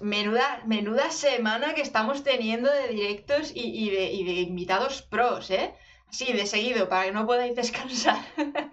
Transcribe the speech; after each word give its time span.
Menuda, 0.00 1.10
semana 1.10 1.74
que 1.74 1.82
estamos 1.82 2.22
teniendo 2.22 2.70
de 2.70 2.88
directos 2.88 3.52
y, 3.54 3.90
de, 3.90 4.12
y 4.12 4.24
de 4.24 4.32
invitados 4.42 5.02
pros, 5.02 5.50
¿eh? 5.50 5.74
Sí, 6.10 6.32
de 6.32 6.46
seguido, 6.46 6.88
para 6.88 7.04
que 7.06 7.12
no 7.12 7.26
podáis 7.26 7.56
descansar. 7.56 8.18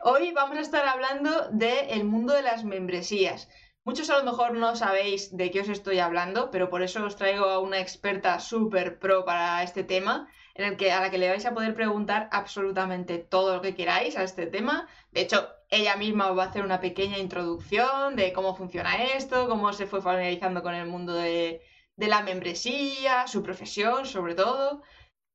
Hoy 0.00 0.32
vamos 0.32 0.58
a 0.58 0.60
estar 0.60 0.86
hablando 0.86 1.48
del 1.50 2.04
mundo 2.04 2.34
de 2.34 2.42
las 2.42 2.62
membresías. 2.62 3.48
Muchos 3.84 4.10
a 4.10 4.18
lo 4.18 4.24
mejor 4.24 4.54
no 4.54 4.76
sabéis 4.76 5.36
de 5.36 5.50
qué 5.50 5.60
os 5.60 5.68
estoy 5.68 5.98
hablando, 5.98 6.50
pero 6.50 6.70
por 6.70 6.82
eso 6.82 7.04
os 7.04 7.16
traigo 7.16 7.46
a 7.46 7.58
una 7.58 7.80
experta 7.80 8.38
súper 8.38 8.98
pro 8.98 9.24
para 9.24 9.62
este 9.62 9.82
tema, 9.82 10.28
en 10.54 10.66
el 10.66 10.76
que, 10.76 10.92
a 10.92 11.00
la 11.00 11.10
que 11.10 11.18
le 11.18 11.30
vais 11.30 11.46
a 11.46 11.54
poder 11.54 11.74
preguntar 11.74 12.28
absolutamente 12.30 13.18
todo 13.18 13.56
lo 13.56 13.62
que 13.62 13.74
queráis 13.74 14.16
a 14.16 14.22
este 14.22 14.46
tema. 14.46 14.88
De 15.10 15.22
hecho, 15.22 15.48
ella 15.74 15.96
misma 15.96 16.30
os 16.30 16.38
va 16.38 16.44
a 16.44 16.46
hacer 16.48 16.64
una 16.64 16.80
pequeña 16.80 17.18
introducción 17.18 18.16
de 18.16 18.32
cómo 18.32 18.54
funciona 18.54 19.04
esto, 19.04 19.48
cómo 19.48 19.72
se 19.72 19.86
fue 19.86 20.00
familiarizando 20.00 20.62
con 20.62 20.74
el 20.74 20.86
mundo 20.86 21.14
de, 21.14 21.62
de 21.96 22.08
la 22.08 22.22
membresía, 22.22 23.26
su 23.26 23.42
profesión 23.42 24.06
sobre 24.06 24.34
todo. 24.34 24.82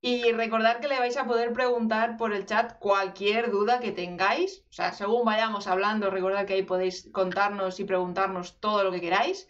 Y 0.02 0.32
recordar 0.32 0.80
que 0.80 0.88
le 0.88 1.00
vais 1.00 1.18
a 1.18 1.26
poder 1.26 1.52
preguntar 1.52 2.16
por 2.16 2.34
el 2.34 2.46
chat 2.46 2.80
cualquier 2.80 3.52
duda 3.52 3.82
que 3.82 3.92
tengáis. 3.92 4.64
O 4.70 4.74
sea, 4.74 4.94
según 4.94 5.26
vayamos 5.26 5.68
hablando, 5.68 6.10
recordad 6.10 6.46
que 6.46 6.54
ahí 6.54 6.64
podéis 6.64 7.10
contarnos 7.12 7.80
y 7.82 7.84
preguntarnos 7.84 8.60
todo 8.62 8.84
lo 8.86 8.92
que 8.92 9.02
queráis. 9.02 9.50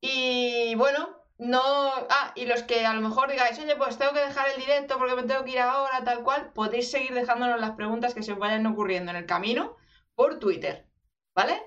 Y 0.00 0.74
bueno, 0.74 1.16
no. 1.38 1.62
Ah, 2.10 2.32
y 2.34 2.46
los 2.46 2.64
que 2.64 2.84
a 2.84 2.94
lo 2.94 3.00
mejor 3.00 3.30
digáis, 3.30 3.58
oye, 3.60 3.76
pues 3.76 3.96
tengo 3.98 4.12
que 4.12 4.20
dejar 4.20 4.48
el 4.50 4.60
directo 4.60 4.98
porque 4.98 5.14
me 5.14 5.22
tengo 5.22 5.44
que 5.44 5.52
ir 5.52 5.60
ahora, 5.60 6.02
tal 6.04 6.24
cual, 6.24 6.52
podéis 6.52 6.90
seguir 6.90 7.14
dejándonos 7.14 7.60
las 7.60 7.72
preguntas 7.72 8.14
que 8.14 8.24
se 8.24 8.34
vayan 8.34 8.66
ocurriendo 8.66 9.12
en 9.12 9.18
el 9.18 9.26
camino 9.26 9.76
por 10.16 10.40
Twitter. 10.40 10.84
¿Vale? 11.34 11.62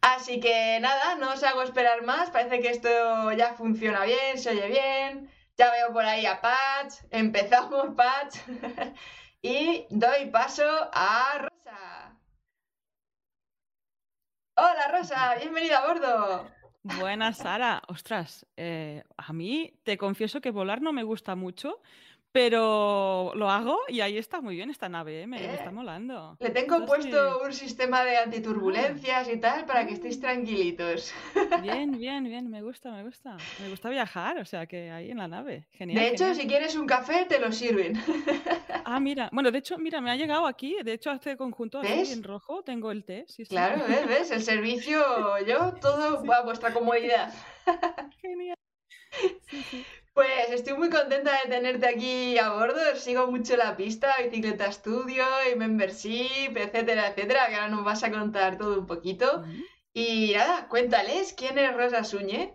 Así 0.00 0.40
que 0.40 0.78
nada, 0.80 1.16
no 1.16 1.32
os 1.32 1.42
hago 1.42 1.62
esperar 1.62 2.02
más. 2.04 2.30
Parece 2.30 2.60
que 2.60 2.70
esto 2.70 3.32
ya 3.32 3.54
funciona 3.54 4.04
bien, 4.04 4.38
se 4.38 4.50
oye 4.50 4.68
bien. 4.68 5.30
Ya 5.58 5.70
veo 5.70 5.92
por 5.92 6.04
ahí 6.04 6.24
a 6.24 6.40
Patch. 6.40 6.94
Empezamos, 7.10 7.94
Patch. 7.94 8.38
y 9.42 9.86
doy 9.90 10.30
paso 10.30 10.64
a 10.92 11.38
Rosa. 11.38 12.18
Hola, 14.56 14.88
Rosa. 14.90 15.34
Bienvenida 15.36 15.78
a 15.78 15.86
bordo. 15.86 16.50
Buenas, 16.82 17.38
Sara. 17.38 17.82
Ostras, 17.86 18.44
eh, 18.56 19.04
a 19.16 19.32
mí 19.32 19.72
te 19.84 19.96
confieso 19.96 20.40
que 20.40 20.50
volar 20.50 20.82
no 20.82 20.92
me 20.92 21.04
gusta 21.04 21.36
mucho, 21.36 21.80
pero 22.32 23.32
lo 23.34 23.50
hago 23.50 23.78
y 23.88 24.00
ahí 24.00 24.16
está 24.16 24.40
muy 24.40 24.56
bien 24.56 24.70
esta 24.70 24.88
nave, 24.88 25.22
¿eh? 25.22 25.26
me, 25.26 25.54
está 25.54 25.70
molando. 25.70 26.36
Le 26.40 26.50
tengo 26.50 26.84
puesto 26.86 27.42
un 27.44 27.52
sistema 27.52 28.04
de 28.04 28.16
antiturbulencias 28.16 29.28
y 29.28 29.36
tal 29.36 29.66
para 29.66 29.86
que 29.86 29.92
estéis 29.92 30.18
tranquilitos. 30.18 31.12
Bien, 31.60 31.92
bien, 31.98 32.24
bien, 32.24 32.50
me 32.50 32.62
gusta, 32.62 32.90
me 32.90 33.04
gusta. 33.04 33.36
Me 33.60 33.68
gusta 33.68 33.90
viajar, 33.90 34.38
o 34.38 34.46
sea 34.46 34.66
que 34.66 34.90
ahí 34.90 35.10
en 35.10 35.18
la 35.18 35.28
nave. 35.28 35.68
Genial. 35.72 36.00
De 36.00 36.08
hecho, 36.08 36.34
si 36.34 36.46
quieres 36.46 36.74
un 36.74 36.86
café, 36.86 37.26
te 37.26 37.38
lo 37.38 37.52
sirven. 37.52 37.94
Ah, 38.84 38.98
mira, 38.98 39.30
bueno, 39.32 39.52
de 39.52 39.58
hecho, 39.58 39.78
mira, 39.78 40.00
me 40.00 40.10
ha 40.10 40.16
llegado 40.16 40.44
aquí, 40.44 40.76
de 40.82 40.94
hecho, 40.94 41.10
hace 41.10 41.36
conjunto 41.36 41.78
aquí 41.78 42.12
en 42.12 42.22
rojo 42.22 42.62
tengo 42.64 42.90
el 42.90 43.04
té. 43.04 43.24
Sí, 43.28 43.44
claro, 43.44 43.84
¿ves? 43.86 44.06
¿ves? 44.08 44.30
El 44.32 44.42
servicio, 44.42 45.00
yo, 45.46 45.72
todo 45.80 46.18
a 46.32 46.42
vuestra 46.42 46.72
comodidad. 46.72 47.32
Genial. 48.20 48.56
Pues 50.14 50.50
estoy 50.50 50.74
muy 50.74 50.90
contenta 50.90 51.32
de 51.42 51.50
tenerte 51.50 51.86
aquí 51.88 52.38
a 52.38 52.52
bordo. 52.52 52.80
Sigo 52.96 53.28
mucho 53.28 53.56
la 53.56 53.76
pista, 53.76 54.14
Bicicleta 54.22 54.70
Studio 54.70 55.24
y 55.50 55.56
Membership, 55.56 56.54
etcétera, 56.56 57.08
etcétera, 57.08 57.48
que 57.48 57.54
ahora 57.56 57.68
nos 57.68 57.84
vas 57.84 58.02
a 58.04 58.10
contar 58.10 58.58
todo 58.58 58.78
un 58.80 58.86
poquito. 58.86 59.44
Y 59.94 60.32
nada, 60.34 60.68
cuéntales, 60.68 61.32
¿quién 61.34 61.58
es 61.58 61.74
Rosa 61.74 62.04
Suñe? 62.04 62.54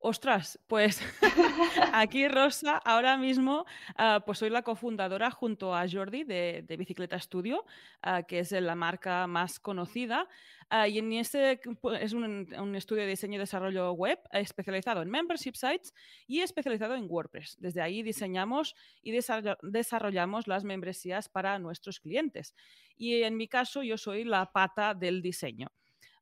Ostras, 0.00 0.60
pues 0.68 1.00
aquí 1.92 2.28
Rosa, 2.28 2.76
ahora 2.76 3.16
mismo, 3.16 3.66
ah, 3.96 4.22
pues 4.24 4.38
soy 4.38 4.48
la 4.48 4.62
cofundadora 4.62 5.32
junto 5.32 5.74
a 5.74 5.88
Jordi 5.90 6.22
de, 6.22 6.64
Bicicleta 6.78 7.18
Studio, 7.18 7.64
ah, 8.02 8.22
que 8.22 8.38
es 8.38 8.52
la 8.52 8.76
marca 8.76 9.26
más 9.26 9.58
conocida. 9.58 10.28
Ah, 10.70 10.86
y 10.86 10.98
en 10.98 11.12
este 11.14 11.60
es 12.00 12.12
un, 12.12 12.74
estudio 12.76 13.02
de 13.02 13.08
diseño 13.08 13.36
y 13.36 13.38
desarrollo 13.38 13.90
web 13.92 14.20
especializado 14.30 15.02
en 15.02 15.10
membership 15.10 15.54
sites 15.54 15.92
y 16.28 16.42
especializado 16.42 16.94
en 16.94 17.06
WordPress. 17.08 17.56
Desde 17.58 17.82
ahí 17.82 18.04
diseñamos 18.04 18.76
y 19.02 19.10
desarrollamos 19.62 20.46
las 20.46 20.62
membresías 20.62 21.28
para 21.28 21.58
nuestros 21.58 21.98
clientes. 21.98 22.54
Y 22.96 23.22
en 23.22 23.36
mi 23.36 23.48
caso, 23.48 23.82
yo 23.82 23.98
soy 23.98 24.22
la 24.22 24.52
pata 24.52 24.94
del 24.94 25.22
diseño. 25.22 25.72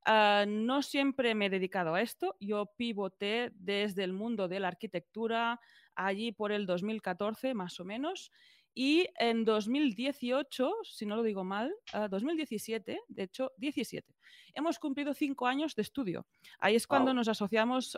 Ah, 0.09 0.45
no 0.47 0.83
siempre 0.83 1.35
me 1.35 1.47
he 1.47 1.51
dedicado 1.51 1.95
a 1.95 2.01
esto. 2.01 2.37
Yo 2.39 2.67
pivoté 2.77 3.51
desde 3.57 4.05
el 4.05 4.13
mundo 4.13 4.47
de 4.47 4.61
la 4.61 4.69
arquitectura 4.69 5.61
allí 5.97 6.31
por 6.31 6.53
el 6.53 6.65
2014 6.65 7.55
más 7.55 7.81
o 7.81 7.85
menos. 7.85 8.31
Y 8.73 9.09
en 9.19 9.45
2018, 9.45 10.71
si 10.85 11.07
no 11.07 11.17
lo 11.17 11.25
digo 11.25 11.43
mal, 11.43 11.75
2017, 12.11 12.99
ah, 13.01 13.05
de 13.09 13.23
hecho 13.25 13.51
17, 13.57 14.15
hemos 14.55 14.79
cumplido 14.79 15.13
cinco 15.13 15.47
años 15.47 15.75
de 15.75 15.83
estudio. 15.83 16.27
Ahí 16.61 16.77
es 16.77 16.87
cuando 16.87 17.13
nos 17.13 17.27
asociamos 17.27 17.97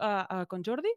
con 0.49 0.65
Jordi 0.65 0.89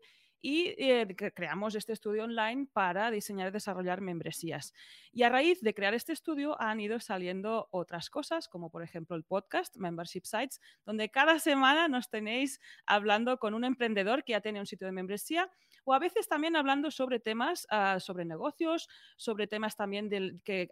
y 0.41 0.73
eh, 0.77 1.15
creamos 1.35 1.75
este 1.75 1.93
estudio 1.93 2.23
online 2.23 2.67
para 2.73 3.11
diseñar 3.11 3.49
y 3.49 3.51
desarrollar 3.51 4.01
membresías. 4.01 4.73
Y 5.11 5.23
a 5.23 5.29
raíz 5.29 5.61
de 5.61 5.73
crear 5.73 5.93
este 5.93 6.13
estudio 6.13 6.59
han 6.59 6.79
ido 6.79 6.99
saliendo 6.99 7.67
otras 7.71 8.09
cosas, 8.09 8.47
como 8.47 8.69
por 8.69 8.83
ejemplo 8.83 9.15
el 9.15 9.23
podcast 9.23 9.77
Membership 9.77 10.23
Sites, 10.23 10.59
donde 10.85 11.09
cada 11.09 11.39
semana 11.39 11.87
nos 11.87 12.09
tenéis 12.09 12.59
hablando 12.85 13.37
con 13.37 13.53
un 13.53 13.63
emprendedor 13.63 14.23
que 14.23 14.31
ya 14.31 14.41
tiene 14.41 14.59
un 14.59 14.65
sitio 14.65 14.87
de 14.87 14.93
membresía 14.93 15.49
o 15.83 15.93
a 15.93 15.99
veces 15.99 16.27
también 16.27 16.55
hablando 16.55 16.91
sobre 16.91 17.19
temas 17.19 17.67
ah, 17.69 17.99
sobre 17.99 18.25
negocios, 18.25 18.87
sobre 19.17 19.47
temas 19.47 19.75
también 19.75 20.09
del, 20.09 20.41
que 20.43 20.69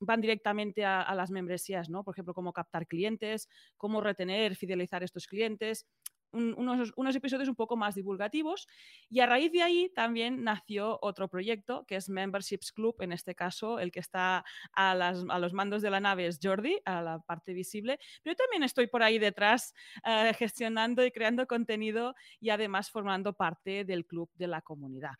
van 0.00 0.20
directamente 0.20 0.84
a, 0.84 1.02
a 1.02 1.14
las 1.14 1.30
membresías, 1.30 1.88
¿no? 1.88 2.04
Por 2.04 2.14
ejemplo, 2.14 2.34
cómo 2.34 2.52
captar 2.52 2.86
clientes, 2.86 3.48
cómo 3.76 4.00
retener, 4.00 4.56
fidelizar 4.56 5.02
estos 5.02 5.26
clientes 5.26 5.86
unos, 6.32 7.16
episodios 7.16 7.48
un 7.48 7.54
poco 7.54 7.76
más 7.76 7.94
divulgativos 7.94 8.68
y 9.08 9.20
a 9.20 9.26
raíz 9.26 9.52
de 9.52 9.62
ahí 9.62 9.90
también 9.94 10.44
nació 10.44 10.98
otro 11.02 11.28
proyecto 11.28 11.84
que 11.86 11.96
es 11.96 12.08
Memberships 12.08 12.72
Club, 12.72 12.96
en 13.00 13.12
este 13.12 13.34
caso 13.34 13.78
el 13.78 13.90
que 13.90 14.00
está 14.00 14.44
a, 14.72 14.94
los 14.94 15.52
mandos 15.52 15.82
de 15.82 15.90
la 15.90 16.00
nave 16.00 16.26
es 16.26 16.38
Jordi, 16.42 16.78
a 16.84 17.02
la 17.02 17.18
parte 17.20 17.52
visible, 17.52 17.98
pero 18.22 18.34
yo 18.34 18.36
también 18.36 18.62
estoy 18.62 18.86
por 18.86 19.02
ahí 19.02 19.18
detrás 19.18 19.74
eh, 20.04 20.32
gestionando 20.34 21.04
y 21.04 21.10
creando 21.10 21.46
contenido 21.46 22.14
y 22.40 22.50
además 22.50 22.90
formando 22.90 23.32
parte 23.32 23.84
del 23.84 24.06
club 24.06 24.30
de 24.36 24.48
la 24.48 24.62
comunidad 24.62 25.12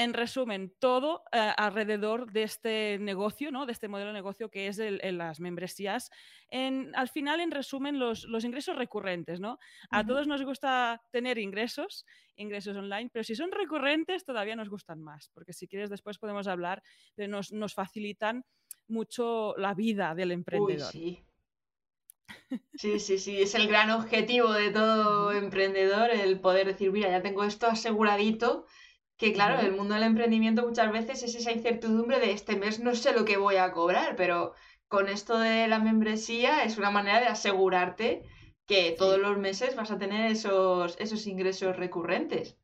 en 0.00 0.14
resumen, 0.14 0.72
todo 0.78 1.24
eh, 1.30 1.52
alrededor 1.58 2.32
de 2.32 2.44
este 2.44 2.98
negocio, 2.98 3.50
¿no? 3.50 3.66
de 3.66 3.72
este 3.72 3.86
modelo 3.86 4.08
de 4.08 4.14
negocio 4.14 4.50
que 4.50 4.66
es 4.66 4.78
las 4.78 5.40
membresías. 5.40 6.10
En, 6.48 6.90
al 6.96 7.10
final, 7.10 7.40
en 7.40 7.50
resumen, 7.50 7.98
los, 7.98 8.26
ingresos 8.42 8.76
recurrentes. 8.76 9.40
¿no? 9.40 9.58
A 9.90 10.06
todos 10.06 10.26
nos 10.26 10.42
gusta 10.42 11.02
tener 11.12 11.36
ingresos, 11.36 12.06
ingresos 12.36 12.78
online, 12.78 13.10
pero 13.12 13.24
si 13.24 13.34
son 13.34 13.52
recurrentes 13.52 14.24
todavía 14.24 14.56
nos 14.56 14.70
gustan 14.70 15.02
más, 15.02 15.30
porque 15.34 15.52
si 15.52 15.68
quieres 15.68 15.90
después 15.90 16.18
podemos 16.18 16.46
hablar, 16.46 16.82
pero 17.14 17.28
nos, 17.28 17.52
nos 17.52 17.74
facilitan 17.74 18.46
mucho 18.88 19.54
la 19.58 19.74
vida 19.74 20.14
del 20.14 20.32
emprendedor. 20.32 20.90
sí. 20.90 21.22
Sí, 22.74 22.98
sí, 23.00 23.18
sí, 23.18 23.42
es 23.42 23.54
el 23.54 23.68
gran 23.68 23.90
objetivo 23.90 24.52
de 24.52 24.70
todo 24.70 25.32
emprendedor, 25.32 26.10
el 26.10 26.40
poder 26.40 26.68
decir, 26.68 26.90
mira, 26.90 27.10
ya 27.10 27.22
tengo 27.22 27.44
esto 27.44 27.66
aseguradito 27.66 28.66
que 29.20 29.34
claro, 29.34 29.60
el 29.60 29.72
mundo 29.72 29.92
del 29.92 30.04
emprendimiento 30.04 30.66
muchas 30.66 30.90
veces 30.90 31.22
es 31.22 31.34
esa 31.34 31.52
incertidumbre 31.52 32.18
de 32.20 32.32
este 32.32 32.56
mes 32.56 32.80
no 32.80 32.94
sé 32.94 33.12
lo 33.12 33.26
que 33.26 33.36
voy 33.36 33.56
a 33.56 33.70
cobrar, 33.70 34.16
pero 34.16 34.54
con 34.88 35.10
esto 35.10 35.38
de 35.38 35.68
la 35.68 35.78
membresía 35.78 36.64
es 36.64 36.78
una 36.78 36.90
manera 36.90 37.20
de 37.20 37.26
asegurarte 37.26 38.22
que 38.66 38.94
todos 38.96 39.18
los 39.18 39.36
meses 39.36 39.76
vas 39.76 39.90
a 39.90 39.98
tener 39.98 40.30
esos, 40.30 40.96
esos 40.98 41.26
ingresos 41.26 41.76
recurrentes. 41.76 42.56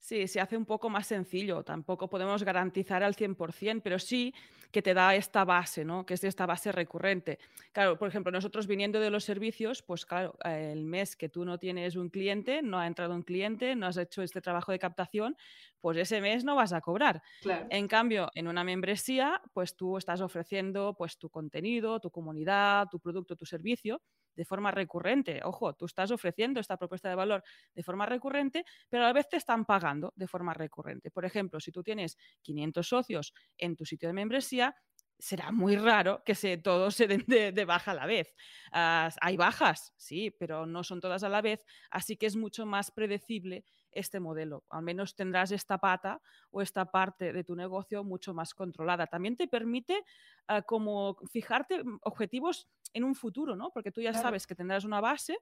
Sí, 0.00 0.26
se 0.26 0.40
hace 0.40 0.56
un 0.56 0.66
poco 0.66 0.90
más 0.90 1.06
sencillo. 1.06 1.62
Tampoco 1.62 2.08
podemos 2.08 2.42
garantizar 2.42 3.04
al 3.04 3.14
100%, 3.14 3.80
pero 3.80 4.00
sí 4.00 4.34
que 4.70 4.82
te 4.82 4.94
da 4.94 5.14
esta 5.14 5.44
base, 5.44 5.84
¿no? 5.84 6.04
Que 6.04 6.14
es 6.14 6.24
esta 6.24 6.46
base 6.46 6.72
recurrente. 6.72 7.38
Claro, 7.72 7.98
por 7.98 8.08
ejemplo, 8.08 8.32
nosotros 8.32 8.66
viniendo 8.66 9.00
de 9.00 9.10
los 9.10 9.24
servicios, 9.24 9.82
pues 9.82 10.06
claro, 10.06 10.36
el 10.44 10.84
mes 10.84 11.16
que 11.16 11.28
tú 11.28 11.44
no 11.44 11.58
tienes 11.58 11.96
un 11.96 12.08
cliente, 12.08 12.62
no 12.62 12.78
ha 12.78 12.86
entrado 12.86 13.14
un 13.14 13.22
cliente, 13.22 13.74
no 13.76 13.86
has 13.86 13.96
hecho 13.96 14.22
este 14.22 14.40
trabajo 14.40 14.72
de 14.72 14.78
captación, 14.78 15.36
pues 15.80 15.96
ese 15.98 16.20
mes 16.20 16.44
no 16.44 16.54
vas 16.54 16.72
a 16.72 16.80
cobrar. 16.80 17.22
En 17.70 17.88
cambio, 17.88 18.30
en 18.34 18.48
una 18.48 18.64
membresía, 18.64 19.40
pues 19.52 19.76
tú 19.76 19.96
estás 19.96 20.20
ofreciendo 20.20 20.94
pues 20.96 21.18
tu 21.18 21.30
contenido, 21.30 22.00
tu 22.00 22.10
comunidad, 22.10 22.88
tu 22.90 23.00
producto, 23.00 23.36
tu 23.36 23.46
servicio 23.46 24.02
de 24.36 24.44
forma 24.44 24.70
recurrente. 24.70 25.40
Ojo, 25.44 25.74
tú 25.74 25.86
estás 25.86 26.10
ofreciendo 26.10 26.60
esta 26.60 26.76
propuesta 26.76 27.08
de 27.08 27.14
valor 27.14 27.42
de 27.74 27.82
forma 27.82 28.06
recurrente, 28.06 28.64
pero 28.88 29.04
a 29.04 29.08
la 29.08 29.12
vez 29.12 29.28
te 29.28 29.36
están 29.36 29.64
pagando 29.64 30.12
de 30.14 30.28
forma 30.28 30.54
recurrente. 30.54 31.10
Por 31.10 31.24
ejemplo, 31.24 31.58
si 31.58 31.72
tú 31.72 31.82
tienes 31.82 32.16
500 32.42 32.86
socios 32.86 33.32
en 33.56 33.74
tu 33.74 33.84
sitio 33.84 34.08
de 34.08 34.12
membresía, 34.12 34.76
será 35.18 35.50
muy 35.50 35.76
raro 35.76 36.22
que 36.24 36.34
se, 36.34 36.58
todos 36.58 36.94
se 36.94 37.06
den 37.06 37.24
de, 37.26 37.64
baja 37.64 37.92
a 37.92 37.94
la 37.94 38.06
vez. 38.06 38.34
Ah, 38.72 39.10
hay 39.20 39.36
bajas, 39.36 39.94
sí, 39.96 40.30
pero 40.30 40.66
no 40.66 40.84
son 40.84 41.00
todas 41.00 41.22
a 41.22 41.28
la 41.28 41.40
vez, 41.40 41.64
así 41.90 42.16
que 42.16 42.26
es 42.26 42.36
mucho 42.36 42.66
más 42.66 42.90
predecible 42.90 43.64
este 43.90 44.20
modelo. 44.20 44.64
Al 44.68 44.82
menos 44.82 45.14
tendrás 45.14 45.52
esta 45.52 45.78
pata 45.78 46.20
o 46.50 46.60
esta 46.60 46.90
parte 46.90 47.32
de 47.32 47.44
tu 47.44 47.56
negocio 47.56 48.04
mucho 48.04 48.34
más 48.34 48.54
controlada. 48.54 49.06
También 49.06 49.36
te 49.36 49.48
permite 49.48 50.04
ah, 50.48 50.62
como 50.62 51.16
fijarte 51.32 51.82
objetivos 52.02 52.68
en 52.96 53.04
un 53.04 53.14
futuro, 53.14 53.54
¿no? 53.54 53.70
Porque 53.70 53.92
tú 53.92 54.00
ya 54.00 54.14
sabes 54.14 54.46
que 54.46 54.54
tendrás 54.54 54.84
una 54.84 55.02
base 55.02 55.38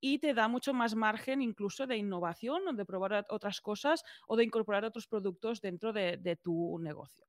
y 0.00 0.18
te 0.18 0.34
da 0.34 0.48
mucho 0.48 0.74
más 0.74 0.96
margen 0.96 1.40
incluso 1.40 1.86
de 1.86 1.96
innovación, 1.96 2.76
de 2.76 2.84
probar 2.84 3.24
otras 3.30 3.60
cosas 3.60 4.04
o 4.26 4.36
de 4.36 4.44
incorporar 4.44 4.84
otros 4.84 5.06
productos 5.06 5.60
dentro 5.60 5.92
de, 5.92 6.38
tu 6.42 6.78
negocio. 6.80 7.24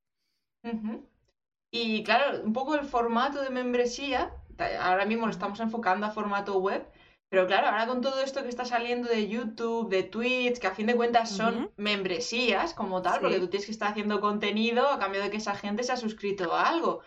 Y 1.71 2.03
claro, 2.03 2.41
un 2.43 2.51
poco 2.51 2.73
el 2.75 2.85
formato 2.85 3.41
de 3.41 3.51
membresía, 3.51 4.33
ahora 4.81 5.05
mismo 5.05 5.27
lo 5.27 5.31
estamos 5.31 5.59
enfocando 5.59 6.07
a 6.07 6.11
formato 6.11 6.57
web, 6.57 6.83
pero 7.29 7.45
claro, 7.45 7.67
ahora 7.67 7.85
con 7.85 8.01
todo 8.01 8.21
esto 8.21 8.41
que 8.41 8.49
está 8.49 8.65
saliendo 8.65 9.07
de 9.07 9.27
YouTube, 9.27 9.87
de 9.87 10.01
Twitch, 10.01 10.57
que 10.57 10.65
a 10.65 10.73
fin 10.73 10.87
de 10.87 10.95
cuentas 10.95 11.29
son 11.29 11.71
membresías 11.77 12.73
como 12.73 13.03
tal, 13.03 13.21
porque 13.21 13.39
tú 13.39 13.47
tienes 13.49 13.67
que 13.67 13.71
estar 13.71 13.91
haciendo 13.91 14.19
contenido 14.19 14.89
a 14.89 14.97
cambio 14.97 15.21
de 15.21 15.29
que 15.29 15.37
esa 15.37 15.53
gente 15.53 15.83
se 15.83 15.91
ha 15.91 15.97
suscrito 15.97 16.55
a 16.55 16.67
algo. 16.67 17.03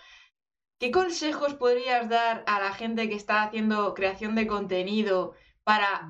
¿Qué 0.83 0.91
consejos 0.91 1.55
podrías 1.55 2.09
dar 2.09 2.43
a 2.49 2.59
la 2.59 2.73
gente 2.73 3.09
que 3.09 3.15
está 3.15 3.45
haciendo 3.45 3.95
creación 3.95 4.35
de 4.35 4.49
contenido 4.49 5.33
para 5.63 6.09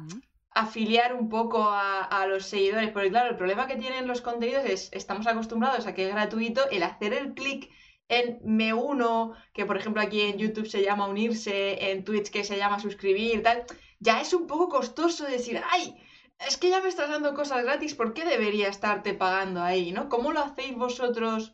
afiliar 0.49 1.15
un 1.15 1.29
poco 1.29 1.65
a, 1.65 2.01
a, 2.03 2.27
los 2.27 2.47
seguidores? 2.47 2.91
Porque 2.91 3.11
claro, 3.11 3.29
el 3.29 3.37
problema 3.37 3.67
que 3.67 3.77
tienen 3.77 4.09
los 4.09 4.23
contenidos 4.23 4.65
es, 4.65 4.89
estamos 4.93 5.27
acostumbrados 5.27 5.87
a 5.87 5.93
que 5.93 6.09
es 6.09 6.15
gratuito, 6.15 6.71
el 6.71 6.85
hacer 6.85 7.13
el 7.13 7.35
clic 7.35 7.71
en 8.09 8.39
me 8.45 8.73
uno, 8.73 9.35
que 9.53 9.67
por 9.67 9.77
ejemplo 9.77 10.01
aquí 10.01 10.23
en 10.23 10.39
YouTube 10.39 10.67
se 10.67 10.83
llama 10.83 11.07
unirse, 11.07 11.91
en 11.91 12.03
Twitch 12.03 12.31
que 12.31 12.43
se 12.43 12.57
llama 12.57 12.81
suscribir, 12.81 13.43
tal, 13.43 13.65
ya 14.01 14.23
es 14.23 14.33
un 14.33 14.47
poco 14.47 14.71
costoso 14.71 15.27
decir, 15.27 15.61
ay, 15.71 16.03
es 16.49 16.57
que 16.57 16.71
ya 16.71 16.81
me 16.81 16.89
estás 16.89 17.11
dando 17.11 17.35
cosas 17.35 17.63
gratis, 17.63 17.95
¿por 17.95 18.15
qué 18.15 18.25
debería 18.25 18.69
estarte 18.69 19.13
pagando 19.13 19.63
ahí, 19.63 19.93
no? 19.93 20.09
¿Cómo 20.09 20.33
lo 20.33 20.41
hacéis 20.41 20.75
vosotros 20.75 21.53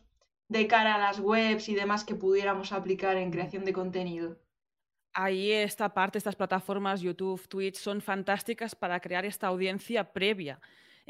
de 0.49 0.67
cara 0.67 0.95
a 0.95 0.97
las 0.97 1.19
webs 1.19 1.69
y 1.69 1.75
demás 1.75 2.03
que 2.03 2.15
pudiéramos 2.15 2.73
aplicar 2.73 3.15
en 3.17 3.31
creación 3.31 3.63
de 3.63 3.73
contenido? 3.73 4.37
Ahí 5.13 5.51
esta 5.51 5.93
parte, 5.93 6.17
estas 6.17 6.35
plataformas, 6.35 7.01
YouTube, 7.01 7.47
Twitch, 7.47 7.77
son 7.77 8.01
fantásticas 8.01 8.75
para 8.75 8.99
crear 8.99 9.25
esta 9.25 9.47
audiencia 9.47 10.11
previa 10.11 10.59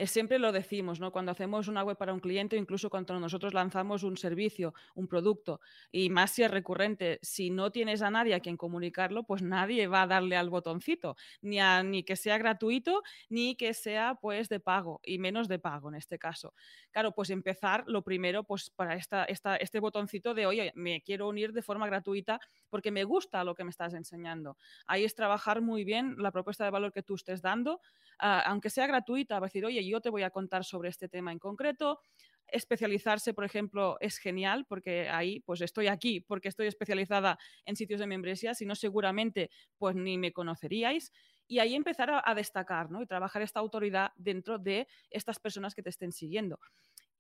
siempre 0.07 0.39
lo 0.39 0.51
decimos, 0.51 0.99
¿no? 0.99 1.11
Cuando 1.11 1.31
hacemos 1.31 1.67
una 1.67 1.83
web 1.83 1.97
para 1.97 2.13
un 2.13 2.19
cliente, 2.19 2.55
incluso 2.57 2.89
cuando 2.89 3.19
nosotros 3.19 3.53
lanzamos 3.53 4.03
un 4.03 4.17
servicio, 4.17 4.73
un 4.95 5.07
producto, 5.07 5.59
y 5.91 6.09
más 6.09 6.31
si 6.31 6.43
es 6.43 6.51
recurrente, 6.51 7.19
si 7.21 7.49
no 7.49 7.71
tienes 7.71 8.01
a 8.01 8.09
nadie 8.09 8.33
a 8.35 8.39
quien 8.39 8.57
comunicarlo, 8.57 9.23
pues 9.23 9.41
nadie 9.41 9.87
va 9.87 10.03
a 10.03 10.07
darle 10.07 10.37
al 10.37 10.49
botoncito, 10.49 11.15
ni, 11.41 11.59
a, 11.59 11.83
ni 11.83 12.03
que 12.03 12.15
sea 12.15 12.37
gratuito, 12.37 13.03
ni 13.29 13.55
que 13.55 13.73
sea 13.73 14.15
pues 14.21 14.49
de 14.49 14.59
pago, 14.59 14.99
y 15.03 15.17
menos 15.19 15.47
de 15.47 15.59
pago 15.59 15.89
en 15.89 15.95
este 15.95 16.19
caso. 16.19 16.53
Claro, 16.91 17.13
pues 17.13 17.29
empezar 17.29 17.83
lo 17.87 18.03
primero, 18.03 18.43
pues 18.43 18.69
para 18.69 18.95
esta, 18.95 19.25
esta, 19.25 19.55
este 19.55 19.79
botoncito 19.79 20.33
de, 20.33 20.45
oye, 20.45 20.71
me 20.75 21.01
quiero 21.01 21.27
unir 21.27 21.53
de 21.53 21.61
forma 21.61 21.87
gratuita 21.87 22.39
porque 22.69 22.91
me 22.91 23.03
gusta 23.03 23.43
lo 23.43 23.55
que 23.55 23.63
me 23.63 23.69
estás 23.69 23.93
enseñando. 23.93 24.57
Ahí 24.85 25.03
es 25.03 25.15
trabajar 25.15 25.61
muy 25.61 25.83
bien 25.83 26.15
la 26.17 26.31
propuesta 26.31 26.63
de 26.63 26.71
valor 26.71 26.91
que 26.93 27.03
tú 27.03 27.15
estés 27.15 27.41
dando, 27.41 27.81
ah, 28.19 28.41
aunque 28.45 28.69
sea 28.69 28.87
gratuita, 28.87 29.39
va 29.39 29.45
a 29.45 29.49
decir, 29.49 29.65
oye, 29.65 29.83
yo 29.89 30.01
te 30.01 30.09
voy 30.09 30.23
a 30.23 30.29
contar 30.29 30.63
sobre 30.63 30.89
este 30.89 31.09
tema 31.09 31.31
en 31.31 31.39
concreto. 31.39 31.99
Especializarse, 32.47 33.33
por 33.33 33.45
ejemplo, 33.45 33.97
es 33.99 34.17
genial 34.17 34.65
porque 34.67 35.09
ahí 35.09 35.41
pues 35.41 35.61
estoy 35.61 35.87
aquí 35.87 36.21
porque 36.21 36.47
estoy 36.47 36.67
especializada 36.67 37.37
en 37.65 37.75
sitios 37.75 37.99
de 37.99 38.07
membresía, 38.07 38.53
si 38.53 38.65
no 38.65 38.75
seguramente 38.75 39.49
pues 39.77 39.95
ni 39.95 40.17
me 40.17 40.31
conoceríais 40.33 41.11
y 41.47 41.59
ahí 41.59 41.75
empezar 41.75 42.09
a, 42.11 42.23
a, 42.23 42.35
destacar 42.35 42.91
¿no? 42.91 43.01
y 43.01 43.07
trabajar 43.07 43.41
esta 43.41 43.59
autoridad 43.59 44.11
dentro 44.15 44.59
de 44.59 44.87
estas 45.09 45.39
personas 45.39 45.73
que 45.73 45.83
te 45.83 45.89
estén 45.89 46.11
siguiendo. 46.11 46.59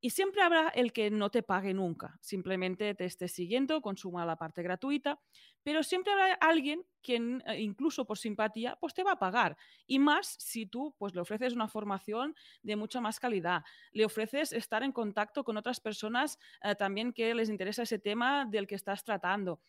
Y 0.01 0.11
siempre 0.11 0.41
habrá 0.41 0.69
el 0.69 0.93
que 0.93 1.11
no 1.11 1.29
te 1.29 1.43
pague 1.43 1.73
nunca, 1.73 2.17
simplemente 2.21 2.95
te 2.95 3.05
esté 3.05 3.27
siguiendo, 3.27 3.81
consuma 3.81 4.25
la 4.25 4.37
parte 4.37 4.63
gratuita, 4.63 5.19
pero 5.61 5.83
siempre 5.83 6.13
habrá 6.13 6.33
alguien 6.35 6.85
que 7.01 7.15
eh, 7.15 7.59
incluso 7.59 8.05
por 8.05 8.17
simpatía 8.17 8.77
pues 8.79 8.93
te 8.93 9.03
va 9.03 9.13
a 9.13 9.19
pagar 9.19 9.57
y 9.85 9.99
más 9.99 10.37
si 10.39 10.65
tú 10.65 10.95
pues 10.97 11.13
le 11.15 11.21
ofreces 11.21 11.53
una 11.53 11.67
formación 11.67 12.33
de 12.63 12.77
mucha 12.77 13.01
más 13.01 13.19
calidad, 13.19 13.63
le 13.91 14.05
ofreces 14.05 14.53
estar 14.53 14.83
en 14.83 14.93
contacto 14.93 15.43
con 15.43 15.57
otras 15.57 15.81
personas 15.81 16.39
eh, 16.63 16.75
también 16.75 17.11
que 17.11 17.35
les 17.35 17.49
interesa 17.49 17.83
ese 17.83 17.99
tema 17.99 18.45
del 18.45 18.67
que 18.67 18.75
estás 18.75 19.03
tratando. 19.03 19.61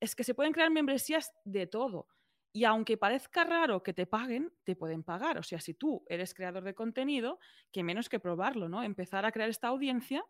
Es 0.00 0.14
que 0.14 0.24
se 0.24 0.34
pueden 0.34 0.52
crear 0.52 0.70
membresías 0.70 1.32
de 1.44 1.66
todo. 1.66 2.08
Y 2.56 2.64
aunque 2.64 2.96
parezca 2.96 3.44
raro 3.44 3.82
que 3.82 3.92
te 3.92 4.06
paguen, 4.06 4.50
te 4.64 4.76
pueden 4.76 5.02
pagar. 5.02 5.36
O 5.36 5.42
sea, 5.42 5.60
si 5.60 5.74
tú 5.74 6.06
eres 6.08 6.32
creador 6.32 6.64
de 6.64 6.74
contenido, 6.74 7.38
que 7.70 7.82
menos 7.82 8.08
que 8.08 8.18
probarlo, 8.18 8.66
¿no? 8.66 8.82
Empezar 8.82 9.26
a 9.26 9.30
crear 9.30 9.50
esta 9.50 9.68
audiencia 9.68 10.24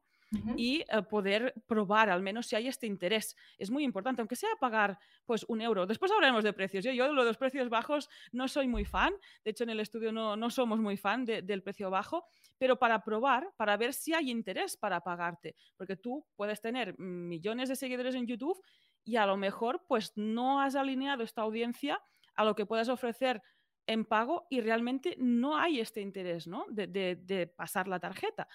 y 0.57 0.81
eh, 0.81 1.03
poder 1.09 1.55
probar 1.69 2.11
al 2.11 2.23
menos 2.23 2.49
si 2.49 2.57
hay 2.57 2.67
este 2.67 2.89
interés. 2.89 3.37
Es 3.59 3.71
muy 3.71 3.85
importante, 3.85 4.23
aunque 4.23 4.35
sea 4.35 4.49
pagar 4.59 4.99
pues 5.25 5.45
un 5.47 5.61
euro. 5.61 5.87
Después 5.87 6.11
hablaremos 6.11 6.43
de 6.43 6.53
precios. 6.53 6.85
Yo, 6.85 6.91
yo 6.91 7.07
de 7.07 7.13
los 7.13 7.37
precios 7.37 7.69
bajos 7.69 8.09
no 8.33 8.49
soy 8.49 8.67
muy 8.67 8.85
fan. 8.85 9.15
De 9.45 9.53
hecho, 9.53 9.63
en 9.63 9.71
el 9.71 9.79
estudio 9.79 10.11
no, 10.11 10.35
no 10.35 10.51
somos 10.51 10.81
muy 10.81 10.97
fan 10.97 11.25
del 11.25 11.63
precio 11.63 11.91
bajo, 11.91 12.27
pero 12.59 12.77
para 12.77 13.05
probar, 13.05 13.53
para 13.57 13.77
ver 13.77 13.93
si 13.93 14.15
hay 14.15 14.33
interés 14.33 14.77
para 14.77 15.01
pagarte. 15.01 15.55
Porque 15.77 15.95
tú 15.95 16.27
puedes 16.35 16.61
tener 16.61 16.99
millones 16.99 17.69
de 17.69 17.77
seguidores 17.77 18.17
en 18.17 18.27
YouTube 18.27 18.61
y 19.05 19.15
a 19.15 19.27
lo 19.27 19.37
mejor 19.37 19.85
pues 19.87 20.13
no 20.17 20.61
has 20.61 20.75
alineado 20.75 21.23
esta 21.23 21.43
audiencia 21.43 22.03
a 22.37 22.45
lo 22.45 22.55
que 22.55 22.67
puedas 22.67 22.89
ofrecer 22.89 23.43
en 23.87 24.05
pago 24.05 24.47
y 24.51 24.61
realmente 24.61 25.17
no 25.19 25.57
hay 25.57 25.81
este 25.81 26.01
interés 26.01 26.47
¿no? 26.47 26.67
de, 26.69 27.53
pasar 27.57 27.89
la 27.89 28.01
tarjeta. 28.01 28.49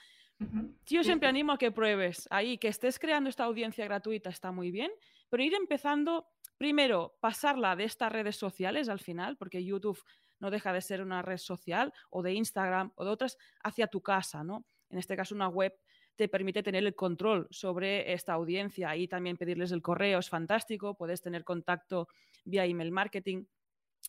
Yo 0.86 1.04
siempre 1.04 1.30
animo 1.30 1.52
a 1.52 1.58
que 1.58 1.72
pruebes 1.72 2.28
ahí, 2.32 2.58
que 2.58 2.68
estés 2.68 2.98
creando 2.98 3.30
esta 3.30 3.44
audiencia 3.44 3.86
gratuita 3.86 4.30
está 4.30 4.52
muy 4.52 4.72
bien, 4.72 4.92
pero 5.30 5.44
ir 5.44 5.54
empezando, 5.54 6.30
primero, 6.58 7.16
pasarla 7.20 7.76
de 7.76 7.84
estas 7.84 8.12
redes 8.12 8.38
sociales 8.38 8.90
al 8.90 9.00
final, 9.00 9.38
porque 9.38 9.64
YouTube 9.64 10.02
no 10.40 10.50
deja 10.50 10.74
de 10.74 10.82
ser 10.82 11.04
una 11.04 11.22
red 11.22 11.38
social, 11.38 11.94
o 12.10 12.24
de 12.24 12.34
Instagram 12.34 12.92
o 12.96 13.06
de 13.06 13.12
otras, 13.12 13.38
hacia 13.64 13.86
tu 13.86 14.02
casa, 14.02 14.44
¿no? 14.44 14.66
En 14.90 14.98
este 14.98 15.16
caso, 15.16 15.36
una 15.36 15.48
web 15.48 15.74
te 16.16 16.28
permite 16.28 16.64
tener 16.64 16.84
el 16.84 16.96
control 16.96 17.48
sobre 17.52 18.12
esta 18.12 18.34
audiencia 18.34 18.96
y 18.96 19.08
también 19.08 19.38
pedirles 19.38 19.72
el 19.72 19.82
correo 19.82 20.20
es 20.20 20.30
fantástico, 20.30 20.96
puedes 20.96 21.22
tener 21.22 21.44
contacto 21.44 22.08
vía 22.44 22.66
email 22.66 22.92
marketing 22.92 23.46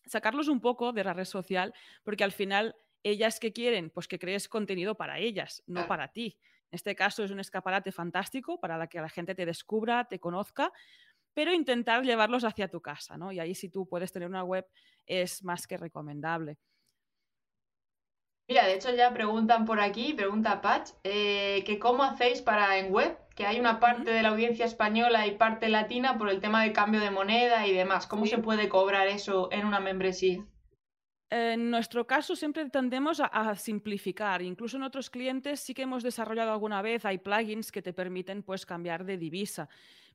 sacarlos 0.07 0.49
un 0.49 0.61
poco 0.61 0.93
de 0.93 1.05
la 1.05 1.13
red 1.13 1.25
social, 1.25 1.75
porque 2.03 2.25
al 2.25 2.33
final 2.33 2.77
ellas 3.03 3.41
que 3.41 3.53
quieren, 3.53 3.91
pues 3.91 4.09
que 4.09 4.19
crees 4.19 4.49
contenido 4.49 4.95
para 4.95 5.19
ellas, 5.19 5.63
no 5.67 5.87
para 5.87 6.09
ti. 6.09 6.39
En 6.71 6.77
este 6.77 6.95
caso 6.95 7.23
es 7.25 7.31
un 7.31 7.41
escaparate 7.41 7.93
fantástico 7.93 8.61
para 8.61 8.87
que 8.87 9.01
la 9.01 9.09
gente 9.09 9.35
te 9.35 9.45
descubra, 9.45 10.07
te 10.07 10.19
conozca, 10.19 10.73
pero 11.35 11.53
intentar 11.53 12.03
llevarlos 12.03 12.45
hacia 12.45 12.69
tu 12.69 12.81
casa, 12.81 13.17
¿no? 13.17 13.33
Y 13.33 13.41
ahí 13.41 13.55
si 13.55 13.69
tú 13.69 13.87
puedes 13.87 14.13
tener 14.13 14.29
una 14.29 14.45
web 14.45 14.67
es 15.07 15.43
más 15.45 15.67
que 15.67 15.77
recomendable. 15.77 16.59
Mira, 18.49 18.67
de 18.67 18.75
hecho 18.75 18.95
ya 18.95 19.15
preguntan 19.15 19.65
por 19.65 19.81
aquí, 19.81 20.15
pregunta 20.15 20.61
Patch, 20.61 20.91
eh, 21.05 21.63
que 21.65 21.79
cómo 21.79 22.03
hacéis 22.03 22.43
para 22.43 22.79
en 22.79 22.93
web, 22.93 23.17
que 23.35 23.47
hay 23.47 23.59
una 23.59 23.81
parte 23.81 24.11
de 24.11 24.23
la 24.23 24.29
audiencia 24.29 24.65
española 24.65 25.27
y 25.27 25.37
parte 25.37 25.69
latina 25.69 26.19
por 26.19 26.29
el 26.29 26.41
tema 26.41 26.63
de 26.63 26.73
cambio 26.73 27.01
de 27.01 27.11
moneda 27.11 27.67
y 27.67 27.73
demás. 27.73 28.07
¿Cómo 28.07 28.27
se 28.27 28.39
puede 28.39 28.69
cobrar 28.69 29.09
eso 29.09 29.49
en 29.53 29.67
una 29.67 29.81
membresía? 29.81 30.45
En 31.31 31.71
nuestro 31.71 32.07
caso 32.07 32.37
siempre 32.37 32.69
tendemos 32.69 33.19
a, 33.21 33.55
simplificar. 33.57 34.43
Incluso 34.43 34.77
en 34.77 34.83
otros 34.83 35.09
clientes 35.09 35.61
sí 35.61 35.73
que 35.73 35.83
hemos 35.83 36.03
desarrollado 36.03 36.53
alguna 36.53 36.83
vez, 36.83 37.07
hay 37.07 37.17
plugins 37.17 37.73
que 37.73 37.81
te 37.81 37.95
permiten 37.95 38.43
pues, 38.43 38.67
cambiar 38.67 39.07
de 39.07 39.17
divisa. 39.17 39.67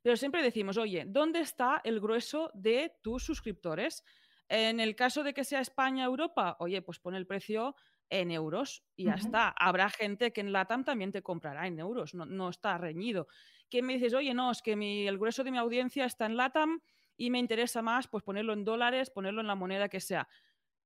Pero 0.03 0.15
siempre 0.15 0.43
decimos, 0.43 0.77
oye, 0.77 1.05
¿dónde 1.07 1.39
está 1.39 1.81
el 1.83 1.99
grueso 1.99 2.51
de 2.53 2.93
tus 3.01 3.23
suscriptores? 3.23 4.03
En 4.47 4.79
el 4.79 4.95
caso 4.95 5.23
de 5.23 5.33
que 5.33 5.43
sea 5.43 5.59
España-Europa, 5.59 6.55
oye, 6.59 6.83
pues 6.83 6.99
pon 6.99 7.15
el 7.15 7.25
precio 7.25 7.75
en 8.09 8.31
euros 8.31 8.83
y 8.95 9.05
ya 9.05 9.15
está. 9.15 9.49
Habrá 9.49 9.89
gente 9.89 10.31
que 10.31 10.41
en 10.41 10.51
LATAM 10.51 10.83
también 10.83 11.11
te 11.11 11.21
comprará 11.21 11.67
en 11.67 11.79
euros, 11.79 12.13
no, 12.13 12.49
está 12.49 12.77
reñido. 12.77 13.27
Que 13.69 13.81
me 13.81 13.93
dices, 13.93 14.13
oye, 14.13 14.33
no, 14.33 14.51
es 14.51 14.61
que 14.61 14.75
mi, 14.75 15.07
el 15.07 15.17
grueso 15.17 15.43
de 15.43 15.51
mi 15.51 15.57
audiencia 15.57 16.05
está 16.05 16.25
en 16.25 16.37
LATAM 16.37 16.81
y 17.17 17.29
me 17.29 17.39
interesa 17.39 17.81
más 17.81 18.07
pues 18.07 18.23
ponerlo 18.23 18.53
en 18.53 18.63
dólares, 18.63 19.09
ponerlo 19.09 19.41
en 19.41 19.47
la 19.47 19.55
moneda 19.55 19.89
que 19.89 19.99
sea. 19.99 20.27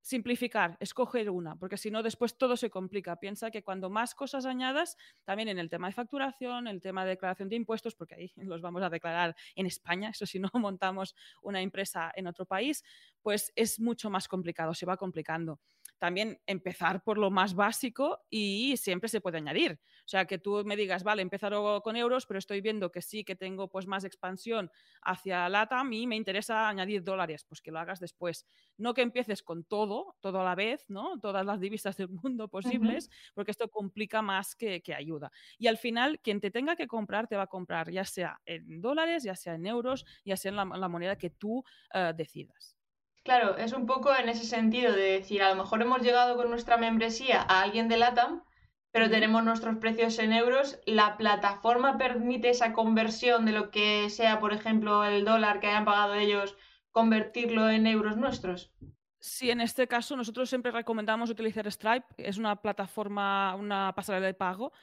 Simplificar, 0.04 0.78
escoger 0.80 1.30
una, 1.30 1.56
porque 1.58 1.78
si 1.78 1.92
no 1.92 2.02
después 2.02 2.36
todo 2.36 2.58
se 2.58 2.72
complica. 2.72 3.18
Piensa 3.18 3.52
que 3.52 3.62
cuando 3.62 3.92
más 3.92 4.16
cosas 4.16 4.48
añadas, 4.48 4.98
también 5.26 5.48
en 5.50 5.60
el 5.60 5.70
tema 5.70 5.88
de 5.88 5.94
facturación, 5.94 6.68
el 6.68 6.82
tema 6.82 7.04
de 7.04 7.12
declaración 7.12 7.50
de 7.50 7.58
impuestos, 7.58 7.94
porque 7.94 8.16
ahí 8.16 8.32
los 8.38 8.62
vamos 8.62 8.82
a 8.82 8.90
declarar 8.90 9.36
en 9.54 9.68
España, 9.68 10.10
eso 10.10 10.26
si 10.26 10.40
no 10.40 10.50
montamos 10.54 11.16
una 11.44 11.62
empresa 11.62 12.12
en 12.16 12.26
otro 12.26 12.48
país, 12.48 12.84
pues 13.22 13.52
es 13.56 13.80
mucho 13.80 14.10
más 14.10 14.28
complicado, 14.28 14.74
se 14.74 14.88
va 14.88 14.98
complicando. 14.98 15.60
También 16.02 16.42
empezar 16.48 17.04
por 17.04 17.20
lo 17.20 17.30
más 17.30 17.54
básico 17.54 18.22
y 18.28 18.76
siempre 18.78 19.08
se 19.08 19.22
puede 19.22 19.38
añadir. 19.38 19.80
O 20.00 20.08
sea, 20.08 20.26
que 20.26 20.40
tú 20.40 20.64
me 20.66 20.76
digas, 20.76 21.04
vale, 21.04 21.22
empezar 21.22 21.54
con 21.84 21.96
euros, 21.96 22.26
pero 22.26 22.40
estoy 22.40 22.60
viendo 22.60 22.92
que 22.92 23.04
sí, 23.04 23.24
que 23.24 23.36
tengo 23.36 23.70
pues 23.70 23.86
más 23.86 24.04
expansión 24.04 24.72
hacia 25.04 25.48
LATAM 25.48 25.94
y 25.94 26.08
me 26.08 26.16
interesa 26.16 26.68
añadir 26.68 27.04
dólares, 27.04 27.46
pues 27.48 27.62
que 27.62 27.70
lo 27.70 27.78
hagas 27.78 28.00
después. 28.00 28.48
No 28.78 28.96
que 28.96 29.04
empieces 29.04 29.44
con 29.44 29.64
todo, 29.64 30.16
todo 30.22 30.42
a 30.42 30.44
la 30.44 30.56
vez, 30.56 30.90
¿no? 30.90 31.20
Todas 31.20 31.46
las 31.46 31.60
divisas 31.60 31.98
del 31.98 32.10
mundo 32.10 32.48
posibles, 32.48 33.12
porque 33.36 33.52
esto 33.52 33.70
complica 33.70 34.24
más 34.24 34.56
que, 34.56 34.82
ayuda. 34.98 35.32
Y 35.60 35.68
al 35.68 35.78
final, 35.78 36.20
quien 36.20 36.42
te 36.42 36.50
tenga 36.50 36.76
que 36.76 36.88
comprar, 36.88 37.28
te 37.28 37.36
va 37.36 37.44
a 37.44 37.48
comprar, 37.48 37.92
ya 37.92 38.06
sea 38.06 38.42
en 38.46 38.82
dólares, 38.82 39.22
ya 39.22 39.36
sea 39.36 39.54
en 39.54 39.68
euros, 39.68 40.04
ya 40.26 40.36
sea 40.36 40.50
en 40.50 40.56
la, 40.56 40.88
moneda 40.88 41.16
que 41.16 41.30
tú 41.30 41.64
eh, 41.94 42.12
decidas. 42.18 42.81
Claro, 43.24 43.56
es 43.58 43.74
un 43.74 43.86
poco 43.86 44.16
en 44.16 44.30
ese 44.30 44.46
sentido 44.46 44.94
de 44.94 45.20
decir, 45.20 45.44
a 45.44 45.50
lo 45.50 45.56
mejor 45.56 45.82
hemos 45.82 46.02
llegado 46.02 46.36
con 46.36 46.50
nuestra 46.50 46.78
membresía 46.78 47.42
a 47.42 47.62
alguien 47.62 47.88
de 47.88 47.98
LATAM, 47.98 48.44
pero 48.92 49.10
tenemos 49.10 49.44
nuestros 49.44 49.78
precios 49.78 50.18
en 50.20 50.34
euros. 50.34 50.80
¿La 50.86 51.18
plataforma 51.18 51.98
permite 51.98 52.50
esa 52.50 52.74
conversión 52.74 53.46
de 53.46 53.52
lo 53.52 53.70
que 53.70 54.10
sea, 54.10 54.40
por 54.40 54.54
ejemplo, 54.54 55.04
el 55.06 55.24
dólar 55.24 55.60
que 55.60 55.68
hayan 55.68 55.86
pagado 55.86 56.16
ellos, 56.16 56.58
convertirlo 56.92 57.70
en 57.70 57.86
euros 57.86 58.18
nuestros? 58.18 58.74
Sí, 59.20 59.52
en 59.52 59.62
este 59.62 59.88
caso 59.88 60.18
nosotros 60.18 60.50
siempre 60.50 60.72
recomendamos 60.72 61.30
utilizar 61.30 61.72
Stripe. 61.72 62.08
Es 62.18 62.40
una 62.40 62.56
plataforma, 62.56 63.56
una 63.56 63.94
pasarela 63.96 64.26
de 64.26 64.34
pago 64.34 64.74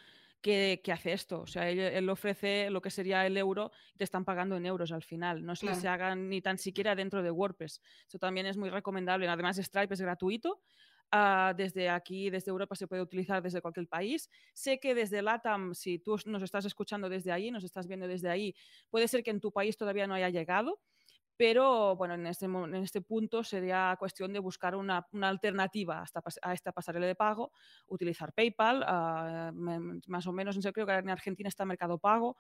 que, 0.40 0.80
hace 0.92 1.12
esto. 1.12 1.40
O 1.40 1.46
sea, 1.46 1.68
él, 1.70 2.08
ofrece 2.08 2.70
lo 2.70 2.80
que 2.80 2.90
sería 2.90 3.26
el 3.26 3.36
euro 3.36 3.70
y 3.94 3.98
te 3.98 4.04
están 4.04 4.24
pagando 4.24 4.56
en 4.56 4.66
euros 4.66 4.92
al 4.92 5.02
final. 5.02 5.44
No 5.44 5.52
es 5.52 5.60
que 5.60 5.74
se 5.74 5.88
hagan 5.88 6.28
ni 6.28 6.40
tan 6.40 6.58
siquiera 6.58 6.94
dentro 6.94 7.22
de 7.22 7.30
WordPress. 7.30 7.80
Eso 8.06 8.18
también 8.18 8.46
es 8.46 8.56
muy 8.56 8.70
recomendable. 8.70 9.28
Además, 9.28 9.56
Stripe 9.56 9.94
es 9.94 10.00
gratuito. 10.00 10.60
Ah, 11.10 11.54
desde 11.56 11.88
aquí, 11.88 12.28
desde 12.28 12.50
Europa, 12.50 12.74
se 12.74 12.86
puede 12.86 13.00
utilizar 13.00 13.42
desde 13.42 13.62
cualquier 13.62 13.88
país. 13.88 14.28
Sé 14.52 14.78
que 14.78 14.94
desde 14.94 15.22
LATAM, 15.22 15.74
si 15.74 15.98
tú 15.98 16.18
nos 16.26 16.42
estás 16.42 16.66
escuchando 16.66 17.08
desde 17.08 17.32
ahí, 17.32 17.50
nos 17.50 17.64
estás 17.64 17.86
viendo 17.86 18.06
desde 18.06 18.28
ahí, 18.28 18.54
puede 18.90 19.08
ser 19.08 19.22
que 19.22 19.30
en 19.30 19.40
tu 19.40 19.50
país 19.50 19.76
todavía 19.76 20.06
no 20.06 20.14
haya 20.14 20.28
llegado. 20.28 20.80
Pero 21.38 21.94
bueno, 21.94 22.14
en 22.14 22.26
este, 22.26 22.46
en 22.46 22.74
este 22.74 23.00
punto 23.00 23.44
sería 23.44 23.94
cuestión 23.96 24.32
de 24.32 24.40
buscar 24.40 24.74
una, 24.74 25.06
alternativa 25.22 26.02
a 26.42 26.52
esta, 26.52 26.72
pasarela 26.72 27.06
de 27.06 27.14
pago, 27.14 27.52
utilizar 27.86 28.32
PayPal, 28.32 28.82
ah, 28.84 29.52
más 29.54 30.26
o 30.26 30.32
menos, 30.32 30.58
creo 30.74 30.84
que 30.84 30.92
en 30.92 31.10
Argentina 31.10 31.48
está 31.48 31.64
Mercado 31.64 31.98
Pago. 31.98 32.36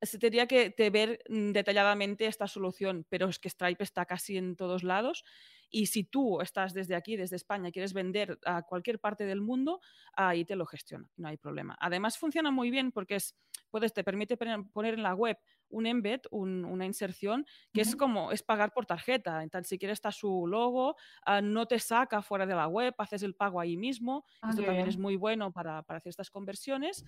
Se 0.00 0.20
tendría 0.20 0.46
que 0.46 0.72
ver 0.90 1.18
mm, 1.28 1.50
detalladamente 1.50 2.26
esta 2.26 2.46
solución, 2.46 3.04
pero 3.08 3.26
es 3.26 3.40
que 3.40 3.50
Stripe 3.50 3.82
está 3.82 4.06
casi 4.06 4.36
en 4.36 4.54
todos 4.54 4.84
lados 4.84 5.24
y 5.72 5.86
si 5.86 6.04
tú 6.04 6.40
estás 6.40 6.74
desde 6.74 6.94
aquí, 6.94 7.16
desde 7.16 7.36
España, 7.36 7.72
quieres 7.72 7.94
vender 7.94 8.38
a 8.44 8.62
cualquier 8.62 9.00
parte 9.00 9.24
del 9.24 9.40
mundo, 9.40 9.80
ahí 10.12 10.44
te 10.44 10.54
lo 10.54 10.66
gestiona, 10.66 11.10
no 11.16 11.28
hay 11.28 11.38
problema. 11.38 11.76
Además, 11.80 12.18
funciona 12.18 12.50
muy 12.50 12.70
bien 12.70 12.92
porque 12.92 13.16
es, 13.16 13.34
puedes, 13.70 13.92
te 13.92 14.04
permite 14.04 14.36
poner 14.36 14.94
en 14.94 15.02
la 15.02 15.14
web 15.14 15.38
un 15.70 15.86
embed, 15.86 16.20
una 16.30 16.84
inserción, 16.84 17.46
que 17.72 17.80
es 17.80 17.96
como, 17.96 18.30
es 18.30 18.42
pagar 18.42 18.72
por 18.74 18.84
tarjeta. 18.84 19.42
Entonces, 19.42 19.70
si 19.70 19.78
quieres 19.78 19.96
está 19.96 20.12
su 20.12 20.46
logo, 20.46 20.96
ah, 21.24 21.40
no 21.40 21.66
te 21.66 21.78
saca 21.78 22.20
fuera 22.20 22.44
de 22.44 22.54
la 22.54 22.68
web, 22.68 22.94
haces 22.98 23.22
el 23.22 23.34
pago 23.34 23.58
ahí 23.58 23.78
mismo. 23.78 24.26
Esto 24.48 24.62
también 24.62 24.88
es 24.88 24.98
muy 24.98 25.16
bueno 25.16 25.50
para, 25.50 25.82
para 25.82 25.96
hacer 25.96 26.10
estas 26.10 26.30
conversiones. 26.30 27.04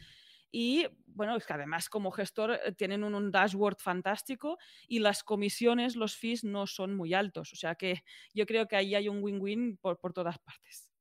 Y 0.56 0.86
bueno, 1.06 1.34
es 1.34 1.46
que 1.46 1.52
además 1.52 1.88
como 1.88 2.12
gestor 2.12 2.52
eh, 2.52 2.70
tienen 2.70 3.02
un, 3.02 3.32
dashboard 3.32 3.78
fantástico 3.78 4.56
y 4.86 5.00
las 5.00 5.24
comisiones, 5.24 5.96
los 5.96 6.14
fees 6.14 6.44
no 6.44 6.68
son 6.68 6.94
muy 6.94 7.12
altos. 7.12 7.52
O 7.52 7.56
sea 7.56 7.74
que 7.74 8.04
yo 8.32 8.46
creo 8.46 8.68
que 8.68 8.76
ahí 8.76 8.94
hay 8.94 9.08
un 9.08 9.20
win-win 9.20 9.78
por, 9.78 9.98
todas 10.12 10.38
partes. 10.38 10.92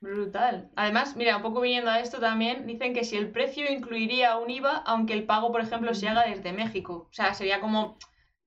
Brutal. 0.00 0.70
Además, 0.76 1.16
mira, 1.16 1.36
un 1.36 1.42
poco 1.42 1.60
viniendo 1.60 1.90
a 1.90 1.98
esto 1.98 2.20
también, 2.20 2.64
dicen 2.64 2.94
que 2.94 3.02
si 3.02 3.16
el 3.16 3.32
precio 3.32 3.68
incluiría 3.68 4.36
un 4.36 4.48
IVA, 4.48 4.84
aunque 4.86 5.14
el 5.14 5.26
pago, 5.26 5.50
por 5.50 5.62
ejemplo, 5.62 5.94
se 5.94 6.06
haga 6.06 6.22
desde 6.22 6.52
México. 6.52 7.08
O 7.10 7.12
sea, 7.12 7.34
sería 7.34 7.58
como 7.58 7.98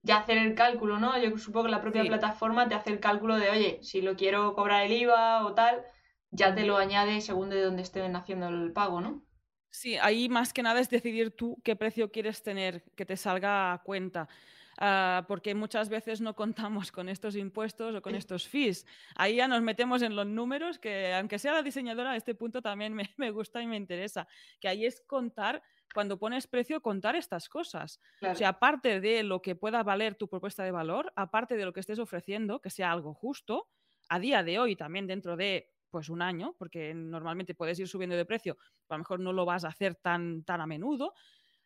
ya 0.03 0.19
hacer 0.19 0.37
el 0.37 0.55
cálculo, 0.55 0.99
¿no? 0.99 1.21
Yo 1.21 1.37
supongo 1.37 1.65
que 1.65 1.71
la 1.71 1.81
propia 1.81 2.05
plataforma 2.05 2.69
te 2.69 2.75
hace 2.75 2.91
el 2.91 3.01
cálculo 3.01 3.35
de, 3.35 3.49
oye, 3.49 3.79
si 3.81 4.01
lo 4.01 4.15
quiero 4.15 4.53
cobrar 4.53 4.85
el 4.85 4.93
IVA 4.93 5.45
o 5.45 5.53
tal, 5.53 5.83
ya 6.31 6.55
te 6.55 6.65
lo 6.65 6.77
añade 6.77 7.19
según 7.19 7.49
de 7.49 7.61
dónde 7.61 7.81
estén 7.81 8.15
haciendo 8.15 8.47
el 8.47 8.71
pago, 8.71 9.01
¿no? 9.01 9.24
Sí, 9.75 9.97
ahí 9.97 10.29
más 10.29 10.53
que 10.53 10.63
nada 10.63 10.79
es 10.79 10.89
decidir 10.89 11.31
tú 11.31 11.59
qué 11.61 11.75
precio 11.75 12.09
quieres 12.09 12.41
tener, 12.41 12.81
que 12.95 13.05
te 13.05 13.17
salga 13.17 13.73
a 13.73 13.83
cuenta. 13.83 14.29
Ah, 14.77 15.25
porque 15.27 15.53
muchas 15.53 15.89
veces 15.89 16.21
no 16.21 16.33
contamos 16.33 16.93
con 16.93 17.09
estos 17.09 17.35
impuestos 17.35 17.93
o 17.93 18.01
con 18.01 18.15
estos 18.15 18.47
fees. 18.47 18.85
Ahí 19.15 19.35
ya 19.35 19.49
nos 19.49 19.61
metemos 19.61 20.01
en 20.01 20.15
los 20.15 20.25
números, 20.25 20.79
que 20.79 21.13
aunque 21.13 21.39
sea 21.39 21.53
la 21.53 21.61
diseñadora, 21.61 22.11
a 22.11 22.15
este 22.15 22.35
punto 22.35 22.61
también 22.61 22.95
me, 23.17 23.31
gusta 23.31 23.61
y 23.61 23.67
me 23.67 23.75
interesa, 23.75 24.27
que 24.61 24.69
ahí 24.69 24.85
es 24.85 25.01
contar, 25.01 25.61
cuando 25.93 26.17
pones 26.17 26.47
precio, 26.47 26.81
contar 26.81 27.17
estas 27.17 27.49
cosas. 27.49 27.99
O 28.21 28.33
sea, 28.33 28.49
aparte 28.49 29.01
de 29.01 29.23
lo 29.23 29.41
que 29.41 29.55
pueda 29.55 29.83
valer 29.83 30.15
tu 30.15 30.29
propuesta 30.29 30.63
de 30.63 30.71
valor, 30.71 31.11
aparte 31.17 31.57
de 31.57 31.65
lo 31.65 31.73
que 31.73 31.81
estés 31.81 31.99
ofreciendo, 31.99 32.61
que 32.61 32.69
sea 32.69 32.91
algo 32.91 33.13
justo, 33.13 33.67
a 34.07 34.19
día 34.19 34.41
de 34.41 34.57
hoy 34.57 34.75
también 34.75 35.07
dentro 35.07 35.35
de 35.35 35.74
pues 35.95 36.09
un 36.09 36.21
año, 36.21 36.53
porque 36.59 36.93
normalmente 36.93 37.55
puedes 37.55 37.79
ir 37.79 37.87
subiendo 37.87 38.17
de 38.17 38.25
precio, 38.25 38.57
a 38.89 38.95
lo 38.95 38.97
mejor 38.97 39.21
no 39.21 39.31
lo 39.31 39.45
vas 39.45 39.63
a 39.63 39.69
hacer 39.69 39.95
tan, 39.95 40.43
tan 40.43 40.59
a 40.59 40.67
menudo, 40.67 41.13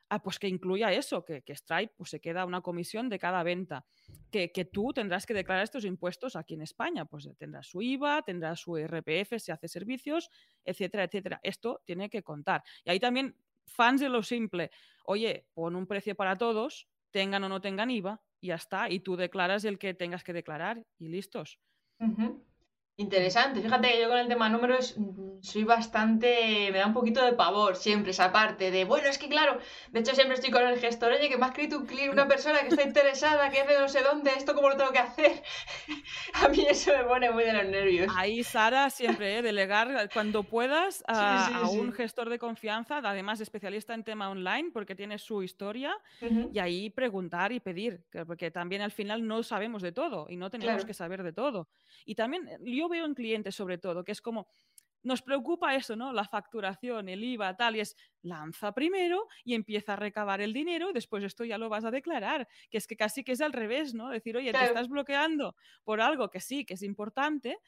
ah, 0.09 0.21
pues 0.21 0.37
que 0.37 0.47
incluya 0.47 0.93
eso, 0.93 1.25
que, 1.25 1.41
Stripe 1.47 1.95
pues 1.97 2.11
se 2.11 2.19
queda 2.21 2.45
una 2.45 2.61
comisión 2.61 3.09
de 3.09 3.17
cada 3.17 3.41
venta, 3.41 3.87
que, 4.29 4.69
tú 4.71 4.93
tendrás 4.93 5.25
que 5.25 5.33
declarar 5.33 5.63
estos 5.63 5.83
impuestos 5.83 6.35
aquí 6.35 6.53
en 6.53 6.61
España, 6.61 7.05
pues 7.05 7.27
tendrás 7.39 7.65
su 7.65 7.81
IVA, 7.81 8.21
tendrás 8.21 8.59
su 8.59 8.77
RPF 8.77 9.39
si 9.39 9.51
hace 9.51 9.67
servicios, 9.67 10.29
etcétera, 10.63 11.05
etcétera. 11.05 11.39
Esto 11.41 11.81
tiene 11.83 12.07
que 12.07 12.21
contar. 12.21 12.63
Y 12.85 12.91
ahí 12.91 12.99
también, 12.99 13.35
fans 13.65 13.99
de 13.99 14.09
lo 14.09 14.21
simple, 14.21 14.69
oye, 15.05 15.47
pon 15.55 15.75
un 15.75 15.87
precio 15.87 16.13
para 16.13 16.35
todos, 16.35 16.87
tengan 17.09 17.43
o 17.45 17.49
no 17.49 17.61
tengan 17.61 17.89
IVA, 17.89 18.21
y 18.39 18.49
ya 18.49 18.55
está, 18.57 18.91
y 18.91 18.99
tú 18.99 19.15
declaras 19.15 19.65
el 19.65 19.79
que 19.79 19.95
tengas 19.95 20.23
que 20.23 20.33
declarar 20.33 20.85
y 20.99 21.07
listos. 21.07 21.59
Interesante. 22.99 23.61
Fíjate 23.61 23.87
que 23.87 24.01
yo 24.01 24.09
con 24.09 24.17
el 24.17 24.27
tema 24.27 24.49
números 24.49 24.95
mm, 24.97 25.39
soy 25.41 25.63
bastante. 25.63 26.69
Me 26.69 26.79
da 26.79 26.85
un 26.85 26.93
poquito 26.93 27.23
de 27.23 27.31
pavor 27.31 27.77
siempre 27.77 28.11
esa 28.11 28.33
parte 28.33 28.71
de. 28.71 28.83
Bueno, 28.83 29.07
es 29.07 29.17
que 29.17 29.29
claro. 29.29 29.57
De 29.93 30.01
hecho, 30.01 30.13
siempre 30.13 30.35
estoy 30.35 30.51
con 30.51 30.63
el 30.63 30.77
gestor. 30.77 31.13
Oye, 31.13 31.29
que 31.29 31.37
me 31.37 31.45
ha 31.45 31.47
escrito 31.47 31.77
un 31.77 31.85
cliente, 31.85 32.11
una 32.11 32.27
persona 32.27 32.59
que 32.59 32.67
está 32.67 32.83
interesada, 32.83 33.49
que 33.51 33.61
es 33.61 33.67
de 33.67 33.79
no 33.79 33.87
sé 33.87 34.03
dónde. 34.03 34.31
¿Esto 34.35 34.53
cómo 34.53 34.67
lo 34.67 34.75
tengo 34.75 34.91
que 34.91 34.99
hacer? 34.99 35.41
a 36.33 36.49
mí 36.49 36.65
eso 36.69 36.91
me 36.91 37.05
pone 37.05 37.31
muy 37.31 37.45
de 37.45 37.53
los 37.53 37.67
nervios. 37.67 38.11
Ahí, 38.17 38.43
Sara, 38.43 38.89
siempre, 38.89 39.37
¿eh? 39.37 39.41
delegar 39.43 40.09
cuando 40.13 40.43
puedas 40.43 41.01
a, 41.07 41.69
un 41.71 41.93
gestor 41.93 42.27
de 42.27 42.37
confianza, 42.37 42.97
además 42.97 43.39
especialista 43.39 43.93
en 43.93 44.03
tema 44.03 44.29
online, 44.29 44.71
porque 44.73 44.93
tiene 44.93 45.19
su 45.19 45.41
historia. 45.41 45.95
Y 46.51 46.59
ahí 46.59 46.89
preguntar 46.89 47.53
y 47.53 47.61
pedir. 47.61 48.03
Porque 48.27 48.51
también 48.51 48.81
al 48.81 48.91
final 48.91 49.25
no 49.25 49.41
sabemos 49.41 49.81
de 49.81 49.93
todo 49.93 50.27
y 50.29 50.35
no 50.35 50.49
tenemos 50.49 50.83
que 50.83 50.93
saber 50.93 51.23
de 51.23 51.31
todo. 51.31 51.69
Y 52.05 52.15
también 52.15 52.45
eh, 52.49 52.57
veo 52.89 53.05
en 53.05 53.13
clientes 53.13 53.55
sobre 53.55 53.77
todo, 53.77 54.03
que 54.03 54.11
es 54.11 54.21
como, 54.21 54.47
nos 55.01 55.21
preocupa 55.21 55.75
eso, 55.75 55.95
¿no? 55.95 56.11
La 56.11 56.25
facturación, 56.25 57.07
el 57.07 57.23
IVA, 57.23 57.55
tal, 57.55 57.77
y 57.77 57.79
es 57.79 57.95
lanza 58.21 58.73
primero 58.73 59.27
y 59.45 59.53
empieza 59.53 59.93
a 59.93 59.95
recabar 59.95 60.41
el 60.41 60.51
dinero, 60.51 60.89
y 60.89 60.93
después 60.93 61.23
esto 61.23 61.45
ya 61.45 61.57
lo 61.57 61.69
vas 61.69 61.85
a 61.85 61.91
declarar, 61.91 62.47
que 62.69 62.77
es 62.77 62.87
que 62.87 62.97
casi 62.97 63.23
que 63.23 63.31
es 63.31 63.41
al 63.41 63.53
revés, 63.53 63.93
¿no? 63.93 64.09
Decir, 64.09 64.35
oye, 64.35 64.51
te 64.51 64.65
estás 64.65 64.89
bloqueando 64.89 65.55
por 65.83 66.01
algo 66.01 66.29
que 66.29 66.41
sí, 66.41 66.65
que 66.65 66.73
es 66.73 66.83
importante, 66.83 67.59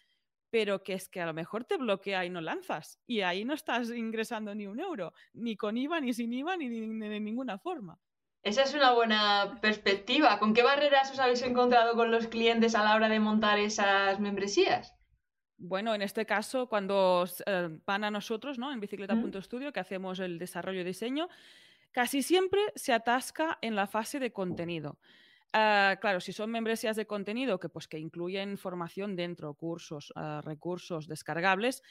pero 0.49 0.83
que 0.83 0.93
es 0.93 1.07
que 1.07 1.21
a 1.21 1.25
lo 1.25 1.33
mejor 1.33 1.63
te 1.63 1.77
bloquea 1.77 2.25
y 2.25 2.29
no 2.29 2.41
lanzas, 2.41 2.99
y 3.07 3.21
ahí 3.21 3.45
no 3.45 3.53
estás 3.53 3.89
ingresando 3.91 4.53
ni 4.53 4.67
un 4.67 4.81
euro, 4.81 5.13
ni 5.31 5.55
con 5.55 5.77
IVA, 5.77 6.01
ni 6.01 6.11
sin 6.11 6.33
IVA, 6.33 6.57
ni 6.57 6.67
de 6.67 7.19
ninguna 7.21 7.57
forma. 7.57 7.97
Esa 8.43 8.63
es 8.63 8.73
una 8.73 8.91
buena 8.91 9.59
perspectiva. 9.61 10.39
¿Con 10.39 10.53
qué 10.53 10.63
barreras 10.63 11.11
os 11.11 11.19
habéis 11.19 11.43
encontrado 11.43 11.95
con 11.95 12.11
los 12.11 12.27
clientes 12.27 12.75
a 12.75 12.83
la 12.83 12.95
hora 12.95 13.07
de 13.07 13.19
montar 13.19 13.59
esas 13.59 14.19
membresías? 14.19 14.97
Bueno, 15.63 15.93
en 15.93 16.01
este 16.01 16.25
caso, 16.25 16.67
cuando 16.67 17.23
eh, 17.45 17.69
van 17.85 18.03
a 18.03 18.09
nosotros, 18.09 18.57
¿no? 18.57 18.73
En 18.73 18.79
bicicleta.studio, 18.79 19.71
que 19.71 19.79
hacemos 19.79 20.19
el 20.19 20.39
desarrollo 20.39 20.81
y 20.81 20.83
diseño, 20.83 21.29
casi 21.91 22.23
siempre 22.23 22.59
se 22.73 22.93
atasca 22.93 23.59
en 23.61 23.75
la 23.75 23.85
fase 23.85 24.19
de 24.19 24.33
contenido. 24.33 24.97
Ah, 25.53 25.97
claro, 26.01 26.19
si 26.19 26.33
son 26.33 26.49
membresías 26.49 26.95
de 26.95 27.05
contenido 27.05 27.59
que, 27.59 27.69
pues, 27.69 27.87
que 27.87 27.99
incluyen 27.99 28.57
formación 28.57 29.15
dentro, 29.15 29.53
cursos, 29.53 30.11
ah, 30.15 30.41
recursos 30.43 31.07
descargables, 31.07 31.83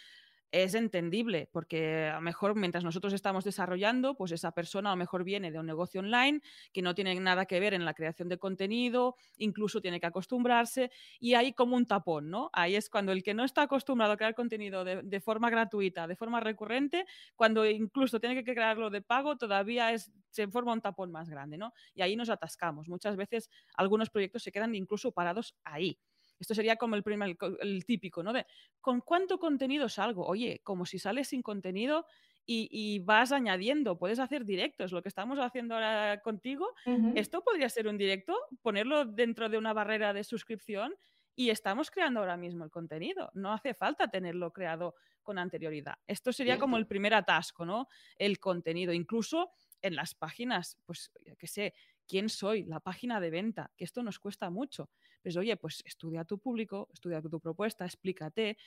es 0.52 0.74
entendible, 0.74 1.48
porque 1.52 2.08
a 2.08 2.16
lo 2.16 2.20
mejor 2.20 2.54
mientras 2.54 2.84
nosotros 2.84 3.12
estamos 3.12 3.44
desarrollando, 3.44 4.14
pues 4.16 4.32
esa 4.32 4.52
persona 4.52 4.90
a 4.90 4.92
lo 4.92 4.96
mejor 4.96 5.24
viene 5.24 5.50
de 5.50 5.58
un 5.58 5.66
negocio 5.66 6.00
online 6.00 6.40
que 6.72 6.82
no 6.82 6.94
tiene 6.94 7.18
nada 7.20 7.46
que 7.46 7.60
ver 7.60 7.74
en 7.74 7.84
la 7.84 7.94
creación 7.94 8.28
de 8.28 8.38
contenido, 8.38 9.16
incluso 9.36 9.80
tiene 9.80 10.00
que 10.00 10.06
acostumbrarse 10.06 10.90
y 11.18 11.34
hay 11.34 11.52
como 11.52 11.76
un 11.76 11.86
tapón, 11.86 12.30
¿no? 12.30 12.50
Ahí 12.52 12.74
es 12.74 12.90
cuando 12.90 13.12
el 13.12 13.22
que 13.22 13.34
no 13.34 13.44
está 13.44 13.62
acostumbrado 13.62 14.12
a 14.12 14.16
crear 14.16 14.34
contenido 14.34 14.84
de, 14.84 15.20
forma 15.20 15.50
gratuita, 15.50 16.06
de 16.06 16.16
forma 16.16 16.40
recurrente, 16.40 17.06
cuando 17.36 17.66
incluso 17.66 18.18
tiene 18.20 18.34
que 18.34 18.54
crearlo 18.54 18.90
de 18.90 19.02
pago, 19.02 19.36
todavía 19.36 19.92
es, 19.92 20.10
se 20.30 20.48
forma 20.48 20.72
un 20.72 20.80
tapón 20.80 21.12
más 21.12 21.28
grande, 21.28 21.58
¿no? 21.58 21.72
Y 21.94 22.02
ahí 22.02 22.16
nos 22.16 22.30
atascamos. 22.30 22.88
Muchas 22.88 23.16
veces 23.16 23.50
algunos 23.74 24.10
proyectos 24.10 24.42
se 24.42 24.52
quedan 24.52 24.74
incluso 24.74 25.12
parados 25.12 25.54
ahí. 25.64 25.98
Esto 26.40 26.54
sería 26.54 26.76
como 26.76 26.96
el, 26.96 27.02
primer, 27.02 27.36
el 27.60 27.84
típico, 27.84 28.22
¿no? 28.22 28.32
De, 28.32 28.46
¿con 28.80 29.00
cuánto 29.00 29.38
contenido 29.38 29.88
salgo? 29.88 30.26
Oye, 30.26 30.60
como 30.64 30.86
si 30.86 30.98
sales 30.98 31.28
sin 31.28 31.42
contenido 31.42 32.06
y, 32.46 32.98
vas 33.04 33.30
añadiendo, 33.30 33.96
puedes 33.96 34.18
hacer 34.18 34.44
directos, 34.44 34.90
lo 34.90 35.02
que 35.02 35.08
estamos 35.08 35.38
haciendo 35.38 35.74
ahora 35.74 36.20
contigo, 36.20 36.66
esto 37.14 37.42
podría 37.42 37.68
ser 37.68 37.86
un 37.86 37.96
directo, 37.96 38.34
ponerlo 38.60 39.04
dentro 39.04 39.48
de 39.48 39.56
una 39.56 39.72
barrera 39.72 40.12
de 40.12 40.24
suscripción 40.24 40.92
y 41.36 41.50
estamos 41.50 41.92
creando 41.92 42.18
ahora 42.18 42.36
mismo 42.36 42.64
el 42.64 42.70
contenido. 42.70 43.30
No 43.34 43.52
hace 43.52 43.72
falta 43.72 44.08
tenerlo 44.08 44.52
creado 44.52 44.96
con 45.22 45.38
anterioridad. 45.38 45.94
Esto 46.08 46.32
sería 46.32 46.58
como 46.58 46.76
el 46.76 46.86
primer 46.86 47.14
atasco, 47.14 47.64
¿no? 47.64 47.86
El 48.16 48.40
contenido. 48.40 48.92
Incluso 48.92 49.52
en 49.80 49.94
las 49.94 50.14
páginas, 50.14 50.76
pues, 50.84 51.12
qué 51.38 51.46
sé, 51.46 51.74
quién 52.10 52.28
soy, 52.28 52.64
la 52.64 52.80
página 52.80 53.20
de 53.20 53.30
venta, 53.30 53.70
que 53.76 53.84
esto 53.84 54.02
nos 54.02 54.18
cuesta 54.18 54.50
mucho. 54.50 54.90
Pues 55.22 55.36
oye, 55.36 55.56
pues 55.56 55.80
estudia 55.86 56.24
tu 56.24 56.38
público, 56.38 56.88
estudia 56.92 57.22
tu 57.22 57.38
propuesta, 57.38 57.84
explícate, 57.84 58.58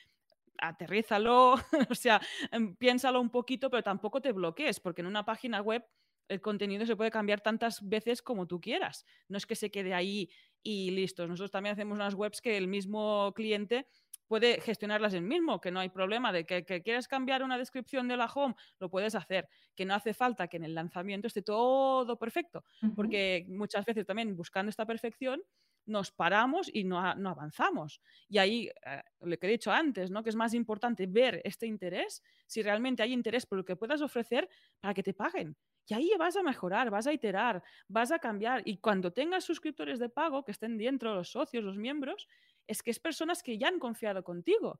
aterrízalo, 0.58 1.56
o 1.92 1.96
sea, 1.96 2.22
em, 2.52 2.74
piénsalo 2.78 3.20
un 3.20 3.30
poquito, 3.30 3.70
pero 3.70 3.84
tampoco 3.84 4.22
te 4.22 4.32
bloquees, 4.32 4.80
porque 4.80 5.02
en 5.02 5.08
una 5.08 5.26
página 5.26 5.62
web 5.62 5.84
el 6.30 6.40
contenido 6.40 6.86
se 6.86 6.96
puede 6.96 7.12
cambiar 7.12 7.42
tantas 7.42 7.86
veces 7.88 8.22
como 8.22 8.48
tú 8.48 8.62
quieras. 8.62 9.06
No 9.28 9.38
es 9.38 9.46
que 9.46 9.56
se 9.56 9.70
quede 9.70 9.94
ahí 9.94 10.30
y 10.64 10.92
listo. 10.92 11.28
Nosotros 11.28 11.52
también 11.52 11.74
hacemos 11.74 11.96
unas 11.96 12.14
webs 12.14 12.40
que 12.40 12.56
el 12.56 12.70
mismo 12.70 13.34
cliente 13.36 13.88
puede 14.34 14.60
gestionarlas 14.62 15.14
él 15.14 15.22
mismo, 15.22 15.62
que 15.62 15.70
no 15.70 15.80
hay 15.80 15.90
problema 15.90 16.32
de 16.32 16.44
que, 16.44 16.64
quieras 16.64 17.08
cambiar 17.08 17.44
una 17.44 17.56
descripción 17.56 18.08
de 18.08 18.18
la 18.18 18.26
home, 18.26 18.56
lo 18.80 18.90
puedes 18.90 19.14
hacer, 19.14 19.48
que 19.76 19.86
no 19.86 19.94
hace 19.94 20.16
falta 20.16 20.48
que 20.48 20.58
en 20.58 20.64
el 20.64 20.74
lanzamiento 20.74 21.28
esté 21.28 21.44
todo 21.44 22.18
perfecto, 22.18 22.66
porque 22.96 23.46
muchas 23.48 23.86
veces 23.86 24.08
también 24.08 24.36
buscando 24.36 24.72
esta 24.72 24.88
perfección 24.88 25.40
nos 25.86 26.12
paramos 26.12 26.68
y 26.74 26.84
no, 26.84 27.00
avanzamos. 27.00 28.02
Y 28.28 28.40
ahí, 28.40 28.72
eh, 28.88 29.04
lo 29.22 29.38
que 29.38 29.46
he 29.46 29.52
dicho 29.52 29.72
antes, 29.72 30.10
¿no? 30.10 30.24
que 30.24 30.32
es 30.32 30.36
más 30.36 30.56
importante 30.56 31.06
ver 31.06 31.40
este 31.44 31.68
interés, 31.68 32.24
si 32.48 32.64
realmente 32.64 33.04
hay 33.04 33.14
interés 33.14 33.46
por 33.46 33.60
lo 33.60 33.66
que 33.66 33.76
puedas 33.76 34.02
ofrecer 34.02 34.50
para 34.80 34.96
que 34.96 35.04
te 35.04 35.14
paguen. 35.14 35.56
Y 35.86 35.94
ahí 35.94 36.12
vas 36.18 36.38
a 36.38 36.42
mejorar, 36.44 36.90
vas 36.90 37.06
a 37.06 37.14
iterar, 37.14 37.62
vas 37.88 38.12
a 38.12 38.18
cambiar. 38.18 38.64
Y 38.66 38.78
cuando 38.78 39.12
tengas 39.12 39.44
suscriptores 39.44 40.00
de 40.00 40.10
pago 40.10 40.44
que 40.44 40.52
estén 40.54 40.78
dentro, 40.78 41.14
los 41.14 41.30
socios, 41.30 41.64
los 41.64 41.78
miembros, 41.78 42.28
es 42.68 42.82
que 42.82 42.92
es 42.92 43.00
personas 43.00 43.44
que 43.44 43.58
ya 43.58 43.68
han 43.68 43.80
confiado 43.80 44.24
contigo. 44.24 44.80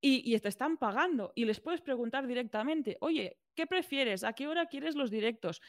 Y, 0.00 0.38
te 0.38 0.48
están 0.48 0.76
pagando 0.76 1.32
y 1.34 1.44
les 1.44 1.60
puedes 1.60 1.80
preguntar 1.80 2.26
directamente, 2.26 2.96
oye, 3.00 3.36
¿qué 3.56 3.66
prefieres? 3.66 4.22
¿A 4.22 4.32
qué 4.32 4.46
hora 4.46 4.66
quieres 4.66 4.94
los 4.94 5.10
directos? 5.10 5.60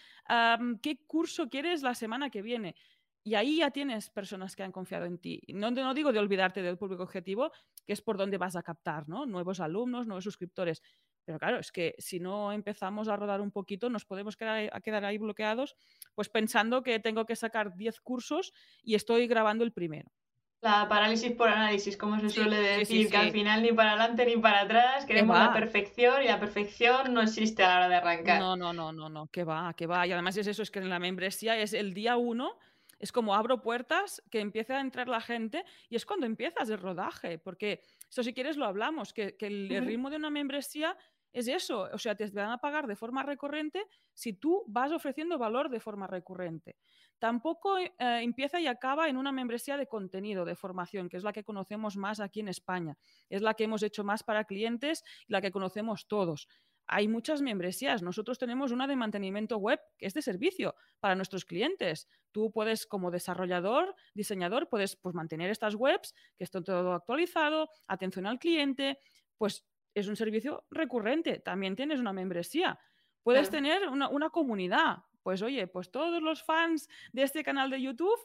¿Qué 0.84 1.00
curso 1.08 1.50
quieres 1.50 1.82
la 1.82 1.96
semana 1.96 2.30
que 2.30 2.44
viene? 2.44 2.76
Y 3.24 3.36
ahí 3.36 3.58
ya 3.58 3.72
tienes 3.72 4.10
personas 4.10 4.56
que 4.56 4.64
han 4.64 4.72
confiado 4.72 5.06
en 5.06 5.18
ti. 5.18 5.42
No, 5.50 5.72
no 5.72 5.94
digo 5.94 6.14
de 6.14 6.20
olvidarte 6.20 6.62
del 6.62 6.78
público 6.78 7.04
objetivo, 7.04 7.52
que 7.86 7.94
es 7.94 8.02
por 8.02 8.18
donde 8.18 8.38
vas 8.38 8.56
a 8.56 8.64
captar, 8.64 9.10
¿no? 9.10 9.26
Nuevos 9.26 9.60
alumnos, 9.60 10.06
nuevos 10.08 10.24
suscriptores. 10.24 10.82
Pero 11.26 11.38
claro, 11.38 11.60
es 11.60 11.72
que 11.72 11.96
si 11.98 12.20
no 12.20 12.52
empezamos 12.52 13.08
a 13.08 13.16
rodar 13.16 13.42
un 13.42 13.52
poquito, 13.52 13.90
nos 13.90 14.06
podemos 14.06 14.38
quedar, 14.38 14.70
a 14.72 14.82
quedar 14.82 15.06
ahí 15.06 15.18
bloqueados, 15.18 15.76
pues 16.16 16.30
pensando 16.30 16.82
que 16.82 17.00
tengo 17.00 17.26
que 17.26 17.36
sacar 17.36 17.76
10 17.76 18.00
cursos 18.02 18.54
y 18.84 18.96
estoy 18.96 19.28
grabando 19.28 19.64
el 19.64 19.72
primero. 19.72 20.12
La 20.62 20.90
parálisis 20.90 21.32
por 21.32 21.48
análisis, 21.48 21.96
como 21.96 22.20
se 22.20 22.30
suele 22.30 22.58
decir, 22.58 23.10
que 23.10 23.16
al 23.16 23.32
final 23.32 23.64
ni 23.64 23.72
para 23.72 23.92
adelante 23.92 24.26
ni 24.26 24.36
para 24.36 24.62
atrás, 24.62 25.06
queremos 25.06 25.38
la 25.38 25.54
perfección 25.54 26.22
y 26.22 26.26
la 26.28 26.40
perfección 26.40 27.14
no 27.14 27.22
existe 27.22 27.64
a 27.64 27.70
la 27.70 27.76
hora 27.78 27.90
de 27.90 27.96
arrancar. 27.96 28.40
No, 28.42 28.58
no, 28.58 28.74
no, 28.74 28.92
no, 28.92 29.08
no, 29.08 29.28
que 29.28 29.46
va, 29.46 29.74
que 29.74 29.88
va. 29.88 30.06
Y 30.06 30.12
además 30.12 30.36
es 30.36 30.48
eso, 30.48 30.62
es 30.62 30.70
que 30.70 30.80
en 30.80 30.90
la 30.90 31.00
membresía 31.00 31.58
es 31.58 31.72
el 31.74 31.94
día 31.94 32.18
uno, 32.18 32.58
es 33.00 33.14
como 33.14 33.36
abro 33.36 33.62
puertas, 33.62 34.22
que 34.30 34.42
empieza 34.42 34.76
a 34.76 34.82
entrar 34.82 35.08
la 35.08 35.22
gente 35.22 35.64
y 35.88 35.96
es 35.96 36.06
cuando 36.06 36.26
empiezas 36.26 36.70
el 36.70 36.78
rodaje, 36.78 37.38
porque 37.38 37.82
eso 38.10 38.22
si 38.22 38.34
quieres 38.34 38.58
lo 38.58 38.66
hablamos, 38.66 39.14
que, 39.14 39.38
el, 39.40 39.72
el 39.72 39.86
ritmo 39.86 40.10
de 40.10 40.18
una 40.18 40.30
membresía 40.30 40.98
es 41.32 41.48
eso, 41.48 41.88
o 41.94 41.98
sea, 41.98 42.16
te 42.16 42.28
van 42.32 42.52
a 42.52 42.58
pagar 42.58 42.88
de 42.88 42.96
forma 42.96 43.24
recurrente 43.24 43.86
si 44.14 44.34
tú 44.34 44.64
vas 44.68 44.92
ofreciendo 44.92 45.38
valor 45.38 45.70
de 45.70 45.80
forma 45.80 46.08
recurrente. 46.08 46.76
Tampoco 47.20 47.78
eh, 47.78 47.94
empieza 47.98 48.60
y 48.60 48.68
acaba 48.68 49.10
en 49.10 49.18
una 49.18 49.32
membresía 49.32 49.78
de 49.78 49.88
contenido, 49.88 50.46
de 50.46 50.56
formación, 50.56 51.10
que 51.10 51.18
es 51.18 51.24
la 51.24 51.34
que 51.34 51.44
conocemos 51.44 51.98
más 51.98 52.20
aquí 52.20 52.40
en 52.40 52.48
España. 52.48 52.98
Es 53.30 53.42
la 53.42 53.54
que 53.54 53.66
hemos 53.66 53.84
hecho 53.84 54.04
más 54.04 54.24
para 54.24 54.46
clientes 54.46 55.04
y 55.28 55.34
la 55.34 55.42
que 55.42 55.52
conocemos 55.52 56.08
todos. 56.08 56.48
Hay 56.92 57.08
muchas 57.08 57.44
membresías. 57.44 58.02
Nosotros 58.02 58.40
tenemos 58.40 58.72
una 58.72 58.88
de 58.88 58.96
mantenimiento 58.96 59.58
web 59.58 59.80
que 60.00 60.08
es 60.08 60.16
de 60.16 60.24
servicio 60.24 60.74
para 61.00 61.14
nuestros 61.14 61.46
clientes. 61.46 62.08
Tú 62.32 62.52
puedes, 62.52 62.88
como 62.88 63.12
desarrollador, 63.12 63.96
diseñador, 64.16 64.70
puedes 64.70 64.96
pues, 64.96 65.14
mantener 65.14 65.52
estas 65.52 65.76
webs, 65.76 66.16
que 66.36 66.46
estén 66.46 66.64
todo 66.64 66.94
actualizado, 66.94 67.70
atención 67.88 68.26
al 68.26 68.40
cliente, 68.40 68.98
pues 69.38 69.66
es 69.94 70.08
un 70.08 70.16
servicio 70.16 70.66
recurrente. 70.72 71.40
También 71.40 71.76
tienes 71.76 72.00
una 72.00 72.14
membresía. 72.14 72.80
Puedes 73.24 73.50
tener 73.50 73.88
una, 73.88 74.30
comunidad. 74.30 75.04
Pues 75.24 75.42
oye, 75.42 75.68
pues 75.68 75.92
todos 75.92 76.22
los 76.22 76.44
fans 76.44 76.88
de 77.12 77.24
este 77.24 77.44
canal 77.44 77.70
de 77.70 77.82
YouTube, 77.82 78.18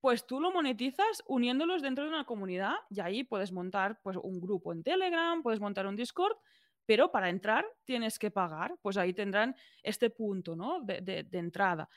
pues 0.00 0.26
tú 0.26 0.40
lo 0.40 0.50
monetizas 0.50 1.22
uniéndolos 1.26 1.80
dentro 1.80 2.04
de 2.04 2.10
una 2.10 2.24
comunidad 2.24 2.74
y 2.90 3.00
ahí 3.00 3.24
puedes 3.24 3.52
montar 3.52 4.00
pues, 4.02 4.16
un 4.16 4.40
grupo 4.40 4.72
en 4.72 4.82
Telegram, 4.82 5.42
puedes 5.42 5.60
montar 5.60 5.86
un 5.86 5.96
Discord, 5.96 6.36
pero 6.84 7.10
para 7.12 7.30
entrar 7.30 7.64
tienes 7.84 8.18
que 8.18 8.30
pagar. 8.30 8.74
Pues 8.82 8.96
ahí 8.96 9.14
tendrán 9.14 9.54
este 9.82 10.10
punto 10.10 10.56
¿no? 10.56 10.80
de, 10.82 11.26
entrada. 11.32 11.88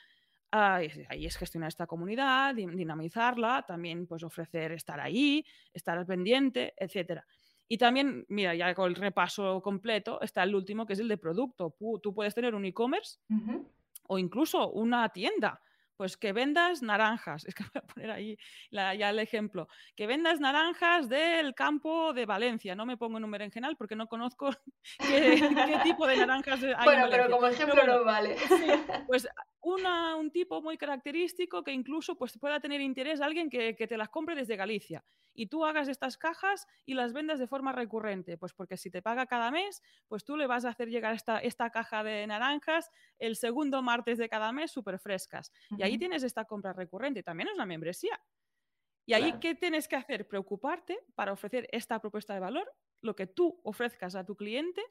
ahí 0.52 1.26
es 1.26 1.36
gestionar 1.36 1.68
esta 1.68 1.86
comunidad, 1.86 2.54
dinamizarla, 2.54 3.64
también 3.66 4.06
pues 4.06 4.22
ofrecer 4.22 4.72
estar 4.72 5.00
ahí, 5.00 5.44
estar 5.74 5.98
al 5.98 6.06
pendiente, 6.06 6.74
etcétera. 6.76 7.26
Y 7.68 7.78
también, 7.78 8.24
mira, 8.28 8.54
ya 8.54 8.74
con 8.74 8.88
el 8.88 8.94
repaso 8.94 9.60
completo, 9.60 10.20
está 10.20 10.42
el 10.42 10.54
último, 10.54 10.86
que 10.86 10.92
es 10.92 11.00
el 11.00 11.08
de 11.08 11.18
producto. 11.18 11.74
Tú 12.02 12.14
puedes 12.14 12.34
tener 12.34 12.54
un 12.54 12.64
e-commerce 12.64 13.18
o 14.08 14.18
incluso 14.18 14.70
una 14.70 15.08
tienda. 15.08 15.60
Pues 15.96 16.18
que 16.18 16.34
vendas 16.34 16.82
naranjas, 16.82 17.44
es 17.46 17.54
que 17.54 17.64
voy 17.64 17.82
a 17.82 17.86
poner 17.86 18.10
ahí 18.10 18.38
ya 18.70 19.10
el 19.10 19.18
ejemplo, 19.18 19.66
que 19.94 20.06
vendas 20.06 20.40
naranjas 20.40 21.08
del 21.08 21.54
campo 21.54 22.12
de 22.12 22.26
Valencia, 22.26 22.74
no 22.74 22.84
me 22.84 22.98
pongo 22.98 23.16
en 23.18 23.50
general 23.50 23.76
porque 23.76 23.96
no 23.96 24.06
conozco 24.06 24.50
qué, 24.98 25.80
tipo 25.82 26.06
de 26.06 26.18
naranjas 26.18 26.62
hay. 26.76 26.84
Bueno, 26.84 27.06
pero 27.10 27.30
como 27.30 27.46
ejemplo 27.46 27.82
no 27.86 28.04
vale. 28.04 28.36
pues 29.06 29.26
un 29.74 30.30
tipo 30.30 30.62
muy 30.62 30.78
característico 30.78 31.62
que 31.64 31.72
incluso 31.72 32.16
pues, 32.16 32.38
pueda 32.38 32.60
tener 32.60 32.80
interés 32.80 33.20
alguien 33.20 33.50
que, 33.50 33.74
te 33.74 33.96
las 33.96 34.08
compre 34.08 34.34
desde 34.34 34.56
Galicia 34.56 35.04
y 35.34 35.46
tú 35.46 35.64
hagas 35.64 35.88
estas 35.88 36.16
cajas 36.16 36.66
y 36.84 36.94
las 36.94 37.12
vendas 37.12 37.38
de 37.38 37.46
forma 37.46 37.72
recurrente, 37.72 38.38
pues 38.38 38.54
porque 38.54 38.76
si 38.76 38.90
te 38.90 39.02
paga 39.02 39.26
cada 39.26 39.50
mes, 39.50 39.82
pues 40.08 40.24
tú 40.24 40.36
le 40.36 40.46
vas 40.46 40.64
a 40.64 40.70
hacer 40.70 40.88
llegar 40.88 41.14
esta, 41.14 41.38
esta 41.38 41.70
caja 41.70 42.02
de 42.04 42.26
naranjas 42.26 42.90
el 43.18 43.36
segundo 43.36 43.82
martes 43.82 44.18
de 44.18 44.28
cada 44.28 44.52
mes 44.52 44.70
súper 44.70 44.98
frescas. 44.98 45.52
Y 45.76 45.82
ahí 45.82 45.98
tienes 45.98 46.22
esta 46.22 46.44
compra 46.44 46.72
recurrente, 46.72 47.22
también 47.22 47.48
es 47.48 47.54
una 47.54 47.66
membresía. 47.66 48.20
Y 49.04 49.14
ahí, 49.14 49.34
¿qué 49.40 49.54
tienes 49.54 49.86
que 49.86 49.94
hacer? 49.94 50.26
Preocuparte 50.26 50.98
para 51.14 51.32
ofrecer 51.32 51.68
esta 51.70 52.00
propuesta 52.00 52.34
de 52.34 52.40
valor, 52.40 52.72
lo 53.02 53.14
que 53.14 53.28
tú 53.28 53.60
ofrezcas 53.62 54.16
a 54.16 54.24
tu 54.24 54.36
cliente 54.36 54.82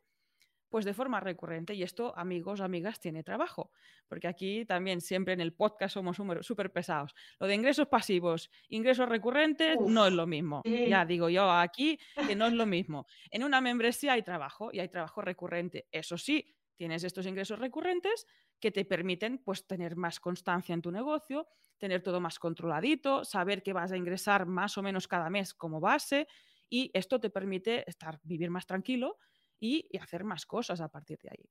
pues 0.76 0.84
de 0.84 0.94
forma 0.94 1.22
recurrente. 1.22 1.74
Y 1.74 1.84
esto, 1.84 2.14
amigos, 2.18 2.60
amigas, 2.60 3.00
tiene 3.00 3.24
trabajo, 3.24 3.72
porque 4.10 4.28
aquí 4.28 4.66
también 4.66 5.00
siempre 5.00 5.34
en 5.34 5.40
el 5.40 5.54
podcast 5.54 5.94
somos 5.94 6.18
súper 6.42 6.74
pesados. 6.74 7.16
Lo 7.40 7.48
de 7.48 7.56
ingresos 7.56 7.88
pasivos, 7.88 8.52
ingresos 8.68 9.08
recurrentes, 9.08 9.80
no 9.80 10.06
es 10.06 10.12
lo 10.12 10.28
mismo. 10.28 10.62
Ya 10.66 11.06
digo 11.06 11.30
yo 11.30 11.50
aquí 11.50 11.98
que 12.28 12.36
no 12.36 12.48
es 12.48 12.52
lo 12.52 12.66
mismo. 12.66 13.08
En 13.32 13.46
una 13.46 13.62
membresía 13.62 14.12
hay 14.12 14.24
trabajo 14.24 14.70
y 14.74 14.82
hay 14.82 14.90
trabajo 14.90 15.22
recurrente. 15.22 15.88
Eso 15.94 16.18
sí, 16.18 16.46
tienes 16.76 17.06
estos 17.06 17.26
ingresos 17.26 17.58
recurrentes 17.58 18.28
que 18.60 18.70
te 18.70 18.84
permiten 18.84 19.38
pues 19.38 19.66
tener 19.66 19.96
más 19.96 20.20
constancia 20.20 20.74
en 20.74 20.82
tu 20.82 20.92
negocio, 20.92 21.48
tener 21.78 22.04
todo 22.04 22.20
más 22.20 22.38
controladito, 22.38 23.24
saber 23.24 23.64
que 23.64 23.72
vas 23.72 23.94
a 23.94 23.96
ingresar 23.96 24.46
más 24.46 24.78
o 24.78 24.84
menos 24.84 25.08
cada 25.08 25.30
mes 25.30 25.54
como 25.54 25.80
base 25.80 26.28
y 26.70 26.92
esto 26.94 27.18
te 27.22 27.30
permite 27.30 27.90
estar 27.90 28.20
vivir 28.24 28.50
más 28.50 28.66
tranquilo 28.66 29.18
y, 29.60 29.88
hacer 30.00 30.24
más 30.24 30.46
cosas 30.46 30.82
a 30.82 30.90
partir 30.90 31.20
de 31.22 31.30
ahí. 31.32 31.50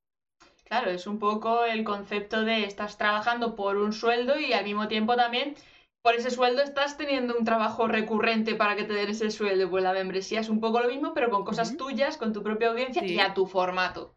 Claro, 0.65 0.91
es 0.91 1.07
un 1.07 1.19
poco 1.19 1.65
el 1.65 1.85
concepto 1.85 2.45
de 2.45 2.65
estás 2.65 2.97
trabajando 2.97 3.55
por 3.55 3.77
un 3.77 3.93
sueldo 3.93 4.39
y 4.39 4.53
al 4.53 4.65
mismo 4.65 4.89
tiempo 4.89 5.17
también 5.17 5.55
por 6.03 6.15
ese 6.15 6.31
sueldo 6.31 6.63
estás 6.63 6.97
teniendo 6.97 7.37
un 7.39 7.45
trabajo 7.45 7.87
recurrente 7.87 8.55
para 8.55 8.77
que 8.77 8.85
te 8.85 8.93
den 8.93 9.11
ese 9.11 9.31
sueldo. 9.31 9.71
Pues 9.71 9.83
la 9.83 9.93
membresía 9.93 10.41
es 10.41 10.49
un 10.49 10.61
poco 10.61 10.81
lo 10.81 10.89
mismo, 10.89 11.15
pero 11.15 11.31
con 11.31 11.45
cosas 11.45 11.77
tuyas, 11.77 12.17
con 12.17 12.33
tu 12.33 12.43
propia 12.43 12.69
audiencia 12.69 13.05
y 13.05 13.19
a 13.21 13.33
tu 13.33 13.47
formato. 13.47 14.15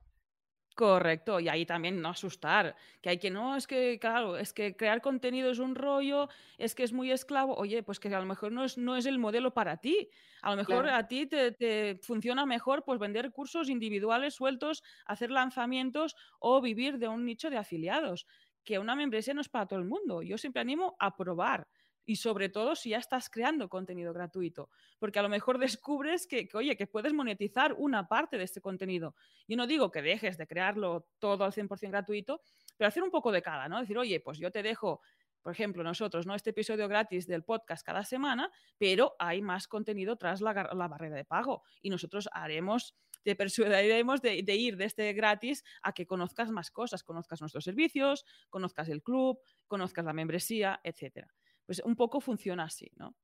Correcto, 0.77 1.39
y 1.39 1.49
ahí 1.49 1.65
también 1.65 1.99
no 2.01 2.09
asustar, 2.09 2.75
que 3.01 3.09
hay 3.09 3.17
que 3.17 3.31
no, 3.31 3.55
es 3.55 3.65
que, 3.65 3.97
claro, 3.97 4.37
es 4.37 4.53
que 4.53 4.75
crear 4.75 5.01
contenido 5.01 5.49
es 5.49 5.57
un 5.57 5.73
rollo, 5.73 6.29
es 6.59 6.75
que 6.75 6.83
es 6.83 6.93
muy 6.93 7.09
esclavo, 7.11 7.55
oye, 7.55 7.81
pues 7.81 7.99
que 7.99 8.13
a 8.13 8.19
lo 8.19 8.27
mejor 8.27 8.51
no 8.51 8.63
es, 8.63 8.77
no 8.77 8.95
es 8.95 9.07
el 9.07 9.17
modelo 9.17 9.55
para 9.55 9.77
ti, 9.77 10.11
a 10.43 10.51
lo 10.51 10.55
mejor 10.55 10.87
a 10.87 11.07
ti 11.07 11.25
te, 11.25 11.97
funciona 12.03 12.45
mejor 12.45 12.83
pues 12.85 12.99
vender 12.99 13.31
cursos 13.31 13.69
individuales 13.69 14.35
sueltos, 14.35 14.83
hacer 15.07 15.31
lanzamientos 15.31 16.15
o 16.37 16.61
vivir 16.61 16.99
de 16.99 17.07
un 17.07 17.25
nicho 17.25 17.49
de 17.49 17.57
afiliados, 17.57 18.27
que 18.63 18.77
una 18.77 18.95
membresía 18.95 19.33
no 19.33 19.41
es 19.41 19.49
para 19.49 19.65
todo 19.65 19.79
el 19.79 19.85
mundo, 19.85 20.21
yo 20.21 20.37
siempre 20.37 20.61
animo 20.61 20.95
a 20.99 21.15
probar, 21.17 21.67
y 22.07 22.15
sobre 22.15 22.47
todo 22.47 22.75
si 22.75 22.91
ya 22.91 22.97
estás 22.97 23.29
creando 23.29 23.67
contenido 23.67 24.13
gratuito, 24.13 24.69
porque 24.97 25.19
a 25.19 25.21
lo 25.21 25.29
mejor 25.29 25.59
descubres 25.59 26.25
que, 26.25 26.49
oye, 26.53 26.77
que 26.77 26.87
puedes 26.87 27.13
monetizar 27.13 27.75
una 27.77 28.07
parte 28.07 28.37
de 28.37 28.45
este 28.45 28.61
contenido. 28.61 29.13
Yo 29.47 29.57
no 29.57 29.67
digo 29.67 29.91
que 29.91 30.01
dejes 30.01 30.37
de 30.37 30.47
crearlo 30.47 31.05
todo 31.19 31.43
al 31.43 31.51
100% 31.51 31.89
gratuito, 31.89 32.41
pero 32.77 32.87
hacer 32.87 33.03
un 33.03 33.11
poco 33.11 33.31
de 33.31 33.41
cada, 33.41 33.67
¿no? 33.67 33.79
Decir, 33.81 33.97
oye, 33.97 34.21
pues 34.21 34.39
yo 34.39 34.49
te 34.49 34.63
dejo 34.63 35.01
por 35.41 35.53
ejemplo, 35.53 35.81
nosotros, 35.81 36.25
¿no? 36.25 36.35
Este 36.35 36.49
episodio 36.49 36.89
gratis 36.89 37.25
del 37.25 37.43
podcast 37.43 37.85
cada 37.85 38.03
semana, 38.03 38.51
pero 38.77 39.15
hay 39.17 39.41
más 39.41 39.69
contenido 39.69 40.17
tras 40.17 40.41
la, 40.41 40.51
barrera 40.51 41.15
de 41.15 41.23
pago 41.23 41.63
y 41.81 41.89
nosotros 41.89 42.27
haremos 42.33 42.95
te 43.23 43.35
persuadiremos 43.35 44.21
de, 44.21 44.43
de, 44.43 44.55
ir 44.55 44.75
de 44.75 44.85
este 44.85 45.13
gratis 45.13 45.63
a 45.83 45.93
que 45.93 46.05
conozcas 46.05 46.49
más 46.51 46.69
cosas, 46.69 47.03
conozcas 47.03 47.39
nuestros 47.39 47.63
servicios, 47.63 48.25
conozcas 48.49 48.89
el 48.89 49.01
club, 49.01 49.39
conozcas 49.67 50.03
la 50.03 50.13
membresía, 50.13 50.81
etcétera. 50.83 51.33
Pues 51.67 51.81
un 51.85 51.95
poco 51.95 52.19
funciona 52.21 52.63
así, 52.63 52.91
¿no? 52.95 53.15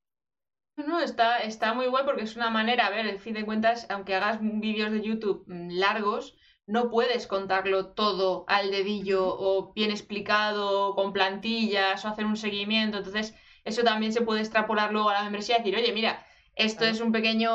No, 0.76 1.00
está, 1.00 1.40
está 1.40 1.74
muy 1.74 1.88
guay 1.88 2.04
porque 2.04 2.24
es 2.24 2.36
una 2.36 2.50
manera, 2.50 2.88
a 2.88 2.90
ver, 2.90 3.08
en 3.08 3.20
fin 3.20 3.34
de 3.34 3.46
cuentas, 3.46 3.88
aunque 3.90 4.16
hagas 4.16 4.40
vídeos 4.42 4.92
de 4.92 5.02
YouTube 5.02 5.44
mm, 5.48 5.70
largos, 5.72 6.36
no 6.66 6.90
puedes 6.90 7.26
contarlo 7.28 7.94
todo 7.94 8.46
al 8.48 8.70
dedillo 8.70 9.26
o 9.26 9.74
bien 9.74 9.92
explicado, 9.92 10.94
con 10.96 11.14
plantillas 11.14 12.04
o 12.04 12.08
hacer 12.08 12.26
un 12.26 12.38
seguimiento. 12.38 12.98
Entonces, 12.98 13.36
eso 13.66 13.84
también 13.84 14.14
se 14.14 14.22
puede 14.22 14.42
extrapolar 14.42 14.92
luego 14.92 15.10
a 15.10 15.14
la 15.14 15.24
membresía 15.24 15.56
y 15.56 15.60
decir, 15.60 15.76
oye, 15.76 15.94
mira, 15.94 16.26
esto 16.56 16.86
es 16.86 17.02
un 17.02 17.12
pequeño, 17.12 17.52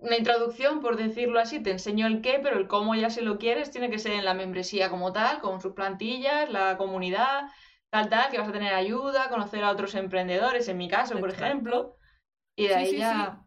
una 0.00 0.16
introducción, 0.16 0.80
por 0.80 0.96
decirlo 0.96 1.38
así, 1.40 1.62
te 1.62 1.70
enseño 1.70 2.06
el 2.06 2.22
qué, 2.22 2.40
pero 2.42 2.58
el 2.58 2.68
cómo 2.68 2.94
ya 2.94 3.10
si 3.10 3.20
lo 3.20 3.38
quieres 3.38 3.70
tiene 3.70 3.90
que 3.90 3.98
ser 3.98 4.12
en 4.12 4.24
la 4.24 4.34
membresía 4.34 4.88
como 4.90 5.12
tal, 5.12 5.40
con 5.40 5.60
sus 5.60 5.74
plantillas, 5.74 6.48
la 6.50 6.76
comunidad, 6.78 7.50
tal, 7.94 8.08
tal, 8.08 8.28
que 8.28 8.38
vas 8.38 8.48
a 8.48 8.52
tener 8.52 8.74
ayuda, 8.74 9.28
conocer 9.28 9.62
a 9.62 9.70
otros 9.70 9.94
emprendedores, 9.94 10.66
en 10.66 10.76
mi 10.76 10.88
caso, 10.88 11.16
por 11.20 11.30
ejemplo, 11.30 11.96
y 12.56 12.66
de 12.66 12.74
ahí 12.74 12.96
ya... 12.96 13.40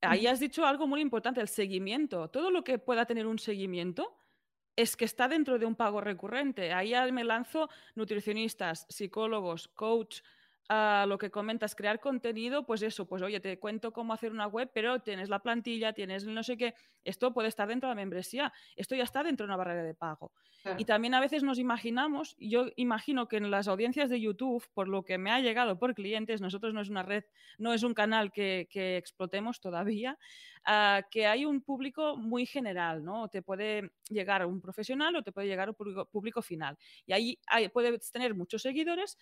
Ahí 0.00 0.26
has 0.26 0.40
dicho 0.40 0.64
algo 0.64 0.86
muy 0.86 1.02
importante, 1.02 1.42
el 1.42 1.48
seguimiento. 1.48 2.28
Todo 2.30 2.50
lo 2.50 2.64
que 2.64 2.78
pueda 2.78 3.04
tener 3.04 3.26
un 3.26 3.38
seguimiento 3.38 4.16
es 4.76 4.96
que 4.96 5.04
está 5.04 5.28
dentro 5.28 5.58
de 5.58 5.66
un 5.66 5.74
pago 5.74 6.00
recurrente. 6.00 6.72
Ahí 6.72 6.94
me 7.12 7.24
lanzo 7.24 7.68
nutricionistas, 7.94 8.86
psicólogos, 8.88 9.68
coach, 9.68 10.20
a 10.68 11.06
lo 11.08 11.18
que 11.18 11.30
comentas, 11.30 11.74
crear 11.74 12.00
contenido, 12.00 12.66
pues 12.66 12.82
eso, 12.82 13.06
pues 13.06 13.22
oye, 13.22 13.40
te 13.40 13.58
cuento 13.58 13.92
cómo 13.92 14.12
hacer 14.12 14.32
una 14.32 14.46
web, 14.46 14.70
pero 14.74 15.00
tienes 15.00 15.28
la 15.28 15.38
plantilla, 15.38 15.92
tienes 15.92 16.24
no 16.26 16.42
sé 16.42 16.56
qué, 16.56 16.74
esto 17.04 17.32
puede 17.32 17.48
estar 17.48 17.68
dentro 17.68 17.88
de 17.88 17.94
la 17.94 18.00
membresía, 18.00 18.52
esto 18.74 18.94
ya 18.94 19.04
está 19.04 19.22
dentro 19.22 19.46
de 19.46 19.48
una 19.48 19.56
barrera 19.56 19.84
de 19.84 19.94
pago. 19.94 20.32
Y 20.78 20.84
también 20.84 21.14
a 21.14 21.20
veces 21.20 21.44
nos 21.44 21.60
imaginamos, 21.60 22.34
yo 22.40 22.66
imagino 22.74 23.28
que 23.28 23.36
en 23.36 23.50
las 23.52 23.68
audiencias 23.68 24.10
de 24.10 24.20
YouTube, 24.20 24.64
por 24.74 24.88
lo 24.88 25.04
que 25.04 25.16
me 25.16 25.30
ha 25.30 25.38
llegado 25.38 25.78
por 25.78 25.94
clientes, 25.94 26.40
nosotros 26.40 26.74
no 26.74 26.80
es 26.80 26.88
una 26.88 27.04
red, 27.04 27.24
no 27.58 27.72
es 27.72 27.84
un 27.84 27.94
canal 27.94 28.32
que, 28.32 28.66
explotemos 28.96 29.60
todavía, 29.60 30.18
ah, 30.64 31.02
que 31.10 31.26
hay 31.26 31.44
un 31.44 31.60
público 31.60 32.16
muy 32.16 32.46
general, 32.46 33.04
¿no? 33.04 33.28
Te 33.28 33.42
puede 33.42 33.92
llegar 34.10 34.44
un 34.44 34.60
profesional 34.60 35.14
o 35.14 35.22
te 35.22 35.30
puede 35.30 35.46
llegar 35.46 35.68
un 35.70 35.76
público, 36.10 36.42
final. 36.42 36.76
Y 37.06 37.12
ahí 37.12 37.38
puedes 37.72 38.10
tener 38.10 38.34
muchos 38.34 38.62
seguidores, 38.62 39.16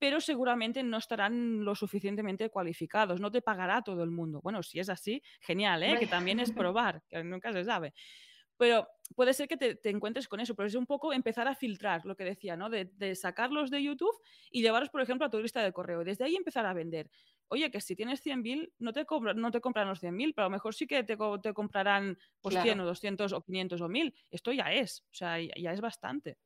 pero 0.00 0.18
seguramente 0.18 0.82
no 0.82 0.96
estarán 0.96 1.62
lo 1.62 1.74
suficientemente 1.74 2.48
cualificados, 2.48 3.20
no 3.20 3.30
te 3.30 3.42
pagará 3.42 3.82
todo 3.82 4.02
el 4.02 4.10
mundo. 4.10 4.40
Bueno, 4.42 4.62
si 4.62 4.80
es 4.80 4.88
así, 4.88 5.22
genial, 5.40 5.82
¿eh? 5.82 5.96
que 6.00 6.06
también 6.06 6.40
es 6.40 6.50
probar, 6.64 7.02
que 7.06 7.22
nunca 7.22 7.52
se 7.52 7.62
sabe. 7.64 7.92
Pero 8.56 8.88
puede 9.14 9.34
ser 9.34 9.46
que 9.46 9.58
te, 9.58 9.90
encuentres 9.90 10.26
con 10.26 10.40
eso, 10.40 10.54
pero 10.54 10.68
es 10.68 10.74
un 10.74 10.86
poco 10.86 11.12
empezar 11.12 11.46
a 11.48 11.54
filtrar 11.54 12.06
lo 12.06 12.16
que 12.16 12.24
decía, 12.24 12.56
¿no? 12.56 12.70
De, 12.70 13.14
sacarlos 13.14 13.70
de 13.70 13.82
YouTube 13.82 14.18
y 14.50 14.62
llevarlos, 14.62 14.88
por 14.88 15.02
ejemplo, 15.02 15.26
a 15.26 15.30
tu 15.30 15.38
lista 15.38 15.62
de 15.62 15.72
correo. 15.72 16.00
Y 16.00 16.06
desde 16.06 16.24
ahí 16.24 16.34
empezar 16.34 16.64
a 16.64 16.72
vender. 16.72 17.10
Oye, 17.48 17.70
que 17.70 17.82
si 17.82 17.94
tienes 17.94 18.24
100.000, 18.24 18.72
no 18.78 18.94
te, 18.94 19.04
no 19.34 19.50
te 19.50 19.60
compran 19.60 19.88
los 19.88 20.02
100.000, 20.02 20.32
pero 20.34 20.46
a 20.46 20.48
lo 20.48 20.52
mejor 20.52 20.74
sí 20.74 20.86
que 20.86 21.04
te, 21.04 21.18
te 21.42 21.52
comprarán 21.52 22.16
pues, 22.40 22.58
100 22.58 22.80
o 22.80 22.86
200 22.86 23.32
o 23.34 23.42
500 23.42 23.80
o 23.82 23.88
1.000. 23.88 24.14
Esto 24.30 24.52
ya 24.52 24.72
es, 24.72 25.02
o 25.10 25.14
sea, 25.14 25.38
ya 25.40 25.72
es 25.72 25.80
bastante. 25.82 26.38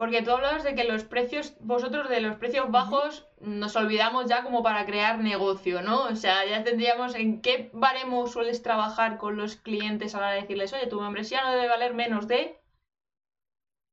Porque 0.00 0.22
tú 0.22 0.30
hablabas 0.30 0.64
de 0.64 0.74
que 0.74 0.84
los 0.84 1.04
precios, 1.04 1.54
vosotros 1.60 2.08
de 2.08 2.22
los 2.22 2.36
precios 2.36 2.70
bajos, 2.70 3.28
nos 3.38 3.76
olvidamos 3.76 4.30
ya 4.30 4.42
como 4.42 4.62
para 4.62 4.86
crear 4.86 5.18
negocio, 5.18 5.82
¿no? 5.82 6.04
O 6.04 6.16
sea, 6.16 6.46
ya 6.46 6.64
tendríamos 6.64 7.14
en 7.14 7.42
qué 7.42 7.68
baremo 7.74 8.26
sueles 8.26 8.62
trabajar 8.62 9.18
con 9.18 9.36
los 9.36 9.56
clientes 9.56 10.14
a 10.14 10.20
la 10.20 10.26
hora 10.28 10.34
de 10.36 10.40
decirles, 10.40 10.72
oye, 10.72 10.86
tu 10.86 11.02
membresía 11.02 11.42
no 11.42 11.52
debe 11.52 11.68
valer 11.68 11.92
menos 11.92 12.26
de. 12.26 12.58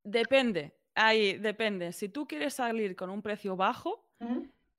Depende, 0.02 0.78
ahí 0.96 1.38
depende. 1.40 1.92
Si 1.92 2.08
tú 2.08 2.26
quieres 2.26 2.54
salir 2.54 2.96
con 2.96 3.10
un 3.10 3.22
precio 3.22 3.58
bajo, 3.58 4.10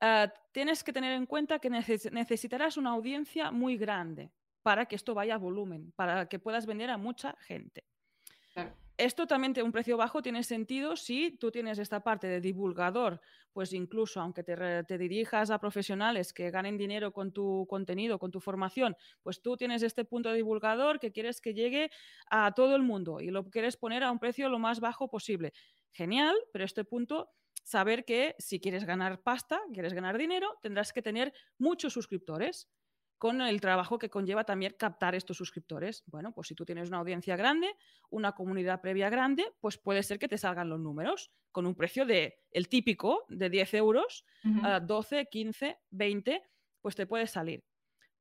ah, 0.01 0.33
tienes 0.53 0.83
que 0.83 0.95
tener 0.95 1.13
en 1.13 1.27
cuenta 1.27 1.59
que 1.59 1.69
necesitarás 1.69 2.79
una 2.79 2.93
audiencia 2.93 3.51
muy 3.51 3.77
grande 3.77 4.33
para 4.63 4.87
que 4.87 4.97
esto 4.97 5.13
vaya 5.13 5.35
a 5.35 5.39
volumen, 5.39 5.93
para 5.95 6.27
que 6.27 6.39
puedas 6.39 6.65
vender 6.65 6.89
a 6.89 6.97
mucha 6.97 7.37
gente. 7.41 7.85
Claro. 8.55 8.88
Esto 8.99 9.29
también 9.29 9.55
tiene 9.55 9.65
un 9.65 9.71
precio 9.71 9.97
bajo 9.97 10.23
tiene 10.23 10.43
sentido 10.43 10.97
si 10.97 11.31
tú 11.39 11.53
tienes 11.53 11.79
esta 11.79 12.03
parte 12.03 12.27
de 12.27 12.41
divulgador, 12.41 13.21
pues 13.53 13.73
incluso 13.73 14.21
aunque 14.21 14.43
te, 14.43 14.99
dirijas 14.99 15.53
a 15.53 15.61
profesionales 15.61 16.33
que 16.33 16.51
ganen 16.51 16.77
dinero 16.77 17.13
con 17.13 17.33
tu 17.33 17.65
contenido, 17.71 18.19
con 18.19 18.33
tu 18.33 18.41
formación, 18.41 18.97
pues 19.23 19.41
tú 19.41 19.57
tienes 19.57 19.85
este 19.85 20.05
punto 20.05 20.31
de 20.31 20.35
divulgador 20.35 20.99
que 20.99 21.13
quieres 21.13 21.41
que 21.41 21.55
llegue 21.55 21.93
a 22.29 22.53
todo 22.55 22.75
el 22.75 22.83
mundo 22.83 23.21
y 23.21 23.31
lo 23.31 23.49
quieres 23.49 23.77
poner 23.77 24.03
a 24.03 24.11
un 24.11 24.19
precio 24.19 24.49
lo 24.49 24.59
más 24.59 24.81
bajo 24.81 25.09
posible. 25.09 25.53
Genial, 25.93 26.35
pero 26.53 26.65
este 26.65 26.85
punto 26.85 27.31
saber 27.63 28.05
que 28.05 28.35
si 28.41 28.59
quieres 28.59 28.85
ganar 28.85 29.23
pasta, 29.23 29.61
quieres 29.73 29.95
ganar 29.95 30.19
dinero, 30.19 30.59
tendrás 30.61 30.93
que 30.93 31.03
tener 31.03 31.33
muchos 31.57 31.93
suscriptores 31.93 32.69
con 33.19 33.41
el 33.43 33.61
trabajo 33.61 33.99
que 33.99 34.09
conlleva 34.09 34.45
también 34.45 34.75
captar 34.79 35.15
estos 35.15 35.37
suscriptores. 35.37 36.05
Bueno, 36.07 36.33
pues 36.33 36.49
si 36.49 36.55
tú 36.55 36.65
tienes 36.65 36.89
una 36.89 36.99
audiencia 36.99 37.37
grande, 37.37 37.75
una 38.11 38.33
comunidad 38.33 38.81
previa 38.81 39.11
grande, 39.11 39.53
pues 39.61 39.77
puede 39.77 40.03
ser 40.05 40.19
que 40.19 40.29
te 40.29 40.39
salgan 40.39 40.69
los 40.71 40.79
números 40.79 41.33
con 41.51 41.67
un 41.67 41.75
precio 41.75 42.07
de 42.07 42.45
el 42.53 42.69
típico 42.69 43.25
de 43.29 43.51
10 43.51 43.75
euros, 43.75 44.25
12, 44.83 45.27
15, 45.27 45.79
20, 45.91 46.43
pues 46.81 46.95
te 46.95 47.07
puede 47.07 47.27
salir. 47.27 47.65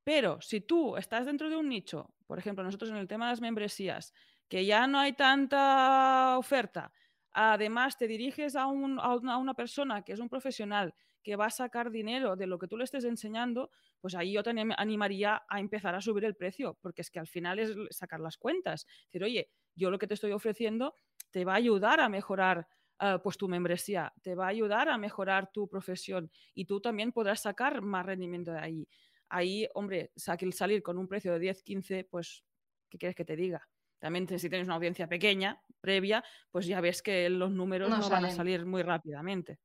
Pero 0.04 0.42
si 0.42 0.62
tú 0.62 0.98
estás 0.98 1.26
dentro 1.26 1.50
de 1.50 1.58
un 1.58 1.70
nicho, 1.70 2.16
por 2.26 2.40
ejemplo, 2.40 2.64
nosotros 2.64 2.90
en 2.90 2.98
el 2.98 3.08
tema 3.08 3.26
de 3.26 3.34
las 3.34 3.42
membresías, 3.42 4.14
que 4.48 4.66
ya 4.66 4.88
no 4.88 5.00
hay 5.00 5.14
tanta 5.14 6.38
oferta, 6.38 6.92
además 7.32 7.98
te 7.98 8.08
diriges 8.08 8.56
a, 8.56 8.64
a 8.64 9.38
una 9.38 9.54
persona 9.54 10.02
que 10.04 10.14
es 10.14 10.20
un 10.20 10.30
profesional 10.30 10.96
que 11.28 11.36
va 11.36 11.48
a 11.48 11.50
sacar 11.50 11.92
dinero 11.92 12.38
de 12.38 12.48
lo 12.48 12.58
que 12.58 12.70
tú 12.70 12.78
le 12.78 12.86
estés 12.86 13.04
enseñando, 13.04 13.70
pues 14.00 14.16
ahí 14.16 14.32
yo 14.32 14.44
te 14.44 14.52
animaría 14.78 15.44
a 15.50 15.60
empezar 15.60 15.94
a 15.94 16.00
subir 16.00 16.24
el 16.24 16.38
precio, 16.38 16.78
porque 16.82 17.02
es 17.02 17.12
que 17.12 17.20
al 17.20 17.28
final 17.28 17.60
es 17.60 17.76
sacar 17.90 18.22
las 18.22 18.38
cuentas. 18.38 18.88
Decir, 19.08 19.26
oye, 19.26 19.50
yo 19.76 19.92
lo 19.92 20.00
que 20.00 20.08
te 20.08 20.14
estoy 20.14 20.32
ofreciendo 20.32 20.96
te 21.30 21.44
va 21.44 21.52
a 21.52 21.58
ayudar 21.58 22.00
a 22.00 22.08
mejorar 22.08 22.66
ah, 23.00 23.20
pues 23.22 23.36
tu 23.36 23.50
membresía, 23.50 24.14
te 24.22 24.36
va 24.36 24.46
a 24.46 24.52
ayudar 24.52 24.88
a 24.88 24.98
mejorar 24.98 25.52
tu 25.52 25.68
profesión 25.68 26.32
y 26.54 26.64
tú 26.64 26.80
también 26.80 27.12
podrás 27.12 27.42
sacar 27.42 27.82
más 27.82 28.06
rendimiento 28.06 28.54
de 28.54 28.60
ahí. 28.60 28.88
Ahí, 29.28 29.68
hombre, 29.74 30.14
salir 30.16 30.82
con 30.82 30.98
un 30.98 31.10
precio 31.10 31.34
de 31.34 31.40
10, 31.40 31.62
15, 31.62 32.04
pues, 32.06 32.46
¿qué 32.90 32.98
quieres 32.98 33.18
que 33.18 33.26
te 33.26 33.36
diga? 33.36 33.68
También 34.00 34.30
si 34.40 34.48
tienes 34.48 34.66
una 34.66 34.76
audiencia 34.76 35.10
pequeña, 35.10 35.62
previa, 35.82 36.24
pues 36.52 36.68
ya 36.68 36.80
ves 36.80 37.02
que 37.02 37.30
los 37.30 37.52
números 37.52 37.90
no, 37.90 38.10
van 38.10 38.24
a 38.24 38.32
salir 38.32 38.66
muy 38.66 38.82
rápidamente. 38.82 39.60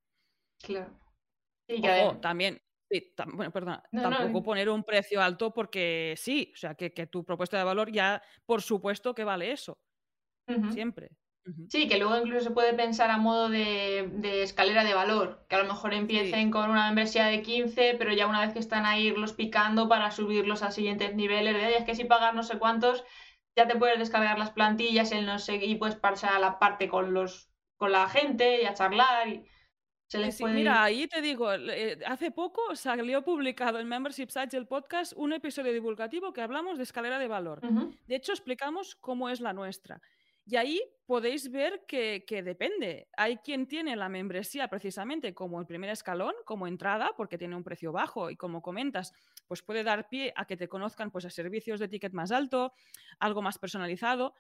Claro 0.61 1.02
también, 2.20 2.61
bueno, 3.35 3.53
perdona, 3.53 3.83
tampoco 3.90 4.42
poner 4.42 4.68
un 4.68 4.85
precio 4.85 5.22
alto 5.22 5.53
porque 5.53 6.14
sí, 6.16 6.53
o 6.55 6.57
sea, 6.57 6.75
que, 6.75 6.90
tu 7.07 7.25
propuesta 7.25 7.59
de 7.59 7.64
valor 7.64 7.90
ya, 7.90 8.22
por 8.44 8.62
supuesto 8.62 9.14
que 9.14 9.25
vale 9.25 9.53
eso, 9.53 9.79
siempre. 10.72 11.11
Sí, 11.68 11.88
que 11.88 11.98
luego 11.98 12.16
incluso 12.16 12.44
se 12.44 12.51
puede 12.53 12.72
pensar 12.72 13.11
a 13.11 13.16
modo 13.16 13.48
de, 13.48 14.42
escalera 14.42 14.85
de 14.85 14.94
valor, 14.94 15.44
que 15.48 15.57
a 15.57 15.62
lo 15.62 15.68
mejor 15.68 15.92
empiecen 15.92 16.53
con 16.53 16.70
una 16.70 16.87
membresía 16.87 17.27
de 17.27 17.42
15, 17.42 17.96
pero 17.98 18.12
ya 18.12 18.29
una 18.29 18.42
vez 18.44 18.53
que 18.53 18.61
están 18.61 18.87
ahí 18.87 19.09
irlos 19.09 19.33
picando 19.33 19.88
para 19.88 20.12
subirlos 20.12 20.62
a 20.62 20.70
siguientes 20.70 21.16
niveles, 21.16 21.55
de, 21.55 21.77
es 21.77 21.85
que 21.85 21.96
si 21.96 22.05
pagas 22.05 22.33
no 22.35 22.44
sé 22.44 22.59
cuántos, 22.59 23.05
ya 23.57 23.66
te 23.66 23.77
puedes 23.77 23.98
descargar 23.98 24.38
las 24.38 24.53
plantillas 24.53 25.11
el 25.11 25.27
no 25.27 25.40
sé, 25.40 25.57
y 25.57 25.75
puedes 25.75 25.96
pasar 25.96 26.35
a 26.35 26.38
la 26.38 26.61
parte 26.61 26.88
con 26.88 27.12
los 27.12 27.48
con 27.77 27.90
la 27.90 28.09
gente 28.09 28.62
y 28.62 28.66
a 28.66 28.75
charlar. 28.75 29.27
Y 29.27 29.44
Mira, 30.55 30.83
ahí 30.83 31.07
te 31.07 31.20
digo, 31.20 31.53
eh, 31.53 31.98
hace 32.07 32.31
poco 32.31 32.75
salió 32.77 33.22
publicado 33.22 33.79
en 33.79 33.88
Membership 33.88 34.29
Sites 34.29 34.55
el 34.55 34.66
podcast 34.66 35.12
un 35.16 35.33
episodio 35.33 35.72
divulgativo 35.72 36.33
que 36.33 36.40
hablamos 36.40 36.77
de 36.77 36.85
escalera 36.85 37.18
de 37.18 37.29
valor. 37.29 37.61
De 38.07 38.14
hecho, 38.14 38.33
explicamos 38.33 38.94
cómo 38.96 39.29
es 39.29 39.40
la 39.40 39.53
nuestra. 39.53 40.01
Y 40.44 40.57
ahí 40.57 40.83
podéis 41.07 41.51
ver 41.53 41.85
que, 41.87 42.42
depende. 42.44 43.09
Hay 43.16 43.37
quien 43.38 43.66
tiene 43.68 43.94
la 43.94 44.09
membresía 44.09 44.68
precisamente 44.68 45.35
como 45.35 45.61
el 45.61 45.66
primer 45.66 45.90
escalón, 45.90 46.35
como 46.44 46.66
entrada, 46.66 47.12
porque 47.16 47.38
tiene 47.38 47.55
un 47.55 47.62
precio 47.62 47.92
bajo 47.92 48.29
y 48.29 48.37
como 48.37 48.61
comentas, 48.61 49.12
pues 49.46 49.62
puede 49.62 49.85
dar 49.85 50.09
pie 50.09 50.33
a 50.37 50.44
que 50.44 50.57
te 50.57 50.68
conozcan 50.68 51.11
pues, 51.11 51.25
a 51.27 51.31
servicios 51.31 51.79
de 51.79 51.88
ticket 51.88 52.12
más 52.12 52.33
alto, 52.33 52.72
algo 53.20 53.40
más 53.40 53.59
personalizado 53.59 54.35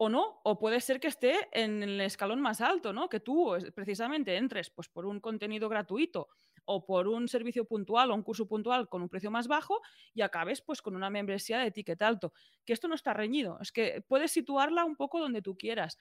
o 0.00 0.08
no, 0.08 0.40
o 0.44 0.58
puede 0.58 0.80
ser 0.80 1.00
que 1.00 1.08
esté 1.08 1.48
en 1.52 1.82
el 1.82 2.00
escalón 2.00 2.40
más 2.40 2.60
alto, 2.60 2.92
¿no? 2.92 3.08
Que 3.08 3.18
tú 3.18 3.56
precisamente 3.74 4.36
entres 4.36 4.70
pues, 4.70 4.88
por 4.88 5.04
un 5.04 5.18
contenido 5.18 5.68
gratuito 5.68 6.28
o 6.64 6.86
por 6.86 7.08
un 7.08 7.26
servicio 7.26 7.64
puntual 7.64 8.10
o 8.10 8.14
un 8.14 8.22
curso 8.22 8.46
puntual 8.46 8.88
con 8.88 9.02
un 9.02 9.08
precio 9.08 9.30
más 9.30 9.48
bajo 9.48 9.80
y 10.14 10.22
acabes 10.22 10.62
pues 10.62 10.82
con 10.82 10.94
una 10.94 11.10
membresía 11.10 11.58
de 11.58 11.72
ticket 11.72 12.00
alto. 12.00 12.32
Que 12.64 12.74
esto 12.74 12.86
no 12.86 12.94
está 12.94 13.12
reñido, 13.12 13.58
es 13.60 13.72
que 13.72 14.04
puedes 14.06 14.30
situarla 14.30 14.84
un 14.84 14.94
poco 14.94 15.18
donde 15.18 15.42
tú 15.42 15.56
quieras. 15.56 15.98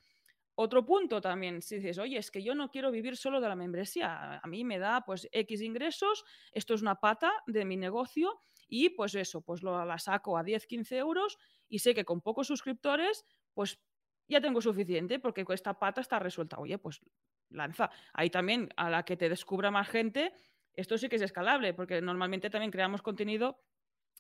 Otro 0.53 0.85
punto 0.85 1.19
también, 1.19 1.61
si 1.61 1.75
dices, 1.75 1.97
oye, 1.97 2.17
es 2.17 2.29
que 2.29 2.43
yo 2.43 2.53
no 2.53 2.69
quiero 2.69 2.91
vivir 2.91 3.17
solo 3.17 3.41
de 3.41 3.47
la 3.47 3.55
membresía, 3.55 4.39
a 4.43 4.47
mí 4.47 4.63
me 4.63 4.77
da 4.77 5.01
pues 5.05 5.27
X 5.31 5.61
ingresos, 5.61 6.23
esto 6.51 6.75
es 6.75 6.81
una 6.81 6.99
pata 6.99 7.31
de 7.47 7.65
mi 7.65 7.77
negocio 7.77 8.39
y 8.67 8.89
pues 8.89 9.15
eso, 9.15 9.41
pues 9.41 9.63
lo, 9.63 9.85
la 9.85 9.97
saco 9.97 10.37
a 10.37 10.43
10, 10.43 10.67
15 10.67 10.97
euros 10.97 11.37
y 11.69 11.79
sé 11.79 11.93
que 11.93 12.05
con 12.05 12.21
pocos 12.21 12.47
suscriptores 12.47 13.25
pues 13.53 13.79
ya 14.27 14.41
tengo 14.41 14.61
suficiente 14.61 15.19
porque 15.19 15.45
esta 15.49 15.73
pata 15.73 16.01
está 16.01 16.19
resuelta. 16.19 16.57
Oye, 16.59 16.77
pues 16.77 17.01
lanza. 17.49 17.89
Ahí 18.13 18.29
también 18.29 18.69
a 18.75 18.89
la 18.89 19.03
que 19.03 19.17
te 19.17 19.29
descubra 19.29 19.71
más 19.71 19.87
gente, 19.87 20.33
esto 20.73 20.97
sí 20.97 21.09
que 21.09 21.15
es 21.15 21.21
escalable 21.21 21.73
porque 21.73 22.01
normalmente 22.01 22.49
también 22.49 22.71
creamos 22.71 23.01
contenido 23.01 23.59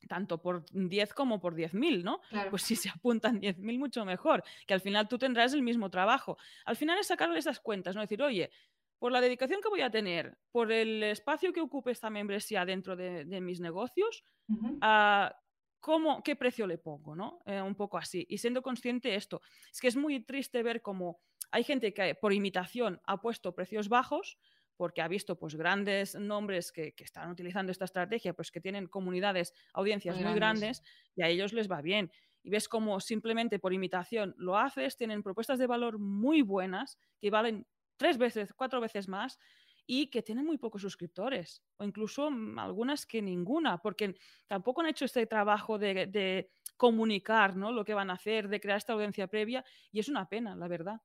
tanto 0.07 0.39
por 0.39 0.63
10 0.71 1.13
como 1.13 1.39
por 1.39 1.55
10.000, 1.55 2.03
¿no? 2.03 2.21
Pues 2.49 2.61
si 2.61 2.75
se 2.75 2.89
apuntan 2.89 3.41
10.000, 3.41 3.79
mucho 3.79 4.05
mejor, 4.05 4.43
que 4.67 4.73
al 4.73 4.81
final 4.81 5.07
tú 5.07 5.17
tendrás 5.17 5.53
el 5.53 5.63
mismo 5.63 5.89
trabajo. 5.89 6.37
Al 6.65 6.75
final 6.75 6.99
es 6.99 7.07
sacarle 7.07 7.39
esas 7.39 7.59
cuentas, 7.59 7.95
¿no? 7.95 8.01
Decir, 8.01 8.21
oye, 8.21 8.51
por 8.99 9.11
la 9.11 9.21
dedicación 9.21 9.61
que 9.61 9.69
voy 9.69 9.81
a 9.81 9.89
tener, 9.89 10.37
por 10.51 10.71
el 10.71 11.03
espacio 11.03 11.53
que 11.53 11.61
ocupe 11.61 11.91
esta 11.91 12.09
membresía 12.09 12.65
dentro 12.65 12.95
de, 12.95 13.41
mis 13.41 13.59
negocios, 13.59 14.23
uh 14.49 14.77
¿cómo, 15.79 16.23
¿qué 16.23 16.35
precio 16.35 16.67
le 16.67 16.77
pongo? 16.77 17.15
¿no? 17.15 17.41
Eh, 17.45 17.61
un 17.61 17.75
poco 17.75 17.97
así. 17.97 18.25
Y 18.29 18.37
siendo 18.37 18.61
consciente 18.61 19.09
de 19.09 19.15
esto, 19.15 19.41
es 19.71 19.79
que 19.79 19.87
es 19.87 19.95
muy 19.95 20.19
triste 20.21 20.63
ver 20.63 20.81
cómo 20.81 21.19
hay 21.51 21.63
gente 21.63 21.93
que 21.93 22.15
por 22.15 22.33
imitación 22.33 23.01
ha 23.05 23.21
puesto 23.21 23.55
precios 23.55 23.89
bajos, 23.89 24.37
porque 24.75 25.01
ha 25.01 25.07
visto 25.07 25.37
pues 25.39 25.55
grandes 25.55 26.15
nombres 26.15 26.71
que, 26.71 26.93
están 26.97 27.31
utilizando 27.31 27.71
esta 27.71 27.85
estrategia, 27.85 28.33
pues 28.33 28.51
que 28.51 28.61
tienen 28.61 28.87
comunidades, 28.87 29.53
audiencias 29.73 30.17
muy, 30.17 30.33
grandes. 30.35 30.83
y 31.15 31.23
a 31.23 31.27
ellos 31.27 31.53
les 31.53 31.69
va 31.69 31.81
bien. 31.81 32.11
Y 32.43 32.49
ves 32.49 32.69
cómo 32.69 32.99
simplemente 32.99 33.59
por 33.59 33.73
imitación 33.73 34.35
lo 34.37 34.57
haces, 34.57 34.95
tienen 34.95 35.23
propuestas 35.23 35.57
de 35.57 35.67
valor 35.67 35.99
muy 35.99 36.43
buenas 36.43 36.97
que 37.19 37.31
valen 37.31 37.65
tres 37.97 38.17
veces, 38.17 38.53
cuatro 38.53 38.79
veces 38.79 39.07
más 39.07 39.39
y 39.87 40.07
que 40.07 40.21
tienen 40.21 40.45
muy 40.45 40.57
pocos 40.57 40.81
suscriptores 40.81 41.63
o 41.77 41.83
incluso 41.83 42.29
mm, 42.29 42.59
algunas 42.59 43.05
que 43.05 43.21
ninguna, 43.21 43.79
porque 43.79 44.15
tampoco 44.45 44.81
han 44.81 44.87
hecho 44.87 45.05
este 45.05 45.25
trabajo 45.25 45.79
de, 45.79 46.05
de 46.07 46.51
comunicar 46.75 47.55
¿no? 47.55 47.71
lo 47.71 47.83
que 47.83 47.93
van 47.93 48.09
a 48.09 48.13
hacer, 48.13 48.49
de 48.49 48.59
crear 48.59 48.77
esta 48.77 48.93
audiencia 48.93 49.27
previa 49.27 49.65
y 49.91 49.99
es 49.99 50.09
una 50.09 50.27
pena, 50.27 50.55
la 50.55 50.67
verdad. 50.67 51.01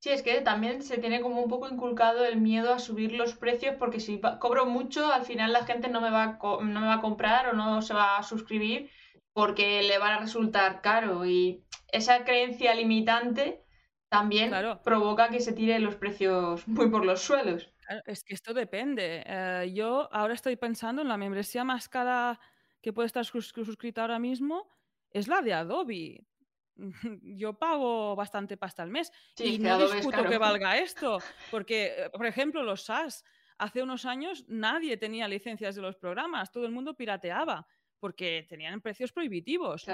Sí, 0.00 0.10
es 0.10 0.22
que 0.22 0.40
también 0.42 0.82
se 0.82 0.98
tiene 0.98 1.20
como 1.20 1.42
un 1.42 1.48
poco 1.48 1.68
inculcado 1.68 2.24
el 2.24 2.40
miedo 2.40 2.72
a 2.72 2.78
subir 2.78 3.12
los 3.12 3.34
precios 3.34 3.74
porque 3.78 3.98
si 3.98 4.20
cobro 4.38 4.66
mucho, 4.66 5.12
al 5.12 5.24
final 5.24 5.52
la 5.52 5.64
gente 5.64 5.88
no 5.88 6.00
me 6.00 6.10
va 6.10 6.38
a, 6.40 6.64
no 6.64 6.80
me 6.80 6.86
va 6.86 6.94
a 6.94 7.00
comprar 7.00 7.48
o 7.48 7.52
no 7.52 7.82
se 7.82 7.94
va 7.94 8.16
a 8.16 8.22
suscribir 8.22 8.90
porque 9.32 9.82
le 9.82 9.98
va 9.98 10.14
a 10.14 10.20
resultar 10.20 10.82
caro 10.82 11.26
y 11.26 11.64
esa 11.90 12.24
creencia 12.24 12.74
limitante 12.74 13.64
también 14.08 14.52
provoca 14.84 15.30
que 15.30 15.40
se 15.40 15.52
tiren 15.52 15.84
los 15.84 15.96
precios 15.96 16.66
muy 16.68 16.90
por 16.90 17.04
los 17.04 17.20
suelos. 17.20 17.70
Es 18.06 18.24
que 18.24 18.34
esto 18.34 18.54
depende. 18.54 19.22
Eh, 19.26 19.72
yo 19.74 20.08
ahora 20.12 20.34
estoy 20.34 20.56
pensando 20.56 21.02
en 21.02 21.08
la 21.08 21.16
membresía 21.16 21.64
más 21.64 21.88
cara 21.88 22.38
que 22.80 22.92
puede 22.92 23.06
estar 23.06 23.24
suscrita 23.24 24.02
ahora 24.02 24.18
mismo, 24.18 24.68
es 25.10 25.28
la 25.28 25.42
de 25.42 25.54
Adobe. 25.54 26.24
yo 27.22 27.58
pago 27.58 28.14
bastante 28.14 28.56
pasta 28.56 28.82
al 28.82 28.90
mes 28.90 29.10
y 29.36 29.58
no 29.58 29.78
discuto 29.90 30.24
que 30.24 30.38
valga 30.38 30.78
esto, 30.78 31.18
porque, 31.50 31.94
eh, 31.96 32.10
por 32.10 32.26
ejemplo, 32.26 32.62
los 32.62 32.84
SaaS, 32.84 33.24
hace 33.58 33.82
unos 33.82 34.04
años 34.04 34.44
nadie 34.48 34.96
tenía 34.96 35.26
licencias 35.26 35.74
de 35.74 35.82
los 35.82 35.96
programas, 35.96 36.52
todo 36.52 36.64
el 36.66 36.72
mundo 36.72 36.94
pirateaba 36.94 37.66
porque 37.98 38.46
tenían 38.48 38.80
precios 38.80 39.12
prohibitivos. 39.12 39.86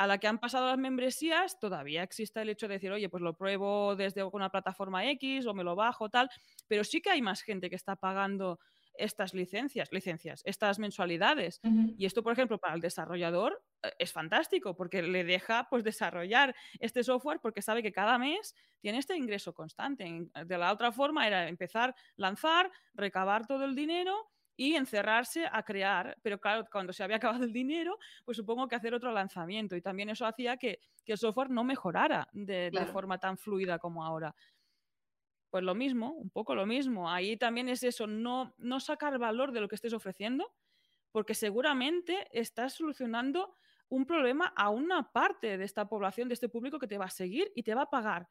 A 0.00 0.06
la 0.06 0.16
que 0.16 0.26
han 0.28 0.38
pasado 0.38 0.66
las 0.66 0.78
membresías, 0.78 1.58
todavía 1.60 2.02
existe 2.02 2.40
el 2.40 2.48
hecho 2.48 2.66
de 2.66 2.76
decir, 2.76 2.90
oye, 2.90 3.10
pues 3.10 3.22
lo 3.22 3.36
pruebo 3.36 3.96
desde 3.96 4.24
una 4.24 4.48
plataforma 4.48 5.04
X 5.10 5.44
o 5.44 5.52
me 5.52 5.62
lo 5.62 5.76
bajo, 5.76 6.08
tal, 6.08 6.30
pero 6.68 6.84
sí 6.84 7.02
que 7.02 7.10
hay 7.10 7.20
más 7.20 7.42
gente 7.42 7.68
que 7.68 7.76
está 7.76 7.96
pagando 7.96 8.58
estas 8.94 9.34
licencias, 9.34 9.92
licencias, 9.92 10.40
estas 10.46 10.78
mensualidades. 10.78 11.60
Y 11.98 12.06
esto, 12.06 12.22
por 12.22 12.32
ejemplo, 12.32 12.56
para 12.56 12.74
el 12.74 12.80
desarrollador 12.80 13.62
eh, 13.82 13.92
es 13.98 14.10
fantástico 14.10 14.74
porque 14.74 15.02
le 15.02 15.22
deja 15.22 15.66
pues 15.68 15.84
desarrollar 15.84 16.56
este 16.78 17.04
software 17.04 17.40
porque 17.42 17.60
sabe 17.60 17.82
que 17.82 17.92
cada 17.92 18.16
mes 18.16 18.54
tiene 18.80 18.96
este 18.96 19.18
ingreso 19.18 19.52
constante. 19.52 20.30
De 20.46 20.56
la 20.56 20.72
otra 20.72 20.92
forma 20.92 21.26
era 21.26 21.46
empezar, 21.46 21.94
lanzar, 22.16 22.72
recabar 22.94 23.46
todo 23.46 23.66
el 23.66 23.74
dinero 23.74 24.30
y 24.60 24.76
encerrarse 24.76 25.48
a 25.50 25.62
crear. 25.62 26.18
Pero 26.20 26.38
claro, 26.38 26.66
cuando 26.70 26.92
se 26.92 27.02
había 27.02 27.16
acabado 27.16 27.44
el 27.44 27.52
dinero, 27.52 27.98
pues 28.26 28.36
supongo 28.36 28.68
que 28.68 28.76
hacer 28.76 28.92
otro 28.92 29.10
lanzamiento. 29.10 29.74
Y 29.74 29.80
también 29.80 30.10
eso 30.10 30.26
hacía 30.26 30.58
que, 30.58 30.78
el 31.06 31.16
software 31.16 31.48
no 31.48 31.64
mejorara 31.64 32.28
de, 32.32 32.70
de 32.70 32.86
forma 32.86 33.18
tan 33.18 33.38
fluida 33.38 33.78
como 33.78 34.04
ahora. 34.04 34.34
Pues 35.48 35.64
lo 35.64 35.74
mismo, 35.74 36.10
un 36.10 36.28
poco 36.28 36.54
lo 36.54 36.66
mismo. 36.66 37.10
Ahí 37.10 37.38
también 37.38 37.70
es 37.70 37.82
eso, 37.82 38.06
no, 38.06 38.54
no 38.58 38.80
sacar 38.80 39.18
valor 39.18 39.50
de 39.50 39.62
lo 39.62 39.66
que 39.66 39.76
estés 39.76 39.94
ofreciendo, 39.94 40.52
porque 41.10 41.34
seguramente 41.34 42.28
estás 42.30 42.74
solucionando 42.74 43.56
un 43.88 44.04
problema 44.04 44.52
a 44.54 44.68
una 44.68 45.10
parte 45.10 45.56
de 45.56 45.64
esta 45.64 45.88
población, 45.88 46.28
de 46.28 46.34
este 46.34 46.50
público 46.50 46.78
que 46.78 46.86
te 46.86 46.98
va 46.98 47.06
a 47.06 47.10
seguir 47.10 47.50
y 47.54 47.62
te 47.62 47.74
va 47.74 47.82
a 47.82 47.90
pagar, 47.90 48.28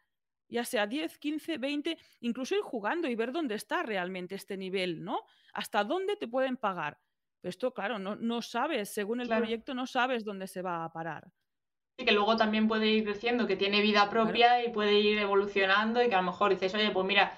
ya 0.50 0.66
sea 0.66 0.88
10, 0.88 1.18
15, 1.18 1.58
20, 1.58 1.98
incluso 2.22 2.56
ir 2.56 2.62
jugando 2.62 3.08
y 3.08 3.16
ver 3.16 3.32
dónde 3.32 3.56
está 3.56 3.84
realmente 3.84 4.36
este 4.36 4.58
nivel, 4.58 5.04
¿no? 5.04 5.24
Hasta 5.54 5.84
dónde 5.84 6.16
te 6.16 6.28
pueden 6.28 6.58
pagar. 6.58 7.00
Pero 7.42 7.50
esto, 7.50 7.74
claro, 7.74 8.00
no, 8.00 8.16
no 8.16 8.42
sabes, 8.42 8.90
según 8.90 9.22
el 9.22 9.30
proyecto, 9.30 9.74
no 9.74 9.88
sabes 9.88 10.26
dónde 10.26 10.48
se 10.48 10.62
va 10.62 10.84
a 10.84 10.92
parar 10.92 11.32
que 12.06 12.12
luego 12.12 12.38
también 12.38 12.68
puede 12.68 12.88
ir 12.88 13.04
creciendo, 13.04 13.48
que 13.48 13.56
tiene 13.56 13.82
vida 13.82 14.10
propia 14.10 14.64
y 14.64 14.70
puede 14.70 15.00
ir 15.00 15.20
evolucionando 15.20 16.02
y 16.04 16.10
que 16.10 16.16
a 16.16 16.22
lo 16.22 16.32
mejor 16.32 16.52
dices, 16.52 16.74
oye, 16.74 16.92
pues 16.92 17.06
mira, 17.06 17.38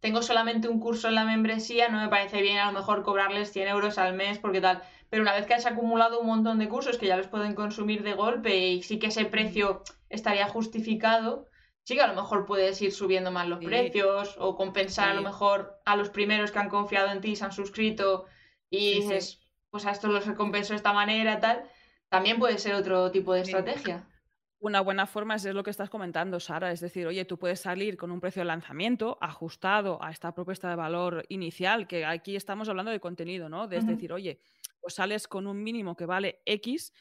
tengo 0.00 0.22
solamente 0.22 0.68
un 0.68 0.80
curso 0.80 1.08
en 1.08 1.14
la 1.14 1.24
membresía, 1.24 1.88
no 1.88 2.00
me 2.00 2.08
parece 2.08 2.42
bien 2.42 2.58
a 2.58 2.66
lo 2.66 2.78
mejor 2.78 3.02
cobrarles 3.02 3.52
100 3.52 3.68
euros 3.68 3.98
al 3.98 4.14
mes 4.14 4.38
porque 4.38 4.60
tal. 4.60 4.82
Pero 5.08 5.22
una 5.22 5.32
vez 5.32 5.46
que 5.46 5.54
has 5.54 5.66
acumulado 5.66 6.20
un 6.20 6.26
montón 6.26 6.58
de 6.58 6.68
cursos 6.68 6.98
que 6.98 7.06
ya 7.06 7.16
los 7.16 7.28
pueden 7.28 7.54
consumir 7.54 8.02
de 8.02 8.14
golpe 8.14 8.56
y 8.56 8.82
sí 8.82 8.98
que 8.98 9.08
ese 9.08 9.24
precio 9.26 9.82
estaría 10.08 10.48
justificado, 10.48 11.48
sí 11.84 11.94
que 11.94 12.00
a 12.00 12.06
lo 12.06 12.14
mejor 12.14 12.46
puedes 12.46 12.80
ir 12.82 12.92
subiendo 12.92 13.30
más 13.30 13.48
los 13.48 13.64
precios 13.64 14.36
o 14.38 14.56
compensar 14.56 15.10
a 15.10 15.14
lo 15.14 15.22
mejor 15.22 15.80
a 15.84 15.96
los 15.96 16.10
primeros 16.10 16.50
que 16.52 16.58
han 16.58 16.68
confiado 16.68 17.10
en 17.10 17.20
ti, 17.20 17.36
se 17.36 17.44
han 17.44 17.52
suscrito 17.52 18.26
y 18.70 19.00
dices, 19.00 19.40
pues 19.70 19.86
a 19.86 19.90
estos 19.90 20.10
los 20.10 20.26
recompenso 20.26 20.72
de 20.72 20.76
esta 20.76 20.92
manera, 20.92 21.40
tal. 21.40 21.64
También 22.08 22.38
puede 22.38 22.58
ser 22.58 22.74
otro 22.74 23.10
tipo 23.10 23.32
de 23.32 23.40
estrategia. 23.40 24.06
Una 24.60 24.80
buena 24.80 25.06
forma 25.06 25.34
es, 25.34 25.44
lo 25.44 25.64
que 25.64 25.70
estás 25.70 25.90
comentando, 25.90 26.38
Sara, 26.38 26.70
es 26.70 26.78
decir, 26.78 27.06
oye, 27.06 27.24
tú 27.24 27.36
puedes 27.36 27.58
salir 27.58 27.96
con 27.96 28.12
un 28.12 28.20
precio 28.20 28.42
de 28.42 28.46
lanzamiento 28.46 29.18
ajustado 29.20 30.00
a 30.00 30.12
esta 30.12 30.32
propuesta 30.34 30.70
de 30.70 30.76
valor 30.76 31.24
inicial, 31.30 31.88
que 31.88 32.04
aquí 32.04 32.36
estamos 32.36 32.68
hablando 32.68 32.92
de 32.92 33.00
contenido, 33.00 33.48
¿no? 33.48 33.66
De, 33.66 33.78
Es 33.78 33.86
decir, 33.86 34.12
oye, 34.12 34.38
pues 34.80 34.94
sales 34.94 35.26
con 35.26 35.48
un 35.48 35.62
mínimo 35.64 35.96
que 35.96 36.06
vale 36.06 36.42
X 36.46 36.92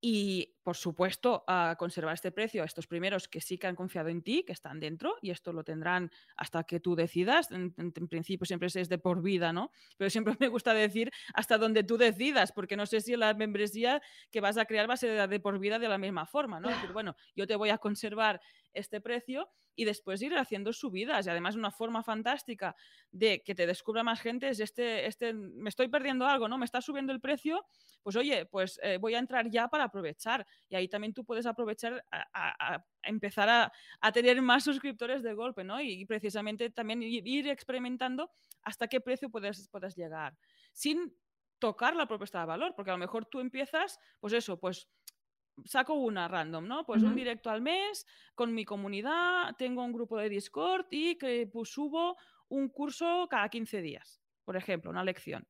y, 0.00 0.57
por 0.68 0.76
supuesto, 0.76 1.44
a 1.46 1.76
conservar 1.78 2.12
este 2.12 2.30
precio 2.30 2.62
a 2.62 2.66
estos 2.66 2.86
primeros 2.86 3.26
que 3.26 3.40
sí 3.40 3.56
que 3.56 3.66
han 3.68 3.74
confiado 3.74 4.10
en 4.10 4.20
ti, 4.20 4.44
que 4.46 4.52
están 4.52 4.80
dentro, 4.80 5.16
y 5.22 5.30
esto 5.30 5.50
lo 5.50 5.64
tendrán 5.64 6.10
hasta 6.36 6.62
que 6.64 6.78
tú 6.78 6.94
decidas. 6.94 7.50
En, 7.50 7.72
principio 8.10 8.44
siempre 8.44 8.66
es 8.66 8.88
de 8.90 8.98
por 8.98 9.22
vida, 9.22 9.50
¿no? 9.50 9.70
Pero 9.96 10.10
siempre 10.10 10.34
me 10.38 10.48
gusta 10.48 10.74
decir 10.74 11.10
hasta 11.32 11.56
donde 11.56 11.84
tú 11.84 11.96
decidas, 11.96 12.52
porque 12.52 12.76
no 12.76 12.84
sé 12.84 13.00
si 13.00 13.16
la 13.16 13.32
membresía 13.32 14.02
que 14.30 14.42
vas 14.42 14.58
a 14.58 14.66
crear 14.66 14.86
va 14.90 14.92
a 14.92 14.98
ser 14.98 15.26
de 15.26 15.40
por 15.40 15.58
vida 15.58 15.78
de 15.78 15.88
la 15.88 15.96
misma 15.96 16.26
forma, 16.26 16.60
¿no? 16.60 16.68
Es 16.68 16.76
decir, 16.76 16.92
bueno, 16.92 17.16
yo 17.34 17.46
te 17.46 17.56
voy 17.56 17.70
a 17.70 17.78
conservar 17.78 18.38
este 18.74 19.00
precio 19.00 19.48
y 19.78 19.84
después 19.84 20.20
ir 20.22 20.36
haciendo 20.36 20.72
subidas. 20.72 21.24
Y 21.24 21.30
además 21.30 21.54
una 21.54 21.70
forma 21.70 22.02
fantástica 22.02 22.74
de 23.12 23.42
que 23.44 23.54
te 23.54 23.64
descubra 23.64 24.02
más 24.02 24.20
gente 24.20 24.48
es 24.48 24.58
este, 24.58 25.06
este 25.06 25.32
me 25.32 25.68
estoy 25.68 25.86
perdiendo 25.86 26.26
algo, 26.26 26.48
¿no? 26.48 26.58
Me 26.58 26.64
está 26.64 26.80
subiendo 26.80 27.12
el 27.12 27.20
precio, 27.20 27.64
pues 28.02 28.16
oye, 28.16 28.44
pues 28.46 28.80
eh, 28.82 28.98
voy 28.98 29.14
a 29.14 29.20
entrar 29.20 29.48
ya 29.48 29.68
para 29.68 29.84
aprovechar. 29.84 30.44
Y 30.68 30.76
ahí 30.76 30.88
también 30.88 31.14
tú 31.14 31.24
puedes 31.24 31.46
aprovechar 31.46 32.04
a, 32.10 32.84
empezar 33.02 33.48
a, 34.00 34.12
tener 34.12 34.40
más 34.42 34.64
suscriptores 34.64 35.22
de 35.22 35.34
golpe, 35.34 35.64
¿no? 35.64 35.80
Y, 35.80 36.04
precisamente 36.04 36.70
también 36.70 37.02
ir 37.02 37.48
experimentando 37.48 38.30
hasta 38.62 38.88
qué 38.88 39.00
precio 39.00 39.30
puedes, 39.30 39.68
puedes 39.68 39.96
llegar. 39.96 40.36
Sin 40.72 41.14
tocar 41.58 41.96
la 41.96 42.06
propuesta 42.06 42.40
de 42.40 42.46
valor, 42.46 42.74
porque 42.76 42.90
a 42.90 42.94
lo 42.94 42.98
mejor 42.98 43.26
tú 43.26 43.40
empiezas, 43.40 43.98
pues 44.20 44.32
eso, 44.32 44.58
pues 44.58 44.88
saco 45.64 45.94
una 45.94 46.28
random, 46.28 46.66
¿no? 46.66 46.86
Pues 46.86 47.02
un 47.02 47.14
directo 47.14 47.50
al 47.50 47.60
mes 47.60 48.06
con 48.34 48.54
mi 48.54 48.64
comunidad, 48.64 49.54
tengo 49.56 49.84
un 49.84 49.92
grupo 49.92 50.16
de 50.18 50.28
Discord 50.28 50.86
y 50.90 51.16
que 51.16 51.48
pues, 51.52 51.70
subo 51.70 52.16
un 52.48 52.68
curso 52.68 53.26
cada 53.28 53.48
15 53.48 53.80
días, 53.82 54.20
por 54.44 54.56
ejemplo, 54.56 54.90
una 54.90 55.04
lección. 55.04 55.46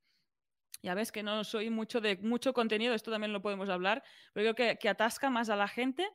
Ya 0.83 0.95
ves 0.95 1.11
que 1.11 1.23
no 1.23 1.43
soy 1.45 1.71
mucho 1.71 2.01
de 2.01 2.17
mucho 2.19 2.53
contenido, 2.53 2.95
esto 2.95 3.11
también 3.11 3.33
lo 3.33 3.43
podemos 3.43 3.69
hablar, 3.69 4.03
pero 4.33 4.55
creo 4.55 4.55
que, 4.55 4.79
que 4.79 4.88
atasca 4.88 5.29
más 5.31 5.51
a 5.51 5.57
la 5.57 5.69
gente 5.69 6.09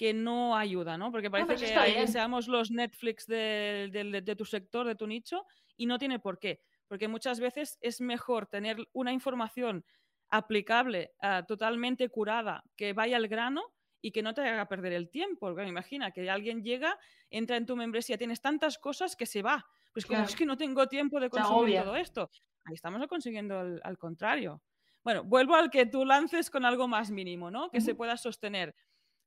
que 0.00 0.14
no 0.14 0.56
ayuda, 0.56 0.96
¿no? 0.96 1.12
Porque 1.12 1.30
parece 1.30 1.56
que 1.56 2.06
seamos 2.06 2.48
los 2.48 2.70
Netflix 2.70 3.26
de, 3.26 3.90
de, 3.92 4.34
tu 4.34 4.46
sector, 4.46 4.86
de 4.86 4.94
tu 4.94 5.06
nicho, 5.06 5.44
y 5.76 5.84
no 5.84 5.98
tiene 5.98 6.18
por 6.18 6.38
qué. 6.38 6.62
porque 6.88 7.06
muchas 7.06 7.38
veces 7.38 7.76
es 7.82 8.00
mejor 8.00 8.46
tener 8.46 8.78
una 8.94 9.12
información 9.12 9.84
aplicable, 10.30 11.12
ah, 11.20 11.44
totalmente 11.46 12.08
curada, 12.08 12.64
que 12.76 12.94
vaya 12.94 13.18
al 13.18 13.28
grano 13.28 13.62
y 14.00 14.10
que 14.10 14.22
no 14.22 14.32
te 14.32 14.40
haga 14.40 14.66
perder 14.68 14.94
el 14.94 15.10
tiempo. 15.10 15.52
Porque 15.52 15.68
imagina 15.68 16.12
que 16.12 16.30
alguien 16.30 16.62
llega, 16.62 16.98
entra 17.28 17.58
en 17.58 17.66
tu 17.66 17.76
membresía, 17.76 18.16
tienes 18.16 18.40
tantas 18.40 18.78
cosas 18.78 19.16
que 19.16 19.26
se 19.26 19.42
va. 19.42 19.66
Pues 19.92 20.06
como 20.06 20.22
es 20.22 20.34
que 20.34 20.46
no 20.46 20.56
tengo 20.56 20.86
tiempo 20.86 21.20
de 21.20 21.28
consumir 21.28 21.82
todo 21.82 21.96
esto. 21.96 22.30
Ahí 22.64 22.74
estamos 22.74 23.06
consiguiendo 23.06 23.58
al 23.82 23.98
contrario. 23.98 24.62
Bueno, 25.02 25.24
vuelvo 25.24 25.54
al 25.54 25.70
que 25.70 25.86
tú 25.86 26.04
lances 26.04 26.50
con 26.50 26.64
algo 26.64 26.86
más 26.86 27.10
mínimo, 27.10 27.50
¿no? 27.50 27.70
Que 27.70 27.80
se 27.80 27.94
pueda 27.94 28.16
sostener. 28.16 28.74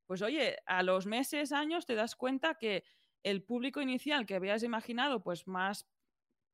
Pues 0.06 0.22
oye, 0.22 0.58
a 0.66 0.84
los 0.84 1.06
meses, 1.08 1.52
años, 1.52 1.86
te 1.86 1.96
das 1.96 2.16
cuenta 2.16 2.56
que 2.56 2.84
el 3.24 3.44
público 3.44 3.82
inicial 3.82 4.26
que 4.26 4.36
habías 4.36 4.64
imaginado, 4.64 5.24
pues 5.24 5.48
más 5.48 5.88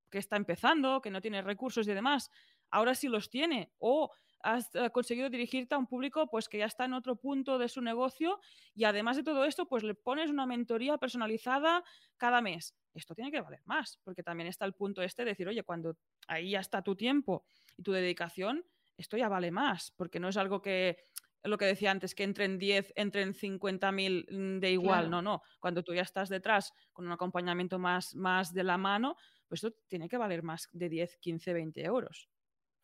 que 0.09 0.19
está 0.19 0.37
empezando, 0.37 1.01
que 1.01 1.11
no 1.11 1.21
tiene 1.21 1.41
recursos 1.41 1.87
y 1.87 1.93
demás, 1.93 2.31
ahora 2.71 2.95
sí 2.95 3.07
los 3.07 3.29
tiene. 3.29 3.71
O 3.79 4.11
has 4.41 4.69
conseguido 4.91 5.29
dirigirte 5.29 5.75
a 5.75 5.77
un 5.77 5.87
público 5.87 6.27
pues 6.27 6.47
que 6.47 6.57
ya 6.57 6.65
está 6.65 6.85
en 6.85 6.93
otro 6.93 7.15
punto 7.15 7.57
de 7.57 7.69
su 7.69 7.81
negocio 7.81 8.39
y 8.73 8.85
además 8.85 9.17
de 9.17 9.23
todo 9.23 9.45
esto, 9.45 9.67
pues 9.67 9.83
le 9.83 9.95
pones 9.95 10.29
una 10.29 10.45
mentoría 10.45 10.97
personalizada 10.97 11.83
cada 12.17 12.41
mes. 12.41 12.75
Esto 12.93 13.15
tiene 13.15 13.31
que 13.31 13.41
valer 13.41 13.61
más, 13.65 13.99
porque 14.03 14.23
también 14.23 14.47
está 14.47 14.65
el 14.65 14.73
punto 14.73 15.01
este 15.01 15.23
de 15.23 15.31
decir, 15.31 15.47
oye, 15.47 15.63
cuando 15.63 15.97
ahí 16.27 16.51
ya 16.51 16.59
está 16.59 16.81
tu 16.81 16.95
tiempo 16.95 17.45
y 17.77 17.83
tu 17.83 17.91
dedicación, 17.91 18.65
esto 18.97 19.17
ya 19.17 19.29
vale 19.29 19.51
más, 19.51 19.93
porque 19.95 20.19
no 20.19 20.27
es 20.29 20.37
algo 20.37 20.61
que, 20.61 20.97
lo 21.43 21.57
que 21.57 21.65
decía 21.65 21.91
antes, 21.91 22.15
que 22.15 22.23
entren 22.23 22.57
10, 22.57 22.93
entren 22.95 23.33
50.000 23.33 24.25
mm, 24.29 24.59
de 24.59 24.71
igual, 24.71 25.09
no, 25.09 25.21
no. 25.21 25.41
Cuando 25.59 25.83
tú 25.83 25.93
ya 25.93 26.01
estás 26.01 26.29
detrás 26.29 26.73
con 26.91 27.05
un 27.05 27.11
acompañamiento 27.11 27.79
más, 27.79 28.15
más 28.15 28.53
de 28.53 28.63
la 28.63 28.77
mano, 28.77 29.15
pues 29.47 29.63
esto 29.63 29.77
tiene 29.87 30.09
que 30.09 30.17
valer 30.17 30.43
más 30.43 30.67
de 30.73 30.89
10, 30.89 31.17
15, 31.17 31.53
20 31.53 31.83
euros, 31.83 32.29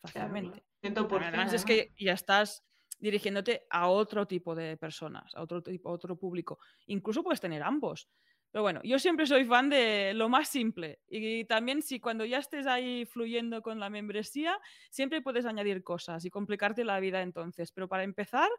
fácilmente. 0.02 0.64
Además 0.84 1.54
es 1.54 1.66
que 1.66 1.94
ya 1.98 2.14
estás 2.14 2.64
dirigiéndote 3.00 3.66
a 3.70 3.88
otro 3.88 4.28
tipo 4.28 4.56
de 4.56 4.78
personas, 4.78 5.34
a 5.36 5.42
otro, 5.42 5.62
tipo, 5.62 5.90
a 5.90 5.94
otro 5.94 6.18
público. 6.18 6.60
Incluso 6.88 7.24
puedes 7.24 7.42
tener 7.42 7.64
ambos. 7.64 8.10
Pero 8.52 8.64
bueno, 8.64 8.80
yo 8.84 9.00
siempre 9.00 9.28
soy 9.28 9.44
fan 9.44 9.70
de 9.70 10.14
lo 10.14 10.30
más 10.30 10.48
simple. 10.48 11.00
Y 11.08 11.44
también 11.46 11.82
si 11.82 12.00
cuando 12.00 12.24
ya 12.24 12.38
estés 12.38 12.68
ahí 12.68 13.06
fluyendo 13.06 13.62
con 13.62 13.80
la 13.80 13.90
membresía, 13.90 14.58
siempre 14.90 15.22
puedes 15.22 15.46
añadir 15.46 15.84
cosas 15.84 16.24
y 16.24 16.30
complicarte 16.30 16.86
la 16.86 17.00
vida 17.02 17.22
entonces. 17.22 17.72
Pero 17.74 17.90
para 17.90 18.04
empezar, 18.04 18.50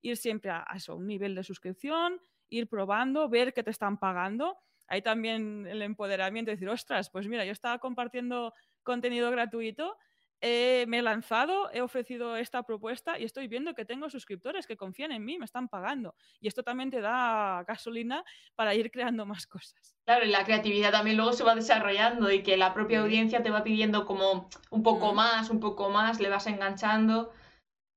ir 0.00 0.16
siempre 0.16 0.50
a, 0.50 0.66
eso, 0.74 0.96
un 0.96 1.06
nivel 1.06 1.34
de 1.34 1.44
suscripción, 1.44 2.18
ir 2.48 2.66
probando, 2.66 3.28
ver 3.28 3.52
qué 3.52 3.62
te 3.62 3.70
están 3.70 3.98
pagando. 3.98 4.56
Ahí 4.88 5.02
también 5.02 5.66
el 5.66 5.82
empoderamiento, 5.82 6.50
decir, 6.50 6.68
ostras, 6.68 7.10
pues 7.10 7.28
mira, 7.28 7.44
yo 7.44 7.52
estaba 7.52 7.78
compartiendo 7.78 8.54
contenido 8.82 9.30
gratuito 9.30 9.96
me 10.42 10.98
he 10.98 11.02
lanzado, 11.02 11.70
he 11.72 11.80
ofrecido 11.80 12.36
esta 12.36 12.64
propuesta 12.64 13.18
y 13.18 13.24
estoy 13.24 13.46
viendo 13.46 13.74
que 13.74 13.84
tengo 13.84 14.10
suscriptores 14.10 14.66
que 14.66 14.76
confían 14.76 15.12
en 15.12 15.24
mí, 15.24 15.38
me 15.38 15.44
están 15.44 15.68
pagando. 15.68 16.14
Y 16.40 16.48
esto 16.48 16.62
también 16.62 16.90
te 16.90 17.00
da 17.00 17.64
gasolina 17.66 18.24
para 18.56 18.74
ir 18.74 18.90
creando 18.90 19.24
más 19.24 19.46
cosas. 19.46 19.94
Claro, 20.04 20.24
y 20.24 20.30
la 20.30 20.44
creatividad 20.44 20.90
también 20.90 21.16
luego 21.16 21.32
se 21.32 21.44
va 21.44 21.54
desarrollando 21.54 22.30
y 22.30 22.42
que 22.42 22.56
la 22.56 22.74
propia 22.74 23.00
audiencia 23.00 23.42
te 23.42 23.50
va 23.50 23.62
pidiendo 23.62 24.04
como 24.04 24.48
un 24.70 24.82
poco 24.82 25.14
más, 25.14 25.48
un 25.50 25.60
poco 25.60 25.90
más, 25.90 26.20
le 26.20 26.28
vas 26.28 26.46
enganchando. 26.46 27.32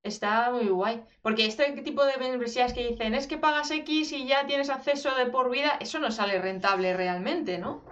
Está 0.03 0.51
muy 0.51 0.67
guay. 0.67 1.03
Porque 1.23 1.47
este 1.47 1.71
tipo 1.81 2.05
de 2.05 2.17
membresías 2.17 2.73
que 2.73 2.87
dicen 2.87 3.15
es 3.15 3.25
que 3.25 3.39
pagas 3.39 3.71
X 3.71 4.11
y 4.11 4.27
ya 4.27 4.45
tienes 4.45 4.69
acceso 4.69 5.15
de 5.15 5.25
por 5.25 5.49
vida, 5.49 5.77
eso 5.79 5.97
no 5.97 6.11
sale 6.11 6.39
rentable 6.39 6.95
realmente, 6.95 7.57
¿no? 7.57 7.83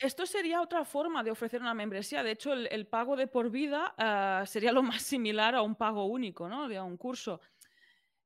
Esto 0.00 0.26
sería 0.26 0.60
otra 0.60 0.84
forma 0.84 1.22
de 1.22 1.30
ofrecer 1.30 1.60
una 1.60 1.74
membresía. 1.74 2.22
De 2.22 2.32
hecho, 2.32 2.52
el, 2.52 2.86
pago 2.86 3.16
de 3.16 3.28
por 3.28 3.50
vida 3.50 3.94
ah, 3.96 4.42
sería 4.46 4.72
lo 4.72 4.82
más 4.82 5.02
similar 5.02 5.54
a 5.54 5.62
un 5.62 5.76
pago 5.76 6.06
único, 6.06 6.48
¿no? 6.48 6.68
De 6.68 6.80
un 6.80 6.96
curso. 6.96 7.40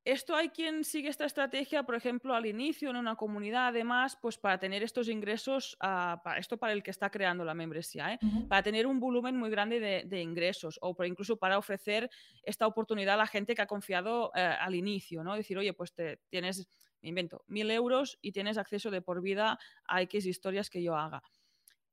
Esto 0.07 0.37
hay 0.37 0.51
quien 0.51 0.85
sigue 0.85 1.09
esta 1.09 1.25
estrategia, 1.25 1.83
por 1.83 1.96
ejemplo, 1.96 2.33
al 2.33 2.46
inicio 2.46 2.90
en 2.90 2.96
una 2.96 3.16
comunidad, 3.16 3.66
además, 3.66 4.16
pues 4.22 4.38
para 4.38 4.57
tener 4.57 4.85
estos 4.85 5.09
ingresos, 5.09 5.77
ah, 5.81 6.20
para 6.22 6.38
esto 6.38 6.59
para 6.59 6.72
el 6.72 6.85
que 6.85 6.92
está 6.92 7.11
creando 7.11 7.44
la 7.44 7.55
membresía, 7.55 8.12
¿eh? 8.12 8.18
para 8.49 8.62
tener 8.62 8.87
un 8.87 9.01
volumen 9.01 9.37
muy 9.37 9.51
grande 9.51 9.81
de, 9.81 10.22
ingresos 10.22 10.79
o 10.81 10.96
incluso 11.05 11.37
para 11.37 11.59
ofrecer 11.59 12.09
esta 12.44 12.68
oportunidad 12.68 13.14
a 13.14 13.18
la 13.18 13.27
gente 13.27 13.57
que 13.57 13.62
ha 13.62 13.66
confiado 13.66 14.31
eh, 14.37 14.40
al 14.40 14.77
inicio, 14.77 15.25
¿no? 15.25 15.35
Decir, 15.35 15.59
oye, 15.59 15.72
pues 15.72 15.92
te, 15.92 16.20
tienes, 16.29 16.68
me 17.02 17.11
invento, 17.11 17.44
mil 17.46 17.70
euros 17.70 18.18
y 18.20 18.32
tienes 18.32 18.59
acceso 18.59 18.90
de 18.90 19.02
por 19.02 19.22
vida 19.22 19.59
a 19.87 20.02
X 20.02 20.26
historias 20.26 20.70
que 20.70 20.82
yo 20.82 20.96
haga. 20.96 21.22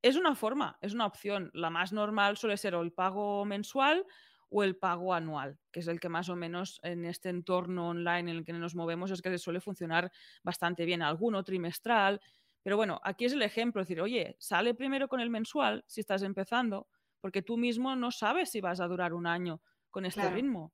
Es 0.02 0.16
una 0.16 0.36
forma, 0.36 0.78
es 0.82 0.94
una 0.94 1.06
opción. 1.06 1.50
La 1.54 1.70
más 1.70 1.94
normal 1.94 2.38
suele 2.38 2.58
ser 2.58 2.74
el 2.74 2.92
pago 2.92 3.46
mensual 3.46 4.06
o 4.50 4.64
el 4.64 4.76
pago 4.76 5.14
anual, 5.14 5.60
que 5.72 5.80
es 5.80 5.88
el 5.88 6.00
que 6.00 6.10
más 6.10 6.30
o 6.30 6.36
menos 6.36 6.80
en 6.84 7.06
este 7.06 7.30
entorno 7.30 7.90
online 7.90 8.32
en 8.32 8.38
el 8.38 8.46
que 8.46 8.54
nos 8.54 8.76
movemos 8.76 9.12
es 9.12 9.22
que 9.22 9.38
suele 9.38 9.62
funcionar 9.62 10.12
bastante 10.44 10.86
bien. 10.86 11.02
Alguno 11.02 11.44
trimestral, 11.44 12.22
pero 12.62 12.78
bueno, 12.78 13.00
aquí 13.04 13.26
es 13.26 13.34
el 13.34 13.42
ejemplo, 13.42 13.82
decir, 13.82 14.00
oye, 14.02 14.36
sale 14.40 14.74
primero 14.74 15.08
con 15.08 15.20
el 15.20 15.30
mensual 15.30 15.84
si 15.88 16.02
estás 16.02 16.22
empezando, 16.24 16.88
porque 17.20 17.42
tú 17.42 17.58
mismo 17.58 17.96
no 17.96 18.12
sabes 18.12 18.52
si 18.52 18.62
vas 18.62 18.80
a 18.80 18.88
durar 18.88 19.14
un 19.14 19.26
año 19.26 19.62
con 19.90 20.06
este 20.06 20.30
ritmo. 20.30 20.74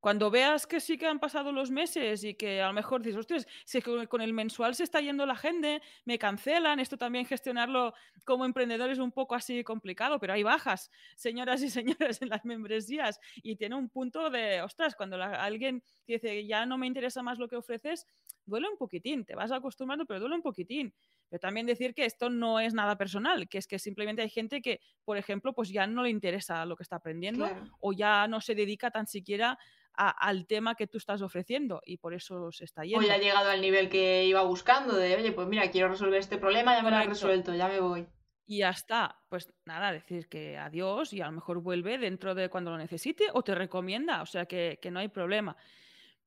Cuando 0.00 0.30
veas 0.30 0.66
que 0.66 0.80
sí 0.80 0.96
que 0.96 1.06
han 1.06 1.20
pasado 1.20 1.52
los 1.52 1.70
meses 1.70 2.24
y 2.24 2.34
que 2.34 2.62
a 2.62 2.68
lo 2.68 2.72
mejor 2.72 3.02
dices, 3.02 3.18
hostias, 3.18 3.46
si 3.64 3.82
con 3.82 4.20
el 4.22 4.32
mensual 4.32 4.74
se 4.74 4.84
está 4.84 5.00
yendo 5.00 5.26
la 5.26 5.36
gente, 5.36 5.82
me 6.06 6.18
cancelan, 6.18 6.80
esto 6.80 6.96
también 6.96 7.26
gestionarlo 7.26 7.92
como 8.24 8.46
emprendedor 8.46 8.90
es 8.90 8.98
un 8.98 9.12
poco 9.12 9.34
así 9.34 9.62
complicado, 9.62 10.18
pero 10.18 10.32
hay 10.32 10.42
bajas, 10.42 10.90
señoras 11.16 11.62
y 11.62 11.68
señores, 11.70 12.22
en 12.22 12.30
las 12.30 12.44
membresías 12.44 13.20
y 13.36 13.56
tiene 13.56 13.76
un 13.76 13.90
punto 13.90 14.30
de, 14.30 14.62
ostras, 14.62 14.96
cuando 14.96 15.22
alguien 15.22 15.82
dice, 16.06 16.46
ya 16.46 16.64
no 16.64 16.78
me 16.78 16.86
interesa 16.86 17.22
más 17.22 17.38
lo 17.38 17.48
que 17.48 17.56
ofreces, 17.56 18.06
duele 18.46 18.68
un 18.68 18.78
poquitín, 18.78 19.24
te 19.24 19.34
vas 19.34 19.52
acostumbrando, 19.52 20.06
pero 20.06 20.20
duele 20.20 20.36
un 20.36 20.42
poquitín. 20.42 20.94
Pero 21.30 21.40
también 21.40 21.64
decir 21.64 21.94
que 21.94 22.04
esto 22.04 22.28
no 22.28 22.58
es 22.58 22.74
nada 22.74 22.98
personal, 22.98 23.48
que 23.48 23.58
es 23.58 23.68
que 23.68 23.78
simplemente 23.78 24.20
hay 24.20 24.28
gente 24.28 24.60
que, 24.60 24.80
por 25.04 25.16
ejemplo, 25.16 25.54
pues 25.54 25.70
ya 25.70 25.86
no 25.86 26.02
le 26.02 26.10
interesa 26.10 26.66
lo 26.66 26.76
que 26.76 26.82
está 26.82 26.96
aprendiendo 26.96 27.48
o 27.78 27.92
ya 27.92 28.26
no 28.26 28.40
se 28.40 28.56
dedica 28.56 28.90
tan 28.90 29.06
siquiera 29.06 29.56
al 29.94 30.46
tema 30.46 30.74
que 30.74 30.86
tú 30.86 30.98
estás 30.98 31.22
ofreciendo 31.22 31.82
y 31.84 31.98
por 31.98 32.14
eso 32.14 32.50
se 32.50 32.64
está 32.64 32.82
yendo. 32.82 32.98
O 32.98 33.02
ya 33.02 33.14
ha 33.14 33.18
llegado 33.18 33.50
al 33.50 33.60
nivel 33.60 33.88
que 33.88 34.24
iba 34.24 34.42
buscando 34.42 34.96
de, 34.96 35.14
oye, 35.14 35.32
pues 35.32 35.46
mira, 35.46 35.70
quiero 35.70 35.88
resolver 35.88 36.18
este 36.18 36.38
problema, 36.38 36.74
ya 36.74 36.82
me 36.82 36.90
lo 36.90 36.96
he 36.98 37.06
resuelto, 37.06 37.54
ya 37.54 37.68
me 37.68 37.80
voy. 37.80 38.06
Y 38.46 38.58
ya 38.58 38.70
está. 38.70 39.20
Pues 39.28 39.52
nada, 39.64 39.92
decir 39.92 40.28
que 40.28 40.58
adiós 40.58 41.12
y 41.12 41.20
a 41.20 41.26
lo 41.26 41.32
mejor 41.32 41.60
vuelve 41.60 41.98
dentro 41.98 42.34
de 42.34 42.48
cuando 42.48 42.72
lo 42.72 42.78
necesite 42.78 43.26
o 43.32 43.42
te 43.42 43.54
recomienda, 43.54 44.22
o 44.22 44.26
sea 44.26 44.46
que, 44.46 44.80
que 44.82 44.90
no 44.90 44.98
hay 44.98 45.08
problema. 45.08 45.56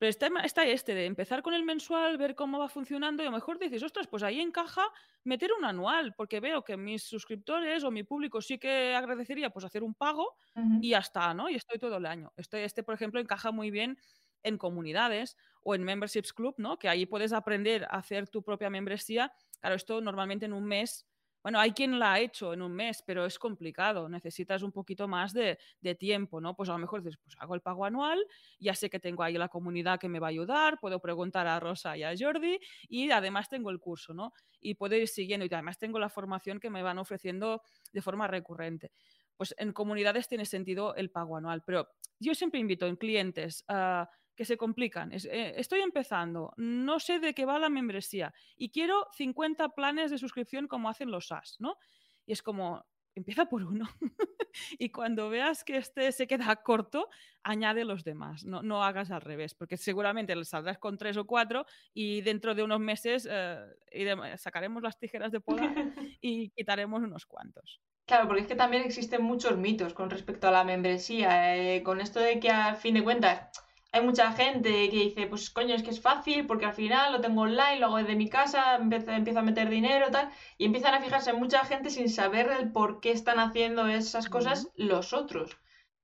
Pero 0.04 0.10
está, 0.10 0.28
está, 0.44 0.66
este 0.66 0.96
de 0.96 1.06
empezar 1.06 1.42
con 1.42 1.54
el 1.54 1.64
mensual, 1.64 2.18
ver 2.18 2.36
cómo 2.36 2.60
va 2.60 2.68
funcionando 2.68 3.24
y 3.24 3.26
a 3.26 3.30
lo 3.30 3.38
mejor 3.38 3.58
dices, 3.58 3.82
ostras, 3.84 4.06
pues 4.06 4.22
ahí 4.22 4.42
encaja 4.42 4.86
meter 5.24 5.52
un 5.58 5.64
anual, 5.64 6.14
porque 6.18 6.42
veo 6.42 6.62
que 6.62 6.76
mis 6.76 7.04
suscriptores 7.04 7.86
o 7.86 7.90
mi 7.90 8.04
público 8.04 8.42
sí 8.42 8.58
que 8.58 8.94
agradecería 8.96 9.52
pues 9.52 9.64
hacer 9.64 9.82
un 9.82 9.94
pago 9.94 10.36
y 10.82 10.90
ya 10.90 10.98
está, 10.98 11.34
¿no? 11.34 11.50
Y 11.50 11.56
estoy 11.56 11.80
todo 11.80 11.96
el 11.96 12.06
año. 12.06 12.34
Este, 12.36 12.66
este, 12.66 12.84
por 12.84 12.96
ejemplo, 12.96 13.22
encaja 13.22 13.54
muy 13.54 13.72
bien 13.72 13.98
en 14.44 14.58
comunidades 14.58 15.38
o 15.62 15.74
en 15.74 15.86
memberships 15.86 16.34
club, 16.34 16.56
¿no? 16.58 16.78
Que 16.78 16.90
ahí 16.90 17.06
puedes 17.06 17.32
aprender 17.32 17.86
a 17.86 18.00
hacer 18.00 18.28
tu 18.28 18.44
propia 18.44 18.70
membresía. 18.70 19.32
Claro, 19.62 19.78
esto 19.78 20.02
normalmente 20.02 20.46
en 20.46 20.52
un 20.52 20.66
mes 20.66 21.08
bueno, 21.44 21.60
hay 21.60 21.74
quien 21.74 22.00
la 22.00 22.14
ha 22.14 22.20
hecho 22.22 22.54
en 22.54 22.62
un 22.62 22.74
mes, 22.74 23.04
pero 23.06 23.26
es 23.26 23.38
complicado, 23.38 24.08
necesitas 24.08 24.64
un 24.64 24.72
poquito 24.72 25.10
más 25.10 25.34
de, 25.34 25.58
tiempo, 26.00 26.40
¿no? 26.40 26.56
Pues 26.56 26.70
a 26.70 26.72
lo 26.72 26.80
mejor 26.80 27.04
dices, 27.04 27.20
pues 27.22 27.36
hago 27.38 27.54
el 27.54 27.62
pago 27.62 27.84
anual, 27.84 28.26
ya 28.60 28.74
sé 28.74 28.90
que 28.90 29.00
tengo 29.00 29.22
ahí 29.24 29.34
la 29.34 29.50
comunidad 29.50 30.00
que 30.00 30.08
me 30.08 30.20
va 30.20 30.28
a 30.28 30.30
ayudar, 30.30 30.80
puedo 30.80 31.00
preguntar 31.02 31.46
a 31.46 31.60
Rosa 31.60 31.98
y 31.98 32.04
a 32.04 32.14
Jordi 32.18 32.60
y 32.88 33.12
además 33.12 33.50
tengo 33.50 33.70
el 33.70 33.80
curso, 33.80 34.14
¿no? 34.14 34.32
Y 34.62 34.76
puedo 34.76 34.96
ir 34.96 35.10
siguiendo 35.10 35.46
y 35.46 35.50
además 35.54 35.78
tengo 35.78 36.00
la 36.00 36.10
formación 36.10 36.62
que 36.62 36.70
me 36.70 36.82
van 36.82 36.98
ofreciendo 36.98 37.62
de 37.92 38.02
forma 38.02 38.28
recurrente. 38.28 38.92
Pues 39.36 39.54
en 39.58 39.74
comunidades 39.74 40.30
tiene 40.30 40.46
sentido 40.46 40.96
el 40.96 41.12
pago 41.12 41.36
anual, 41.36 41.62
pero 41.66 41.90
yo 42.20 42.34
siempre 42.34 42.62
invito 42.62 42.88
en 42.88 42.96
clientes 42.96 43.66
a 43.68 44.10
que 44.36 44.46
se 44.46 44.58
complican. 44.58 45.12
Eh, 45.14 45.54
estoy 45.58 45.82
empezando, 45.82 46.54
no 46.58 47.00
sé 47.00 47.20
de 47.20 47.34
qué 47.34 47.46
va 47.46 47.60
la 47.60 47.70
membresía 47.70 48.34
y 48.56 48.70
quiero 48.70 49.08
50 49.14 49.70
planes 49.70 50.12
de 50.12 50.18
suscripción 50.18 50.68
como 50.68 50.90
hacen 50.90 51.12
los 51.12 51.28
SaaS, 51.28 51.58
¿no? 51.60 51.78
Y 52.26 52.34
es 52.34 52.42
como, 52.42 52.86
empieza 53.16 53.46
por 53.46 53.64
uno 53.64 53.88
y 54.80 54.90
cuando 54.90 55.30
veas 55.30 55.64
que 55.64 55.78
este 55.78 56.12
se 56.12 56.28
queda 56.28 56.56
corto, 56.58 57.10
añade 57.44 57.86
los 57.86 58.04
demás, 58.04 58.46
no, 58.46 58.64
no 58.64 58.84
hagas 58.84 59.12
al 59.12 59.22
revés, 59.22 59.54
porque 59.54 59.78
seguramente 59.78 60.36
le 60.36 60.46
saldrás 60.46 60.80
con 60.80 60.98
tres 60.98 61.18
o 61.18 61.26
cuatro 61.26 61.66
y 61.94 62.22
dentro 62.22 62.56
de 62.56 62.64
unos 62.64 62.80
meses 62.80 63.28
eh, 63.30 64.38
sacaremos 64.38 64.82
las 64.82 64.98
tijeras 64.98 65.32
de 65.32 65.42
poda 65.42 65.64
y 66.22 66.50
quitaremos 66.52 67.02
unos 67.04 67.26
cuantos. 67.26 67.82
Claro, 68.06 68.28
porque 68.28 68.42
es 68.42 68.48
que 68.48 68.56
también 68.56 68.84
existen 68.84 69.24
muchos 69.24 69.58
mitos 69.58 69.94
con 69.94 70.10
respecto 70.10 70.48
a 70.48 70.52
la 70.52 70.66
membresía, 70.66 71.56
eh, 71.56 71.84
con 71.84 72.02
esto 72.02 72.20
de 72.20 72.40
que 72.40 72.50
a 72.50 72.76
fin 72.76 72.96
de 72.96 73.04
cuentas 73.04 73.50
hay 73.94 74.02
mucha 74.02 74.32
gente 74.34 74.90
que 74.90 74.98
dice, 74.98 75.28
pues 75.28 75.52
coño, 75.52 75.76
es 75.76 75.84
que 75.84 75.92
es 75.92 76.02
fácil 76.02 76.48
porque 76.48 76.66
al 76.66 76.74
final 76.74 77.14
lo 77.14 77.22
tengo 77.22 77.42
online, 77.42 77.78
lo 77.80 77.86
hago 77.86 77.98
desde 77.98 78.16
mi 78.16 78.28
casa, 78.28 78.76
empiezo, 78.76 79.40
a 79.40 79.44
meter 79.44 79.70
dinero, 79.70 80.08
tal, 80.10 80.32
y 80.58 80.66
empiezan 80.66 80.96
a 80.96 81.02
fijarse 81.02 81.30
en 81.30 81.38
mucha 81.38 81.64
gente 81.64 81.92
sin 81.92 82.10
saber 82.10 82.50
el 82.60 82.72
por 82.72 83.02
qué 83.02 83.12
están 83.12 83.38
haciendo 83.38 83.88
esas 83.88 84.30
cosas 84.30 84.68
los 84.76 85.14
otros. 85.14 85.60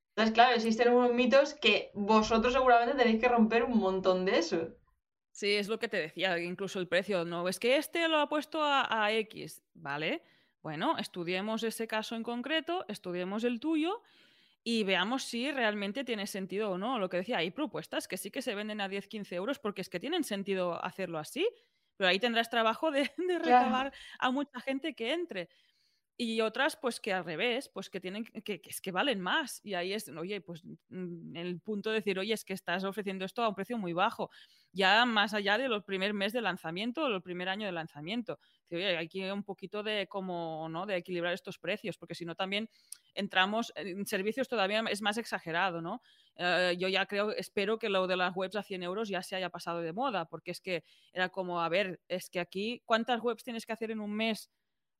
Entonces, 0.09 0.35
claro, 0.35 0.55
existen 0.55 0.93
unos 0.93 1.13
mitos 1.13 1.55
que 1.55 1.89
vosotros 1.95 2.53
seguramente 2.53 2.95
tenéis 2.95 3.19
que 3.19 3.27
romper 3.27 3.63
un 3.63 3.79
montón 3.79 4.23
de 4.23 4.37
eso. 4.37 4.67
Sí, 5.31 5.55
es 5.55 5.67
lo 5.67 5.79
que 5.79 5.87
te 5.87 5.97
decía, 5.97 6.37
incluso 6.37 6.79
el 6.79 6.87
precio, 6.87 7.25
no, 7.25 7.49
es 7.49 7.57
que 7.57 7.77
este 7.77 8.07
lo 8.07 8.19
ha 8.19 8.29
puesto 8.29 8.61
a, 8.63 9.03
a 9.03 9.11
X, 9.13 9.63
¿vale? 9.73 10.21
Bueno, 10.61 10.95
estudiemos 10.99 11.63
ese 11.63 11.87
caso 11.87 12.15
en 12.15 12.21
concreto, 12.21 12.85
estudiemos 12.87 13.43
el 13.43 13.59
tuyo 13.59 14.03
y 14.71 14.83
veamos 14.83 15.23
si 15.23 15.51
realmente 15.51 16.03
tiene 16.03 16.27
sentido 16.27 16.69
o 16.69 16.77
no. 16.77 16.99
Lo 16.99 17.09
que 17.09 17.17
decía, 17.17 17.37
hay 17.37 17.49
propuestas 17.49 18.07
que 18.07 18.17
sí 18.17 18.29
que 18.29 18.43
se 18.43 18.53
venden 18.53 18.81
a 18.81 18.87
10, 18.87 19.07
15 19.07 19.35
euros 19.35 19.57
porque 19.57 19.81
es 19.81 19.89
que 19.89 19.99
tienen 19.99 20.23
sentido 20.23 20.83
hacerlo 20.85 21.17
así, 21.17 21.47
pero 21.97 22.07
ahí 22.07 22.19
tendrás 22.19 22.51
trabajo 22.51 22.91
de, 22.91 23.09
de 23.17 23.39
recabar 23.39 23.91
a 24.19 24.29
mucha 24.29 24.59
gente 24.59 24.93
que 24.93 25.13
entre. 25.13 25.49
Y 26.21 26.41
otras, 26.41 26.75
pues 26.75 26.99
que 26.99 27.13
al 27.13 27.23
revés, 27.23 27.69
pues 27.69 27.89
que 27.89 28.01
tienen 28.01 28.25
que, 28.25 28.61
es 28.65 28.81
que 28.81 28.91
valen 28.91 29.21
más. 29.21 29.61
Y 29.63 29.75
ahí 29.75 29.93
es, 29.93 30.09
oye, 30.09 30.41
pues 30.41 30.65
mm, 30.89 31.37
el 31.37 31.61
punto 31.61 31.91
de 31.91 31.95
decir, 31.95 32.19
oye, 32.19 32.33
es 32.33 32.43
que 32.43 32.51
estás 32.51 32.83
ofreciendo 32.83 33.23
esto 33.23 33.41
a 33.41 33.47
un 33.47 33.55
precio 33.55 33.77
muy 33.77 33.93
bajo, 33.93 34.29
ya 34.73 35.05
más 35.05 35.33
allá 35.33 35.57
de 35.57 35.69
los 35.69 35.85
primer 35.85 36.13
mes 36.13 36.33
de 36.33 36.41
lanzamiento 36.41 37.05
o 37.05 37.07
el 37.07 37.21
primer 37.21 37.47
año 37.47 37.65
de 37.65 37.71
lanzamiento. 37.71 38.37
Oye, 38.69 38.97
hay 38.97 39.07
que 39.07 39.31
un 39.31 39.45
poquito 39.45 39.81
de 39.81 40.07
como, 40.07 40.67
¿no? 40.67 40.85
De 40.85 40.97
equilibrar 40.97 41.33
estos 41.33 41.57
precios, 41.57 41.97
porque 41.97 42.15
si 42.15 42.25
no 42.25 42.35
también 42.35 42.69
entramos 43.13 43.71
en 43.75 44.05
servicios 44.05 44.49
todavía 44.49 44.83
es 44.89 45.01
más 45.01 45.17
exagerado, 45.17 45.81
¿no? 45.81 46.01
Eh, 46.35 46.75
yo 46.77 46.89
ya 46.89 47.05
creo, 47.05 47.31
espero 47.31 47.79
que 47.79 47.87
lo 47.87 48.07
de 48.07 48.17
las 48.17 48.35
webs 48.35 48.57
a 48.57 48.63
100 48.63 48.83
euros 48.83 49.07
ya 49.07 49.23
se 49.23 49.37
haya 49.37 49.49
pasado 49.49 49.79
de 49.79 49.93
moda, 49.93 50.25
porque 50.25 50.51
es 50.51 50.59
que 50.59 50.83
era 51.13 51.29
como, 51.29 51.61
a 51.61 51.69
ver, 51.69 52.01
es 52.09 52.29
que 52.29 52.41
aquí, 52.41 52.81
¿cuántas 52.83 53.21
webs 53.21 53.45
tienes 53.45 53.65
que 53.65 53.71
hacer 53.71 53.91
en 53.91 54.01
un 54.01 54.13
mes? 54.13 54.49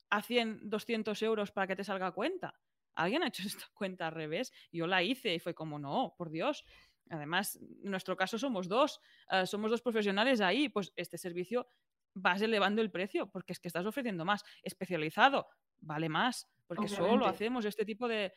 A 0.09 0.21
100, 0.21 0.69
200 0.69 1.21
euros 1.23 1.51
para 1.51 1.67
que 1.67 1.75
te 1.75 1.83
salga 1.83 2.11
cuenta. 2.11 2.53
¿Alguien 2.95 3.23
ha 3.23 3.27
hecho 3.27 3.43
esta 3.47 3.65
cuenta 3.73 4.07
al 4.07 4.13
revés? 4.13 4.51
Yo 4.71 4.87
la 4.87 5.03
hice 5.03 5.33
y 5.33 5.39
fue 5.39 5.53
como, 5.53 5.79
no, 5.79 6.13
por 6.17 6.29
Dios. 6.29 6.65
Además, 7.09 7.55
en 7.55 7.89
nuestro 7.89 8.15
caso 8.15 8.37
somos 8.37 8.67
dos, 8.67 8.99
eh, 9.31 9.47
somos 9.47 9.71
dos 9.71 9.81
profesionales 9.81 10.41
ahí, 10.41 10.69
pues 10.69 10.93
este 10.95 11.17
servicio 11.17 11.67
vas 12.13 12.41
elevando 12.41 12.81
el 12.81 12.91
precio 12.91 13.29
porque 13.31 13.53
es 13.53 13.59
que 13.59 13.67
estás 13.67 13.85
ofreciendo 13.85 14.25
más. 14.25 14.43
Especializado, 14.61 15.47
vale 15.79 16.09
más, 16.09 16.47
porque 16.67 16.87
solo 16.87 17.25
hacemos 17.25 17.65
este 17.65 17.83
tipo 17.83 18.07
de, 18.07 18.31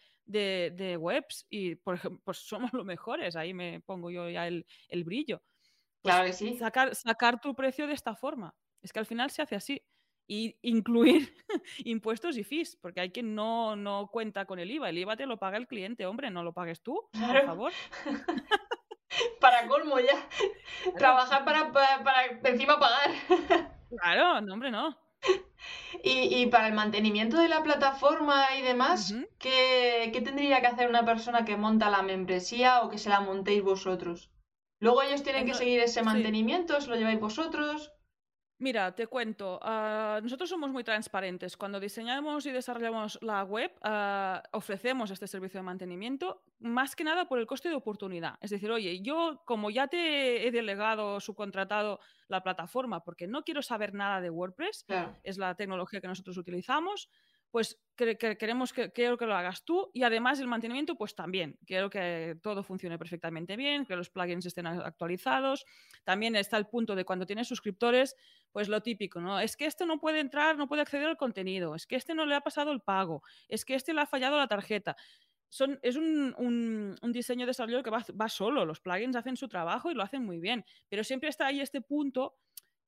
webs 0.98 1.46
y 1.50 1.74
por 1.74 1.96
ejemplo, 1.96 2.20
pues 2.24 2.38
somos 2.46 2.72
los 2.72 2.86
mejores, 2.86 3.36
ahí 3.36 3.52
me 3.52 3.80
pongo 3.80 4.10
yo 4.10 4.30
ya 4.30 4.46
el, 4.46 4.64
brillo. 5.04 5.42
Pues 6.00 6.14
claro 6.14 6.26
que 6.26 6.32
sí. 6.32 6.56
Sacar, 6.56 6.94
sacar 6.94 7.40
tu 7.40 7.54
precio 7.54 7.86
de 7.86 7.92
esta 7.92 8.14
forma. 8.14 8.54
Es 8.80 8.92
que 8.92 8.98
al 8.98 9.06
final 9.06 9.30
se 9.30 9.42
hace 9.42 9.54
así 9.54 9.82
y 10.26 10.56
incluir 10.62 11.34
impuestos 11.84 12.36
y 12.36 12.44
fees, 12.44 12.76
porque 12.76 13.00
hay 13.00 13.10
quien 13.10 13.34
no, 13.34 13.76
no 13.76 14.08
cuenta 14.10 14.44
con 14.44 14.58
el 14.58 14.70
IVA. 14.70 14.90
El 14.90 14.98
IVA 14.98 15.16
te 15.16 15.26
lo 15.26 15.38
paga 15.38 15.58
el 15.58 15.66
cliente, 15.66 16.06
hombre, 16.06 16.30
no 16.30 16.42
lo 16.42 16.52
pagues 16.52 16.82
tú, 16.82 17.08
por 17.12 17.44
favor. 17.44 17.72
para 19.40 19.66
colmo 19.66 19.98
ya. 19.98 20.28
Trabajar 20.96 21.44
para, 21.44 21.72
para, 21.72 22.26
encima 22.44 22.78
pagar. 22.78 23.10
claro, 23.90 24.40
no, 24.40 24.54
hombre, 24.54 24.70
no. 24.70 24.96
Y, 26.02 26.46
para 26.46 26.66
el 26.66 26.74
mantenimiento 26.74 27.38
de 27.38 27.48
la 27.48 27.62
plataforma 27.62 28.56
y 28.56 28.62
demás, 28.62 29.14
¿qué, 29.38 30.10
tendría 30.24 30.60
que 30.60 30.66
hacer 30.66 30.88
una 30.88 31.04
persona 31.04 31.44
que 31.44 31.56
monta 31.56 31.90
la 31.90 32.02
membresía 32.02 32.80
o 32.82 32.88
que 32.88 32.98
se 32.98 33.08
la 33.08 33.20
montéis 33.20 33.62
vosotros? 33.62 34.30
Luego 34.80 35.02
ellos 35.02 35.22
tienen 35.22 35.46
que 35.46 35.54
seguir 35.54 35.78
ese 35.80 36.02
mantenimiento, 36.02 36.76
¿os 36.76 36.88
lo 36.88 36.96
lleváis 36.96 37.20
vosotros? 37.20 37.92
Mira, 38.62 38.94
te 38.94 39.08
cuento, 39.08 39.58
ah, 39.60 40.20
nosotros 40.22 40.48
somos 40.48 40.70
muy 40.70 40.84
transparentes. 40.84 41.56
Cuando 41.56 41.80
diseñamos 41.80 42.46
y 42.46 42.52
desarrollamos 42.52 43.18
la 43.20 43.42
web, 43.42 43.72
ah, 43.82 44.40
ofrecemos 44.52 45.10
este 45.10 45.26
servicio 45.26 45.58
de 45.58 45.64
mantenimiento 45.64 46.44
más 46.60 46.94
que 46.94 47.02
nada 47.02 47.24
por 47.24 47.40
el 47.40 47.46
coste 47.48 47.68
de 47.68 47.74
oportunidad. 47.74 48.38
Es 48.40 48.50
decir, 48.50 48.70
oye, 48.70 49.00
yo 49.00 49.42
como 49.46 49.68
ya 49.70 49.88
te 49.88 50.46
he 50.46 50.52
delegado, 50.52 51.18
subcontratado 51.18 51.98
la 52.28 52.44
plataforma 52.44 53.02
porque 53.02 53.26
no 53.26 53.42
quiero 53.42 53.62
saber 53.62 53.94
nada 53.94 54.20
de 54.20 54.30
WordPress, 54.30 54.86
es 55.24 55.38
la 55.38 55.56
tecnología 55.56 56.00
que 56.00 56.06
nosotros 56.06 56.36
utilizamos, 56.36 57.08
pues 57.52 57.78
queremos 57.94 58.72
que, 58.72 58.90
quiero 58.92 59.18
que 59.18 59.26
lo 59.26 59.36
hagas 59.36 59.62
tú 59.62 59.90
y 59.92 60.04
además 60.04 60.40
el 60.40 60.48
mantenimiento, 60.48 60.96
pues 60.96 61.14
también. 61.14 61.58
Quiero 61.66 61.90
que 61.90 62.38
todo 62.42 62.62
funcione 62.62 62.98
perfectamente 62.98 63.56
bien, 63.56 63.84
que 63.84 63.94
los 63.94 64.08
plugins 64.08 64.46
estén 64.46 64.66
actualizados. 64.66 65.66
También 66.02 66.34
está 66.34 66.56
el 66.56 66.66
punto 66.66 66.94
de 66.94 67.04
cuando 67.04 67.26
tienes 67.26 67.46
suscriptores, 67.46 68.16
pues 68.52 68.70
lo 68.70 68.80
típico, 68.80 69.20
¿no? 69.20 69.38
Es 69.38 69.58
que 69.58 69.66
este 69.66 69.84
no 69.84 70.00
puede 70.00 70.20
entrar, 70.20 70.56
no 70.56 70.66
puede 70.66 70.80
acceder 70.80 71.06
al 71.06 71.18
contenido, 71.18 71.74
es 71.74 71.86
que 71.86 71.96
este 71.96 72.14
no 72.14 72.24
le 72.24 72.34
ha 72.34 72.40
pasado 72.40 72.72
el 72.72 72.80
pago, 72.80 73.22
es 73.48 73.66
que 73.66 73.74
este 73.74 73.92
le 73.92 74.00
ha 74.00 74.06
fallado 74.06 74.38
la 74.38 74.48
tarjeta. 74.48 74.96
Son, 75.50 75.78
es 75.82 75.96
un, 75.96 76.34
un, 77.02 77.12
diseño 77.12 77.44
de 77.44 77.50
desarrollo 77.50 77.82
que 77.82 77.90
va, 77.90 78.02
va 78.18 78.30
solo, 78.30 78.64
los 78.64 78.80
plugins 78.80 79.16
hacen 79.16 79.36
su 79.36 79.48
trabajo 79.48 79.90
y 79.90 79.94
lo 79.94 80.02
hacen 80.02 80.24
muy 80.24 80.40
bien, 80.40 80.64
pero 80.88 81.04
siempre 81.04 81.28
está 81.28 81.48
ahí 81.48 81.60
este 81.60 81.82
punto 81.82 82.38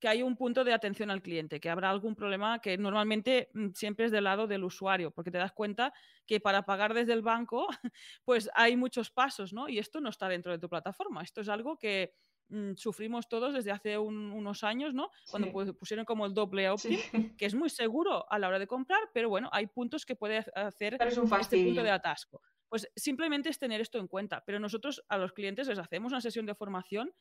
que 0.05 0.09
hay 0.09 0.21
un 0.21 0.35
punto 0.35 0.63
de 0.63 0.71
atención 0.71 1.09
al 1.09 1.23
cliente, 1.23 1.59
que 1.59 1.67
habrá 1.67 1.89
algún 1.89 2.13
problema 2.13 2.59
que 2.59 2.77
normalmente 2.77 3.49
mm, 3.55 3.69
siempre 3.73 4.05
es 4.05 4.11
del 4.11 4.25
lado 4.25 4.45
del 4.45 4.63
usuario, 4.63 5.09
porque 5.09 5.31
te 5.31 5.39
das 5.39 5.51
cuenta 5.51 5.91
que 6.27 6.39
para 6.39 6.63
pagar 6.63 6.93
desde 6.93 7.13
el 7.13 7.23
banco, 7.23 7.65
pues 8.23 8.47
hay 8.53 8.77
muchos 8.77 9.09
pasos, 9.09 9.51
¿no? 9.51 9.67
Y 9.67 9.79
esto 9.79 10.01
no 10.01 10.11
está 10.11 10.29
dentro 10.29 10.51
de 10.51 10.59
tu 10.59 10.69
plataforma. 10.69 11.23
Esto 11.23 11.41
es 11.41 11.49
algo 11.49 11.79
que 11.79 12.13
mm, 12.49 12.73
sufrimos 12.75 13.27
todos 13.27 13.55
desde 13.55 13.71
hace 13.71 13.97
unos 13.97 14.63
años, 14.63 14.93
¿no? 14.93 15.09
Cuando 15.31 15.51
pusieron 15.73 16.05
como 16.05 16.27
el 16.27 16.35
doble 16.35 16.69
opt 16.69 16.85
que 17.39 17.45
es 17.47 17.55
muy 17.55 17.71
seguro 17.71 18.31
a 18.31 18.37
la 18.37 18.47
hora 18.47 18.59
de 18.59 18.67
comprar, 18.67 19.09
pero 19.11 19.27
bueno, 19.27 19.49
hay 19.51 19.65
puntos 19.65 20.05
que 20.05 20.15
puede 20.15 20.45
hacer 20.53 20.99
este 21.01 21.63
punto 21.65 21.81
de 21.81 21.89
atasco. 21.89 22.43
Pues 22.69 22.87
simplemente 22.95 23.49
es 23.49 23.57
tener 23.57 23.81
esto 23.81 23.97
en 23.97 24.07
cuenta, 24.07 24.43
pero 24.45 24.59
nosotros 24.59 25.03
a 25.09 25.17
los 25.17 25.33
clientes 25.33 25.67
les 25.67 25.79
hacemos 25.79 26.11
una 26.11 26.21
sesión 26.21 26.45
de 26.45 26.53
formación 26.53 27.11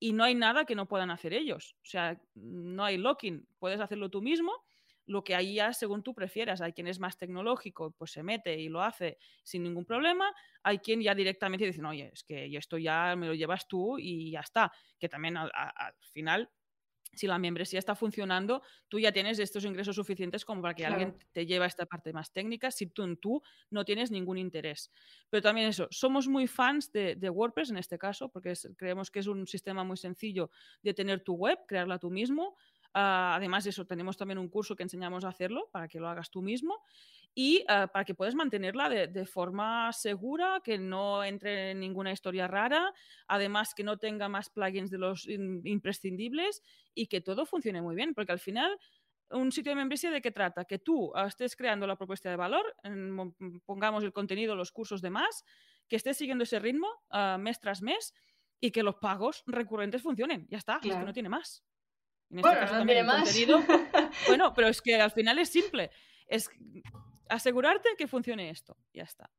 y 0.00 0.14
no 0.14 0.24
hay 0.24 0.34
nada 0.34 0.64
que 0.64 0.74
no 0.74 0.88
puedan 0.88 1.10
hacer 1.10 1.34
ellos. 1.34 1.76
O 1.82 1.86
sea, 1.86 2.20
no 2.34 2.84
hay 2.84 2.96
locking, 2.96 3.46
puedes 3.58 3.80
hacerlo 3.80 4.10
tú 4.10 4.22
mismo. 4.22 4.52
Lo 5.06 5.22
que 5.24 5.34
ahí 5.34 5.56
ya 5.56 5.72
según 5.72 6.02
tú 6.02 6.14
prefieras. 6.14 6.60
Hay 6.60 6.72
quien 6.72 6.86
es 6.86 6.98
más 7.00 7.18
tecnológico, 7.18 7.92
pues 7.92 8.12
se 8.12 8.22
mete 8.22 8.58
y 8.58 8.68
lo 8.68 8.82
hace 8.82 9.18
sin 9.42 9.62
ningún 9.62 9.84
problema. 9.84 10.32
Hay 10.62 10.78
quien 10.78 11.02
ya 11.02 11.14
directamente 11.14 11.66
dice, 11.66 11.84
oye, 11.84 12.10
es 12.12 12.24
que 12.24 12.46
esto 12.56 12.78
ya 12.78 13.14
me 13.16 13.26
lo 13.26 13.34
llevas 13.34 13.68
tú 13.68 13.98
y 13.98 14.30
ya 14.30 14.40
está. 14.40 14.72
Que 14.98 15.08
también 15.08 15.36
al 15.36 15.50
final 16.12 16.50
si 17.12 17.26
la 17.26 17.38
membresía 17.38 17.78
está 17.78 17.94
funcionando, 17.94 18.62
tú 18.88 18.98
ya 18.98 19.12
tienes 19.12 19.38
estos 19.38 19.64
ingresos 19.64 19.96
suficientes 19.96 20.44
como 20.44 20.62
para 20.62 20.74
que 20.74 20.86
alguien 20.86 21.16
te 21.32 21.46
lleve 21.46 21.64
a 21.64 21.68
esta 21.68 21.86
parte 21.86 22.12
más 22.12 22.32
técnica 22.32 22.70
si 22.70 22.86
tú, 22.86 23.16
tú 23.16 23.42
no 23.70 23.84
tienes 23.84 24.10
ningún 24.10 24.38
interés. 24.38 24.90
Pero 25.28 25.42
también 25.42 25.68
eso, 25.68 25.88
somos 25.90 26.28
muy 26.28 26.46
fans 26.46 26.92
de, 26.92 27.30
WordPress 27.30 27.70
en 27.70 27.78
este 27.78 27.98
caso, 27.98 28.28
porque 28.28 28.54
creemos 28.76 29.10
que 29.10 29.20
es 29.20 29.26
un 29.26 29.46
sistema 29.46 29.84
muy 29.84 29.96
sencillo 29.96 30.50
de 30.82 30.94
tener 30.94 31.22
tu 31.22 31.34
web, 31.34 31.58
crearla 31.66 31.98
tú 31.98 32.10
mismo. 32.10 32.56
Ah, 32.92 33.34
además, 33.36 33.66
eso, 33.66 33.86
tenemos 33.86 34.16
también 34.16 34.38
un 34.38 34.48
curso 34.48 34.74
que 34.74 34.82
enseñamos 34.82 35.24
a 35.24 35.28
hacerlo 35.28 35.68
para 35.72 35.88
que 35.88 36.00
lo 36.00 36.08
hagas 36.08 36.30
tú 36.30 36.42
mismo 36.42 36.82
y 37.34 37.64
ah, 37.68 37.88
para 37.92 38.04
que 38.04 38.14
puedas 38.14 38.34
mantenerla 38.34 38.88
de, 38.88 39.26
forma 39.26 39.92
segura, 39.92 40.60
que 40.64 40.78
no 40.78 41.22
entre 41.24 41.72
en 41.72 41.80
ninguna 41.80 42.12
historia 42.12 42.48
rara, 42.48 42.92
además 43.28 43.74
que 43.74 43.84
no 43.84 43.98
tenga 43.98 44.28
más 44.28 44.50
plugins 44.50 44.90
de 44.90 44.98
los 44.98 45.28
imprescindibles 45.28 46.62
y 46.94 47.06
que 47.06 47.20
todo 47.20 47.46
funcione 47.46 47.82
muy 47.82 47.94
bien, 47.94 48.14
porque 48.14 48.32
al 48.32 48.40
final 48.40 48.78
un 49.30 49.52
sitio 49.52 49.70
de 49.70 49.76
membresía 49.76 50.10
de 50.10 50.20
qué 50.20 50.32
trata? 50.32 50.64
Que 50.64 50.78
tú 50.78 51.12
ah, 51.14 51.26
estés 51.26 51.54
creando 51.54 51.86
la 51.86 51.96
propuesta 51.96 52.28
de 52.28 52.36
valor, 52.36 52.74
pongamos 53.64 54.02
el 54.02 54.12
contenido, 54.12 54.56
los 54.56 54.72
cursos 54.72 55.00
de 55.00 55.10
más, 55.10 55.44
que 55.88 55.96
estés 55.96 56.16
siguiendo 56.16 56.44
ese 56.44 56.58
ritmo 56.58 56.88
ah, 57.10 57.36
mes 57.38 57.60
tras 57.60 57.80
mes 57.82 58.12
y 58.60 58.70
que 58.72 58.82
los 58.82 58.96
pagos 58.96 59.42
recurrentes 59.46 60.02
funcionen. 60.02 60.46
Ya 60.50 60.58
está, 60.58 60.80
es 60.82 60.96
que 60.96 61.04
no 61.04 61.12
tiene 61.12 61.28
más. 61.28 61.64
Este 62.28 62.42
bueno, 62.42 62.78
no 62.78 62.86
tiene 62.86 63.02
más. 63.02 63.36
bueno, 64.28 64.52
pero 64.54 64.68
es 64.68 64.80
que 64.80 65.00
al 65.00 65.10
final 65.10 65.38
es 65.38 65.48
simple. 65.48 65.90
Es 66.26 66.48
asegurarte 67.30 67.88
que 67.96 68.06
funcione 68.06 68.50
esto. 68.50 68.76
Ya 68.92 69.04
está. 69.04 69.30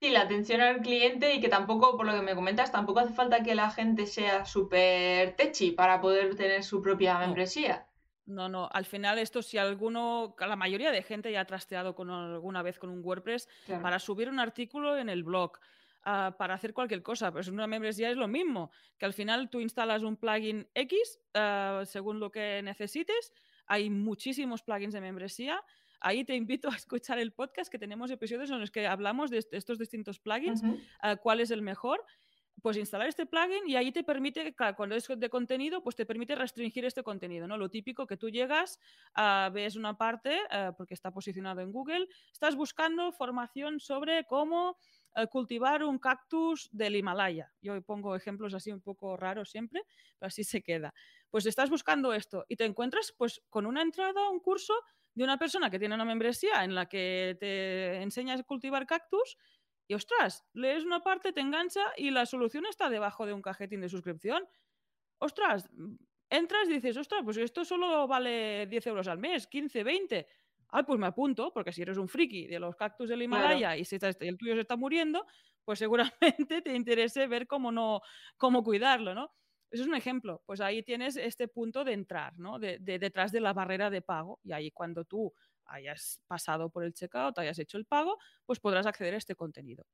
Sí, 0.00 0.10
la 0.10 0.22
atención 0.22 0.60
al 0.60 0.82
cliente 0.82 1.34
y 1.34 1.40
que 1.40 1.48
tampoco, 1.48 1.96
por 1.96 2.04
lo 2.04 2.12
que 2.12 2.20
me 2.20 2.34
comentas, 2.34 2.70
tampoco 2.70 3.00
hace 3.00 3.14
falta 3.14 3.42
que 3.42 3.54
la 3.54 3.70
gente 3.70 4.06
sea 4.06 4.44
súper 4.44 5.34
techi 5.36 5.70
para 5.70 6.00
poder 6.00 6.36
tener 6.36 6.64
su 6.64 6.82
propia 6.82 7.18
membresía. 7.18 7.86
No, 8.26 8.48
no, 8.48 8.68
al 8.72 8.84
final 8.84 9.18
esto 9.18 9.40
si 9.40 9.56
alguno, 9.56 10.34
la 10.38 10.56
mayoría 10.56 10.90
de 10.90 11.02
gente 11.02 11.30
ya 11.30 11.42
ha 11.42 11.44
trasteado 11.46 11.94
con 11.94 12.10
alguna 12.10 12.60
vez 12.60 12.78
con 12.78 12.90
un 12.90 13.02
WordPress 13.02 13.48
para 13.80 14.00
subir 14.00 14.28
un 14.28 14.40
artículo 14.40 14.98
en 14.98 15.08
el 15.08 15.22
blog, 15.22 15.52
ah, 16.04 16.34
para 16.36 16.54
hacer 16.54 16.74
cualquier 16.74 17.04
cosa, 17.04 17.30
pues 17.30 17.46
una 17.46 17.68
membresía 17.68 18.10
es 18.10 18.16
lo 18.16 18.26
mismo, 18.26 18.72
que 18.98 19.06
al 19.06 19.14
final 19.14 19.48
tú 19.48 19.60
instalas 19.60 20.02
un 20.02 20.16
plugin 20.16 20.68
X 20.74 21.20
ah, 21.34 21.84
según 21.86 22.18
lo 22.18 22.32
que 22.32 22.62
necesites, 22.64 23.32
hay 23.64 23.90
muchísimos 23.90 24.62
plugins 24.62 24.92
de 24.92 25.00
membresía 25.00 25.62
Ahí 26.00 26.24
te 26.24 26.34
invito 26.34 26.68
a 26.70 26.76
escuchar 26.76 27.18
el 27.18 27.32
podcast 27.32 27.70
que 27.70 27.78
tenemos 27.78 28.10
episodios 28.10 28.50
en 28.50 28.60
los 28.60 28.70
que 28.70 28.86
hablamos 28.86 29.30
de 29.30 29.44
estos 29.50 29.78
distintos 29.78 30.18
plugins, 30.18 30.62
ah, 31.00 31.16
cuál 31.16 31.40
es 31.40 31.50
el 31.50 31.62
mejor. 31.62 32.04
pues 32.62 32.78
instalar 32.78 33.06
este 33.06 33.26
plugin 33.26 33.68
y 33.68 33.76
ahí 33.76 33.92
te 33.92 34.02
permite, 34.02 34.54
cuando 34.76 34.96
es 34.96 35.06
de 35.06 35.28
contenido, 35.28 35.82
pues 35.82 35.94
te 35.94 36.06
permite 36.06 36.34
restringir 36.34 36.86
este 36.86 37.02
contenido, 37.02 37.46
¿no? 37.46 37.58
Lo 37.58 37.68
típico 37.68 38.06
que 38.06 38.16
tú 38.16 38.30
llegas, 38.30 38.80
a, 39.14 39.50
ves 39.52 39.76
una 39.76 39.96
parte, 39.98 40.38
eh, 40.50 40.72
porque 40.76 40.94
está 40.94 41.10
posicionado 41.10 41.60
en 41.60 41.70
Google, 41.70 42.08
estás 42.32 42.56
buscando 42.56 43.12
formación 43.12 43.78
sobre 43.78 44.24
cómo 44.24 44.78
eh, 45.16 45.26
cultivar 45.28 45.82
un 45.82 45.98
cactus 45.98 46.68
del 46.72 46.94
Himalaya. 46.94 47.50
Yo 47.62 47.80
pongo 47.80 48.14
ejemplos 48.14 48.52
así 48.52 48.70
un 48.70 48.82
poco 48.82 49.16
raros 49.16 49.50
siempre, 49.50 49.82
pero 50.18 50.28
así 50.28 50.44
se 50.44 50.60
queda. 50.62 50.92
Pues 51.30 51.46
estás 51.46 51.70
buscando 51.70 52.12
esto 52.12 52.44
y 52.48 52.56
te 52.56 52.66
encuentras 52.66 53.14
pues 53.16 53.40
con 53.48 53.64
una 53.64 53.80
entrada 53.80 54.28
un 54.28 54.40
curso 54.40 54.74
de 55.16 55.24
una 55.24 55.38
persona 55.38 55.70
que 55.70 55.78
tiene 55.78 55.94
una 55.94 56.04
membresía 56.04 56.62
en 56.62 56.74
la 56.74 56.86
que 56.86 57.36
te 57.40 58.02
enseña 58.02 58.34
a 58.34 58.42
cultivar 58.42 58.86
cactus 58.86 59.38
y 59.88 59.94
ostras, 59.94 60.44
lees 60.52 60.84
una 60.84 61.00
parte, 61.00 61.32
te 61.32 61.40
engancha 61.40 61.80
y 61.96 62.10
la 62.10 62.26
solución 62.26 62.66
está 62.66 62.90
debajo 62.90 63.24
de 63.24 63.32
un 63.32 63.40
cajetín 63.40 63.80
de 63.80 63.88
suscripción. 63.88 64.46
Ostras, 65.18 65.68
entras 66.28 66.68
y 66.68 66.74
dices, 66.74 66.98
ostras, 66.98 67.22
pues 67.24 67.38
esto 67.38 67.64
solo 67.64 68.06
vale 68.06 68.66
10 68.66 68.86
euros 68.88 69.08
al 69.08 69.18
mes, 69.18 69.46
15, 69.46 69.84
20. 69.84 70.26
Ah, 70.68 70.82
pues 70.82 70.98
me 70.98 71.06
apunto, 71.06 71.50
porque 71.54 71.72
si 71.72 71.80
eres 71.80 71.96
un 71.96 72.08
friki 72.08 72.46
de 72.46 72.58
los 72.58 72.76
cactus 72.76 73.08
del 73.08 73.22
Himalaya 73.22 73.76
y 73.76 73.86
si 73.86 73.96
el 74.20 74.36
tuyo 74.36 74.54
se 74.54 74.60
está 74.60 74.76
muriendo, 74.76 75.24
pues 75.64 75.78
seguramente 75.78 76.60
te 76.62 76.74
interese 76.74 77.26
ver 77.26 77.46
cómo 77.46 77.72
no, 77.72 78.02
cómo 78.36 78.62
cuidarlo, 78.62 79.14
¿no? 79.14 79.32
Eso 79.70 79.82
es 79.82 79.88
un 79.88 79.94
ejemplo. 79.94 80.42
Pues 80.46 80.60
ahí 80.60 80.82
tienes 80.82 81.16
este 81.16 81.48
punto 81.48 81.84
de 81.84 81.92
entrar, 81.92 82.38
¿no? 82.38 82.58
de, 82.58 82.78
detrás 82.78 83.32
de 83.32 83.40
la 83.40 83.52
barrera 83.52 83.90
de 83.90 84.02
pago. 84.02 84.40
Y 84.42 84.52
ahí 84.52 84.70
cuando 84.70 85.04
tú 85.04 85.32
hayas 85.64 86.20
pasado 86.26 86.70
por 86.70 86.84
el 86.84 86.92
checkout, 86.92 87.38
hayas 87.38 87.58
hecho 87.58 87.78
el 87.78 87.84
pago, 87.84 88.18
pues 88.44 88.60
podrás 88.60 88.86
acceder 88.86 89.14
a 89.14 89.18
este 89.18 89.34
contenido. 89.34 89.86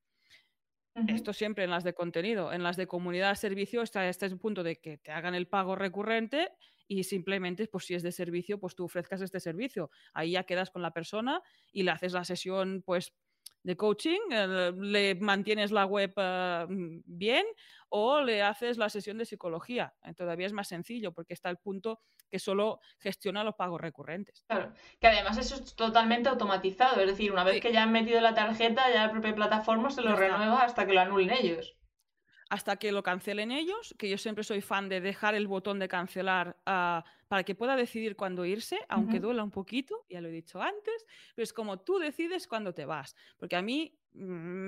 Esto 1.07 1.33
siempre 1.33 1.65
en 1.65 1.71
las 1.71 1.85
de 1.85 1.95
contenido. 1.95 2.53
En 2.53 2.63
las 2.63 2.77
de 2.77 2.87
comunidad 2.87 3.35
servicio 3.37 3.81
está 3.81 4.07
este 4.09 4.29
punto 4.37 4.63
de 4.63 4.77
que 4.77 4.99
te 4.99 5.11
hagan 5.11 5.35
el 5.35 5.49
pago 5.49 5.75
recurrente 5.75 6.51
y 6.87 7.05
simplemente, 7.05 7.67
pues 7.67 7.87
si 7.87 7.95
es 7.95 8.03
de 8.03 8.13
servicio, 8.13 8.61
pues 8.61 8.75
tú 8.75 8.85
ofrezcas 8.85 9.23
este 9.23 9.41
servicio. 9.41 9.91
Ahí 10.13 10.33
ya 10.33 10.45
quedas 10.45 10.71
con 10.71 10.83
la 10.83 10.91
persona 10.91 11.41
y 11.73 11.85
le 11.85 11.93
haces 11.93 12.13
la 12.13 12.25
sesión, 12.25 12.83
pues 12.85 13.15
de 13.63 13.77
coaching, 13.77 14.21
eh, 14.31 14.73
le 14.77 15.15
mantienes 15.17 15.71
la 15.71 15.87
web 15.87 16.13
eh, 16.17 16.67
mm, 16.69 17.03
bien 17.05 17.47
o 17.89 18.21
le 18.21 18.43
haces 18.43 18.79
la 18.79 18.89
sesión 18.89 19.19
de 19.19 19.25
psicología. 19.25 19.95
Eh, 20.05 20.15
todavía 20.15 20.47
es 20.47 20.53
más 20.53 20.69
sencillo 20.69 21.13
porque 21.13 21.35
está 21.35 21.51
el 21.51 21.59
punto 21.59 22.01
que 22.31 22.39
solo 22.39 22.81
gestiona 22.99 23.45
los 23.45 23.55
pagos 23.55 23.81
recurrentes. 23.81 24.45
Claro, 24.49 24.73
que 25.01 25.07
además 25.07 25.39
eso 25.39 25.57
es 25.57 25.77
totalmente 25.77 26.29
automatizado, 26.29 27.01
es 27.01 27.07
decir, 27.07 27.33
una 27.33 27.45
vez 27.45 27.61
que 27.61 27.73
ya 27.73 27.83
han 27.83 27.93
metido 27.93 28.21
la 28.21 28.35
tarjeta, 28.35 28.91
ya 28.93 29.07
la 29.07 29.13
propia 29.13 29.35
plataforma 29.35 29.91
se 29.91 30.03
lo 30.03 30.17
renueva 30.17 30.63
hasta 30.63 30.87
que 30.87 30.95
lo 30.95 31.01
anulen 31.01 31.31
ellos 31.31 31.77
hasta 32.53 32.77
que 32.77 32.93
lo 32.93 33.03
cancelen 33.03 33.51
ellos, 33.51 33.95
que 33.99 34.11
yo 34.11 34.19
siempre 34.19 34.45
soy 34.45 34.61
fan 34.61 34.91
de 34.91 35.01
dejar 35.01 35.35
el 35.35 35.47
botón 35.47 35.79
de 35.79 35.89
cancelar 35.89 36.59
ah, 36.67 37.03
para 37.27 37.45
que 37.45 37.55
pueda 37.55 37.77
decidir 37.77 38.15
cuándo 38.15 38.45
irse, 38.45 38.79
aunque 38.91 39.21
duela 39.21 39.43
un 39.43 39.51
poquito, 39.51 40.05
ya 40.11 40.21
lo 40.21 40.29
he 40.29 40.33
dicho 40.33 40.61
antes, 40.61 41.07
pero 41.35 41.45
es 41.45 41.55
como 41.55 41.81
tú 41.81 41.99
decides 41.99 42.47
cuándo 42.47 42.75
te 42.75 42.85
vas, 42.85 43.17
porque 43.39 43.57
a 43.57 43.63
mí 43.63 43.99
mm, 44.13 44.21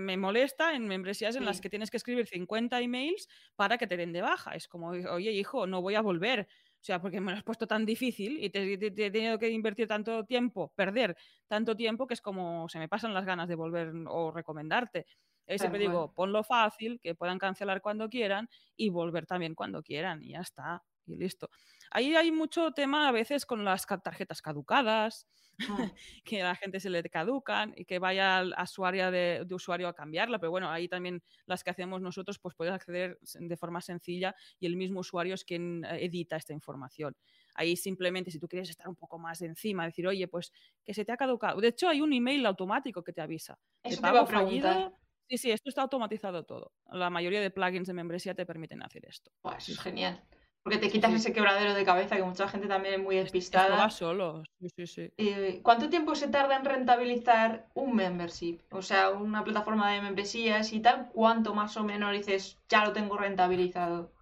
me 0.06 0.16
molesta 0.16 0.74
en 0.74 0.88
membresías 0.88 1.36
en 1.36 1.44
las 1.44 1.60
que 1.60 1.68
tienes 1.68 1.90
que 1.90 1.98
escribir 1.98 2.26
50 2.26 2.80
emails 2.80 3.28
para 3.54 3.76
que 3.76 3.86
te 3.86 3.98
den 3.98 4.14
de 4.14 4.22
baja. 4.22 4.52
Es 4.52 4.66
como, 4.66 4.88
oye, 4.88 5.32
hijo, 5.32 5.66
no 5.66 5.82
voy 5.82 5.94
a 5.96 6.00
volver. 6.00 6.48
O 6.80 6.84
sea, 6.86 7.02
porque 7.02 7.20
me 7.20 7.32
lo 7.32 7.36
has 7.36 7.44
puesto 7.44 7.66
tan 7.66 7.84
difícil 7.84 8.42
y 8.42 8.48
te, 8.48 8.72
he 8.72 9.10
tenido 9.10 9.38
que 9.38 9.50
invertir 9.50 9.88
tanto 9.88 10.24
tiempo, 10.24 10.72
perder 10.74 11.16
tanto 11.46 11.76
tiempo, 11.76 12.06
que 12.06 12.14
es 12.14 12.22
como 12.22 12.66
se 12.70 12.78
me 12.78 12.88
pasan 12.88 13.12
las 13.12 13.26
ganas 13.26 13.46
de 13.46 13.56
volver 13.56 13.92
o 14.08 14.30
recomendarte. 14.30 15.04
Y 15.46 15.58
siempre 15.58 15.80
digo, 15.80 16.12
ponlo 16.12 16.42
fácil, 16.42 16.98
que 17.00 17.14
puedan 17.14 17.38
cancelar 17.38 17.82
cuando 17.82 18.08
quieran 18.08 18.48
y 18.76 18.88
volver 18.88 19.26
también 19.26 19.54
cuando 19.54 19.82
quieran 19.82 20.22
y 20.22 20.30
ya 20.30 20.40
está, 20.40 20.82
y 21.06 21.16
listo. 21.16 21.50
Ahí 21.90 22.14
hay 22.16 22.32
mucho 22.32 22.72
tema 22.72 23.08
a 23.08 23.12
veces 23.12 23.44
con 23.46 23.64
las 23.64 23.86
tarjetas 23.86 24.40
caducadas, 24.40 25.26
mm. 25.58 25.64
que 26.24 26.42
a 26.42 26.46
la 26.46 26.56
gente 26.56 26.80
se 26.80 26.90
le 26.90 27.02
caducan 27.04 27.74
y 27.76 27.84
que 27.84 27.98
vaya 27.98 28.38
a 28.40 28.66
su 28.66 28.84
área 28.86 29.10
de, 29.10 29.46
usuario 29.50 29.86
a 29.88 29.94
cambiarla, 29.94 30.38
pero 30.38 30.50
bueno, 30.50 30.70
ahí 30.70 30.88
también 30.88 31.22
las 31.46 31.62
que 31.62 31.70
hacemos 31.70 32.00
nosotros, 32.00 32.38
pues 32.38 32.54
puedes 32.54 32.72
acceder 32.74 33.18
de 33.20 33.56
forma 33.56 33.80
sencilla 33.80 34.34
y 34.58 34.66
el 34.66 34.76
mismo 34.76 35.00
usuario 35.00 35.34
es 35.34 35.44
quien 35.44 35.84
eh, 35.84 36.04
edita 36.04 36.36
esta 36.36 36.52
información. 36.52 37.14
Ahí 37.54 37.76
simplemente, 37.76 38.32
si 38.32 38.40
tú 38.40 38.48
quieres 38.48 38.68
estar 38.70 38.88
un 38.88 38.96
poco 38.96 39.18
más 39.18 39.40
encima, 39.42 39.84
decir, 39.84 40.06
oye, 40.08 40.26
pues 40.26 40.52
que 40.84 40.92
se 40.92 41.04
te 41.04 41.12
ha 41.12 41.16
caducado. 41.16 41.60
De 41.60 41.68
hecho, 41.68 41.88
hay 41.88 42.00
un 42.00 42.12
email 42.12 42.44
automático 42.46 43.04
que 43.04 43.12
te 43.12 43.20
avisa. 43.20 43.56
Eso 43.84 44.00
te 44.00 44.08
a 44.08 44.26
fallido, 44.26 44.92
Sí, 45.28 45.38
sí, 45.38 45.50
esto 45.50 45.68
está 45.68 45.82
automatizado 45.82 46.44
todo. 46.44 46.72
La 46.92 47.10
mayoría 47.10 47.40
de 47.40 47.50
plugins 47.50 47.88
de 47.88 47.94
membresía 47.94 48.34
te 48.34 48.46
permiten 48.46 48.82
hacer 48.82 49.06
esto. 49.06 49.30
eso 49.56 49.72
es 49.72 49.80
genial. 49.80 50.22
Porque 50.62 50.78
te 50.78 50.88
quitas 50.88 51.12
ese 51.12 51.34
quebradero 51.34 51.74
de 51.74 51.84
cabeza 51.84 52.16
que 52.16 52.22
mucha 52.22 52.48
gente 52.48 52.66
también 52.68 52.94
es 52.94 53.00
muy 53.00 53.16
despistada. 53.16 53.76
Va 53.76 53.90
solo, 53.90 54.42
sí, 54.58 54.68
sí, 54.74 54.86
sí. 54.86 55.12
Eh, 55.18 55.60
¿Cuánto 55.62 55.90
tiempo 55.90 56.14
se 56.14 56.28
tarda 56.28 56.56
en 56.56 56.64
rentabilizar 56.64 57.68
un 57.74 57.94
membership? 57.94 58.60
O 58.70 58.80
sea, 58.80 59.10
una 59.10 59.44
plataforma 59.44 59.92
de 59.92 60.00
membresías 60.00 60.72
y 60.72 60.80
tal, 60.80 61.10
¿cuánto 61.12 61.54
más 61.54 61.76
o 61.76 61.84
menos 61.84 62.12
dices, 62.12 62.58
ya 62.70 62.82
lo 62.82 62.94
tengo 62.94 63.18
rentabilizado? 63.18 64.14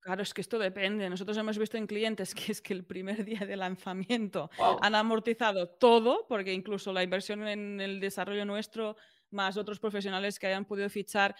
Claro, 0.00 0.22
es 0.22 0.34
que 0.34 0.40
esto 0.40 0.58
depende. 0.58 1.08
Nosotros 1.08 1.36
hemos 1.36 1.58
visto 1.58 1.76
en 1.76 1.86
clientes 1.86 2.34
que 2.34 2.52
es 2.52 2.60
que 2.60 2.72
el 2.72 2.84
primer 2.84 3.24
día 3.24 3.40
de 3.46 3.56
lanzamiento 3.56 4.50
han 4.80 4.94
amortizado 4.94 5.68
todo, 5.68 6.26
porque 6.26 6.52
incluso 6.52 6.92
la 6.92 7.02
inversión 7.02 7.46
en 7.46 7.80
el 7.80 8.00
desarrollo 8.00 8.44
nuestro 8.44 8.96
más 9.32 9.56
otros 9.56 9.80
profesionales 9.80 10.38
que 10.38 10.46
hayan 10.46 10.64
podido 10.64 10.88
fichar. 10.90 11.34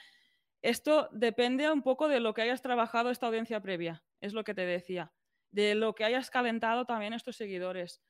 Esto 0.63 1.09
depende 1.13 1.71
un 1.71 1.83
poco 1.83 2.09
de 2.09 2.21
lo 2.21 2.35
que 2.35 2.43
hayas 2.43 2.63
trabajado 2.63 3.11
esta 3.11 3.27
audiencia 3.27 3.61
previa, 3.61 4.05
es 4.21 4.33
lo 4.33 4.45
que 4.45 4.55
te 4.55 4.65
decía, 4.65 5.13
de 5.51 5.75
lo 5.75 5.95
que 5.95 6.05
hayas 6.05 6.31
calentado 6.31 6.85
también 6.85 7.13
estos 7.13 7.37
seguidores. 7.37 8.01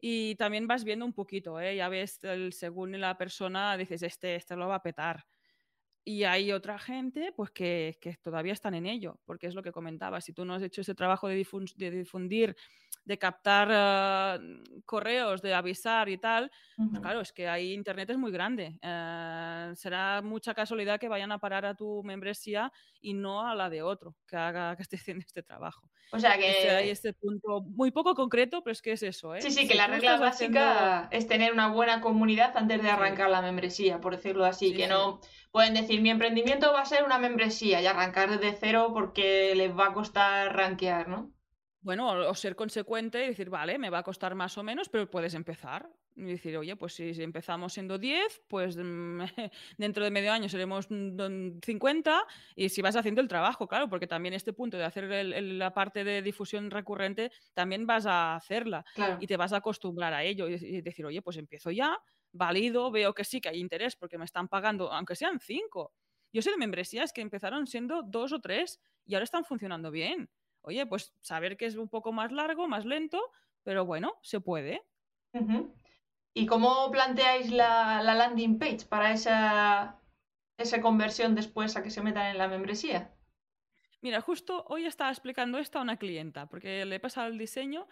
Y 0.00 0.34
también 0.34 0.66
vas 0.66 0.84
viendo 0.84 1.04
un 1.04 1.12
poquito, 1.12 1.60
¿eh? 1.60 1.76
ya 1.76 1.88
ves, 1.88 2.22
el, 2.24 2.52
según 2.52 3.00
la 3.00 3.16
persona, 3.16 3.76
dices, 3.76 4.02
este, 4.02 4.34
este 4.34 4.56
lo 4.56 4.66
va 4.68 4.76
a 4.76 4.82
petar. 4.82 5.24
Y 6.04 6.24
hay 6.24 6.52
otra 6.52 6.78
gente 6.78 7.32
pues 7.36 7.50
que, 7.50 7.98
que, 8.00 8.16
todavía 8.16 8.52
están 8.52 8.74
en 8.74 8.86
ello, 8.86 9.20
porque 9.24 9.46
es 9.46 9.54
lo 9.54 9.62
que 9.62 9.70
comentaba, 9.70 10.20
si 10.20 10.32
tú 10.32 10.44
no 10.44 10.54
has 10.54 10.62
hecho 10.62 10.80
ese 10.80 10.94
trabajo 10.94 11.28
de, 11.28 11.46
de 11.76 11.90
difundir 11.90 12.56
de 13.04 13.18
captar 13.18 13.68
ah, 13.72 14.38
correos, 14.86 15.42
de 15.42 15.54
avisar 15.54 16.08
y 16.08 16.18
tal, 16.18 16.50
pues 16.76 17.00
claro, 17.00 17.20
es 17.20 17.32
que 17.32 17.48
ahí 17.48 17.72
Internet 17.72 18.10
es 18.10 18.18
muy 18.18 18.30
grande. 18.30 18.78
Eh, 18.80 19.72
será 19.74 20.22
mucha 20.22 20.54
casualidad 20.54 21.00
que 21.00 21.08
vayan 21.08 21.32
a 21.32 21.38
parar 21.38 21.66
a 21.66 21.74
tu 21.74 22.02
membresía 22.04 22.72
y 23.00 23.14
no 23.14 23.46
a 23.46 23.54
la 23.54 23.68
de 23.68 23.82
otro 23.82 24.14
que 24.26 24.36
haga 24.36 24.76
que 24.76 24.82
esté 24.82 24.96
haciendo 25.16 25.24
este 25.26 25.42
trabajo. 25.42 25.88
O 26.12 26.20
sea 26.20 26.36
que 26.36 26.70
hay 26.70 26.90
este 26.90 27.14
punto 27.14 27.62
muy 27.62 27.90
poco 27.90 28.14
concreto, 28.14 28.62
pero 28.62 28.72
es 28.72 28.82
que 28.82 28.92
es 28.92 29.02
eso. 29.02 29.34
¿eh? 29.34 29.40
Sí, 29.40 29.50
sí, 29.50 29.66
que 29.66 29.74
la 29.74 29.86
regla 29.86 30.18
básica 30.18 31.08
es 31.10 31.26
tener 31.26 31.52
una 31.52 31.68
buena 31.68 32.00
comunidad 32.00 32.56
antes 32.56 32.82
de 32.82 32.90
arrancar 32.90 33.30
la 33.30 33.40
membresía, 33.40 34.00
por 34.00 34.16
decirlo 34.16 34.44
así, 34.44 34.74
que 34.74 34.86
no 34.86 35.20
pueden 35.50 35.74
decir 35.74 35.91
mi 36.00 36.10
emprendimiento 36.10 36.72
va 36.72 36.82
a 36.82 36.86
ser 36.86 37.04
una 37.04 37.18
membresía 37.18 37.80
y 37.80 37.86
arrancar 37.86 38.30
desde 38.30 38.56
cero 38.58 38.90
porque 38.92 39.54
les 39.54 39.76
va 39.76 39.88
a 39.88 39.92
costar 39.92 40.54
rankear, 40.54 41.08
¿no? 41.08 41.32
Bueno, 41.82 42.10
o 42.10 42.34
ser 42.34 42.54
consecuente 42.54 43.24
y 43.24 43.28
decir, 43.28 43.50
vale, 43.50 43.76
me 43.76 43.90
va 43.90 43.98
a 43.98 44.02
costar 44.04 44.36
más 44.36 44.56
o 44.56 44.62
menos, 44.62 44.88
pero 44.88 45.10
puedes 45.10 45.34
empezar. 45.34 45.90
Y 46.14 46.24
decir, 46.24 46.56
oye, 46.56 46.76
pues 46.76 46.94
si 46.94 47.10
empezamos 47.22 47.72
siendo 47.72 47.98
10, 47.98 48.42
pues 48.46 48.76
mm, 48.76 49.22
dentro 49.78 50.04
de 50.04 50.10
medio 50.10 50.32
año 50.32 50.48
seremos 50.48 50.86
50 50.86 52.26
y 52.54 52.68
si 52.68 52.82
vas 52.82 52.94
haciendo 52.94 53.20
el 53.20 53.28
trabajo, 53.28 53.66
claro, 53.66 53.88
porque 53.88 54.06
también 54.06 54.34
este 54.34 54.52
punto 54.52 54.76
de 54.76 54.84
hacer 54.84 55.04
la 55.04 55.74
parte 55.74 56.04
de 56.04 56.22
difusión 56.22 56.70
recurrente, 56.70 57.32
también 57.54 57.86
vas 57.86 58.06
a 58.06 58.36
hacerla 58.36 58.84
y 59.18 59.26
te 59.26 59.36
vas 59.36 59.52
a 59.52 59.56
acostumbrar 59.56 60.12
a 60.12 60.22
ello 60.22 60.48
y, 60.48 60.82
decir, 60.82 61.04
oye, 61.06 61.22
pues 61.22 61.36
empiezo 61.36 61.70
ya, 61.70 61.98
valido, 62.32 62.90
veo 62.90 63.14
que 63.14 63.24
sí, 63.24 63.40
que 63.40 63.50
hay 63.50 63.60
interés 63.60 63.96
porque 63.96 64.18
me 64.18 64.24
están 64.24 64.48
pagando, 64.48 64.92
aunque 64.92 65.16
sean 65.16 65.38
5. 65.38 65.92
Yo 66.32 66.42
sé 66.42 66.50
de 66.50 66.56
membresías 66.56 67.12
que 67.12 67.20
empezaron 67.20 67.66
siendo 67.66 68.02
dos 68.02 68.32
o 68.32 68.40
tres 68.40 68.80
y 69.04 69.14
ahora 69.14 69.24
están 69.24 69.44
funcionando 69.44 69.90
bien 69.90 70.30
oye, 70.62 70.86
pues 70.86 71.14
saber 71.20 71.56
que 71.56 71.66
es 71.66 71.76
un 71.76 71.88
poco 71.88 72.12
más 72.12 72.32
largo, 72.32 72.68
más 72.68 72.84
lento, 72.84 73.20
pero 73.62 73.84
bueno, 73.84 74.14
se 74.22 74.40
puede. 74.40 74.82
¿Y 76.34 76.46
cómo 76.46 76.90
planteáis 76.90 77.50
la, 77.50 78.02
landing 78.02 78.58
page 78.58 78.86
para 78.88 79.12
esa, 79.12 80.00
esa 80.56 80.80
conversión 80.80 81.34
después 81.34 81.76
a 81.76 81.82
que 81.82 81.90
se 81.90 82.02
metan 82.02 82.26
en 82.26 82.38
la 82.38 82.48
membresía? 82.48 83.14
Mira, 84.00 84.20
justo 84.20 84.64
hoy 84.68 84.86
estaba 84.86 85.10
explicando 85.10 85.58
esto 85.58 85.78
a 85.78 85.82
una 85.82 85.96
clienta, 85.96 86.46
porque 86.48 86.84
le 86.84 86.96
he 86.96 87.00
pasado 87.00 87.28
el 87.28 87.38
diseño. 87.38 87.86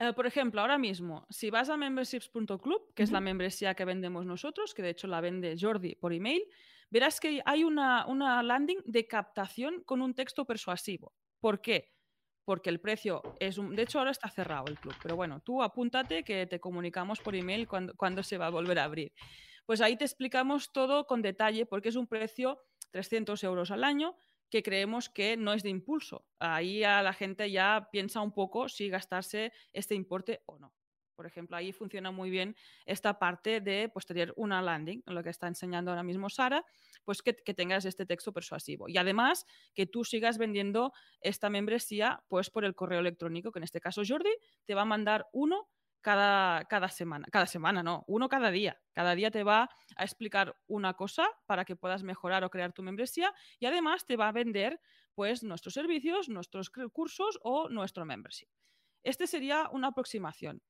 Eh, 0.00 0.12
por 0.14 0.26
ejemplo, 0.26 0.60
ahora 0.60 0.78
mismo, 0.78 1.26
si 1.30 1.50
vas 1.50 1.68
a 1.68 1.76
memberships.club, 1.76 2.94
que 2.94 3.02
es 3.02 3.12
la 3.12 3.20
membresía 3.20 3.74
que 3.74 3.84
vendemos 3.84 4.26
nosotros, 4.26 4.74
que 4.74 4.82
de 4.82 4.90
hecho 4.90 5.06
la 5.06 5.20
vende 5.20 5.56
Jordi 5.60 5.94
por 5.94 6.12
email, 6.12 6.42
verás 6.90 7.20
que 7.20 7.40
hay 7.44 7.62
una, 7.62 8.06
una 8.06 8.42
landing 8.42 8.82
de 8.86 9.06
captación 9.06 9.84
con 9.84 10.00
un 10.00 10.14
texto 10.14 10.44
persuasivo. 10.44 11.12
¿Por 11.38 11.60
qué? 11.60 11.92
porque 12.50 12.68
el 12.68 12.80
precio 12.80 13.22
es 13.38 13.58
un... 13.58 13.76
De 13.76 13.82
hecho, 13.82 14.00
ahora 14.00 14.10
está 14.10 14.28
cerrado 14.28 14.64
el 14.66 14.76
club, 14.76 14.94
pero 15.00 15.14
bueno, 15.14 15.40
tú 15.40 15.62
apúntate 15.62 16.24
que 16.24 16.48
te 16.48 16.58
comunicamos 16.58 17.20
por 17.20 17.36
email 17.36 17.68
cuando, 17.68 18.22
se 18.24 18.38
va 18.38 18.46
a 18.46 18.50
volver 18.50 18.80
a 18.80 18.84
abrir. 18.84 19.12
Pues 19.66 19.80
ahí 19.80 19.96
te 19.96 20.04
explicamos 20.04 20.72
todo 20.72 21.06
con 21.06 21.22
detalle 21.22 21.64
porque 21.64 21.90
es 21.90 21.94
un 21.94 22.08
precio 22.08 22.60
300 22.90 23.44
euros 23.44 23.70
al 23.70 23.84
año 23.84 24.16
que 24.50 24.62
creemos 24.62 25.08
que 25.08 25.36
no 25.36 25.52
es 25.52 25.62
de 25.62 25.70
impulso. 25.70 26.26
Ahí 26.38 26.84
a 26.84 27.02
la 27.02 27.12
gente 27.12 27.50
ya 27.50 27.88
piensa 27.90 28.20
un 28.20 28.32
poco 28.32 28.68
si 28.68 28.88
gastarse 28.88 29.52
este 29.72 29.94
importe 29.94 30.42
o 30.46 30.58
no. 30.58 30.74
Por 31.20 31.26
ejemplo, 31.26 31.54
ahí 31.54 31.70
funciona 31.72 32.10
muy 32.10 32.30
bien 32.30 32.56
esta 32.86 33.18
parte 33.18 33.60
de 33.60 33.90
pues, 33.90 34.06
tener 34.06 34.32
una 34.36 34.62
landing, 34.62 35.02
lo 35.04 35.22
que 35.22 35.28
está 35.28 35.48
enseñando 35.48 35.90
ahora 35.90 36.02
mismo 36.02 36.30
Sara, 36.30 36.64
pues 37.04 37.20
que, 37.20 37.34
tengas 37.34 37.84
este 37.84 38.06
texto 38.06 38.32
persuasivo. 38.32 38.88
Y 38.88 38.96
además 38.96 39.44
que 39.74 39.84
tú 39.84 40.02
sigas 40.02 40.38
vendiendo 40.38 40.94
esta 41.20 41.50
membresía 41.50 42.24
pues, 42.28 42.48
por 42.48 42.64
el 42.64 42.74
correo 42.74 43.00
electrónico, 43.00 43.52
que 43.52 43.58
en 43.58 43.64
este 43.64 43.82
caso 43.82 44.00
Jordi 44.02 44.30
te 44.64 44.74
va 44.74 44.80
a 44.80 44.86
mandar 44.86 45.26
uno 45.32 45.68
cada, 46.00 46.64
cada, 46.64 46.88
semana. 46.88 47.26
Cada 47.30 47.46
semana, 47.46 47.82
no, 47.82 48.04
uno 48.06 48.28
cada 48.28 48.50
día. 48.50 48.80
Cada 48.92 49.14
día 49.14 49.30
te 49.30 49.42
va 49.42 49.70
a 49.96 50.04
explicar 50.04 50.56
una 50.66 50.94
cosa 50.94 51.28
para 51.46 51.64
que 51.64 51.76
puedas 51.76 52.02
mejorar 52.02 52.44
o 52.44 52.50
crear 52.50 52.72
tu 52.72 52.82
membresía 52.82 53.32
y 53.58 53.66
además 53.66 54.06
te 54.06 54.16
va 54.16 54.28
a 54.28 54.32
vender 54.32 54.80
pues 55.14 55.42
nuestros 55.42 55.74
servicios, 55.74 56.28
nuestros 56.28 56.70
cursos 56.70 57.38
o 57.42 57.68
nuestro 57.68 58.04
membership. 58.04 58.48
Este 59.02 59.26
sería 59.26 59.68
una 59.72 59.88
aproximación. 59.88 60.62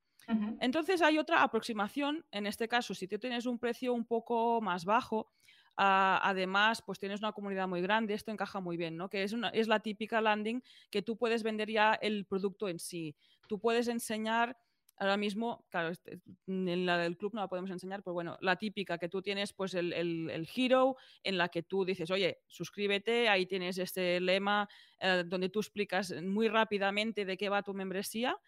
Entonces 0.61 1.03
hay 1.03 1.19
otra 1.19 1.43
aproximación, 1.43 2.25
en 2.31 2.47
este 2.47 2.69
caso, 2.69 2.95
si 2.95 3.09
tú 3.09 3.19
tienes 3.19 3.47
un 3.47 3.59
precio 3.59 3.93
un 3.93 4.05
poco 4.05 4.61
más 4.61 4.85
bajo, 4.85 5.33
ah, 5.77 6.21
además, 6.23 6.83
pues 6.83 7.01
tienes 7.01 7.21
una 7.21 7.33
comunidad 7.33 7.67
muy 7.67 7.81
grande, 7.81 8.15
esto 8.15 8.31
encaja 8.31 8.61
muy 8.61 8.77
bien, 8.77 8.97
¿no? 8.97 9.09
Que 9.09 9.25
es, 9.25 9.33
una, 9.33 9.49
es 9.49 9.67
la 9.67 9.81
típica 9.81 10.21
landing 10.21 10.63
que 10.89 11.03
tú 11.03 11.17
puedes 11.17 11.43
vender 11.43 11.69
ya 11.69 11.95
el 11.95 12.27
producto 12.27 12.69
en 12.69 12.79
sí. 12.79 13.17
Tú 13.49 13.59
puedes 13.59 13.89
enseñar 13.89 14.57
ahora 15.01 15.17
mismo, 15.17 15.67
claro, 15.69 15.89
este, 15.89 16.21
en 16.47 16.87
la 16.87 16.99
del 16.99 17.17
club 17.17 17.35
no 17.35 17.41
la 17.41 17.49
podemos 17.49 17.71
enseñar, 17.71 18.03
pero 18.05 18.15
bueno, 18.15 18.39
la 18.41 18.57
típica 18.57 18.99
que 18.99 19.09
tú 19.09 19.21
tienes, 19.21 19.53
pues 19.53 19.75
el, 19.75 19.93
el, 19.93 20.49
hero, 20.55 20.97
en 21.25 21.39
la 21.39 21.49
que 21.49 21.65
tú 21.65 21.85
dices, 21.85 22.11
oye, 22.13 22.39
suscríbete, 22.47 23.29
ahí 23.29 23.47
tienes 23.47 23.79
este 23.79 24.21
lema 24.21 24.69
eh, 25.01 25.25
donde 25.27 25.49
tú 25.49 25.59
explicas 25.59 26.15
muy 26.23 26.49
rápidamente 26.49 27.25
de 27.25 27.37
qué 27.37 27.49
va 27.49 27.63
tu 27.63 27.75
membresía 27.75 28.39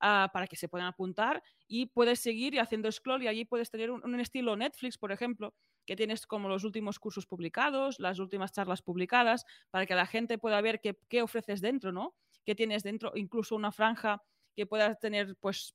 Ah, 0.00 0.30
para 0.32 0.46
que 0.46 0.54
se 0.54 0.68
puedan 0.68 0.86
apuntar 0.86 1.42
y 1.66 1.86
puedes 1.86 2.20
seguir 2.20 2.60
haciendo 2.60 2.90
scroll 2.92 3.24
y 3.24 3.26
allí 3.26 3.44
puedes 3.44 3.68
tener 3.68 3.90
un, 3.90 4.20
estilo 4.20 4.54
Netflix, 4.54 4.96
por 4.96 5.10
ejemplo, 5.10 5.56
que 5.84 5.96
tienes 5.96 6.24
como 6.24 6.48
los 6.48 6.62
últimos 6.62 7.00
cursos 7.00 7.26
publicados, 7.26 7.98
las 7.98 8.20
últimas 8.20 8.52
charlas 8.52 8.80
publicadas, 8.80 9.44
para 9.70 9.86
que 9.86 9.96
la 9.96 10.06
gente 10.06 10.38
pueda 10.38 10.60
ver 10.60 10.80
qué, 10.80 10.96
qué 11.08 11.20
ofreces 11.20 11.60
dentro, 11.60 11.90
¿no? 11.90 12.14
¿Qué 12.44 12.54
tienes 12.54 12.84
dentro? 12.84 13.10
Incluso 13.16 13.56
una 13.56 13.72
franja 13.72 14.22
que 14.54 14.66
puedas 14.66 15.00
tener, 15.00 15.36
pues, 15.40 15.74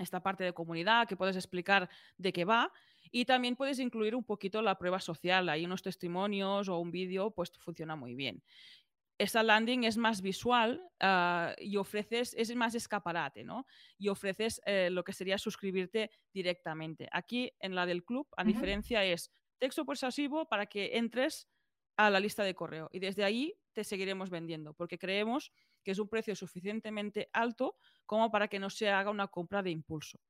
esta 0.00 0.20
parte 0.20 0.44
de 0.44 0.52
comunidad, 0.52 1.06
que 1.06 1.16
puedes 1.16 1.36
explicar 1.36 1.88
de 2.18 2.32
qué 2.32 2.44
va. 2.44 2.72
Y 3.12 3.24
también 3.24 3.56
puedes 3.56 3.78
incluir 3.78 4.14
un 4.14 4.24
poquito 4.24 4.62
la 4.62 4.78
prueba 4.78 5.00
social, 5.00 5.48
hay 5.48 5.64
unos 5.64 5.82
testimonios 5.82 6.68
o 6.68 6.78
un 6.78 6.90
vídeo, 6.90 7.30
pues 7.30 7.52
funciona 7.58 7.96
muy 7.96 8.14
bien 8.14 8.42
esa 9.20 9.42
landing 9.42 9.84
es 9.84 9.98
más 9.98 10.22
visual 10.22 10.82
ah, 10.98 11.54
y 11.58 11.76
ofreces, 11.76 12.34
es 12.38 12.54
más 12.56 12.74
escaparate, 12.74 13.44
¿no? 13.44 13.66
Y 13.98 14.08
ofreces 14.08 14.62
eh, 14.64 14.88
lo 14.90 15.04
que 15.04 15.12
sería 15.12 15.36
suscribirte 15.36 16.10
directamente. 16.32 17.06
Aquí 17.12 17.52
en 17.60 17.74
la 17.74 17.84
del 17.84 18.02
club, 18.02 18.26
a 18.38 18.44
diferencia, 18.44 19.04
es 19.04 19.30
texto 19.58 19.84
persuasivo 19.84 20.48
para 20.48 20.64
que 20.64 20.96
entres 20.96 21.50
a 21.98 22.08
la 22.08 22.18
lista 22.18 22.44
de 22.44 22.54
correo 22.54 22.88
y 22.92 22.98
desde 22.98 23.22
ahí 23.22 23.54
te 23.74 23.84
seguiremos 23.84 24.30
vendiendo 24.30 24.72
porque 24.72 24.98
creemos 24.98 25.52
que 25.82 25.92
es 25.92 25.98
un 25.98 26.08
precio 26.08 26.34
suficientemente 26.34 27.28
alto 27.32 27.76
como 28.06 28.30
para 28.30 28.48
que 28.48 28.58
no 28.58 28.70
se 28.70 28.90
haga 28.90 29.10
una 29.10 29.28
compra 29.28 29.62
de 29.62 29.70
impulso. 29.70 30.20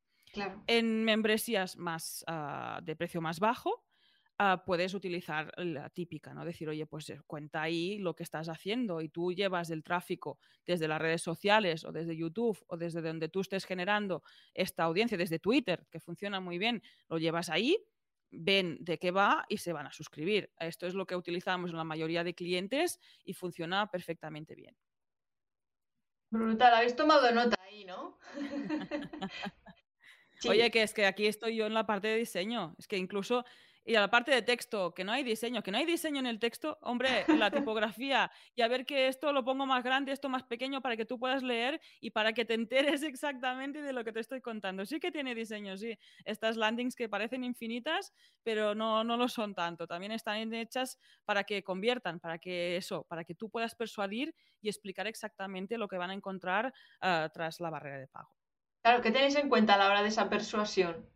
En 0.66 1.05
membresías 1.05 1.76
más 1.76 2.24
ah, 2.28 2.80
de 2.82 2.94
precio 2.94 3.20
más 3.20 3.40
bajo, 3.40 3.84
Ah, 4.42 4.64
puedes 4.64 4.94
utilizar 4.94 5.53
la 5.59 5.90
típica, 5.90 6.32
¿no? 6.32 6.46
Decir, 6.46 6.66
oye, 6.66 6.86
pues 6.86 7.11
eh, 7.11 7.20
cuenta 7.26 7.61
ahí 7.61 7.98
lo 7.98 8.16
que 8.16 8.22
estás 8.22 8.48
haciendo 8.48 9.03
y 9.03 9.11
tú 9.11 9.34
llevas 9.34 9.68
el 9.68 9.82
tráfico 9.82 10.38
desde 10.66 10.88
las 10.88 10.98
redes 10.98 11.20
sociales 11.20 11.84
o 11.84 11.92
desde 11.92 12.16
YouTube 12.16 12.59
o 12.68 12.78
desde 12.78 13.03
donde 13.03 13.28
tú 13.28 13.40
estés 13.40 13.66
generando 13.66 14.22
esta 14.55 14.84
audiencia, 14.84 15.18
desde 15.18 15.40
Twitter, 15.40 15.86
que 15.90 16.01
funciona 16.01 16.40
muy 16.40 16.57
bien, 16.57 16.82
lo 17.11 17.18
llevas 17.18 17.51
ahí, 17.51 17.76
ven 18.30 18.78
de 18.80 18.96
qué 18.96 19.11
va 19.11 19.44
y 19.46 19.59
se 19.59 19.74
van 19.74 19.86
a 19.86 19.92
suscribir. 19.92 20.51
Esto 20.59 20.86
es 20.86 20.94
lo 20.94 21.05
que 21.05 21.16
utilizamos 21.16 21.72
en 21.72 21.76
la 21.76 21.84
mayoría 21.84 22.24
de 22.24 22.32
clientes 22.32 22.98
y 23.22 23.34
funciona 23.34 23.90
perfectamente 23.90 24.55
bien. 24.55 24.74
Brutal, 26.31 26.74
habéis 26.74 26.97
tomado 26.97 27.31
nota 27.33 27.57
ahí, 27.62 27.85
¿no? 27.85 28.18
Oye, 30.49 30.70
que 30.70 30.83
es 30.83 30.95
que 30.95 31.07
aquí 31.07 31.26
estoy 31.26 31.57
yo 31.57 31.66
en 31.66 31.74
la 31.74 31.87
parte 31.87 32.09
de 32.09 32.16
diseño. 32.16 32.74
Es 32.78 32.89
que 32.89 32.97
incluso 32.97 33.45
y 33.85 33.95
a 33.95 34.01
la 34.01 34.11
parte 34.11 34.31
de 34.31 34.43
texto, 34.43 34.93
que 34.93 35.05
no 35.05 35.12
hay 35.12 35.24
diseño, 35.24 35.62
que 35.62 35.70
no 35.70 35.78
hay 35.78 35.87
diseño 35.87 36.20
en 36.20 36.26
el 36.26 36.39
texto, 36.39 36.78
hombre, 36.83 37.24
la 37.28 37.51
tipografía, 37.68 38.31
y 38.55 38.62
a 38.62 38.68
ver 38.68 38.85
que 38.85 39.09
esto 39.09 39.33
lo 39.33 39.45
pongo 39.45 39.66
más 39.66 39.83
grande, 39.83 40.12
esto 40.12 40.28
más 40.28 40.43
pequeño 40.45 40.81
para 40.81 40.97
que 40.97 41.05
tú 41.05 41.18
puedas 41.18 41.43
leer 41.43 41.81
y 42.01 42.11
para 42.11 42.33
que 42.33 42.45
te 42.45 42.55
enteres 42.55 43.03
exactamente 43.03 43.83
de 43.83 43.93
lo 43.93 44.05
que 44.05 44.12
te 44.12 44.20
estoy 44.20 44.41
contando. 44.41 44.85
Sí 44.85 45.01
que 45.01 45.11
tiene 45.11 45.35
diseño, 45.35 45.76
sí. 45.76 45.99
Estas 46.24 46.57
landings 46.57 46.95
que 46.95 47.09
parecen 47.09 47.45
infinitas, 47.45 48.12
pero 48.43 48.74
no, 48.74 49.05
no 49.05 49.16
lo 49.16 49.28
son 49.28 49.55
tanto. 49.55 49.87
También 49.87 50.12
están 50.12 50.53
hechas 50.53 50.99
para 51.24 51.45
que 51.45 51.62
conviertan, 51.62 52.20
para 52.20 52.39
que 52.39 52.76
eso, 52.76 53.05
para 53.05 53.24
que 53.24 53.35
tú 53.35 53.51
puedas 53.51 53.74
persuadir 53.74 54.35
y 54.61 54.68
explicar 54.68 55.07
exactamente 55.07 55.78
lo 55.78 55.89
que 55.89 55.97
van 55.97 56.11
a 56.11 56.14
encontrar 56.14 56.72
ah, 57.01 57.31
tras 57.33 57.61
la 57.61 57.70
barrera 57.70 57.99
de 57.99 58.09
pago. 58.09 58.31
Claro, 58.83 59.03
¿qué 59.03 59.11
tenéis 59.11 59.37
en 59.37 59.49
cuenta 59.49 59.74
a 59.74 59.78
la 59.78 59.89
hora 59.89 60.03
de 60.03 60.09
esa 60.09 60.28
persuasión? 60.31 61.07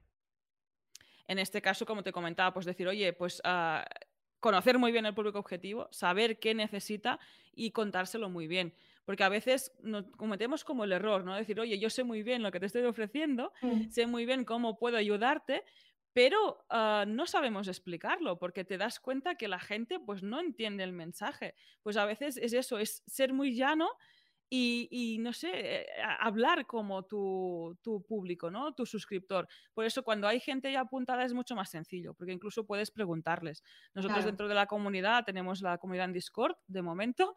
En 1.27 1.39
este 1.39 1.62
caso, 1.62 1.87
como 1.87 2.03
te 2.03 2.12
comentaba, 2.12 2.53
pues 2.53 2.66
decir, 2.66 2.87
oye, 2.87 3.12
pues 3.12 3.41
ah, 3.45 3.85
conocer 4.41 4.79
muy 4.79 4.93
bien 4.93 5.07
el 5.07 5.14
público 5.14 5.39
objetivo, 5.39 5.89
saber 5.91 6.39
qué 6.39 6.55
necesita 6.55 7.18
y 7.55 7.70
contárselo 7.70 8.29
muy 8.29 8.47
bien. 8.47 8.75
Porque 9.07 9.25
a 9.25 9.29
veces 9.29 9.72
nos 9.83 10.05
cometemos 10.16 10.64
como 10.64 10.85
el 10.85 10.93
error, 10.93 11.25
¿no? 11.25 11.35
Decir, 11.35 11.61
oye, 11.61 11.79
yo 11.79 11.91
sé 11.91 12.05
muy 12.05 12.22
bien 12.22 12.43
lo 12.43 12.51
que 12.51 12.61
te 12.61 12.66
estoy 12.66 12.85
ofreciendo, 12.85 13.53
mm. 13.62 13.89
sé 13.91 14.07
muy 14.07 14.27
bien 14.27 14.45
cómo 14.45 14.79
puedo 14.79 14.97
ayudarte, 14.97 15.64
pero 16.12 16.64
ah, 16.70 17.05
no 17.07 17.27
sabemos 17.27 17.68
explicarlo 17.68 18.39
porque 18.39 18.64
te 18.64 18.79
das 18.79 19.01
cuenta 19.01 19.35
que 19.35 19.49
la 19.49 19.59
gente 19.59 19.99
pues 19.99 20.22
no 20.22 20.41
entiende 20.41 20.85
el 20.85 20.93
mensaje. 20.93 21.55
Pues 21.83 21.97
a 21.97 22.05
veces 22.05 22.37
es 22.37 22.53
eso, 22.53 22.79
es 22.79 23.03
ser 23.07 23.33
muy 23.33 23.55
llano 23.55 23.91
y, 24.51 25.19
no 25.21 25.33
sé, 25.33 25.51
eh, 25.55 25.87
hablar 26.21 26.67
como 26.67 27.05
tu, 27.05 27.77
público, 28.07 28.51
¿no? 28.51 28.73
Tu 28.75 28.87
suscriptor. 28.87 29.49
Por 29.73 29.85
eso 29.85 30.03
cuando 30.03 30.29
hay 30.29 30.41
gente 30.41 30.71
ya 30.71 30.81
apuntada 30.81 31.25
es 31.25 31.35
mucho 31.35 31.57
más 31.57 31.71
sencillo, 31.71 32.15
porque 32.15 32.33
incluso 32.33 32.65
puedes 32.65 32.91
preguntarles. 32.91 33.63
Nosotros 33.95 34.25
dentro 34.25 34.49
de 34.49 34.55
la 34.55 34.67
comunidad 34.67 35.25
tenemos 35.25 35.61
la 35.61 35.79
comunidad 35.79 36.07
en 36.07 36.13
Discord 36.13 36.57
de 36.67 36.83
momento, 36.83 37.35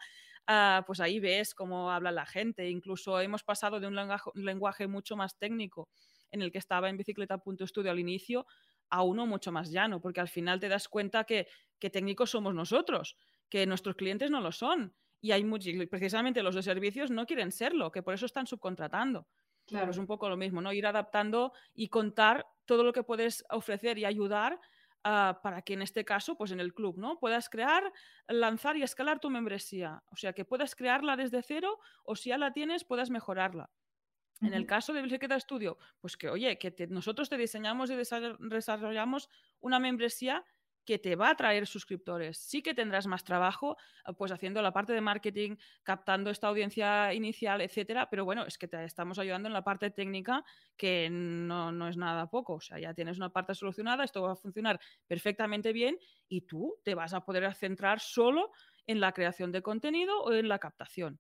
ah, 0.48 0.84
pues 0.86 1.00
ahí 1.00 1.20
ves 1.20 1.56
cómo 1.56 1.92
habla 1.92 2.12
la 2.12 2.26
gente. 2.26 2.70
Incluso 2.70 3.20
hemos 3.20 3.44
pasado 3.44 3.80
de 3.80 3.88
un 3.88 3.96
lenguaje, 4.36 4.88
mucho 4.88 5.16
más 5.16 5.38
técnico 5.38 5.90
en 6.32 6.42
el 6.42 6.52
que 6.52 6.60
estaba 6.60 6.90
en 6.90 6.98
bicicleta.studio 6.98 7.90
al 7.90 8.00
inicio 8.00 8.46
a 8.90 9.04
uno 9.04 9.26
mucho 9.26 9.52
más 9.52 9.72
llano, 9.72 10.00
porque 10.00 10.22
al 10.22 10.30
final 10.30 10.60
te 10.60 10.70
das 10.70 10.88
cuenta 10.88 11.24
que, 11.24 11.48
que 11.80 11.90
técnicos 11.90 12.30
somos 12.30 12.54
nosotros, 12.54 13.18
que 13.50 13.66
nuestros 13.66 13.96
clientes 13.96 14.30
no 14.30 14.40
lo 14.40 14.52
son 14.52 14.94
y 15.20 15.32
hay 15.32 15.44
muchos, 15.44 15.74
precisamente 15.90 16.44
los 16.44 16.56
de 16.56 16.64
servicios 16.64 17.12
no 17.12 17.26
quieren 17.26 17.52
serlo, 17.52 17.92
que 17.92 18.04
por 18.04 18.14
eso 18.14 18.26
están 18.26 18.48
subcontratando. 18.48 19.28
Claro. 19.66 19.92
Es 19.92 19.98
un 19.98 20.08
poco 20.08 20.30
lo 20.30 20.38
mismo, 20.38 20.62
¿no? 20.62 20.72
Ir 20.72 20.88
adaptando 20.88 21.52
y 21.74 21.90
contar 21.90 22.46
todo 22.66 22.84
lo 22.84 22.94
que 22.94 23.04
puedes 23.04 23.44
ofrecer 23.50 23.98
y 23.98 24.06
ayudar 24.06 24.60
ah, 25.04 25.40
para 25.44 25.62
que 25.62 25.74
en 25.74 25.82
este 25.82 26.06
caso, 26.06 26.38
pues 26.38 26.52
en 26.52 26.60
el 26.60 26.74
club, 26.74 26.98
¿no? 26.98 27.20
Puedas 27.20 27.50
crear, 27.50 27.92
lanzar 28.28 28.78
y 28.78 28.84
escalar 28.84 29.20
tu 29.20 29.30
membresía. 29.30 30.04
O 30.12 30.16
sea, 30.16 30.32
que 30.34 30.46
puedas 30.46 30.76
crearla 30.76 31.18
desde 31.18 31.42
cero 31.44 31.80
o 32.04 32.16
si 32.16 32.30
ya 32.30 32.38
la 32.38 32.54
tienes, 32.54 32.86
puedas 32.86 33.10
mejorarla. 33.10 33.70
En 34.40 34.54
el 34.54 34.68
caso 34.68 34.94
de 34.94 35.02
Bicicleta 35.02 35.40
Studio, 35.40 35.80
pues 36.00 36.16
que, 36.16 36.30
oye, 36.30 36.60
que 36.60 36.88
nosotros 36.90 37.28
te 37.28 37.38
diseñamos 37.38 37.90
y 37.90 37.96
desarrollamos 37.96 39.30
una 39.60 39.80
membresía 39.80 40.46
que 40.88 40.98
te 40.98 41.18
va 41.18 41.32
a 41.32 41.36
traer 41.36 41.68
suscriptores. 41.68 42.38
Sí 42.38 42.64
que 42.64 42.74
tendrás 42.74 43.08
más 43.08 43.26
trabajo, 43.26 43.78
eh, 44.08 44.14
pues 44.18 44.32
haciendo 44.32 44.62
la 44.62 44.72
parte 44.72 44.94
de 44.94 45.02
marketing, 45.02 45.58
captando 45.84 46.30
esta 46.30 46.48
audiencia 46.48 47.14
inicial, 47.14 47.60
etcétera, 47.60 48.10
pero 48.10 48.24
bueno, 48.24 48.46
es 48.46 48.58
que 48.58 48.70
te 48.70 48.82
estamos 48.86 49.20
ayudando 49.20 49.48
en 49.50 49.54
la 49.54 49.66
parte 49.66 49.92
técnica 49.92 50.46
que 50.78 51.10
no, 51.12 51.74
no 51.74 51.90
es 51.90 51.98
nada 51.98 52.30
poco. 52.30 52.54
O 52.54 52.62
sea, 52.62 52.80
ya 52.80 52.94
tienes 52.94 53.18
una 53.18 53.30
parte 53.30 53.54
solucionada, 53.54 54.06
esto 54.06 54.22
va 54.22 54.32
a 54.32 54.36
funcionar 54.38 54.80
perfectamente 55.08 55.74
bien 55.74 56.00
y 56.30 56.48
tú 56.48 56.80
te 56.86 56.96
vas 56.96 57.14
a 57.14 57.26
poder 57.26 57.54
centrar 57.54 58.00
solo 58.00 58.52
en 58.88 59.02
la 59.02 59.12
creación 59.12 59.52
de 59.52 59.62
contenido 59.62 60.22
o 60.22 60.32
en 60.32 60.48
la 60.48 60.60
captación. 60.60 61.20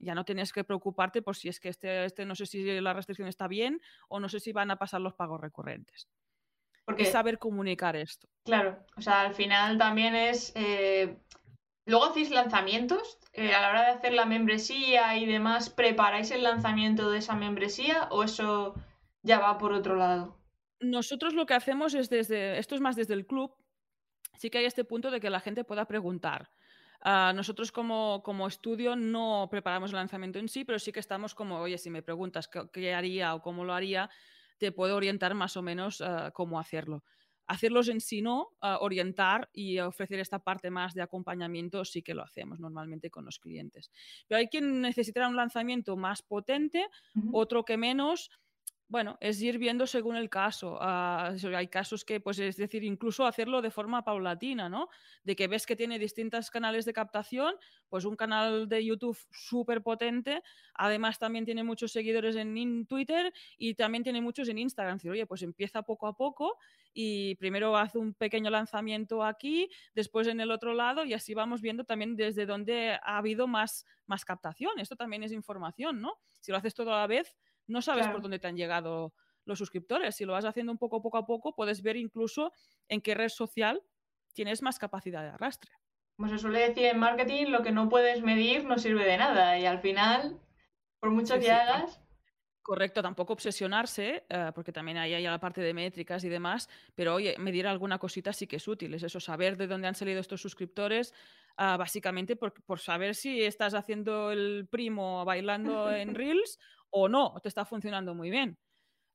Ya 0.00 0.16
no 0.16 0.24
tienes 0.24 0.52
que 0.52 0.64
preocuparte 0.64 1.22
por 1.22 1.36
si 1.36 1.48
es 1.48 1.60
que 1.60 1.68
este, 1.68 2.04
este 2.04 2.26
no 2.26 2.34
sé 2.34 2.46
si 2.46 2.64
la 2.80 2.92
restricción 2.92 3.28
está 3.28 3.46
bien 3.46 3.80
o 4.08 4.18
no 4.18 4.28
sé 4.28 4.40
si 4.40 4.52
van 4.52 4.72
a 4.72 4.76
pasar 4.76 5.00
los 5.00 5.14
pagos 5.14 5.40
recurrentes. 5.40 6.08
Porque, 6.84 7.06
saber 7.06 7.38
comunicar 7.38 7.96
esto. 7.96 8.28
Claro, 8.44 8.78
o 8.96 9.00
sea, 9.00 9.22
al 9.22 9.34
final 9.34 9.78
también 9.78 10.14
es... 10.14 10.52
Eh, 10.54 11.16
luego 11.86 12.06
hacéis 12.06 12.30
lanzamientos, 12.30 13.18
eh, 13.32 13.54
a 13.54 13.60
la 13.60 13.70
hora 13.70 13.82
de 13.82 13.90
hacer 13.92 14.12
la 14.12 14.26
membresía 14.26 15.16
y 15.16 15.26
demás, 15.26 15.70
¿preparáis 15.70 16.30
el 16.30 16.42
lanzamiento 16.42 17.10
de 17.10 17.18
esa 17.18 17.34
membresía 17.34 18.08
o 18.10 18.22
eso 18.22 18.74
ya 19.22 19.38
va 19.38 19.58
por 19.58 19.72
otro 19.72 19.96
lado? 19.96 20.36
Nosotros 20.80 21.34
lo 21.34 21.46
que 21.46 21.54
hacemos 21.54 21.94
es 21.94 22.10
desde, 22.10 22.58
esto 22.58 22.74
es 22.74 22.80
más 22.80 22.96
desde 22.96 23.14
el 23.14 23.26
club, 23.26 23.56
sí 24.36 24.50
que 24.50 24.58
hay 24.58 24.66
este 24.66 24.84
punto 24.84 25.10
de 25.10 25.20
que 25.20 25.30
la 25.30 25.40
gente 25.40 25.64
pueda 25.64 25.86
preguntar. 25.86 26.50
Ah, 27.00 27.32
nosotros 27.34 27.70
como, 27.70 28.22
como, 28.22 28.46
estudio 28.46 28.96
no 28.96 29.48
preparamos 29.50 29.90
el 29.90 29.96
lanzamiento 29.96 30.38
en 30.38 30.48
sí, 30.48 30.64
pero 30.64 30.78
sí 30.78 30.90
que 30.90 31.00
estamos 31.00 31.34
como, 31.34 31.58
oye, 31.58 31.76
si 31.76 31.90
me 31.90 32.02
preguntas 32.02 32.48
qué, 32.48 32.94
haría 32.94 33.34
o 33.34 33.42
cómo 33.42 33.64
lo 33.64 33.74
haría, 33.74 34.08
te 34.58 34.72
puedo 34.72 34.96
orientar 34.96 35.34
más 35.34 35.56
o 35.56 35.62
menos 35.62 36.00
uh, 36.00 36.30
cómo 36.32 36.58
hacerlo. 36.58 37.04
Hacerlos 37.46 37.88
en 37.88 38.00
sí 38.00 38.22
no, 38.22 38.52
uh, 38.62 38.78
orientar 38.80 39.50
y 39.52 39.78
ofrecer 39.78 40.18
esta 40.18 40.38
parte 40.38 40.70
más 40.70 40.94
de 40.94 41.02
acompañamiento 41.02 41.84
sí 41.84 42.02
que 42.02 42.14
lo 42.14 42.22
hacemos 42.22 42.58
normalmente 42.58 43.10
con 43.10 43.24
los 43.26 43.38
clientes. 43.38 43.90
Pero 44.26 44.38
hay 44.38 44.48
quien 44.48 44.80
necesitará 44.80 45.28
un 45.28 45.36
lanzamiento 45.36 45.96
más 45.96 46.22
potente, 46.22 46.86
uh 47.14 47.20
-huh. 47.20 47.30
otro 47.34 47.64
que 47.64 47.76
menos, 47.76 48.30
bueno, 48.88 49.16
es 49.20 49.40
ir 49.40 49.58
viendo 49.58 49.86
según 49.86 50.16
el 50.16 50.28
caso. 50.28 50.74
Uh, 50.74 51.56
hay 51.56 51.68
casos 51.68 52.04
que, 52.04 52.20
pues, 52.20 52.38
es 52.38 52.56
decir, 52.56 52.84
incluso 52.84 53.26
hacerlo 53.26 53.62
de 53.62 53.70
forma 53.70 54.04
paulatina, 54.04 54.68
¿no? 54.68 54.88
De 55.22 55.34
que 55.34 55.48
ves 55.48 55.66
que 55.66 55.74
tiene 55.74 55.98
distintos 55.98 56.50
canales 56.50 56.84
de 56.84 56.92
captación, 56.92 57.54
pues 57.88 58.04
un 58.04 58.14
canal 58.14 58.68
de 58.68 58.84
YouTube 58.84 59.18
súper 59.32 59.82
potente, 59.82 60.42
además 60.74 61.18
también 61.18 61.44
tiene 61.44 61.64
muchos 61.64 61.92
seguidores 61.92 62.36
en 62.36 62.86
Twitter 62.86 63.32
y 63.56 63.74
también 63.74 64.04
tiene 64.04 64.20
muchos 64.20 64.48
en 64.48 64.58
Instagram. 64.58 64.96
Decir, 64.96 65.10
oye, 65.10 65.26
pues 65.26 65.42
empieza 65.42 65.82
poco 65.82 66.06
a 66.06 66.16
poco 66.16 66.58
y 66.92 67.34
primero 67.36 67.76
hace 67.76 67.98
un 67.98 68.14
pequeño 68.14 68.50
lanzamiento 68.50 69.24
aquí, 69.24 69.68
después 69.94 70.28
en 70.28 70.40
el 70.40 70.50
otro 70.50 70.74
lado 70.74 71.04
y 71.04 71.14
así 71.14 71.34
vamos 71.34 71.60
viendo 71.60 71.84
también 71.84 72.16
desde 72.16 72.46
dónde 72.46 72.98
ha 73.02 73.16
habido 73.18 73.46
más, 73.46 73.86
más 74.06 74.24
captación. 74.24 74.78
Esto 74.78 74.94
también 74.94 75.22
es 75.22 75.32
información, 75.32 76.00
¿no? 76.00 76.18
Si 76.40 76.52
lo 76.52 76.58
haces 76.58 76.74
todo 76.74 76.94
a 76.94 77.00
la 77.00 77.06
vez, 77.06 77.34
no 77.66 77.82
sabes 77.82 78.02
claro. 78.02 78.14
por 78.14 78.22
dónde 78.22 78.38
te 78.38 78.46
han 78.46 78.56
llegado 78.56 79.14
los 79.44 79.58
suscriptores. 79.58 80.16
Si 80.16 80.24
lo 80.24 80.32
vas 80.32 80.44
haciendo 80.44 80.72
un 80.72 80.78
poco 80.78 81.02
poco 81.02 81.18
a 81.18 81.26
poco, 81.26 81.54
puedes 81.54 81.82
ver 81.82 81.96
incluso 81.96 82.52
en 82.88 83.00
qué 83.00 83.14
red 83.14 83.28
social 83.28 83.82
tienes 84.32 84.62
más 84.62 84.78
capacidad 84.78 85.22
de 85.22 85.30
arrastre. 85.30 85.72
Como 86.16 86.28
se 86.28 86.38
suele 86.38 86.60
decir 86.60 86.86
en 86.86 86.98
marketing, 86.98 87.46
lo 87.46 87.62
que 87.62 87.72
no 87.72 87.88
puedes 87.88 88.22
medir 88.22 88.64
no 88.64 88.78
sirve 88.78 89.04
de 89.04 89.16
nada 89.16 89.58
y 89.58 89.66
al 89.66 89.80
final, 89.80 90.38
por 91.00 91.10
mucho 91.10 91.34
sí, 91.34 91.40
que 91.40 91.46
sí, 91.46 91.50
hagas... 91.50 92.00
Correcto, 92.62 93.02
tampoco 93.02 93.34
obsesionarse, 93.34 94.24
uh, 94.30 94.52
porque 94.54 94.72
también 94.72 94.96
hay, 94.96 95.12
hay 95.12 95.22
la 95.24 95.38
parte 95.38 95.60
de 95.60 95.74
métricas 95.74 96.24
y 96.24 96.30
demás, 96.30 96.70
pero 96.94 97.14
oye, 97.14 97.36
medir 97.38 97.66
alguna 97.66 97.98
cosita 97.98 98.32
sí 98.32 98.46
que 98.46 98.56
es 98.56 98.66
útil, 98.66 98.94
es 98.94 99.02
eso, 99.02 99.20
saber 99.20 99.58
de 99.58 99.66
dónde 99.66 99.86
han 99.86 99.94
salido 99.94 100.18
estos 100.18 100.40
suscriptores, 100.40 101.12
uh, 101.58 101.76
básicamente 101.76 102.36
por, 102.36 102.54
por, 102.64 102.78
saber 102.78 103.16
si 103.16 103.42
estás 103.42 103.74
haciendo 103.74 104.32
el 104.32 104.66
primo 104.70 105.26
bailando 105.26 105.92
en 105.92 106.14
Reels 106.14 106.58
o 106.96 107.08
no, 107.08 107.34
te 107.42 107.48
está 107.48 107.64
funcionando 107.64 108.14
muy 108.14 108.30
bien. 108.30 108.56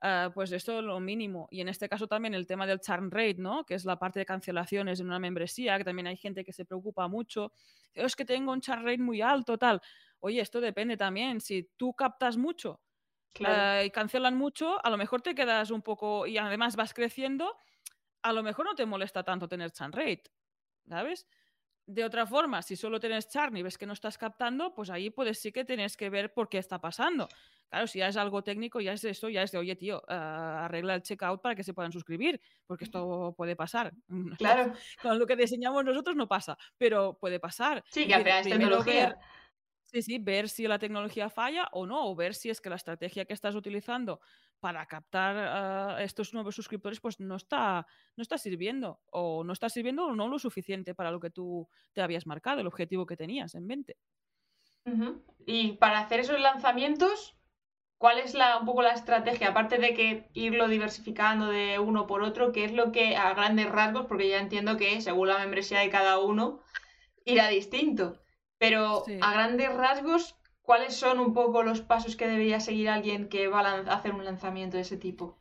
Uh, 0.01 0.31
pues 0.33 0.51
esto 0.51 0.79
es 0.79 0.83
lo 0.83 0.99
mínimo. 0.99 1.47
Y 1.49 1.61
en 1.61 1.69
este 1.69 1.87
caso 1.87 2.07
también 2.07 2.33
el 2.33 2.45
tema 2.45 2.67
del 2.67 2.81
churn 2.81 3.09
rate, 3.09 3.35
¿no? 3.37 3.65
Que 3.65 3.75
es 3.75 3.85
la 3.85 3.97
parte 3.97 4.19
de 4.19 4.25
cancelaciones 4.25 4.99
en 4.99 5.07
una 5.07 5.19
membresía, 5.19 5.77
que 5.77 5.85
también 5.85 6.07
hay 6.07 6.17
gente 6.17 6.43
que 6.43 6.51
se 6.51 6.65
preocupa 6.65 7.07
mucho. 7.07 7.53
Es 7.93 8.15
que 8.17 8.25
tengo 8.25 8.51
un 8.51 8.59
churn 8.59 8.85
rate 8.85 9.01
muy 9.01 9.21
alto, 9.21 9.57
tal. 9.57 9.81
Oye, 10.19 10.41
esto 10.41 10.59
depende 10.59 10.97
también. 10.97 11.39
Si 11.39 11.69
tú 11.77 11.93
captas 11.93 12.35
mucho 12.35 12.81
claro. 13.33 13.81
uh, 13.81 13.85
y 13.85 13.91
cancelan 13.91 14.37
mucho, 14.37 14.85
a 14.85 14.89
lo 14.89 14.97
mejor 14.97 15.21
te 15.21 15.33
quedas 15.33 15.71
un 15.71 15.81
poco 15.81 16.27
y 16.27 16.37
además 16.37 16.75
vas 16.75 16.93
creciendo, 16.93 17.55
a 18.23 18.33
lo 18.33 18.43
mejor 18.43 18.65
no 18.65 18.75
te 18.75 18.85
molesta 18.85 19.23
tanto 19.23 19.47
tener 19.47 19.71
churn 19.71 19.93
rate, 19.93 20.23
¿sabes? 20.87 21.27
De 21.89 22.03
otra 22.03 22.27
forma, 22.27 22.61
si 22.61 22.75
solo 22.75 22.99
tienes 22.99 23.27
churn 23.29 23.57
y 23.57 23.63
ves 23.63 23.75
que 23.75 23.87
no 23.87 23.93
estás 23.93 24.15
captando, 24.15 24.75
pues 24.75 24.91
ahí 24.91 25.09
puedes 25.09 25.39
sí 25.39 25.51
que 25.51 25.65
tienes 25.65 25.97
que 25.97 26.11
ver 26.11 26.31
por 26.31 26.47
qué 26.47 26.59
está 26.59 26.79
pasando. 26.79 27.27
Claro, 27.67 27.87
si 27.87 27.97
ya 27.97 28.09
es 28.09 28.15
algo 28.15 28.43
técnico, 28.43 28.79
ya 28.79 28.93
es 28.93 29.03
esto, 29.03 29.27
ya 29.27 29.41
es 29.41 29.51
de, 29.51 29.57
oye, 29.57 29.75
tío, 29.75 29.97
uh, 30.07 30.13
arregla 30.13 30.93
el 30.93 31.01
checkout 31.01 31.41
para 31.41 31.55
que 31.55 31.63
se 31.63 31.73
puedan 31.73 31.91
suscribir, 31.91 32.39
porque 32.67 32.83
esto 32.83 33.33
puede 33.35 33.55
pasar. 33.55 33.91
Claro. 34.37 34.73
Con 35.01 35.17
lo 35.17 35.25
que 35.25 35.35
diseñamos 35.35 35.83
nosotros 35.83 36.15
no 36.15 36.27
pasa, 36.27 36.59
pero 36.77 37.17
puede 37.19 37.39
pasar. 37.39 37.83
Sí, 37.89 38.05
que 38.05 38.13
al 38.13 38.23
final 38.23 38.41
es 38.41 38.49
tecnología. 38.49 39.07
Ver, 39.07 39.17
sí, 39.91 40.01
sí, 40.01 40.17
ver 40.19 40.49
si 40.49 40.67
la 40.67 40.79
tecnología 40.79 41.29
falla 41.29 41.67
o 41.71 41.85
no, 41.85 42.09
o 42.09 42.15
ver 42.15 42.33
si 42.33 42.49
es 42.49 42.61
que 42.61 42.69
la 42.69 42.75
estrategia 42.75 43.25
que 43.25 43.33
estás 43.33 43.55
utilizando 43.55 44.19
para 44.59 44.85
captar 44.85 45.97
uh, 45.97 46.01
estos 46.01 46.33
nuevos 46.33 46.55
suscriptores 46.55 46.99
pues 46.99 47.19
no 47.19 47.35
está, 47.35 47.85
no 48.15 48.21
está 48.21 48.37
sirviendo, 48.37 49.01
o 49.11 49.43
no 49.43 49.53
está 49.53 49.69
sirviendo 49.69 50.05
o 50.05 50.15
no 50.15 50.27
lo 50.27 50.39
suficiente 50.39 50.93
para 50.95 51.11
lo 51.11 51.19
que 51.19 51.29
tú 51.29 51.67
te 51.93 52.01
habías 52.01 52.27
marcado, 52.27 52.61
el 52.61 52.67
objetivo 52.67 53.05
que 53.05 53.17
tenías 53.17 53.55
en 53.55 53.65
mente. 53.65 53.97
Y 55.45 55.73
para 55.73 55.99
hacer 55.99 56.21
esos 56.21 56.39
lanzamientos, 56.39 57.35
¿Cuál 57.99 58.19
es 58.19 58.33
la, 58.33 58.57
un 58.59 58.65
poco 58.65 58.81
la 58.81 58.93
estrategia? 58.93 59.49
Aparte 59.49 59.77
de 59.77 59.93
que 59.93 60.29
irlo 60.33 60.69
diversificando 60.69 61.49
de 61.49 61.79
uno 61.79 62.07
por 62.07 62.23
otro, 62.23 62.53
¿qué 62.53 62.63
es 62.63 62.71
lo 62.71 62.93
que 62.93 63.17
a 63.17 63.33
grandes 63.33 63.69
rasgos, 63.69 64.05
porque 64.05 64.29
ya 64.29 64.39
entiendo 64.39 64.77
que 64.77 65.01
según 65.01 65.27
la 65.27 65.37
membresía 65.37 65.79
de 65.79 65.89
cada 65.89 66.17
uno 66.17 66.61
irá 67.25 67.49
distinto, 67.49 68.21
pero 68.59 69.03
sí. 69.05 69.17
a 69.21 69.33
grandes 69.33 69.73
rasgos, 69.73 70.35
¿cuáles 70.61 70.95
son 70.95 71.19
un 71.19 71.33
poco 71.33 71.63
los 71.63 71.81
pasos 71.81 72.15
que 72.15 72.27
debería 72.27 72.59
seguir 72.59 72.89
alguien 72.89 73.29
que 73.29 73.47
va 73.47 73.61
a 73.61 73.93
hacer 73.95 74.13
un 74.13 74.25
lanzamiento 74.25 74.77
de 74.77 74.83
ese 74.83 74.97
tipo? 74.97 75.39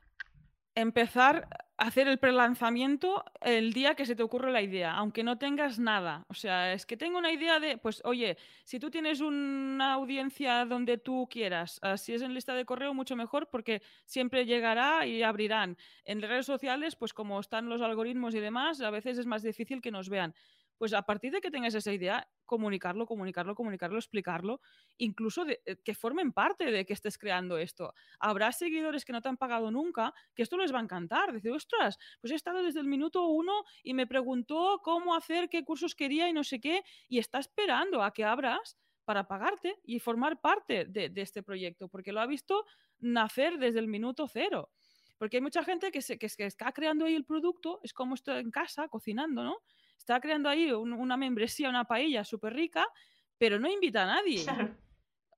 Empezar 0.74 1.48
a 1.76 1.86
hacer 1.88 2.06
el 2.06 2.18
prelanzamiento 2.18 3.24
el 3.40 3.72
día 3.72 3.96
que 3.96 4.06
se 4.06 4.14
te 4.14 4.22
ocurre 4.22 4.52
la 4.52 4.62
idea, 4.62 4.94
aunque 4.94 5.24
no 5.24 5.36
tengas 5.36 5.80
nada. 5.80 6.24
O 6.28 6.34
sea, 6.34 6.72
es 6.72 6.86
que 6.86 6.96
tengo 6.96 7.18
una 7.18 7.32
idea 7.32 7.58
de, 7.58 7.78
pues 7.78 8.00
oye, 8.04 8.38
si 8.64 8.78
tú 8.78 8.88
tienes 8.88 9.20
una 9.20 9.94
audiencia 9.94 10.64
donde 10.64 10.98
tú 10.98 11.28
quieras, 11.28 11.80
uh, 11.82 11.96
si 11.96 12.14
es 12.14 12.22
en 12.22 12.34
lista 12.34 12.54
de 12.54 12.64
correo, 12.64 12.94
mucho 12.94 13.16
mejor 13.16 13.48
porque 13.50 13.82
siempre 14.06 14.46
llegará 14.46 15.04
y 15.04 15.24
abrirán. 15.24 15.76
En 16.04 16.22
redes 16.22 16.46
sociales, 16.46 16.94
pues 16.94 17.12
como 17.12 17.40
están 17.40 17.68
los 17.68 17.82
algoritmos 17.82 18.36
y 18.36 18.40
demás, 18.40 18.80
a 18.80 18.90
veces 18.90 19.18
es 19.18 19.26
más 19.26 19.42
difícil 19.42 19.82
que 19.82 19.90
nos 19.90 20.08
vean 20.08 20.34
pues 20.78 20.94
a 20.94 21.02
partir 21.02 21.32
de 21.32 21.40
que 21.40 21.50
tengas 21.50 21.74
esa 21.74 21.92
idea, 21.92 22.28
comunicarlo, 22.46 23.06
comunicarlo, 23.06 23.54
comunicarlo, 23.54 23.98
explicarlo, 23.98 24.60
incluso 24.96 25.44
eh, 25.46 25.60
que 25.84 25.94
formen 25.94 26.32
parte 26.32 26.70
de 26.70 26.86
que 26.86 26.92
estés 26.92 27.18
creando 27.18 27.58
esto. 27.58 27.92
Habrá 28.20 28.52
seguidores 28.52 29.04
que 29.04 29.12
no 29.12 29.20
te 29.20 29.28
han 29.28 29.36
pagado 29.36 29.70
nunca, 29.70 30.14
que 30.34 30.42
esto 30.42 30.56
les 30.56 30.72
va 30.72 30.78
a 30.78 30.82
encantar. 30.82 31.32
Decir, 31.32 31.50
ostras, 31.50 31.98
pues 32.20 32.32
he 32.32 32.36
estado 32.36 32.62
desde 32.62 32.80
el 32.80 32.86
minuto 32.86 33.26
uno 33.26 33.64
y 33.82 33.92
me 33.92 34.06
preguntó 34.06 34.80
cómo 34.82 35.14
hacer, 35.14 35.48
qué 35.48 35.64
cursos 35.64 35.94
quería 35.94 36.28
y 36.28 36.32
no 36.32 36.44
sé 36.44 36.60
qué, 36.60 36.82
y 37.08 37.18
está 37.18 37.38
esperando 37.38 38.02
a 38.02 38.12
que 38.12 38.24
abras 38.24 38.78
para 39.08 39.26
pagarte 39.26 39.80
y 39.84 40.00
formar 40.00 40.38
parte 40.38 40.84
de, 40.84 41.10
este 41.16 41.42
proyecto, 41.42 41.88
porque 41.88 42.12
lo 42.12 42.20
ha 42.20 42.26
visto 42.26 42.66
nacer 42.98 43.58
desde 43.58 43.78
el 43.78 43.88
minuto 43.88 44.28
cero. 44.28 44.70
Porque 45.16 45.38
hay 45.38 45.40
mucha 45.40 45.64
gente 45.64 45.90
que, 45.90 46.02
se, 46.02 46.18
está 46.20 46.72
creando 46.72 47.06
ahí 47.06 47.14
el 47.14 47.24
producto, 47.24 47.80
es 47.82 47.94
como 47.94 48.14
estoy 48.14 48.38
en 48.40 48.50
casa 48.50 48.86
cocinando, 48.88 49.42
¿no? 49.42 49.62
Está 50.08 50.20
creando 50.20 50.48
ahí 50.48 50.72
un, 50.72 50.94
una 50.94 51.18
membresía, 51.18 51.68
una 51.68 51.84
paella 51.84 52.24
súper 52.24 52.54
rica, 52.54 52.88
pero 53.36 53.58
no 53.60 53.70
invita 53.70 54.04
a 54.04 54.06
nadie. 54.06 54.42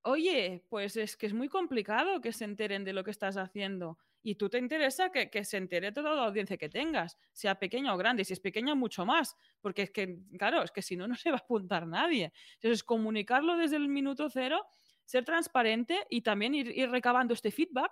Oye, 0.03 0.63
pues 0.69 0.95
es 0.95 1.17
que 1.17 1.25
es 1.25 1.33
muy 1.33 1.49
complicado 1.49 2.21
que 2.21 2.31
se 2.31 2.45
enteren 2.45 2.85
de 2.85 2.93
lo 2.93 3.03
que 3.03 3.11
estás 3.11 3.35
haciendo. 3.35 3.99
Y 4.23 4.35
tú 4.35 4.49
te 4.49 4.59
interesa 4.59 5.11
que, 5.11 5.29
que, 5.29 5.43
se 5.43 5.57
entere 5.57 5.91
toda 5.91 6.15
la 6.15 6.25
audiencia 6.25 6.57
que 6.57 6.69
tengas, 6.69 7.17
sea 7.33 7.55
pequeña 7.55 7.93
o 7.93 7.97
grande. 7.97 8.23
Si 8.23 8.31
es 8.31 8.39
pequeña, 8.39 8.73
mucho 8.73 9.05
más. 9.05 9.35
Porque 9.59 9.83
es 9.83 9.91
que, 9.91 10.19
claro, 10.39 10.63
es 10.63 10.71
que 10.71 10.81
si 10.81 10.95
no, 10.95 11.05
no 11.05 11.15
se 11.15 11.31
va 11.31 11.37
a 11.37 11.39
apuntar 11.39 11.85
nadie. 11.85 12.31
Entonces, 12.53 12.83
comunicarlo 12.83 13.57
desde 13.57 13.75
el 13.75 13.89
minuto 13.89 14.29
cero, 14.29 14.65
ser 15.03 15.25
transparente 15.25 16.07
y 16.09 16.21
también 16.21 16.55
ir, 16.55 16.67
ir 16.75 16.89
recabando 16.89 17.33
este 17.33 17.51
feedback, 17.51 17.91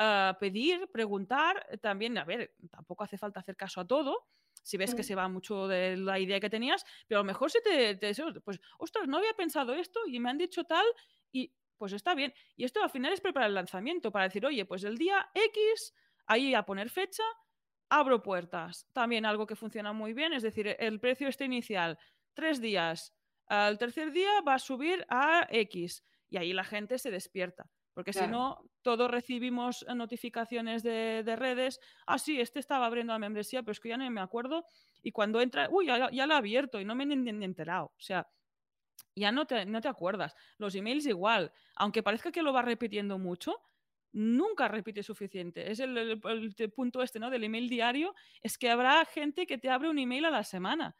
uh, 0.00 0.38
pedir, 0.40 0.88
preguntar. 0.90 1.66
También, 1.82 2.16
a 2.16 2.24
ver, 2.24 2.54
tampoco 2.70 3.04
hace 3.04 3.18
falta 3.18 3.40
hacer 3.40 3.56
caso 3.56 3.80
a 3.80 3.86
todo, 3.86 4.26
si 4.64 4.76
ves 4.76 4.94
que 4.94 5.04
se 5.04 5.14
va 5.14 5.28
mucho 5.28 5.68
de 5.68 5.96
la 5.96 6.18
idea 6.18 6.40
que 6.40 6.50
tenías, 6.50 6.84
pero 7.06 7.20
a 7.20 7.22
lo 7.22 7.26
mejor 7.26 7.50
se 7.50 7.60
te, 7.60 7.94
te, 7.94 8.12
pues, 8.42 8.60
ostras, 8.78 9.06
no 9.06 9.18
había 9.18 9.34
pensado 9.34 9.74
esto 9.74 10.00
y 10.08 10.18
me 10.18 10.30
han 10.30 10.38
dicho 10.38 10.64
tal 10.64 10.84
y 11.30 11.52
pues 11.76 11.92
está 11.92 12.14
bien. 12.14 12.32
Y 12.56 12.64
esto 12.64 12.82
al 12.82 12.90
final 12.90 13.12
es 13.12 13.20
preparar 13.20 13.48
el 13.48 13.54
lanzamiento 13.54 14.10
para 14.10 14.24
decir, 14.24 14.46
oye, 14.46 14.64
pues 14.64 14.84
el 14.84 14.96
día 14.96 15.30
X, 15.34 15.94
ahí 16.26 16.54
a 16.54 16.64
poner 16.64 16.88
fecha, 16.88 17.22
abro 17.90 18.22
puertas. 18.22 18.88
También 18.92 19.26
algo 19.26 19.46
que 19.46 19.56
funciona 19.56 19.92
muy 19.92 20.14
bien, 20.14 20.32
es 20.32 20.42
decir, 20.42 20.76
el 20.78 21.00
precio 21.00 21.28
este 21.28 21.44
inicial, 21.44 21.98
tres 22.32 22.60
días, 22.60 23.14
al 23.46 23.78
tercer 23.78 24.12
día 24.12 24.40
va 24.40 24.54
a 24.54 24.58
subir 24.58 25.04
a 25.10 25.46
X 25.50 26.04
y 26.30 26.38
ahí 26.38 26.52
la 26.52 26.64
gente 26.64 26.98
se 26.98 27.10
despierta. 27.10 27.70
Porque 27.94 28.10
claro. 28.10 28.26
si 28.26 28.32
no, 28.32 28.70
todos 28.82 29.10
recibimos 29.10 29.86
notificaciones 29.94 30.82
de, 30.82 31.22
de, 31.24 31.36
redes. 31.36 31.80
Ah, 32.06 32.18
sí, 32.18 32.40
este 32.40 32.58
estaba 32.58 32.86
abriendo 32.86 33.12
la 33.12 33.20
membresía, 33.20 33.62
pero 33.62 33.72
es 33.72 33.80
que 33.80 33.88
ya 33.88 33.96
no 33.96 34.10
me 34.10 34.20
acuerdo. 34.20 34.66
Y 35.02 35.12
cuando 35.12 35.40
entra, 35.40 35.68
uy, 35.70 35.86
ya, 35.86 36.10
ya 36.10 36.26
lo 36.26 36.34
ha 36.34 36.38
abierto 36.38 36.80
y 36.80 36.84
no 36.84 36.96
me 36.96 37.04
he 37.04 37.44
enterado. 37.44 37.86
O 37.86 38.00
sea, 38.00 38.26
ya 39.14 39.30
no 39.30 39.46
te, 39.46 39.64
no 39.64 39.80
te 39.80 39.88
acuerdas. 39.88 40.34
Los 40.58 40.74
emails 40.74 41.06
igual. 41.06 41.52
Aunque 41.76 42.02
parezca 42.02 42.32
que 42.32 42.42
lo 42.42 42.52
va 42.52 42.62
repitiendo 42.62 43.18
mucho, 43.18 43.60
nunca 44.12 44.68
repite 44.68 45.02
suficiente. 45.02 45.70
Es 45.70 45.80
el, 45.80 45.96
el, 45.96 46.54
el, 46.56 46.72
punto 46.72 47.02
este, 47.02 47.20
¿no? 47.20 47.30
Del 47.30 47.44
email 47.44 47.68
diario. 47.68 48.14
Es 48.42 48.58
que 48.58 48.70
habrá 48.70 49.04
gente 49.04 49.46
que 49.46 49.58
te 49.58 49.70
abre 49.70 49.88
un 49.88 49.98
email 49.98 50.24
a 50.24 50.30
la 50.30 50.44
semana. 50.44 50.96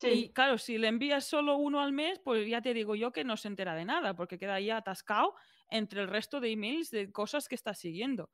Sí. 0.00 0.08
Y 0.08 0.32
claro, 0.32 0.56
si 0.56 0.78
le 0.78 0.88
envías 0.88 1.26
solo 1.26 1.56
uno 1.56 1.80
al 1.80 1.92
mes, 1.92 2.18
pues 2.20 2.48
ya 2.48 2.62
te 2.62 2.72
digo 2.72 2.94
yo 2.94 3.12
que 3.12 3.24
no 3.24 3.36
se 3.36 3.48
entera 3.48 3.74
de 3.74 3.84
nada, 3.84 4.14
porque 4.14 4.38
queda 4.38 4.54
ahí 4.54 4.70
atascado 4.70 5.34
entre 5.70 6.02
el 6.02 6.08
resto 6.08 6.40
de 6.40 6.52
emails 6.52 6.90
de 6.90 7.10
cosas 7.10 7.48
que 7.48 7.54
está 7.54 7.74
siguiendo. 7.74 8.30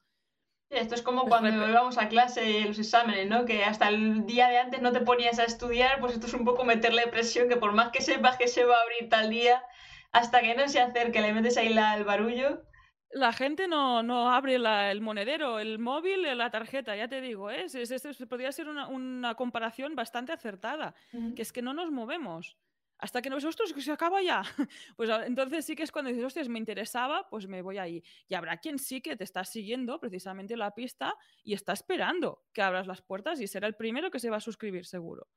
Esto 0.71 0.97
es 0.97 1.03
como 1.03 1.23
pues 1.27 1.41
cuando 1.41 1.69
íbamos 1.69 1.97
a 1.97 2.09
clase 2.09 2.51
y 2.51 2.65
los 2.65 2.79
exámenes, 2.79 3.29
¿no? 3.29 3.45
Que 3.45 3.65
hasta 3.65 3.89
el 3.89 4.27
día 4.27 4.49
de 4.49 4.59
antes 4.59 4.83
no 4.83 4.93
te 4.93 5.01
ponías 5.01 5.39
a 5.39 5.45
estudiar, 5.45 6.01
pues 6.01 6.15
esto 6.15 6.27
es 6.27 6.35
un 6.35 6.45
poco 6.45 6.65
meterle 6.65 7.07
presión, 7.07 7.49
que 7.49 7.57
por 7.57 7.73
más 7.73 7.91
que 7.91 8.03
sepas 8.03 8.37
que 8.37 8.49
se 8.49 8.65
va 8.65 8.77
a 8.77 8.83
abrir 8.83 9.09
tal 9.09 9.31
día, 9.31 9.63
hasta 10.11 10.41
que 10.41 10.57
no 10.57 10.67
se 10.69 10.81
acerque, 10.81 11.21
le 11.21 11.33
metes 11.33 11.57
ahí 11.57 11.69
la, 11.69 11.97
el 11.97 12.05
barullo. 12.05 12.63
La 13.11 13.33
gente 13.33 13.69
no, 13.69 14.03
no 14.03 14.31
abre 14.31 14.57
el 14.57 15.01
monedero, 15.01 15.61
el 15.61 15.79
móvil, 15.79 16.37
la 16.37 16.51
tarjeta, 16.51 16.97
ya 16.97 17.07
te 17.07 17.21
digo, 17.21 17.51
¿eh? 17.51 17.67
es, 17.67 18.03
podría 18.29 18.51
ser 18.51 18.69
una, 18.69 19.35
comparación 19.37 19.95
bastante 19.95 20.33
acertada, 20.33 20.95
que 21.37 21.43
es 21.43 21.53
que 21.53 21.63
no 21.63 21.73
nos 21.75 21.93
movemos 21.93 22.59
hasta 22.99 23.21
que 23.21 23.29
no 23.29 23.37
ostras, 23.37 23.73
que 23.73 23.81
se 23.83 23.93
acaba 23.93 24.23
ya. 24.23 24.43
Pues 24.97 25.11
entonces 25.27 25.65
sí 25.65 25.77
que 25.77 25.83
es 25.83 25.93
cuando 25.93 26.11
dices, 26.11 26.25
hostias, 26.25 26.49
me 26.49 26.59
interesaba, 26.59 27.29
pues 27.29 27.47
me 27.47 27.63
voy 27.63 27.79
ahí. 27.79 28.03
Y 28.29 28.35
habrá 28.35 28.57
quien 28.59 28.79
sí 28.79 29.01
que 29.01 29.17
te 29.17 29.25
está 29.25 29.45
siguiendo 29.45 30.01
precisamente 30.01 30.57
la 30.57 30.73
pista 30.73 31.15
y 31.43 31.53
está 31.55 31.73
esperando 31.73 32.45
que 32.53 32.63
abras 32.63 32.87
las 32.87 33.03
puertas 33.03 33.41
y 33.41 33.47
será 33.47 33.67
el 33.67 33.75
primero 33.75 34.11
que 34.11 34.19
se 34.19 34.31
va 34.31 34.39
a 34.39 34.41
suscribir, 34.41 34.87
seguro. 34.87 35.29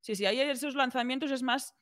Sí, 0.00 0.14
sí, 0.14 0.26
hay 0.26 0.40
esos 0.40 0.74
lanzamientos, 0.74 1.30
es 1.30 1.42
más 1.42 1.74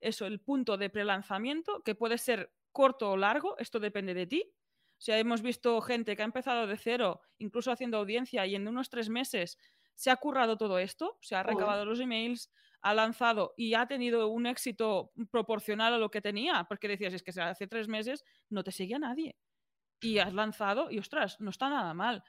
eso, 0.00 0.26
el 0.26 0.40
punto 0.40 0.76
de 0.76 0.90
prelanzamiento, 0.90 1.82
que 1.82 1.94
puede 1.94 2.18
ser 2.18 2.52
corto 2.72 3.10
o 3.10 3.16
largo, 3.16 3.56
esto 3.58 3.78
depende 3.78 4.14
de 4.14 4.26
ti. 4.26 4.52
O 4.98 5.04
sea, 5.04 5.18
hemos 5.18 5.42
visto 5.42 5.80
gente 5.80 6.16
que 6.16 6.22
ha 6.22 6.24
empezado 6.24 6.66
de 6.66 6.76
cero, 6.76 7.22
incluso 7.38 7.72
haciendo 7.72 7.98
audiencia, 7.98 8.46
y 8.46 8.54
en 8.54 8.68
unos 8.68 8.88
tres 8.88 9.08
meses 9.08 9.58
se 9.94 10.10
ha 10.10 10.16
currado 10.16 10.56
todo 10.56 10.78
esto, 10.78 11.18
se 11.20 11.34
ha 11.34 11.42
recabado 11.42 11.84
los 11.84 12.00
emails, 12.00 12.50
ha 12.82 12.94
lanzado 12.94 13.54
y 13.56 13.74
ha 13.74 13.86
tenido 13.86 14.28
un 14.28 14.46
éxito 14.46 15.12
proporcional 15.30 15.94
a 15.94 15.98
lo 15.98 16.10
que 16.10 16.20
tenía, 16.20 16.64
porque 16.68 16.88
decías, 16.88 17.14
es 17.14 17.22
que 17.22 17.32
hace 17.40 17.66
tres 17.66 17.88
meses 17.88 18.24
no 18.50 18.64
te 18.64 18.72
seguía 18.72 18.98
nadie. 18.98 19.36
Y 20.00 20.18
has 20.18 20.34
lanzado 20.34 20.90
y, 20.90 20.98
ostras, 20.98 21.40
no 21.40 21.50
está 21.50 21.68
nada 21.70 21.94
mal. 21.94 22.24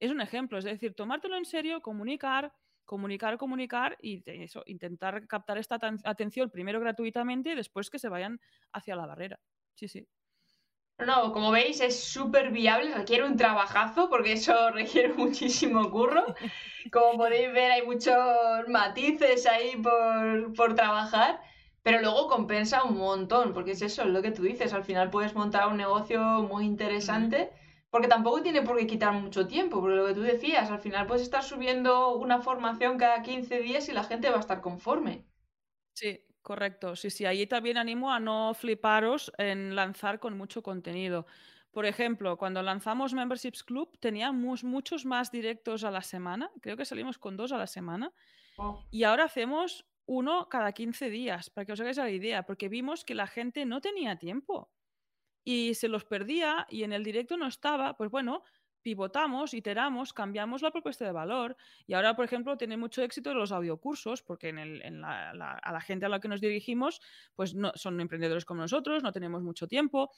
Es 0.00 0.10
un 0.10 0.20
ejemplo, 0.20 0.58
es 0.58 0.64
decir, 0.64 0.94
tomártelo 0.94 1.36
en 1.36 1.46
serio, 1.46 1.80
comunicar, 1.80 2.52
comunicar, 2.84 3.38
comunicar 3.38 3.96
y 4.02 4.22
eso, 4.26 4.62
intentar 4.66 5.26
captar 5.26 5.58
esta 5.58 5.78
atención 6.04 6.50
primero 6.50 6.80
gratuitamente 6.80 7.52
y 7.52 7.54
después 7.54 7.90
que 7.90 7.98
se 7.98 8.08
vayan 8.08 8.40
hacia 8.72 8.96
la 8.96 9.06
barrera. 9.06 9.40
Sí, 9.74 9.88
sí. 9.88 10.06
No, 10.98 11.32
como 11.32 11.50
veis 11.50 11.80
es 11.80 12.02
súper 12.02 12.50
viable, 12.50 12.94
requiere 12.94 13.24
un 13.24 13.36
trabajazo 13.36 14.08
porque 14.08 14.32
eso 14.32 14.70
requiere 14.72 15.12
muchísimo 15.12 15.90
curro. 15.90 16.24
Como 16.90 17.18
podéis 17.18 17.52
ver 17.52 17.70
hay 17.70 17.82
muchos 17.84 18.16
matices 18.68 19.46
ahí 19.46 19.76
por, 20.56 20.74
trabajar, 20.74 21.40
pero 21.82 22.00
luego 22.00 22.28
compensa 22.28 22.84
un 22.84 22.96
montón, 22.96 23.52
porque 23.52 23.72
es 23.72 23.82
eso, 23.82 24.02
es 24.02 24.08
lo 24.08 24.22
que 24.22 24.30
tú 24.30 24.42
dices, 24.42 24.72
al 24.72 24.84
final 24.84 25.10
puedes 25.10 25.34
montar 25.34 25.68
un 25.68 25.76
negocio 25.76 26.20
muy 26.42 26.64
interesante, 26.64 27.50
porque 27.90 28.08
tampoco 28.08 28.42
tiene 28.42 28.62
por 28.62 28.78
qué 28.78 28.86
quitar 28.86 29.12
mucho 29.12 29.46
tiempo, 29.46 29.80
porque 29.80 29.96
lo 29.96 30.06
que 30.06 30.14
tú 30.14 30.22
decías, 30.22 30.70
al 30.70 30.80
final 30.80 31.06
puedes 31.06 31.22
estar 31.22 31.42
subiendo 31.42 32.16
una 32.16 32.40
formación 32.40 32.96
cada 32.96 33.22
15 33.22 33.60
días 33.60 33.88
y 33.88 33.92
la 33.92 34.04
gente 34.04 34.30
va 34.30 34.36
a 34.36 34.40
estar 34.40 34.60
conforme. 34.62 35.24
Sí, 35.92 36.20
Correcto, 36.46 36.94
sí, 36.94 37.10
sí, 37.10 37.24
ahí 37.24 37.44
también 37.48 37.76
animo 37.76 38.12
a 38.12 38.20
no 38.20 38.54
fliparos 38.54 39.32
en 39.36 39.74
lanzar 39.74 40.20
con 40.20 40.38
mucho 40.38 40.62
contenido. 40.62 41.26
Por 41.72 41.86
ejemplo, 41.86 42.36
cuando 42.38 42.62
lanzamos 42.62 43.14
Memberships 43.14 43.64
Club 43.64 43.98
teníamos 43.98 44.62
muchos 44.62 45.04
más 45.04 45.32
directos 45.32 45.82
a 45.82 45.90
la 45.90 46.02
semana, 46.02 46.48
creo 46.62 46.76
que 46.76 46.84
salimos 46.84 47.18
con 47.18 47.36
dos 47.36 47.50
a 47.50 47.58
la 47.58 47.66
semana, 47.66 48.12
oh. 48.58 48.86
y 48.92 49.02
ahora 49.02 49.24
hacemos 49.24 49.86
uno 50.04 50.48
cada 50.48 50.70
15 50.70 51.10
días, 51.10 51.50
para 51.50 51.64
que 51.64 51.72
os 51.72 51.80
hagáis 51.80 51.96
la 51.96 52.10
idea, 52.10 52.44
porque 52.44 52.68
vimos 52.68 53.04
que 53.04 53.16
la 53.16 53.26
gente 53.26 53.66
no 53.66 53.80
tenía 53.80 54.14
tiempo 54.14 54.70
y 55.42 55.74
se 55.74 55.88
los 55.88 56.04
perdía 56.04 56.68
y 56.70 56.84
en 56.84 56.92
el 56.92 57.02
directo 57.02 57.36
no 57.36 57.48
estaba, 57.48 57.96
pues 57.96 58.08
bueno, 58.08 58.44
pivotamos, 58.86 59.52
iteramos, 59.52 60.12
cambiamos 60.12 60.62
la 60.62 60.70
propuesta 60.70 61.04
de 61.04 61.10
valor 61.10 61.56
y 61.88 61.94
ahora, 61.94 62.14
por 62.14 62.24
ejemplo, 62.24 62.56
tiene 62.56 62.76
mucho 62.76 63.02
éxito 63.02 63.34
los 63.34 63.50
audiocursos 63.50 64.22
porque 64.22 64.50
a 64.50 65.72
la 65.72 65.80
gente 65.80 66.06
a 66.06 66.08
la 66.08 66.20
que 66.20 66.28
nos 66.28 66.40
dirigimos 66.40 67.00
pues 67.34 67.52
no, 67.52 67.72
son 67.74 68.00
emprendedores 68.00 68.44
como 68.44 68.60
nosotros, 68.60 69.02
no 69.02 69.10
tenemos 69.10 69.42
mucho 69.42 69.66
tiempo. 69.66 70.12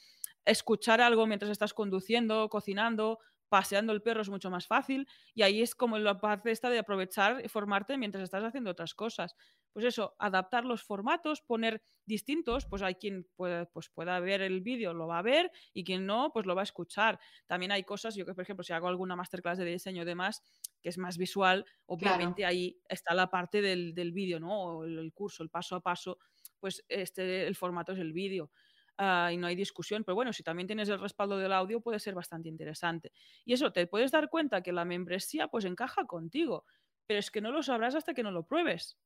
Escuchar 0.45 1.01
algo 1.01 1.27
mientras 1.27 1.51
estás 1.51 1.73
conduciendo, 1.73 2.51
cocinando, 2.51 3.21
paseando 3.49 3.93
el 3.93 4.03
perro 4.03 4.23
es 4.23 4.29
mucho 4.29 4.51
más 4.51 4.67
fácil 4.67 5.09
y 5.35 5.43
ahí 5.43 5.63
es 5.63 5.75
como 5.75 5.99
la 5.99 6.21
parte 6.21 6.51
esta 6.51 6.71
de 6.71 6.79
aprovechar 6.79 7.45
y 7.45 7.49
formarte 7.49 7.97
mientras 7.97 8.25
estás 8.25 8.45
haciendo 8.45 8.71
otras 8.71 8.95
cosas. 8.95 9.35
Pues 9.73 9.85
eso, 9.85 10.15
adaptar 10.19 10.65
los 10.65 10.83
formatos, 10.83 11.41
poner 11.41 11.83
distintos, 12.05 12.67
pues 12.67 12.83
hay 12.83 12.97
quien 12.97 13.29
puede, 13.37 13.67
pues 13.67 13.91
pueda 13.91 14.19
ver 14.19 14.43
el 14.43 14.61
vídeo, 14.61 14.95
lo 14.95 15.07
va 15.07 15.19
a 15.19 15.23
ver 15.23 15.53
y 15.73 15.85
quien 15.85 16.07
no, 16.07 16.33
pues 16.33 16.47
lo 16.47 16.55
va 16.55 16.63
a 16.63 16.65
escuchar. 16.65 17.21
También 17.47 17.71
hay 17.73 17.85
cosas, 17.85 18.15
yo 18.15 18.27
que 18.27 18.35
por 18.35 18.43
ejemplo, 18.43 18.65
si 18.65 18.73
hago 18.73 18.89
alguna 18.89 19.15
masterclass 19.15 19.59
de 19.59 19.65
diseño 19.67 20.03
y 20.03 20.07
demás, 20.07 20.43
que 20.83 20.89
es 20.89 20.99
más 20.99 21.19
visual, 21.19 21.65
obviamente 21.87 22.45
ahí 22.45 22.81
está 22.89 23.15
la 23.15 23.31
parte 23.31 23.61
del, 23.63 23.95
del 23.95 24.13
vídeo, 24.13 24.41
¿no? 24.41 24.61
O 24.61 24.85
el, 24.85 25.13
curso, 25.13 25.43
el 25.43 25.51
paso 25.51 25.77
a 25.77 25.81
paso, 25.81 26.19
pues 26.59 26.85
este, 26.89 27.47
el 27.47 27.55
formato 27.55 27.93
es 27.93 27.99
el 27.99 28.13
vídeo. 28.13 28.51
Ah, 28.99 29.31
y 29.33 29.37
no 29.37 29.47
hay 29.47 29.55
discusión. 29.55 30.03
Pero 30.03 30.17
bueno, 30.17 30.33
si 30.33 30.43
también 30.43 30.67
tienes 30.67 30.89
el 30.89 31.01
respaldo 31.01 31.39
del 31.39 31.53
audio 31.53 31.81
puede 31.81 32.01
ser 32.01 32.15
bastante 32.15 32.49
interesante. 32.49 33.13
Y 33.45 33.53
eso, 33.53 33.73
te 33.73 33.87
puedes 33.87 34.11
dar 34.11 34.29
cuenta 34.29 34.61
que 34.61 34.73
la 34.73 34.85
membresía 34.85 35.47
pues 35.49 35.65
encaja 35.65 36.05
contigo, 36.07 36.65
pero 37.07 37.21
es 37.21 37.31
que 37.31 37.41
no 37.41 37.53
lo 37.53 37.63
sabrás 37.63 37.95
hasta 37.95 38.13
que 38.13 38.25
no 38.25 38.33
lo 38.33 38.45
pruebes. 38.45 38.99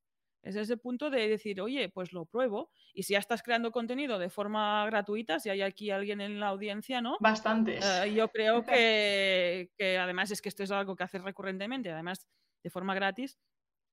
Es 0.42 0.56
ese 0.56 0.76
punto 0.76 1.08
de 1.08 1.28
decir, 1.28 1.60
oye, 1.60 1.88
pues 1.88 2.12
lo 2.12 2.24
pruebo. 2.24 2.70
Y 2.94 3.04
si 3.04 3.12
ya 3.12 3.20
estás 3.20 3.42
creando 3.42 3.70
contenido 3.70 4.18
de 4.18 4.28
forma 4.28 4.84
gratuita, 4.86 5.38
si 5.38 5.50
hay 5.50 5.62
aquí 5.62 5.90
alguien 5.90 6.20
en 6.20 6.40
la 6.40 6.48
audiencia, 6.48 7.00
¿no? 7.00 7.16
Bastantes. 7.20 7.84
Eh, 7.84 8.14
yo 8.14 8.28
creo 8.28 8.64
que, 8.66 9.70
que, 9.76 9.98
además 9.98 10.30
es 10.32 10.42
que 10.42 10.48
esto 10.48 10.64
es 10.64 10.70
algo 10.72 10.96
que 10.96 11.04
haces 11.04 11.22
recurrentemente, 11.22 11.92
además 11.92 12.26
de 12.64 12.70
forma 12.70 12.94
gratis, 12.94 13.38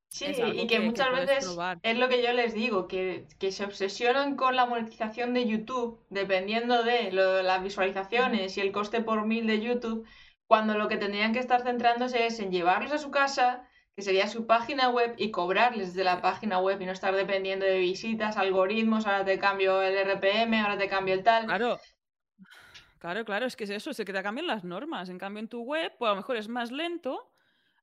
Sí, 0.09 0.25
y 0.25 0.65
que, 0.65 0.79
muchas 0.79 1.11
veces 1.11 1.55
es 1.83 1.97
lo 1.97 2.09
que 2.09 2.23
yo 2.23 2.33
les 2.33 2.55
digo, 2.55 2.87
que, 2.87 3.27
se 3.51 3.63
obsesionan 3.63 4.35
con 4.35 4.55
la 4.55 4.65
monetización 4.65 5.35
de 5.35 5.47
YouTube, 5.47 6.03
dependiendo 6.09 6.83
de 6.83 7.11
las 7.11 7.63
visualizaciones 7.63 8.57
y 8.57 8.61
el 8.61 8.71
coste 8.71 9.01
por 9.01 9.25
mil 9.27 9.45
de 9.45 9.61
YouTube, 9.61 10.07
cuando 10.47 10.75
lo 10.75 10.87
que 10.87 10.97
tendrían 10.97 11.31
que 11.31 11.39
estar 11.39 11.61
centrándose 11.61 12.25
es 12.25 12.39
en 12.39 12.51
llevarlos 12.51 12.91
a 12.91 12.97
su 12.97 13.11
casa, 13.11 13.69
que 13.95 14.01
sería 14.01 14.27
su 14.27 14.47
página 14.47 14.89
web, 14.89 15.13
y 15.15 15.29
cobrarles 15.29 15.93
de 15.93 16.03
la 16.03 16.21
página 16.21 16.59
web 16.59 16.81
y 16.81 16.87
no 16.87 16.91
estar 16.91 17.15
dependiendo 17.15 17.67
de 17.67 17.77
visitas, 17.77 18.35
algoritmos, 18.35 19.05
ahora 19.05 19.23
te 19.23 19.37
cambio 19.37 19.83
el 19.83 19.95
RPM, 19.95 20.59
ahora 20.59 20.77
te 20.79 20.89
cambio 20.89 21.13
el 21.13 21.23
tal. 21.23 21.45
Claro. 21.45 21.79
Claro, 22.97 23.23
claro, 23.23 23.45
es 23.45 23.55
que 23.55 23.63
es 23.63 23.69
eso, 23.69 23.91
es 23.91 23.97
que 23.97 24.11
te 24.11 24.23
cambian 24.23 24.47
las 24.47 24.65
normas. 24.65 25.07
En 25.07 25.19
cambio, 25.19 25.39
en 25.39 25.47
tu 25.47 25.61
web, 25.61 25.93
pues 25.97 26.09
a 26.09 26.11
lo 26.11 26.17
mejor 26.17 26.35
es 26.35 26.49
más 26.49 26.69
lento, 26.69 27.31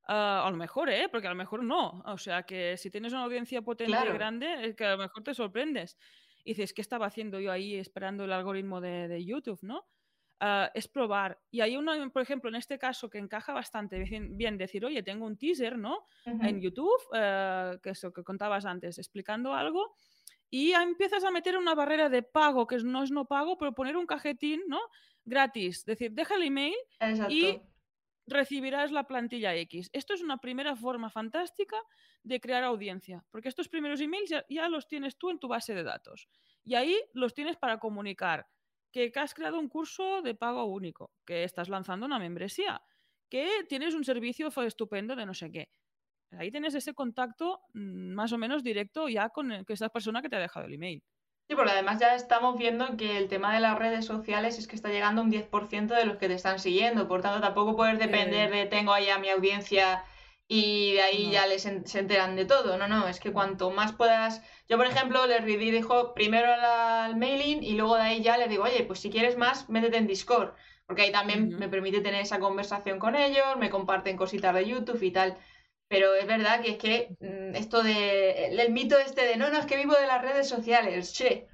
Ah, 0.07 0.43
a 0.45 0.51
lo 0.51 0.55
mejor, 0.55 0.89
¿eh? 0.89 1.09
Porque 1.09 1.27
a 1.27 1.31
lo 1.31 1.35
mejor 1.35 1.63
no. 1.63 2.01
O 2.05 2.17
sea, 2.17 2.43
que 2.43 2.77
si 2.77 2.89
tienes 2.89 3.11
una 3.11 3.23
audiencia 3.23 3.61
potente 3.61 3.91
y 3.91 4.13
grande, 4.13 4.65
es 4.65 4.75
que 4.75 4.85
a 4.85 4.91
lo 4.91 4.99
mejor 4.99 5.23
te 5.23 5.33
sorprendes. 5.33 5.97
Y 6.45 6.51
dices, 6.51 6.73
¿qué 6.73 6.81
estaba 6.81 7.07
haciendo 7.07 7.41
yo 7.41 7.51
ahí 7.51 7.75
esperando 7.75 8.23
el 8.23 8.31
algoritmo 8.31 8.79
de, 8.79 9.23
YouTube, 9.25 9.59
no? 9.63 9.85
Ah, 10.39 10.71
es 10.73 10.87
probar. 10.87 11.39
Y 11.51 11.59
hay 11.59 11.75
uno, 11.75 11.91
por 12.11 12.21
ejemplo, 12.21 12.49
en 12.49 12.55
este 12.55 12.79
caso 12.79 13.09
que 13.09 13.17
encaja 13.17 13.51
bastante 13.51 13.99
bien 13.99 14.57
decir, 14.57 14.85
oye, 14.85 15.03
tengo 15.03 15.25
un 15.25 15.37
teaser, 15.37 15.77
¿no? 15.77 16.05
En 16.25 16.61
YouTube, 16.61 17.01
eh, 17.13 17.77
que 17.83 17.89
eso 17.89 18.13
que 18.13 18.23
contabas 18.23 18.65
antes, 18.65 18.97
explicando 18.99 19.53
algo. 19.53 19.93
Y 20.49 20.71
empiezas 20.71 21.25
a 21.25 21.31
meter 21.31 21.57
una 21.57 21.75
barrera 21.75 22.07
de 22.07 22.23
pago, 22.23 22.65
que 22.65 22.77
no 22.77 23.03
es 23.03 23.11
no 23.11 23.25
pago, 23.25 23.57
pero 23.57 23.73
poner 23.73 23.97
un 23.97 24.05
cajetín, 24.05 24.61
¿no? 24.67 24.79
Gratis. 25.25 25.79
Es 25.79 25.85
decir, 25.85 26.13
deja 26.13 26.35
el 26.35 26.43
email 26.43 26.75
y 27.27 27.59
recibirás 28.27 28.91
la 28.91 29.07
plantilla 29.07 29.55
X. 29.55 29.89
Esto 29.93 30.13
es 30.13 30.21
una 30.21 30.37
primera 30.37 30.75
forma 30.75 31.09
fantástica 31.09 31.77
de 32.23 32.39
crear 32.39 32.63
audiencia, 32.63 33.23
porque 33.31 33.47
estos 33.47 33.69
primeros 33.69 34.01
emails 34.01 34.33
ya, 34.49 34.69
los 34.69 34.87
tienes 34.87 35.17
tú 35.17 35.29
en 35.29 35.39
tu 35.39 35.47
base 35.47 35.73
de 35.73 35.83
datos. 35.83 36.27
Y 36.63 36.75
ahí 36.75 36.99
los 37.13 37.33
tienes 37.33 37.55
para 37.57 37.79
comunicar 37.79 38.45
que 38.91 39.11
has 39.15 39.33
creado 39.33 39.59
un 39.59 39.69
curso 39.69 40.21
de 40.21 40.35
pago 40.35 40.65
único, 40.65 41.11
que 41.25 41.43
estás 41.43 41.69
lanzando 41.69 42.05
una 42.05 42.19
membresía, 42.19 42.81
que 43.29 43.63
tienes 43.67 43.95
un 43.95 44.03
servicio 44.03 44.49
estupendo 44.65 45.15
de 45.15 45.25
no 45.25 45.33
sé 45.33 45.51
qué. 45.51 45.69
Ahí 46.31 46.51
tienes 46.51 46.75
ese 46.75 46.93
contacto 46.93 47.61
mm, 47.73 48.13
más 48.13 48.33
o 48.33 48.37
menos 48.37 48.63
directo 48.63 49.07
ya 49.07 49.29
con 49.29 49.51
esa 49.51 49.89
persona 49.89 50.21
que 50.21 50.29
te 50.29 50.35
ha 50.35 50.39
dejado 50.39 50.65
el 50.65 50.73
email. 50.73 51.03
Sí, 51.49 51.55
porque 51.55 51.71
además 51.71 51.99
ya 51.99 52.13
estamos 52.13 52.57
viendo 52.57 52.97
que 52.97 53.17
el 53.17 53.29
tema 53.29 53.53
de 53.53 53.61
las 53.61 53.77
redes 53.79 54.05
sociales 54.05 54.57
es 54.57 54.67
que 54.67 54.75
está 54.75 54.89
llegando 54.89 55.21
un 55.21 55.29
10% 55.31 55.95
de 55.95 56.05
los 56.05 56.17
que 56.17 56.27
te 56.27 56.33
están 56.33 56.59
siguiendo. 56.59 57.07
Por 57.07 57.21
tanto, 57.21 57.39
tampoco 57.39 57.75
puedes 57.77 57.99
depender 57.99 58.51
de 58.51 58.65
tengo 58.65 58.91
ahí 58.91 59.07
a 59.09 59.17
mi 59.17 59.29
audiencia 59.29 60.03
y 60.49 60.93
de 60.93 61.01
ahí 61.03 61.31
ya 61.31 61.47
les 61.47 61.61
se 61.63 61.99
enteran 61.99 62.35
de 62.35 62.43
todo. 62.45 62.77
No, 62.77 62.89
no, 62.89 63.07
es 63.07 63.21
que 63.21 63.31
cuanto 63.31 63.71
más 63.71 63.93
puedas. 63.93 64.41
Yo, 64.67 64.75
por 64.77 64.87
ejemplo, 64.87 65.25
les 65.25 65.41
redirijo 65.41 66.13
primero 66.13 66.51
al 66.53 67.15
mailing 67.15 67.63
y 67.63 67.73
luego 67.75 67.95
de 67.95 68.01
ahí 68.03 68.21
ya 68.21 68.37
les 68.37 68.49
digo, 68.49 68.63
oye, 68.65 68.83
pues 68.83 68.99
si 68.99 69.09
quieres 69.09 69.37
más, 69.37 69.69
métete 69.69 69.97
en 69.97 70.07
Discord. 70.07 70.53
Porque 70.85 71.03
ahí 71.03 71.11
también 71.13 71.49
me 71.57 71.69
permite 71.69 72.01
tener 72.01 72.21
esa 72.21 72.39
conversación 72.39 72.99
con 72.99 73.15
ellos, 73.15 73.55
me 73.57 73.69
comparten 73.69 74.17
cositas 74.17 74.53
de 74.53 74.65
YouTube 74.67 75.01
y 75.01 75.11
tal. 75.11 75.37
Pero 75.89 76.15
es 76.15 76.27
verdad 76.27 76.61
que 76.61 76.71
es 76.71 76.77
que 76.77 77.09
mm, 77.19 77.55
esto 77.55 77.83
de. 77.83 78.47
El, 78.47 78.71
mito 78.71 78.97
este 78.97 79.25
de 79.25 79.37
no, 79.37 79.49
no, 79.49 79.59
es 79.59 79.65
que 79.65 79.77
vivo 79.77 79.93
de 79.95 80.07
las 80.07 80.21
redes 80.21 80.47
sociales, 80.47 81.13
che. 81.13 81.47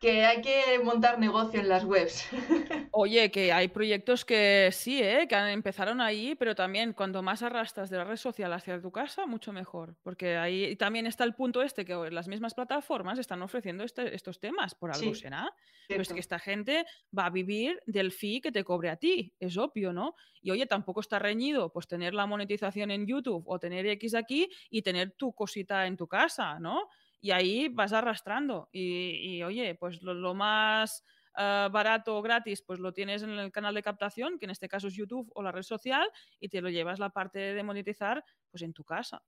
Que 0.00 0.24
hay 0.24 0.40
que 0.40 0.78
montar 0.82 1.18
negocio 1.18 1.60
en 1.60 1.68
las 1.68 1.84
webs. 1.84 2.26
Oye, 2.90 3.30
que 3.30 3.52
hay 3.52 3.68
proyectos 3.68 4.24
que 4.24 4.70
sí, 4.72 4.98
¿eh? 5.02 5.26
que 5.28 5.36
empezaron 5.36 6.00
ahí, 6.00 6.34
pero 6.36 6.54
también 6.54 6.94
cuando 6.94 7.22
más 7.22 7.42
arrastras 7.42 7.90
de 7.90 7.98
la 7.98 8.04
red 8.04 8.16
social 8.16 8.50
hacia 8.54 8.80
tu 8.80 8.90
casa, 8.90 9.26
mucho 9.26 9.52
mejor. 9.52 9.94
Porque 10.02 10.38
ahí 10.38 10.74
también 10.76 11.06
está 11.06 11.24
el 11.24 11.34
punto 11.34 11.60
este 11.60 11.84
que 11.84 11.94
las 12.10 12.28
mismas 12.28 12.54
plataformas 12.54 13.18
están 13.18 13.42
ofreciendo 13.42 13.84
este, 13.84 14.14
estos 14.14 14.40
temas, 14.40 14.74
por 14.74 14.90
algo 14.90 15.14
será. 15.14 15.52
Pero 15.86 16.00
es 16.00 16.08
que 16.08 16.20
esta 16.20 16.38
gente 16.38 16.86
va 17.16 17.26
a 17.26 17.30
vivir 17.30 17.78
del 17.84 18.10
fee 18.10 18.40
que 18.40 18.52
te 18.52 18.64
cobre 18.64 18.88
a 18.88 18.96
ti, 18.96 19.34
es 19.38 19.58
obvio, 19.58 19.92
¿no? 19.92 20.14
Y 20.40 20.50
oye, 20.50 20.64
tampoco 20.64 21.00
está 21.00 21.18
reñido 21.18 21.70
pues 21.72 21.86
tener 21.86 22.14
la 22.14 22.24
monetización 22.24 22.90
en 22.90 23.06
YouTube 23.06 23.44
o 23.46 23.58
tener 23.58 23.86
X 23.86 24.14
aquí 24.14 24.48
y 24.70 24.80
tener 24.80 25.12
tu 25.12 25.34
cosita 25.34 25.86
en 25.86 25.98
tu 25.98 26.08
casa, 26.08 26.58
¿no? 26.58 26.88
Y 27.20 27.30
ahí 27.32 27.68
vas 27.68 27.92
arrastrando. 27.92 28.68
Y, 28.72 29.42
oye, 29.42 29.74
pues 29.74 30.02
lo, 30.02 30.34
más 30.34 31.04
eh, 31.36 31.68
barato 31.70 32.16
o 32.16 32.22
gratis, 32.22 32.62
pues 32.62 32.80
lo 32.80 32.92
tienes 32.92 33.22
en 33.22 33.30
el 33.30 33.52
canal 33.52 33.74
de 33.74 33.82
captación, 33.82 34.38
que 34.38 34.46
en 34.46 34.50
este 34.50 34.68
caso 34.68 34.88
es 34.88 34.94
YouTube 34.94 35.30
o 35.34 35.42
la 35.42 35.52
red 35.52 35.62
social, 35.62 36.08
y 36.38 36.48
te 36.48 36.60
lo 36.60 36.70
llevas 36.70 36.98
la 36.98 37.10
parte 37.10 37.38
de 37.38 37.62
monetizar 37.62 38.24
pues 38.50 38.62
en 38.62 38.72
tu 38.72 38.84
casa. 38.84 39.22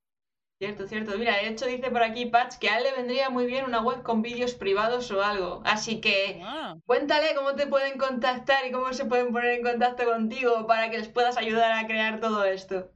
Cierto, 0.59 0.86
cierto. 0.86 1.18
Mira, 1.18 1.38
de 1.38 1.49
hecho 1.49 1.66
dice 1.66 1.90
por 1.90 2.05
aquí 2.05 2.26
Patch 2.26 2.59
que 2.59 2.68
a 2.68 2.78
él 2.78 2.84
le 2.84 2.93
vendría 2.93 3.30
muy 3.30 3.47
bien 3.47 3.64
una 3.64 3.80
web 3.80 4.05
con 4.05 4.22
vídeos 4.22 4.55
privados 4.55 5.11
o 5.11 5.20
algo. 5.20 5.61
Así 5.64 6.01
que 6.01 6.40
ah. 6.45 6.76
cuéntale 6.86 7.34
cómo 7.34 7.57
te 7.57 7.66
pueden 7.66 7.99
contactar 7.99 8.64
y 8.64 8.70
cómo 8.70 8.93
se 8.93 9.05
pueden 9.07 9.32
poner 9.32 9.59
en 9.59 9.64
contacto 9.64 10.05
contigo 10.05 10.68
para 10.68 10.88
que 10.88 10.99
les 10.99 11.09
puedas 11.09 11.36
ayudar 11.36 11.72
a 11.72 11.86
crear 11.88 12.20
todo 12.20 12.45
esto. 12.45 12.93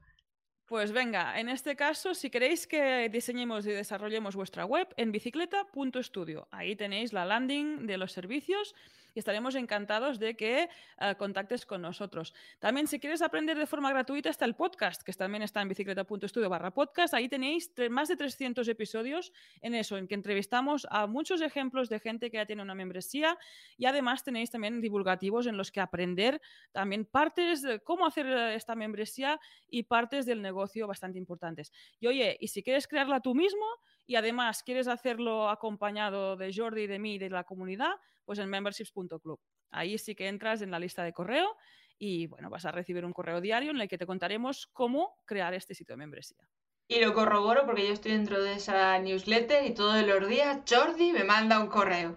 Pues 0.66 0.90
venga, 0.90 1.38
en 1.38 1.48
este 1.48 1.76
caso, 1.76 2.12
si 2.12 2.28
queréis 2.28 2.66
que 2.66 3.08
diseñemos 3.08 3.64
y 3.66 3.70
desarrollemos 3.70 4.34
vuestra 4.34 4.64
web 4.64 4.88
en 4.96 5.12
bicicleta.studio, 5.12 6.48
ahí 6.50 6.74
tenéis 6.74 7.12
la 7.12 7.24
landing 7.24 7.86
de 7.86 7.96
los 7.96 8.10
servicios 8.10 8.74
y 9.16 9.18
estaremos 9.18 9.54
encantados 9.54 10.18
de 10.18 10.36
que 10.36 10.68
eh, 11.00 11.14
contactes 11.16 11.64
con 11.64 11.80
nosotros. 11.80 12.34
También, 12.58 12.86
si 12.86 13.00
quieres 13.00 13.22
aprender 13.22 13.56
de 13.56 13.66
forma 13.66 13.90
gratuita, 13.90 14.28
está 14.28 14.44
el 14.44 14.54
podcast, 14.54 15.02
que 15.02 15.12
también 15.14 15.42
está 15.42 15.62
en 15.62 15.68
bicicleta.studio 15.68 16.50
barra 16.50 16.70
podcast. 16.70 17.14
Ahí 17.14 17.26
tenéis 17.26 17.72
más 17.88 18.08
de 18.08 18.16
300 18.16 18.68
episodios 18.68 19.32
en 19.62 19.74
eso, 19.74 19.96
en 19.96 20.06
que 20.06 20.14
entrevistamos 20.14 20.86
a 20.90 21.06
muchos 21.06 21.40
ejemplos 21.40 21.88
de 21.88 21.98
gente 21.98 22.30
que 22.30 22.36
ya 22.36 22.44
tiene 22.44 22.60
una 22.60 22.74
membresía 22.74 23.38
y 23.78 23.86
además 23.86 24.22
tenéis 24.22 24.50
también 24.50 24.82
divulgativos 24.82 25.46
en 25.46 25.56
los 25.56 25.72
que 25.72 25.80
aprender 25.80 26.42
también 26.72 27.06
partes 27.06 27.62
de 27.62 27.80
cómo 27.80 28.06
hacer 28.06 28.26
eh, 28.26 28.54
esta 28.54 28.74
membresía 28.74 29.40
y 29.70 29.84
partes 29.84 30.26
del 30.26 30.42
negocio 30.42 30.86
bastante 30.86 31.18
importantes. 31.18 31.72
Y 32.00 32.06
oye, 32.06 32.36
y 32.38 32.48
si 32.48 32.62
quieres 32.62 32.86
crearla 32.86 33.20
tú 33.20 33.34
mismo, 33.34 33.64
y 34.06 34.16
además 34.16 34.62
quieres 34.62 34.88
hacerlo 34.88 35.48
acompañado 35.50 36.36
de 36.36 36.52
Jordi, 36.54 36.86
de 36.86 36.98
mí 36.98 37.18
de 37.18 37.30
la 37.30 37.44
comunidad, 37.44 37.92
pues 38.24 38.38
en 38.38 38.48
memberships.club. 38.48 39.40
Ahí 39.70 39.98
sí 39.98 40.14
que 40.14 40.28
entras 40.28 40.62
en 40.62 40.70
la 40.70 40.78
lista 40.78 41.02
de 41.02 41.12
correo 41.12 41.56
y 41.98 42.26
bueno, 42.26 42.50
vas 42.50 42.64
a 42.66 42.72
recibir 42.72 43.04
un 43.04 43.12
correo 43.12 43.40
diario 43.40 43.70
en 43.70 43.80
el 43.80 43.88
que 43.88 43.98
te 43.98 44.06
contaremos 44.06 44.66
cómo 44.68 45.16
crear 45.24 45.54
este 45.54 45.74
sitio 45.74 45.94
de 45.94 45.98
membresía. 45.98 46.48
Y 46.88 47.00
lo 47.00 47.14
corroboro 47.14 47.66
porque 47.66 47.84
yo 47.84 47.92
estoy 47.92 48.12
dentro 48.12 48.40
de 48.40 48.54
esa 48.54 48.96
newsletter 49.00 49.66
y 49.66 49.74
todos 49.74 50.06
los 50.06 50.28
días 50.28 50.58
Jordi 50.68 51.12
me 51.12 51.24
manda 51.24 51.58
un 51.58 51.66
correo. 51.66 52.16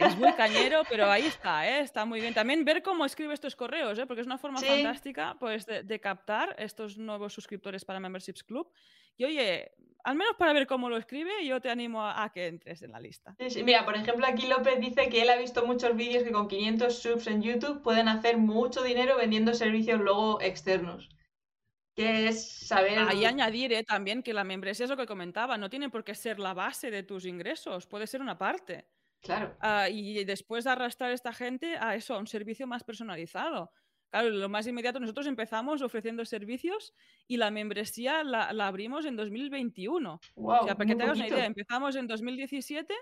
Es 0.00 0.16
muy 0.16 0.32
cañero, 0.36 0.82
pero 0.88 1.10
ahí 1.10 1.26
está, 1.26 1.68
¿eh? 1.68 1.80
está 1.80 2.06
muy 2.06 2.20
bien. 2.22 2.32
También 2.32 2.64
ver 2.64 2.82
cómo 2.82 3.04
escribe 3.04 3.34
estos 3.34 3.54
correos, 3.54 3.98
¿eh? 3.98 4.06
porque 4.06 4.22
es 4.22 4.26
una 4.26 4.38
forma 4.38 4.60
fantástica 4.60 5.36
pues, 5.38 5.66
de, 5.66 6.00
captar 6.00 6.56
estos 6.58 6.96
nuevos 6.96 7.34
suscriptores 7.34 7.84
para 7.84 8.00
Memberships 8.00 8.42
Club. 8.44 8.72
Y 9.18 9.24
oye, 9.24 9.72
al 10.04 10.16
menos 10.16 10.36
para 10.38 10.54
ver 10.54 10.66
cómo 10.66 10.88
lo 10.88 10.96
escribe, 10.96 11.44
yo 11.44 11.60
te 11.60 11.68
animo 11.68 12.02
a, 12.02 12.30
que 12.32 12.46
entres 12.46 12.80
en 12.80 12.92
la 12.92 13.00
lista. 13.00 13.36
Mira, 13.62 13.84
por 13.84 13.94
ejemplo, 13.94 14.26
aquí 14.26 14.46
López 14.46 14.80
dice 14.80 15.10
que 15.10 15.20
él 15.20 15.28
ha 15.28 15.36
visto 15.36 15.66
muchos 15.66 15.94
vídeos 15.94 16.24
que 16.24 16.32
con 16.32 16.48
500 16.48 16.98
subs 16.98 17.26
en 17.26 17.42
YouTube 17.42 17.82
pueden 17.82 18.08
hacer 18.08 18.38
mucho 18.38 18.82
dinero 18.82 19.18
vendiendo 19.18 19.52
servicios 19.52 20.00
luego 20.00 20.40
externos. 20.40 21.10
Que 21.98 22.28
es 22.28 22.48
saber. 22.48 22.98
Ahí 22.98 23.24
añadir 23.24 23.84
también 23.84 24.22
que 24.22 24.32
la 24.32 24.44
membresía 24.44 24.84
es 24.84 24.90
lo 24.90 24.96
que 24.96 25.06
comentaba, 25.06 25.58
no 25.58 25.68
tiene 25.68 25.90
por 25.90 26.04
qué 26.04 26.14
ser 26.14 26.38
la 26.38 26.54
base 26.54 26.90
de 26.90 27.02
tus 27.02 27.24
ingresos, 27.24 27.86
puede 27.86 28.06
ser 28.06 28.20
una 28.20 28.38
parte. 28.38 28.86
Claro. 29.20 29.56
Ah, 29.60 29.88
y 29.88 30.24
después 30.24 30.64
de 30.64 30.70
arrastrar 30.70 31.10
a 31.10 31.14
esta 31.14 31.32
gente 31.32 31.76
a 31.76 31.94
eso, 31.94 32.14
a 32.14 32.18
un 32.18 32.26
servicio 32.26 32.66
más 32.66 32.84
personalizado. 32.84 33.72
Claro, 34.10 34.30
lo 34.30 34.48
más 34.48 34.66
inmediato, 34.66 35.00
nosotros 35.00 35.26
empezamos 35.26 35.82
ofreciendo 35.82 36.24
servicios 36.24 36.94
y 37.26 37.36
la 37.36 37.50
membresía 37.50 38.24
la, 38.24 38.48
abrimos 38.66 39.04
en 39.04 39.16
2021. 39.16 40.20
o 40.34 40.64
sea, 40.64 40.74
para 40.74 40.86
que 40.86 40.96
te 40.96 41.02
hagas 41.02 41.18
una 41.18 41.28
idea, 41.28 41.44
empezamos 41.44 41.94
en 41.96 42.06
2017 42.06 42.94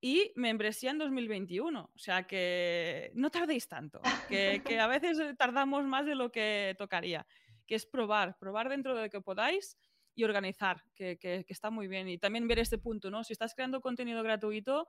y 0.00 0.32
membresía 0.36 0.90
en 0.90 0.98
2021. 0.98 1.90
O 1.94 1.98
sea, 1.98 2.24
que 2.24 3.10
no 3.14 3.30
tardéis 3.30 3.66
tanto, 3.66 4.00
que, 4.28 4.60
a 4.78 4.86
veces 4.86 5.18
tardamos 5.38 5.84
más 5.84 6.04
de 6.04 6.14
lo 6.14 6.30
que 6.30 6.74
tocaría, 6.78 7.26
que 7.66 7.74
es 7.74 7.86
probar, 7.86 8.36
probar 8.38 8.68
dentro 8.68 8.94
de 8.94 9.02
lo 9.02 9.10
que 9.10 9.20
podáis 9.20 9.76
y 10.14 10.24
organizar, 10.24 10.82
que, 10.94 11.18
que 11.18 11.44
está 11.48 11.70
muy 11.70 11.88
bien. 11.88 12.08
Y 12.08 12.18
también 12.18 12.48
ver 12.48 12.58
este 12.58 12.78
punto, 12.78 13.10
¿no? 13.10 13.24
Si 13.24 13.32
estás 13.32 13.54
creando 13.54 13.80
contenido 13.80 14.22
gratuito, 14.22 14.88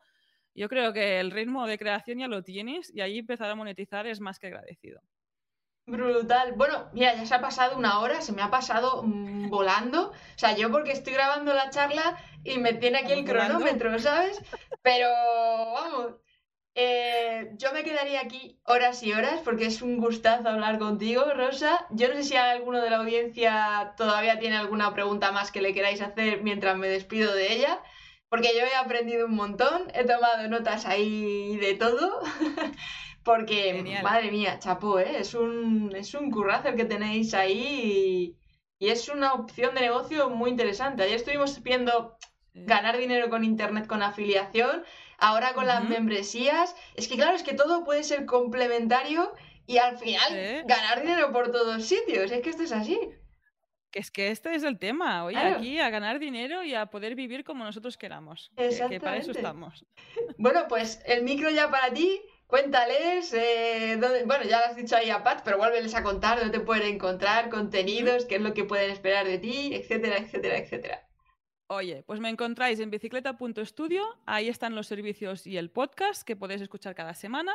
yo 0.58 0.70
creo 0.70 0.92
que 0.92 1.20
el 1.20 1.32
ritmo 1.32 1.68
de 1.68 1.78
creación 1.78 2.18
ya 2.18 2.28
lo 2.28 2.44
tienes 2.44 2.92
y 2.94 3.02
ahí 3.02 3.20
empezar 3.20 3.50
a 3.50 3.56
monetizar 3.56 4.08
es 4.08 4.20
más 4.20 4.40
que 4.40 4.48
agradecido. 4.48 5.02
Brutal. 5.86 6.54
Bueno, 6.54 6.90
mira, 6.94 7.16
ya 7.16 7.26
se 7.26 7.36
ha 7.36 7.40
pasado 7.40 7.78
una 7.78 8.00
hora, 8.00 8.22
se 8.22 8.34
me 8.34 8.42
ha 8.42 8.50
pasado 8.50 9.04
mm, 9.04 9.50
volando. 9.50 10.10
O 10.10 10.14
sea, 10.36 10.56
yo 10.56 10.70
porque 10.70 10.92
estoy 10.92 11.14
grabando 11.14 11.54
la 11.54 11.70
charla 11.70 12.18
y 12.44 12.58
me 12.58 12.74
tiene 12.74 12.98
aquí 12.98 13.14
el 13.14 13.24
cronómetro, 13.24 13.98
¿sabes? 14.00 14.42
Pero 14.82 15.08
vamos, 15.74 16.16
eh, 16.80 17.50
yo 17.58 17.74
me 17.74 17.84
quedaría 17.84 18.22
aquí 18.22 18.60
horas 18.64 19.02
y 19.02 19.12
horas 19.12 19.42
porque 19.44 19.66
es 19.66 19.82
un 19.82 19.98
gustazo 19.98 20.48
hablar 20.48 20.78
contigo, 20.78 21.24
Rosa. 21.36 21.88
Yo 21.90 22.08
no 22.08 22.14
sé 22.14 22.24
si 22.24 22.36
alguno 22.36 22.80
de 22.82 22.92
la 22.92 22.98
audiencia 22.98 23.96
todavía 23.98 24.38
tiene 24.38 24.58
alguna 24.58 24.94
pregunta 24.94 25.32
más 25.32 25.52
que 25.52 25.60
le 25.60 25.74
queráis 25.74 26.02
hacer 26.02 26.44
mientras 26.44 26.78
me 26.78 26.88
despido 26.88 27.34
de 27.34 27.52
ella, 27.52 27.82
porque 28.30 28.50
yo 28.56 28.64
he 28.64 28.76
aprendido 28.76 29.26
un 29.26 29.34
montón, 29.34 29.92
he 29.96 30.06
tomado 30.06 30.48
notas 30.50 30.86
ahí 30.86 31.58
de 31.58 31.74
todo. 31.74 32.22
Porque, 33.24 33.84
madre 34.04 34.32
mía, 34.32 34.58
chapó, 34.60 35.00
¿eh? 35.00 35.18
Es 35.20 35.34
un, 35.34 35.94
es 35.94 36.14
un 36.14 36.32
currazo 36.32 36.70
el 36.70 36.78
que 36.78 36.86
tenéis 36.86 37.34
ahí 37.34 38.38
y, 38.80 38.88
es 38.90 39.10
una 39.10 39.34
opción 39.34 39.76
de 39.76 39.82
negocio 39.82 40.30
muy 40.30 40.52
interesante. 40.52 41.04
Ayer 41.04 41.18
estuvimos 41.18 41.62
viendo 41.62 42.18
ganar 42.54 42.98
dinero 42.98 43.30
con 43.30 43.44
internet 43.44 43.86
con 43.86 44.02
afiliación, 44.02 44.86
ahora 45.18 45.54
con 45.54 45.68
las 45.68 45.88
membresías. 45.88 46.76
Es 46.96 47.08
que 47.08 47.16
claro, 47.16 47.36
es 47.36 47.44
que 47.44 47.54
todo 47.54 47.84
puede 47.84 48.04
ser 48.04 48.26
complementario 48.26 49.34
y 49.66 49.78
al 49.78 49.98
final 49.98 50.64
ganar 50.66 51.02
dinero 51.02 51.32
por 51.32 51.52
todos 51.52 51.86
sitios. 51.86 52.32
Es 52.32 52.42
que 52.42 52.50
esto 52.50 52.64
es 52.64 52.72
así. 52.72 53.00
Que 53.92 54.00
es 54.00 54.12
que 54.12 54.32
este 54.32 54.54
es 54.56 54.64
el 54.64 54.80
tema. 54.80 55.24
Oye, 55.26 55.38
aquí 55.38 55.80
a 55.80 55.90
ganar 55.90 56.20
dinero 56.20 56.64
y 56.64 56.74
a 56.74 56.88
poder 56.88 57.16
vivir 57.16 57.44
como 57.44 57.64
nosotros 57.64 57.98
queramos. 57.98 58.52
Que, 58.56 59.00
para 59.00 59.18
eso 59.18 59.32
estamos. 59.32 59.86
Bueno, 60.38 60.66
pues 60.68 61.02
el 61.06 61.24
micro 61.24 61.50
ya 61.50 61.70
para 61.70 61.94
ti. 61.94 62.22
Cuéntales, 62.48 63.34
eh, 63.34 64.00
bueno, 64.26 64.46
ya 64.46 64.60
lo 64.60 64.66
has 64.68 64.78
dicho 64.78 64.96
ahí 64.96 65.10
a 65.10 65.22
Pat, 65.22 65.42
pero 65.44 65.58
vuélveles 65.58 65.94
a 65.96 66.04
contar 66.04 66.40
dónde 66.40 66.58
te 66.58 66.64
pueden 66.64 66.96
encontrar 66.96 67.50
contenidos, 67.50 68.24
qué 68.24 68.36
es 68.36 68.42
lo 68.42 68.54
que 68.54 68.64
pueden 68.64 68.90
esperar 68.90 69.26
de 69.26 69.38
ti, 69.38 69.72
etcétera, 69.74 70.16
etcétera, 70.16 70.58
etcétera. 70.58 71.07
Oye, 71.70 72.02
pues 72.04 72.22
me 72.22 72.30
encontráis 72.30 72.80
en 72.80 72.90
bicicleta.studio, 72.90 74.02
ahí 74.26 74.48
están 74.48 74.74
los 74.74 74.88
servicios 74.88 75.46
y 75.46 75.58
el 75.58 75.70
podcast 75.70 76.24
que 76.24 76.38
podéis 76.38 76.62
escuchar 76.62 76.96
cada 76.96 77.14
semana, 77.14 77.52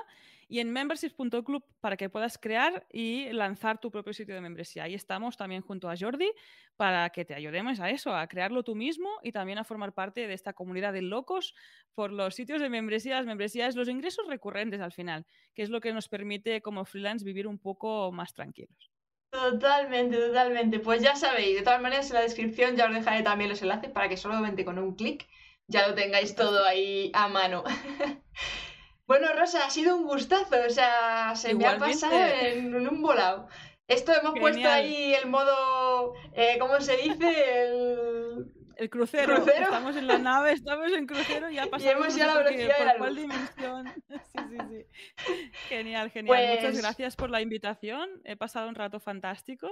y 0.48 0.60
en 0.60 0.70
memberships.club 0.70 1.64
para 1.80 1.96
que 1.96 2.10
puedas 2.10 2.36
crear 2.36 2.86
y 2.92 3.32
lanzar 3.32 3.80
tu 3.80 3.90
propio 3.90 4.12
sitio 4.12 4.34
de 4.34 4.42
membresía. 4.42 4.82
Ahí 4.82 4.92
estamos 4.92 5.38
también 5.38 5.62
junto 5.62 5.88
a 5.88 5.96
Jordi 5.98 6.30
para 6.76 7.08
que 7.08 7.24
te 7.24 7.34
ayudemos 7.34 7.80
a 7.80 7.88
eso, 7.88 8.14
a 8.14 8.26
crearlo 8.26 8.62
tú 8.62 8.74
mismo 8.74 9.08
y 9.22 9.32
también 9.32 9.56
a 9.56 9.64
formar 9.64 9.94
parte 9.94 10.26
de 10.28 10.34
esta 10.34 10.52
comunidad 10.52 10.92
de 10.92 11.00
locos 11.00 11.54
por 11.94 12.12
los 12.12 12.34
sitios 12.34 12.60
de 12.60 12.68
membresía, 12.68 13.16
las 13.16 13.24
membresías, 13.24 13.76
los 13.76 13.88
ingresos 13.88 14.26
recurrentes 14.26 14.82
al 14.82 14.92
final, 14.92 15.24
que 15.54 15.62
es 15.62 15.70
lo 15.70 15.80
que 15.80 15.94
nos 15.94 16.10
permite 16.10 16.60
como 16.60 16.84
freelance 16.84 17.24
vivir 17.24 17.46
un 17.46 17.58
poco 17.58 18.12
más 18.12 18.34
tranquilos. 18.34 18.91
Totalmente, 19.32 20.18
totalmente. 20.18 20.78
Pues 20.78 21.00
ya 21.00 21.16
sabéis, 21.16 21.56
de 21.56 21.62
todas 21.62 21.80
maneras 21.80 22.08
en 22.10 22.14
la 22.14 22.20
descripción 22.20 22.76
ya 22.76 22.86
os 22.86 22.92
dejaré 22.92 23.22
también 23.22 23.48
los 23.48 23.62
enlaces 23.62 23.90
para 23.90 24.08
que 24.10 24.18
solamente 24.18 24.64
con 24.64 24.78
un 24.78 24.94
clic 24.94 25.26
ya 25.66 25.88
lo 25.88 25.94
tengáis 25.94 26.34
todo 26.34 26.66
ahí 26.66 27.10
a 27.14 27.28
mano. 27.28 27.64
bueno, 29.06 29.28
Rosa, 29.34 29.64
ha 29.64 29.70
sido 29.70 29.96
un 29.96 30.04
gustazo, 30.04 30.56
o 30.66 30.70
sea, 30.70 31.34
se 31.34 31.54
me 31.54 31.66
ha 31.66 31.78
pasado 31.78 32.14
en, 32.14 32.74
un 32.86 33.00
volado. 33.00 33.48
Esto 33.88 34.12
hemos 34.12 34.38
puesto 34.38 34.68
ahí 34.68 35.14
el 35.14 35.28
modo, 35.30 36.12
eh, 36.34 36.58
¿cómo 36.60 36.78
se 36.80 36.98
dice? 36.98 37.62
El 37.62 38.52
el 38.82 38.90
crucero. 38.90 39.36
Estamos 39.36 39.96
en 39.96 40.06
la 40.06 40.18
nave, 40.18 40.52
estamos 40.52 40.92
en 40.92 41.06
crucero 41.06 41.50
y 41.50 41.54
ya 41.54 41.66
pasamos. 41.66 41.84
Y 41.84 41.88
hemos 41.88 42.16
ya 42.16 42.26
la 42.26 42.38
velocidad 42.38 42.76
por, 42.76 42.78
de 42.78 42.84
la 42.84 42.98
cuál 42.98 43.16
dimensión. 43.16 43.94
Sí, 44.32 44.38
sí, 44.50 44.86
sí. 45.26 45.50
Genial, 45.68 46.10
genial. 46.10 46.48
Muchas 46.48 46.64
pues 46.64 46.82
gracias 46.82 47.16
por 47.16 47.30
la 47.30 47.40
invitación. 47.40 48.08
He 48.24 48.36
pasado 48.36 48.68
un 48.68 48.74
rato 48.74 49.00
fantástico. 49.00 49.68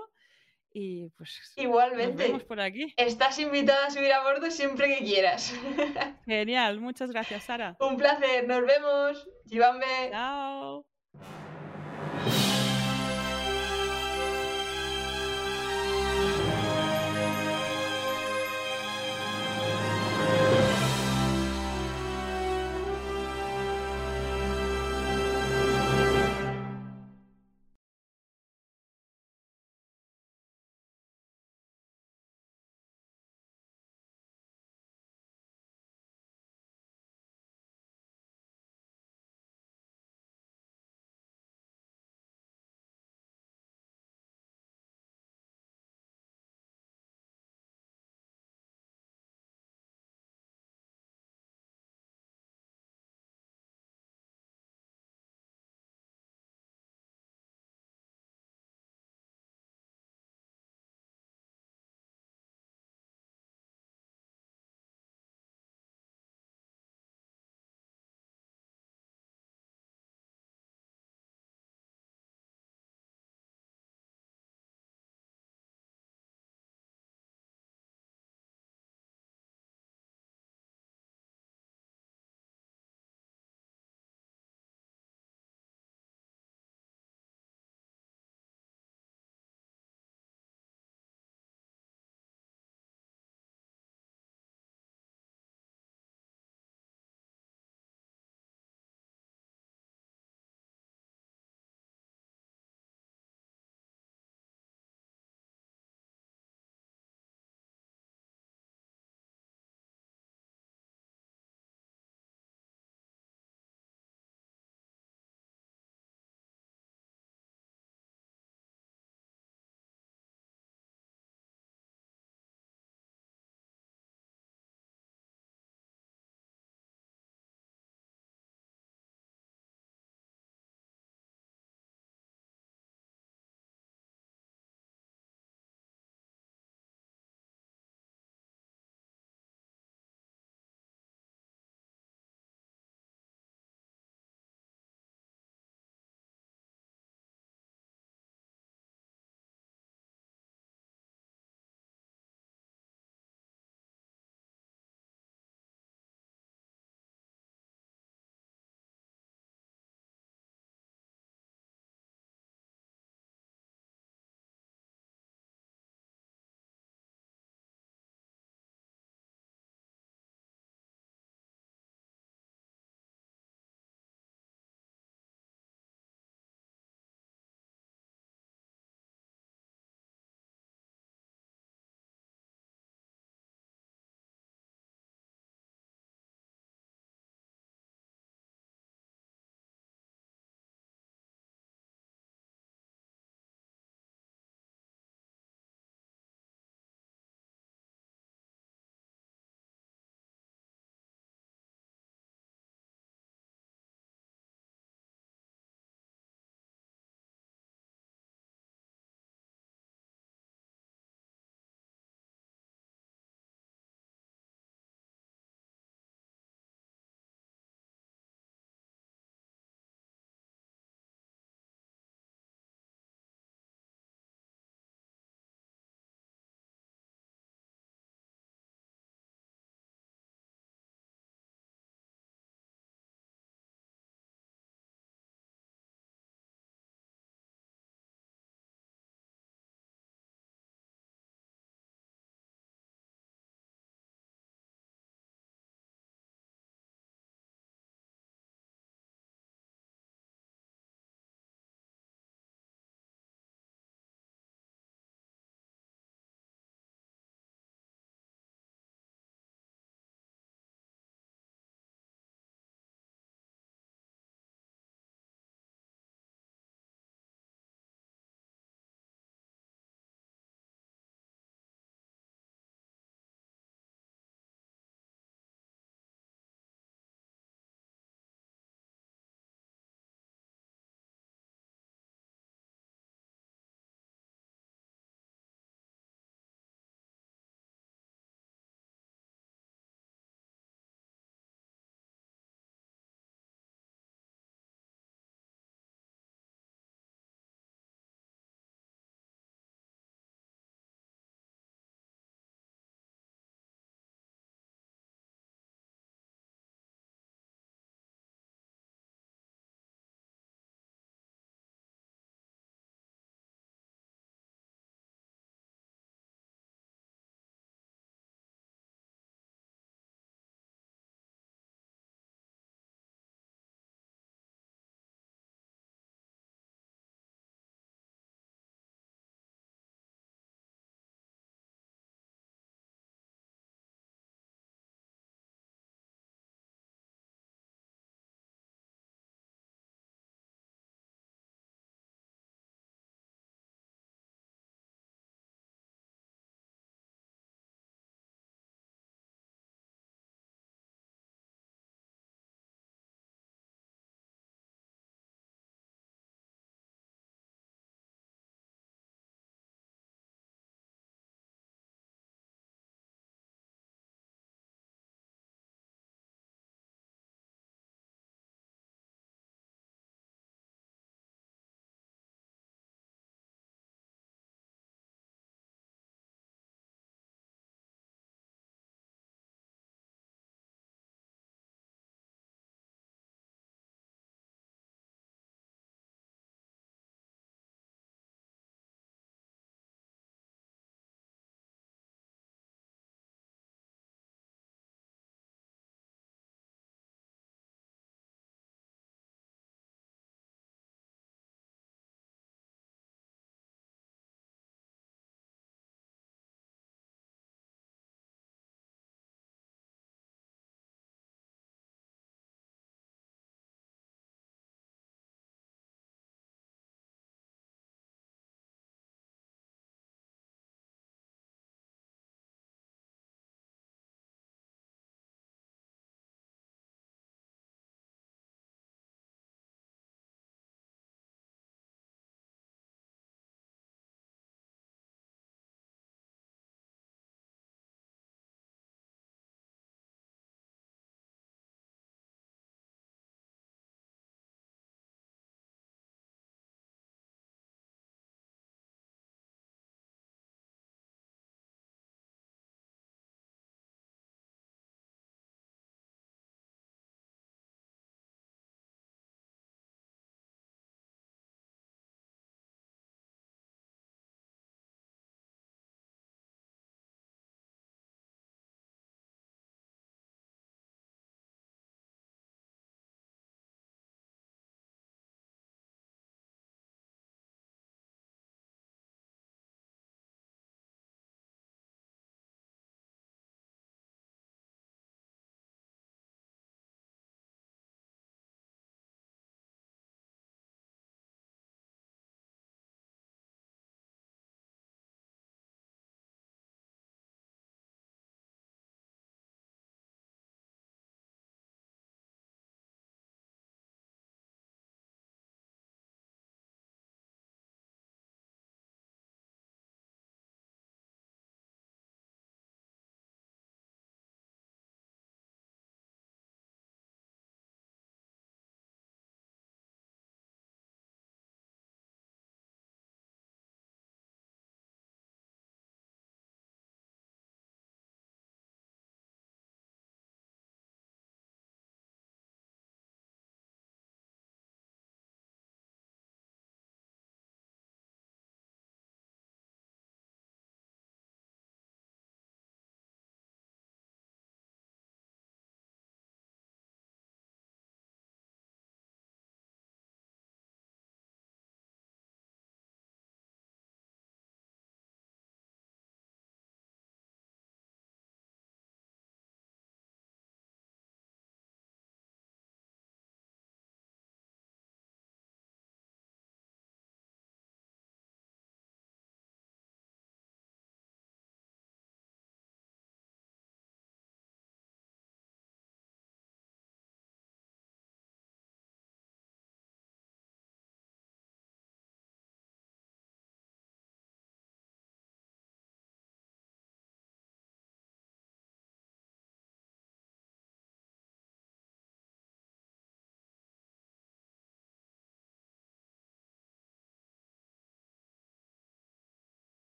Y 0.72 1.10
pues 1.10 1.52
igualmente. 1.56 2.12
Nos 2.12 2.26
vemos 2.28 2.44
por 2.44 2.60
aquí. 2.60 2.94
Estás 2.96 3.38
invitada 3.38 3.86
a 3.86 3.90
subir 3.90 4.12
a 4.12 4.22
bordo 4.22 4.50
siempre 4.50 4.86
que 4.86 5.04
quieras. 5.04 5.52
Genial, 6.26 6.80
muchas 6.80 7.10
gracias, 7.10 7.44
Sara. 7.44 7.76
Un 7.80 7.96
placer, 7.96 8.46
nos 8.46 8.64
vemos. 8.64 9.28
Chao. 10.10 10.86